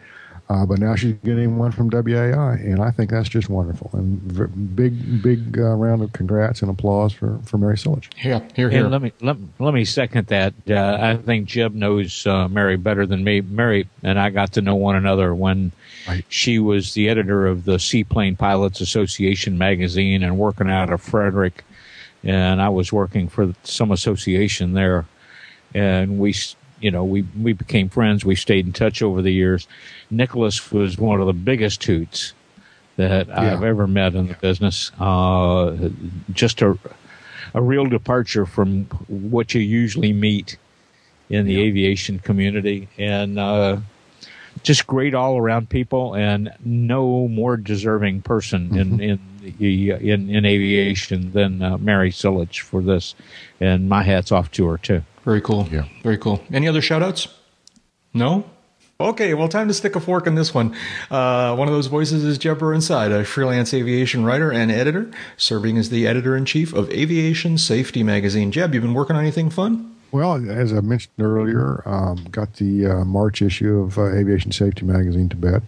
uh, 0.49 0.65
but 0.65 0.79
now 0.79 0.95
she's 0.95 1.13
getting 1.25 1.57
one 1.57 1.73
from 1.73 1.89
WAI, 1.89 2.53
and 2.53 2.81
I 2.81 2.89
think 2.89 3.09
that's 3.09 3.27
just 3.27 3.49
wonderful. 3.49 3.89
And 3.91 4.21
v- 4.21 4.45
big, 4.45 5.21
big 5.21 5.59
uh, 5.59 5.73
round 5.73 6.01
of 6.01 6.13
congrats 6.13 6.61
and 6.61 6.71
applause 6.71 7.11
for, 7.11 7.37
for 7.43 7.57
Mary 7.57 7.75
Silitch. 7.75 8.07
Yeah, 8.23 8.39
here, 8.55 8.69
here. 8.69 8.83
And 8.83 8.91
let 8.91 9.01
me 9.01 9.11
let, 9.19 9.35
let 9.59 9.73
me 9.73 9.83
second 9.83 10.27
that. 10.27 10.53
Uh, 10.69 10.97
I 11.01 11.17
think 11.17 11.47
Jeb 11.47 11.73
knows 11.73 12.25
uh, 12.25 12.47
Mary 12.47 12.77
better 12.77 13.05
than 13.05 13.25
me. 13.25 13.41
Mary 13.41 13.89
and 14.03 14.17
I 14.17 14.29
got 14.29 14.53
to 14.53 14.61
know 14.61 14.75
one 14.75 14.95
another 14.95 15.35
when 15.35 15.73
right. 16.07 16.23
she 16.29 16.59
was 16.59 16.93
the 16.93 17.09
editor 17.09 17.45
of 17.45 17.65
the 17.65 17.77
Seaplane 17.77 18.37
Pilots 18.37 18.79
Association 18.79 19.57
magazine 19.57 20.23
and 20.23 20.37
working 20.37 20.69
out 20.69 20.89
of 20.93 21.01
Frederick, 21.01 21.65
and 22.23 22.61
I 22.61 22.69
was 22.69 22.93
working 22.93 23.27
for 23.27 23.53
some 23.63 23.91
association 23.91 24.71
there, 24.73 25.07
and 25.73 26.19
we 26.19 26.33
you 26.79 26.91
know, 26.91 27.03
we, 27.03 27.23
we 27.39 27.53
became 27.53 27.89
friends. 27.89 28.25
We 28.25 28.35
stayed 28.35 28.65
in 28.65 28.73
touch 28.73 29.01
over 29.01 29.21
the 29.21 29.31
years. 29.31 29.67
Nicholas 30.09 30.71
was 30.71 30.97
one 30.97 31.19
of 31.19 31.27
the 31.27 31.33
biggest 31.33 31.83
hoots 31.83 32.33
that 32.97 33.27
yeah. 33.27 33.53
I've 33.53 33.63
ever 33.63 33.87
met 33.87 34.15
in 34.15 34.27
the 34.27 34.33
business. 34.35 34.91
Uh, 34.99 35.89
just 36.31 36.61
a, 36.61 36.77
a 37.53 37.61
real 37.61 37.85
departure 37.85 38.45
from 38.45 38.85
what 39.07 39.53
you 39.53 39.61
usually 39.61 40.13
meet 40.13 40.57
in 41.29 41.45
the 41.45 41.53
yeah. 41.53 41.63
aviation 41.63 42.19
community. 42.19 42.87
And, 42.97 43.37
uh, 43.37 43.77
just 44.63 44.87
great 44.87 45.13
all 45.13 45.37
around 45.37 45.69
people 45.69 46.15
and 46.15 46.51
no 46.65 47.27
more 47.27 47.57
deserving 47.57 48.21
person 48.21 48.69
mm-hmm. 48.69 48.99
in, 49.01 49.19
in, 49.59 49.99
in, 50.01 50.29
in 50.29 50.45
aviation 50.45 51.31
than 51.31 51.61
uh, 51.61 51.77
Mary 51.77 52.11
Silitch 52.11 52.61
for 52.61 52.81
this. 52.81 53.15
And 53.59 53.87
my 53.87 54.03
hat's 54.03 54.31
off 54.31 54.51
to 54.51 54.67
her 54.67 54.77
too. 54.77 55.03
Very 55.27 55.41
cool. 55.41 55.67
Yeah. 55.69 55.83
Very 56.03 56.17
cool. 56.17 56.41
Any 56.53 56.69
other 56.69 56.81
shout 56.81 57.03
outs? 57.03 57.27
No? 58.13 58.49
Okay, 58.97 59.33
well, 59.33 59.49
time 59.49 59.67
to 59.67 59.73
stick 59.73 59.93
a 59.97 59.99
fork 59.99 60.25
in 60.25 60.35
this 60.35 60.53
one. 60.53 60.73
Uh, 61.11 61.53
one 61.53 61.67
of 61.67 61.73
those 61.73 61.87
voices 61.87 62.23
is 62.23 62.37
Jeb 62.37 62.59
Burnside, 62.59 63.11
a 63.11 63.25
freelance 63.25 63.73
aviation 63.73 64.23
writer 64.23 64.53
and 64.53 64.71
editor, 64.71 65.11
serving 65.35 65.77
as 65.77 65.89
the 65.89 66.07
editor 66.07 66.37
in 66.37 66.45
chief 66.45 66.71
of 66.71 66.89
Aviation 66.91 67.57
Safety 67.57 68.03
Magazine. 68.03 68.53
Jeb, 68.53 68.73
you 68.73 68.79
been 68.79 68.93
working 68.93 69.17
on 69.17 69.21
anything 69.21 69.49
fun? 69.49 69.93
Well, 70.13 70.49
as 70.49 70.71
I 70.71 70.79
mentioned 70.79 71.19
earlier, 71.19 71.83
um, 71.85 72.25
got 72.31 72.53
the 72.53 72.85
uh, 72.85 73.03
March 73.03 73.41
issue 73.41 73.81
of 73.81 73.97
uh, 73.97 74.05
Aviation 74.13 74.53
Safety 74.53 74.85
Magazine 74.85 75.27
to 75.27 75.35
bed. 75.35 75.61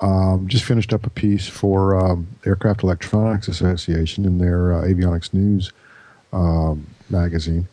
Um, 0.00 0.46
just 0.46 0.64
finished 0.64 0.92
up 0.92 1.04
a 1.04 1.10
piece 1.10 1.48
for 1.48 1.96
um, 1.96 2.28
Aircraft 2.46 2.84
Electronics 2.84 3.48
Association 3.48 4.24
in 4.24 4.38
their 4.38 4.72
uh, 4.72 4.82
Avionics 4.82 5.34
News 5.34 5.72
um, 6.32 6.86
magazine 7.10 7.66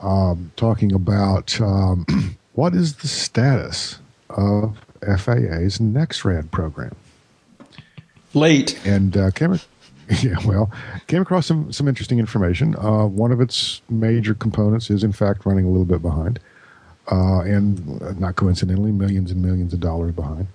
um, 0.00 0.52
talking 0.56 0.92
about 0.92 1.60
um, 1.60 2.06
what 2.52 2.74
is 2.74 2.96
the 2.96 3.08
status 3.08 3.98
of 4.30 4.78
FAA's 5.00 5.78
NEXRAD 5.78 6.50
program. 6.50 6.94
Late. 8.34 8.78
And 8.86 9.16
uh, 9.16 9.30
came, 9.30 9.58
yeah, 10.22 10.36
well, 10.44 10.70
came 11.06 11.22
across 11.22 11.46
some, 11.46 11.72
some 11.72 11.88
interesting 11.88 12.18
information. 12.18 12.76
Uh, 12.76 13.06
one 13.06 13.32
of 13.32 13.40
its 13.40 13.82
major 13.88 14.34
components 14.34 14.90
is, 14.90 15.02
in 15.04 15.12
fact, 15.12 15.46
running 15.46 15.64
a 15.64 15.68
little 15.68 15.84
bit 15.84 16.02
behind. 16.02 16.38
Uh, 17.10 17.40
and 17.40 18.02
uh, 18.02 18.12
not 18.18 18.36
coincidentally, 18.36 18.92
millions 18.92 19.30
and 19.30 19.40
millions 19.40 19.72
of 19.72 19.80
dollars 19.80 20.12
behind. 20.14 20.46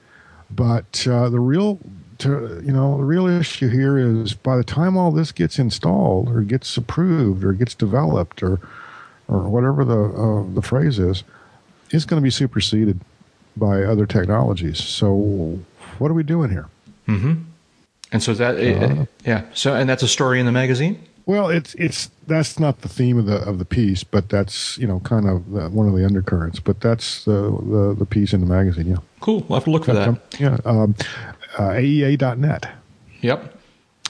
But 0.51 1.07
uh, 1.07 1.29
the 1.29 1.39
real 1.39 1.79
to, 2.19 2.61
you 2.63 2.71
know, 2.71 2.97
the 2.97 3.03
real 3.03 3.25
issue 3.25 3.69
here 3.69 3.97
is 3.97 4.35
by 4.35 4.55
the 4.55 4.63
time 4.63 4.95
all 4.95 5.11
this 5.11 5.31
gets 5.31 5.57
installed 5.57 6.29
or 6.29 6.41
gets 6.41 6.77
approved 6.77 7.43
or 7.43 7.53
gets 7.53 7.73
developed 7.73 8.43
or 8.43 8.59
or 9.27 9.49
whatever 9.49 9.85
the 9.85 9.99
uh, 9.99 10.53
the 10.53 10.61
phrase 10.61 10.99
is, 10.99 11.23
is 11.91 12.05
going 12.05 12.21
to 12.21 12.23
be 12.23 12.31
superseded 12.31 12.99
by 13.55 13.83
other 13.83 14.05
technologies. 14.05 14.79
So, 14.79 15.59
what 15.99 16.11
are 16.11 16.13
we 16.13 16.23
doing 16.23 16.49
here? 16.49 16.67
Mm-hmm. 17.07 17.41
And 18.11 18.21
so 18.21 18.33
that, 18.35 18.55
uh, 18.55 19.05
yeah. 19.25 19.45
So, 19.53 19.75
and 19.75 19.89
that's 19.89 20.03
a 20.03 20.07
story 20.07 20.39
in 20.39 20.45
the 20.45 20.51
magazine. 20.51 21.03
Well, 21.25 21.49
it's 21.49 21.73
it's 21.75 22.11
that's 22.27 22.59
not 22.59 22.81
the 22.81 22.89
theme 22.89 23.17
of 23.17 23.25
the 23.25 23.37
of 23.37 23.57
the 23.57 23.65
piece, 23.65 24.03
but 24.03 24.29
that's 24.29 24.77
you 24.77 24.85
know 24.85 24.99
kind 24.99 25.27
of 25.27 25.73
one 25.73 25.87
of 25.87 25.95
the 25.95 26.05
undercurrents. 26.05 26.59
But 26.59 26.81
that's 26.81 27.23
the, 27.25 27.49
the, 27.51 27.95
the 27.97 28.05
piece 28.05 28.33
in 28.33 28.41
the 28.41 28.45
magazine. 28.45 28.87
Yeah. 28.87 28.97
Cool. 29.21 29.45
We'll 29.47 29.57
have 29.57 29.63
to 29.63 29.71
look 29.71 29.85
for 29.85 29.93
that. 29.93 30.19
Yeah. 30.39 30.57
Um, 30.65 30.95
uh, 31.57 31.69
AEA.net. 31.69 32.69
Yep. 33.21 33.57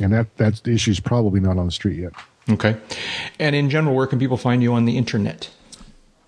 And 0.02 0.11
that 0.11 0.35
that's 0.38 0.61
the 0.61 0.72
issue 0.72 0.91
is 0.91 0.99
probably 0.99 1.40
not 1.40 1.57
on 1.57 1.68
the 1.68 1.72
street 1.72 1.99
yet. 1.99 2.14
Okay. 2.49 2.78
And 3.40 3.56
in 3.56 3.70
general, 3.70 3.95
where 3.95 4.07
can 4.07 4.20
people 4.20 4.38
find 4.38 4.61
you 4.61 4.74
on 4.74 4.86
the 4.86 4.98
internet? 4.98 5.49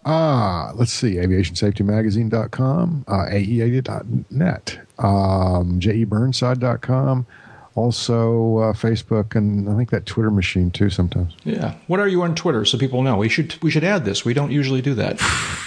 Ah, 0.06 0.72
let's 0.76 0.94
see, 0.94 1.16
aviationsafetymagazine.com, 1.16 3.06
uh, 3.08 3.12
aea.net, 3.12 4.80
um, 5.00 5.80
jeburnside.com, 5.80 7.26
also 7.74 8.58
uh, 8.60 8.74
Facebook, 8.74 9.36
and 9.36 9.68
I 9.68 9.76
think 9.76 9.90
that 9.90 10.06
Twitter 10.06 10.30
machine 10.30 10.70
too 10.70 10.92
sometimes. 10.92 11.34
Yeah. 11.44 11.74
What 11.88 12.00
are 12.00 12.08
you 12.08 12.22
on 12.22 12.36
Twitter 12.36 12.66
so 12.66 12.78
people 12.78 13.02
know? 13.02 13.18
We 13.18 13.30
should 13.30 13.62
we 13.64 13.72
should 13.72 13.84
add 13.84 14.06
this. 14.06 14.24
We 14.24 14.36
don't 14.36 14.52
usually 14.52 14.82
do 14.84 14.94
that. 14.94 15.20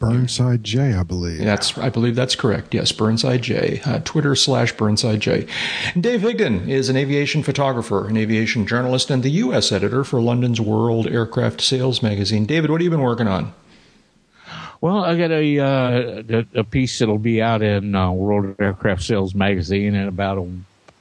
Burnside 0.00 0.64
J, 0.64 0.94
I 0.94 1.02
believe. 1.02 1.44
That's 1.44 1.76
I 1.78 1.90
believe 1.90 2.16
that's 2.16 2.34
correct. 2.34 2.74
Yes, 2.74 2.90
Burnside 2.90 3.42
J. 3.42 3.80
Uh, 3.84 4.00
Twitter 4.02 4.34
slash 4.34 4.72
Burnside 4.72 5.20
J. 5.20 5.46
Dave 5.98 6.22
Higdon 6.22 6.68
is 6.68 6.88
an 6.88 6.96
aviation 6.96 7.42
photographer, 7.42 8.08
an 8.08 8.16
aviation 8.16 8.66
journalist, 8.66 9.10
and 9.10 9.22
the 9.22 9.30
U.S. 9.30 9.70
editor 9.70 10.02
for 10.02 10.20
London's 10.20 10.60
World 10.60 11.06
Aircraft 11.06 11.60
Sales 11.60 12.02
magazine. 12.02 12.46
David, 12.46 12.70
what 12.70 12.80
have 12.80 12.84
you 12.84 12.90
been 12.90 13.02
working 13.02 13.28
on? 13.28 13.52
Well, 14.80 15.04
I 15.04 15.18
got 15.18 15.30
a 15.30 15.58
uh, 15.58 16.42
a, 16.54 16.64
piece 16.64 16.98
that'll 16.98 17.18
be 17.18 17.42
out 17.42 17.60
in 17.60 17.94
uh, 17.94 18.10
World 18.10 18.56
Aircraft 18.58 19.02
Sales 19.02 19.34
magazine 19.34 19.94
in 19.94 20.08
about 20.08 20.38
a, 20.38 20.48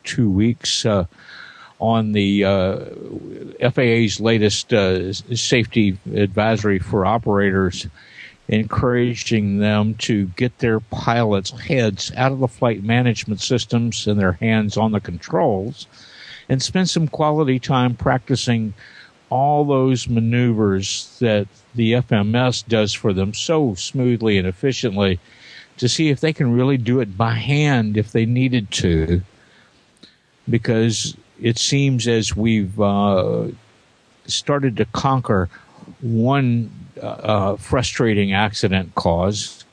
two 0.03 0.29
weeks 0.29 0.85
uh, 0.85 1.05
on 1.79 2.11
the 2.11 2.43
uh, 2.43 2.79
FAA's 3.71 4.19
latest 4.19 4.73
uh, 4.73 5.13
safety 5.13 5.97
advisory 6.13 6.79
for 6.79 7.05
operators, 7.05 7.87
encouraging 8.49 9.59
them 9.59 9.93
to 9.93 10.25
get 10.35 10.57
their 10.57 10.79
pilots' 10.79 11.51
heads 11.51 12.11
out 12.17 12.31
of 12.31 12.39
the 12.39 12.47
flight 12.47 12.83
management 12.83 13.39
systems 13.39 14.07
and 14.07 14.19
their 14.19 14.33
hands 14.33 14.75
on 14.75 14.91
the 14.91 14.99
controls 14.99 15.85
and 16.49 16.61
spend 16.61 16.89
some 16.89 17.07
quality 17.07 17.59
time 17.59 17.95
practicing 17.95 18.73
all 19.29 19.63
those 19.63 20.09
maneuvers 20.09 21.15
that 21.19 21.47
the 21.75 21.93
FMS 21.93 22.67
does 22.67 22.91
for 22.91 23.13
them 23.13 23.35
so 23.35 23.75
smoothly 23.75 24.39
and 24.39 24.47
efficiently 24.47 25.19
to 25.77 25.87
see 25.87 26.09
if 26.09 26.19
they 26.19 26.33
can 26.33 26.51
really 26.51 26.77
do 26.77 26.99
it 26.99 27.15
by 27.15 27.33
hand 27.33 27.95
if 27.95 28.11
they 28.11 28.25
needed 28.25 28.71
to. 28.71 29.21
Because 30.49 31.15
it 31.39 31.59
seems 31.59 32.07
as 32.07 32.35
we've 32.35 32.81
uh, 32.81 33.49
started 34.25 34.75
to 34.77 34.85
conquer 34.85 35.49
one 36.01 36.71
uh, 37.01 37.05
uh 37.05 37.55
frustrating 37.57 38.33
accident 38.33 38.95
caused, 38.95 39.65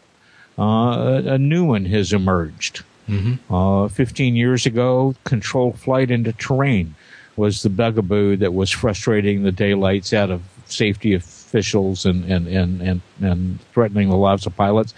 uh, 0.58 1.22
a 1.24 1.38
new 1.38 1.64
one 1.64 1.84
has 1.86 2.12
emerged. 2.12 2.82
Mm-hmm. 3.08 3.54
Uh, 3.54 3.88
15 3.88 4.34
years 4.34 4.66
ago, 4.66 5.14
controlled 5.24 5.78
flight 5.78 6.10
into 6.10 6.32
terrain 6.32 6.94
was 7.36 7.62
the 7.62 7.68
bugaboo 7.68 8.36
that 8.36 8.54
was 8.54 8.70
frustrating 8.70 9.42
the 9.42 9.52
daylights 9.52 10.12
out 10.12 10.30
of 10.30 10.42
safety 10.64 11.14
officials 11.14 12.04
and, 12.04 12.24
and, 12.24 12.48
and, 12.48 12.80
and, 12.82 13.00
and 13.20 13.60
threatening 13.72 14.08
the 14.08 14.16
lives 14.16 14.46
of 14.46 14.56
pilots. 14.56 14.94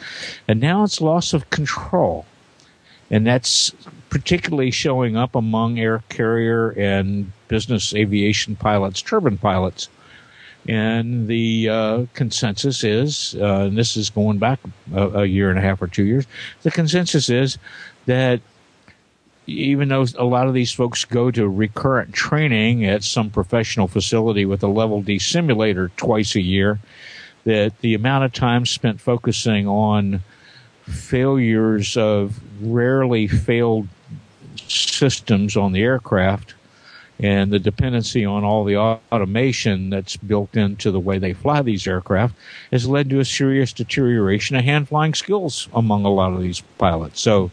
And 0.47 0.61
now 0.61 0.85
it's 0.85 1.01
loss 1.01 1.33
of 1.33 1.51
control. 1.51 2.25
And 3.11 3.27
that's 3.27 3.73
particularly 4.11 4.71
showing 4.71 5.17
up 5.17 5.35
among 5.35 5.79
air 5.79 6.03
carrier 6.09 6.71
and 6.71 7.33
business 7.49 7.95
aviation 7.95 8.57
pilots, 8.57 9.03
turbine 9.03 9.39
pilots. 9.39 9.89
And 10.69 11.29
the 11.29 11.69
uh, 11.71 12.05
consensus 12.13 12.85
is, 12.85 13.35
uh, 13.41 13.63
and 13.63 13.79
this 13.79 13.97
is 13.97 14.11
going 14.11 14.39
back 14.39 14.61
a, 14.95 15.21
a 15.21 15.25
year 15.25 15.49
and 15.49 15.59
a 15.59 15.63
half 15.63 15.81
or 15.81 15.87
two 15.87 16.05
years, 16.05 16.27
the 16.63 16.71
consensus 16.71 17.31
is 17.31 17.57
that 18.05 18.43
even 19.47 19.89
though 19.89 20.05
a 20.19 20.25
lot 20.25 20.47
of 20.47 20.53
these 20.53 20.71
folks 20.71 21.07
go 21.07 21.31
to 21.31 21.49
recurrent 21.49 22.13
training 22.13 22.85
at 22.85 23.03
some 23.03 23.31
professional 23.31 23.89
facility 23.89 24.45
with 24.45 24.63
a 24.63 24.69
level 24.69 25.01
D 25.01 25.19
simulator 25.19 25.91
twice 25.97 26.35
a 26.35 26.43
year, 26.43 26.79
that 27.45 27.79
the 27.81 27.95
amount 27.95 28.25
of 28.25 28.33
time 28.35 28.67
spent 28.67 29.01
focusing 29.01 29.67
on 29.67 30.21
failures 30.83 31.97
of 31.97 32.39
rarely 32.61 33.27
failed 33.27 33.89
systems 34.67 35.57
on 35.57 35.73
the 35.73 35.83
aircraft 35.83 36.55
and 37.21 37.51
the 37.51 37.59
dependency 37.59 38.25
on 38.25 38.45
all 38.45 38.65
the 38.65 38.77
automation 38.77 39.91
that's 39.91 40.17
built 40.17 40.55
into 40.57 40.91
the 40.91 41.01
way 41.01 41.19
they 41.19 41.33
fly 41.33 41.63
these 41.63 41.87
aircraft 41.87 42.35
has 42.71 42.87
led 42.87 43.11
to 43.11 43.21
a 43.21 43.25
serious 43.25 43.73
deterioration 43.73 44.57
of 44.57 44.65
hand 44.65 44.89
flying 44.89 45.15
skills 45.15 45.69
among 45.75 46.05
a 46.05 46.11
lot 46.11 46.33
of 46.33 46.41
these 46.41 46.61
pilots. 46.79 47.21
So 47.21 47.51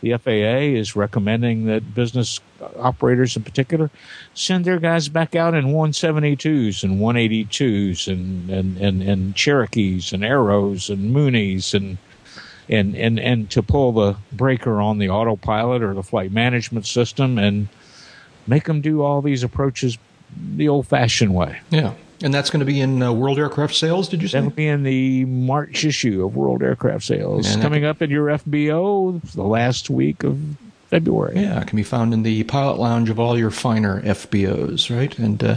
the 0.00 0.16
FAA 0.16 0.76
is 0.78 0.94
recommending 0.94 1.66
that 1.66 1.94
business 1.94 2.40
operators 2.76 3.36
in 3.36 3.42
particular 3.42 3.90
send 4.34 4.64
their 4.64 4.78
guys 4.78 5.08
back 5.08 5.34
out 5.34 5.54
in 5.54 5.66
172s 5.66 6.84
and 6.84 7.00
182s 7.00 8.06
and, 8.06 8.50
and, 8.50 8.76
and, 8.78 9.02
and 9.02 9.34
Cherokees 9.34 10.12
and 10.12 10.24
Arrows 10.24 10.90
and 10.90 11.14
Mooneys 11.14 11.74
and 11.74 11.98
and, 12.70 12.94
and, 12.96 13.18
and 13.18 13.48
to 13.48 13.62
pull 13.62 13.92
the 13.92 14.14
breaker 14.30 14.78
on 14.78 14.98
the 14.98 15.08
autopilot 15.08 15.82
or 15.82 15.94
the 15.94 16.02
flight 16.02 16.30
management 16.30 16.84
system 16.84 17.38
and 17.38 17.66
make 18.48 18.64
them 18.64 18.80
do 18.80 19.02
all 19.02 19.22
these 19.22 19.42
approaches 19.42 19.98
the 20.36 20.68
old 20.68 20.86
fashioned 20.86 21.34
way. 21.34 21.60
Yeah. 21.70 21.94
And 22.20 22.34
that's 22.34 22.50
going 22.50 22.60
to 22.60 22.66
be 22.66 22.80
in 22.80 23.00
uh, 23.00 23.12
World 23.12 23.38
Aircraft 23.38 23.76
Sales, 23.76 24.08
did 24.08 24.22
you 24.22 24.28
say? 24.28 24.38
That'll 24.38 24.50
be 24.50 24.66
in 24.66 24.82
the 24.82 25.24
March 25.26 25.84
issue 25.84 26.24
of 26.24 26.34
World 26.34 26.62
Aircraft 26.64 27.04
Sales. 27.04 27.52
And 27.52 27.62
coming 27.62 27.84
up 27.84 28.02
in 28.02 28.10
your 28.10 28.26
FBO 28.26 29.22
the 29.32 29.44
last 29.44 29.88
week 29.88 30.24
of 30.24 30.40
February. 30.88 31.38
Yeah, 31.40 31.60
it 31.60 31.68
can 31.68 31.76
be 31.76 31.82
found 31.82 32.14
in 32.14 32.22
the 32.22 32.42
pilot 32.44 32.78
lounge 32.78 33.10
of 33.10 33.20
all 33.20 33.38
your 33.38 33.50
finer 33.50 34.00
FBOs, 34.02 34.94
right? 34.94 35.16
And 35.18 35.42
uh, 35.44 35.56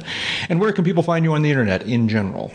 and 0.50 0.60
where 0.60 0.74
can 0.74 0.84
people 0.84 1.04
find 1.04 1.24
you 1.24 1.34
on 1.34 1.42
the 1.42 1.50
internet 1.50 1.84
in 1.84 2.10
general? 2.10 2.54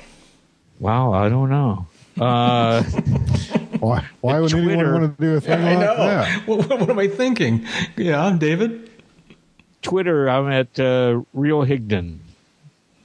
Wow, 0.78 1.12
I 1.12 1.28
don't 1.30 1.48
know. 1.48 1.86
Uh, 2.20 2.82
why 3.80 4.04
why 4.20 4.40
would 4.40 4.50
Twitter. 4.50 4.70
anyone 4.70 5.00
want 5.00 5.18
to 5.18 5.24
do 5.24 5.36
a 5.36 5.40
thing 5.40 5.60
yeah, 5.64 5.78
like 5.78 5.96
that? 5.96 6.46
What, 6.46 6.68
what, 6.68 6.90
am 6.90 6.98
I 6.98 7.08
thinking? 7.08 7.66
Yeah, 7.96 8.36
David. 8.38 8.90
Twitter, 9.82 10.28
I'm 10.28 10.50
at 10.50 10.78
uh, 10.78 11.22
Real 11.32 11.64
Higdon. 11.64 12.18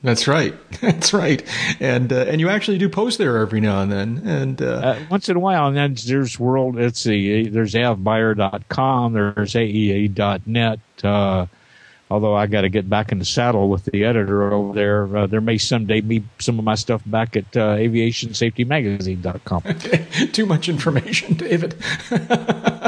That's 0.03 0.27
right. 0.27 0.55
That's 0.81 1.13
right. 1.13 1.43
And 1.79 2.11
uh, 2.11 2.25
and 2.27 2.41
you 2.41 2.49
actually 2.49 2.79
do 2.79 2.89
post 2.89 3.17
there 3.17 3.37
every 3.37 3.61
now 3.61 3.81
and 3.81 3.91
then. 3.91 4.21
And 4.25 4.61
uh, 4.61 4.65
uh, 4.65 4.99
once 5.11 5.29
in 5.29 5.35
a 5.35 5.39
while, 5.39 5.67
and 5.67 5.77
then 5.77 5.95
there's 6.07 6.39
world. 6.39 6.75
Let's 6.75 6.99
see. 6.99 7.47
There's 7.47 7.73
avbuyer.com. 7.73 9.13
There's 9.13 9.53
aea.net. 9.53 10.79
Uh, 11.03 11.45
although 12.11 12.35
I 12.35 12.45
got 12.47 12.61
to 12.61 12.69
get 12.69 12.89
back 12.89 13.11
in 13.13 13.19
the 13.19 13.25
saddle 13.25 13.69
with 13.69 13.85
the 13.85 14.03
editor 14.03 14.51
over 14.51 14.73
there. 14.73 15.17
Uh, 15.17 15.27
there 15.27 15.39
may 15.39 15.57
someday 15.57 16.01
be 16.01 16.25
some 16.39 16.59
of 16.59 16.65
my 16.65 16.75
stuff 16.75 17.01
back 17.05 17.37
at 17.37 17.55
uh, 17.55 17.77
aviationsafetymagazine.com. 17.77 20.27
Too 20.31 20.45
much 20.45 20.67
information, 20.67 21.35
David. 21.35 21.81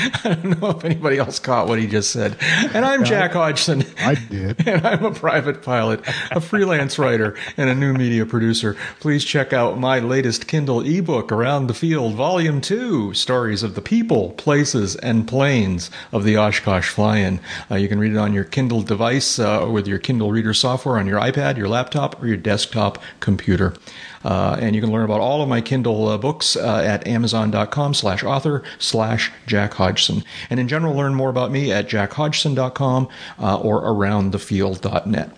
I 0.24 0.34
don't 0.34 0.60
know 0.60 0.70
if 0.70 0.84
anybody 0.84 1.18
else 1.18 1.38
caught 1.38 1.68
what 1.68 1.78
he 1.78 1.86
just 1.86 2.10
said. 2.10 2.36
And 2.72 2.84
I'm 2.84 3.04
Jack 3.04 3.32
Hodgson. 3.32 3.84
I 3.98 4.14
did. 4.14 4.66
And 4.70 4.86
I'm 4.86 5.04
a 5.04 5.12
private 5.12 5.62
pilot, 5.62 6.00
a 6.30 6.40
freelance 6.40 6.98
writer, 6.98 7.36
and 7.56 7.68
a 7.68 7.74
new 7.74 7.92
media 7.92 8.24
producer. 8.24 8.76
Please 9.00 9.24
check 9.24 9.52
out 9.52 9.78
my 9.78 9.98
latest 9.98 10.46
Kindle 10.46 10.80
ebook, 10.80 11.32
Around 11.32 11.66
the 11.66 11.74
Field, 11.74 12.14
Volume 12.14 12.60
2 12.60 13.14
Stories 13.14 13.62
of 13.64 13.74
the 13.74 13.82
People, 13.82 14.30
Places, 14.32 14.94
and 14.96 15.26
Planes 15.26 15.90
of 16.12 16.24
the 16.24 16.36
Oshkosh 16.36 16.88
Fly 16.88 17.18
In. 17.18 17.40
Uh, 17.70 17.76
you 17.76 17.88
can 17.88 17.98
read 17.98 18.12
it 18.12 18.18
on 18.18 18.32
your 18.32 18.44
Kindle 18.44 18.82
device 18.82 19.38
uh, 19.38 19.66
with 19.70 19.88
your 19.88 19.98
Kindle 19.98 20.30
Reader 20.30 20.54
software 20.54 20.98
on 20.98 21.06
your 21.06 21.18
iPad, 21.18 21.56
your 21.56 21.68
laptop, 21.68 22.22
or 22.22 22.26
your 22.26 22.36
desktop 22.36 23.02
computer. 23.18 23.74
Uh, 24.22 24.56
and 24.60 24.74
you 24.74 24.82
can 24.82 24.92
learn 24.92 25.04
about 25.04 25.20
all 25.20 25.42
of 25.42 25.48
my 25.48 25.60
Kindle 25.60 26.08
uh, 26.08 26.18
books 26.18 26.56
uh, 26.56 26.82
at 26.84 27.06
amazon.com 27.06 27.94
slash 27.94 28.22
author 28.22 28.62
slash 28.78 29.32
Jack 29.46 29.74
Hodgson. 29.74 30.24
And 30.50 30.60
in 30.60 30.68
general, 30.68 30.94
learn 30.94 31.14
more 31.14 31.30
about 31.30 31.50
me 31.50 31.72
at 31.72 31.88
jackhodgson.com 31.88 33.08
uh, 33.38 33.60
or 33.60 33.82
aroundthefield.net. 33.82 35.30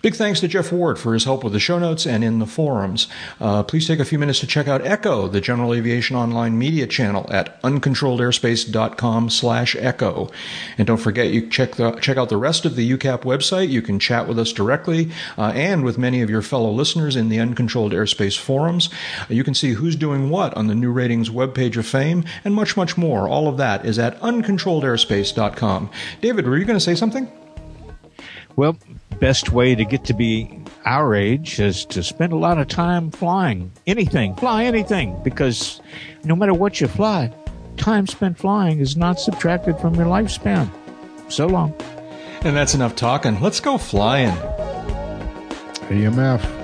Big 0.00 0.14
thanks 0.14 0.40
to 0.40 0.48
Jeff 0.48 0.72
Ward 0.72 0.98
for 0.98 1.12
his 1.12 1.24
help 1.24 1.44
with 1.44 1.52
the 1.52 1.60
show 1.60 1.78
notes 1.78 2.06
and 2.06 2.24
in 2.24 2.38
the 2.38 2.46
forums. 2.46 3.08
Uh, 3.40 3.62
please 3.62 3.86
take 3.86 3.98
a 3.98 4.04
few 4.04 4.18
minutes 4.18 4.40
to 4.40 4.46
check 4.46 4.68
out 4.68 4.84
Echo, 4.86 5.28
the 5.28 5.40
General 5.40 5.74
Aviation 5.74 6.16
Online 6.16 6.58
media 6.58 6.86
channel 6.86 7.26
at 7.30 7.60
uncontrolledairspace.com 7.62 9.30
slash 9.30 9.76
echo. 9.76 10.30
And 10.78 10.86
don't 10.86 10.96
forget, 10.98 11.30
you 11.30 11.48
check, 11.48 11.72
the, 11.76 11.92
check 11.92 12.16
out 12.16 12.30
the 12.30 12.36
rest 12.36 12.64
of 12.64 12.76
the 12.76 12.90
UCAP 12.90 13.20
website. 13.22 13.68
You 13.68 13.82
can 13.82 13.98
chat 13.98 14.26
with 14.26 14.38
us 14.38 14.52
directly 14.52 15.10
uh, 15.36 15.52
and 15.54 15.84
with 15.84 15.98
many 15.98 16.22
of 16.22 16.30
your 16.30 16.42
fellow 16.42 16.70
listeners 16.70 17.16
in 17.16 17.28
the 17.28 17.38
Uncontrolled 17.38 17.92
Airspace 17.92 18.13
Airspace 18.14 18.38
forums. 18.38 18.90
You 19.28 19.44
can 19.44 19.54
see 19.54 19.72
who's 19.72 19.96
doing 19.96 20.30
what 20.30 20.54
on 20.54 20.66
the 20.66 20.74
New 20.74 20.92
Ratings 20.92 21.30
webpage 21.30 21.76
of 21.76 21.86
fame, 21.86 22.24
and 22.44 22.54
much, 22.54 22.76
much 22.76 22.96
more. 22.96 23.28
All 23.28 23.48
of 23.48 23.56
that 23.58 23.84
is 23.84 23.98
at 23.98 24.18
uncontrolledairspace.com. 24.20 25.90
David, 26.20 26.46
were 26.46 26.56
you 26.56 26.64
going 26.64 26.78
to 26.78 26.84
say 26.84 26.94
something? 26.94 27.30
Well, 28.56 28.76
best 29.18 29.50
way 29.50 29.74
to 29.74 29.84
get 29.84 30.04
to 30.04 30.14
be 30.14 30.60
our 30.84 31.14
age 31.14 31.58
is 31.58 31.84
to 31.86 32.02
spend 32.02 32.32
a 32.32 32.36
lot 32.36 32.58
of 32.58 32.68
time 32.68 33.10
flying. 33.10 33.72
Anything, 33.86 34.36
fly 34.36 34.64
anything, 34.64 35.20
because 35.24 35.80
no 36.24 36.36
matter 36.36 36.54
what 36.54 36.80
you 36.80 36.86
fly, 36.86 37.32
time 37.76 38.06
spent 38.06 38.38
flying 38.38 38.78
is 38.78 38.96
not 38.96 39.18
subtracted 39.18 39.78
from 39.78 39.94
your 39.96 40.06
lifespan. 40.06 40.70
So 41.28 41.46
long. 41.46 41.74
And 42.42 42.54
that's 42.54 42.74
enough 42.74 42.94
talking. 42.94 43.40
Let's 43.40 43.58
go 43.60 43.78
flying. 43.78 44.36
AMF. 45.88 46.63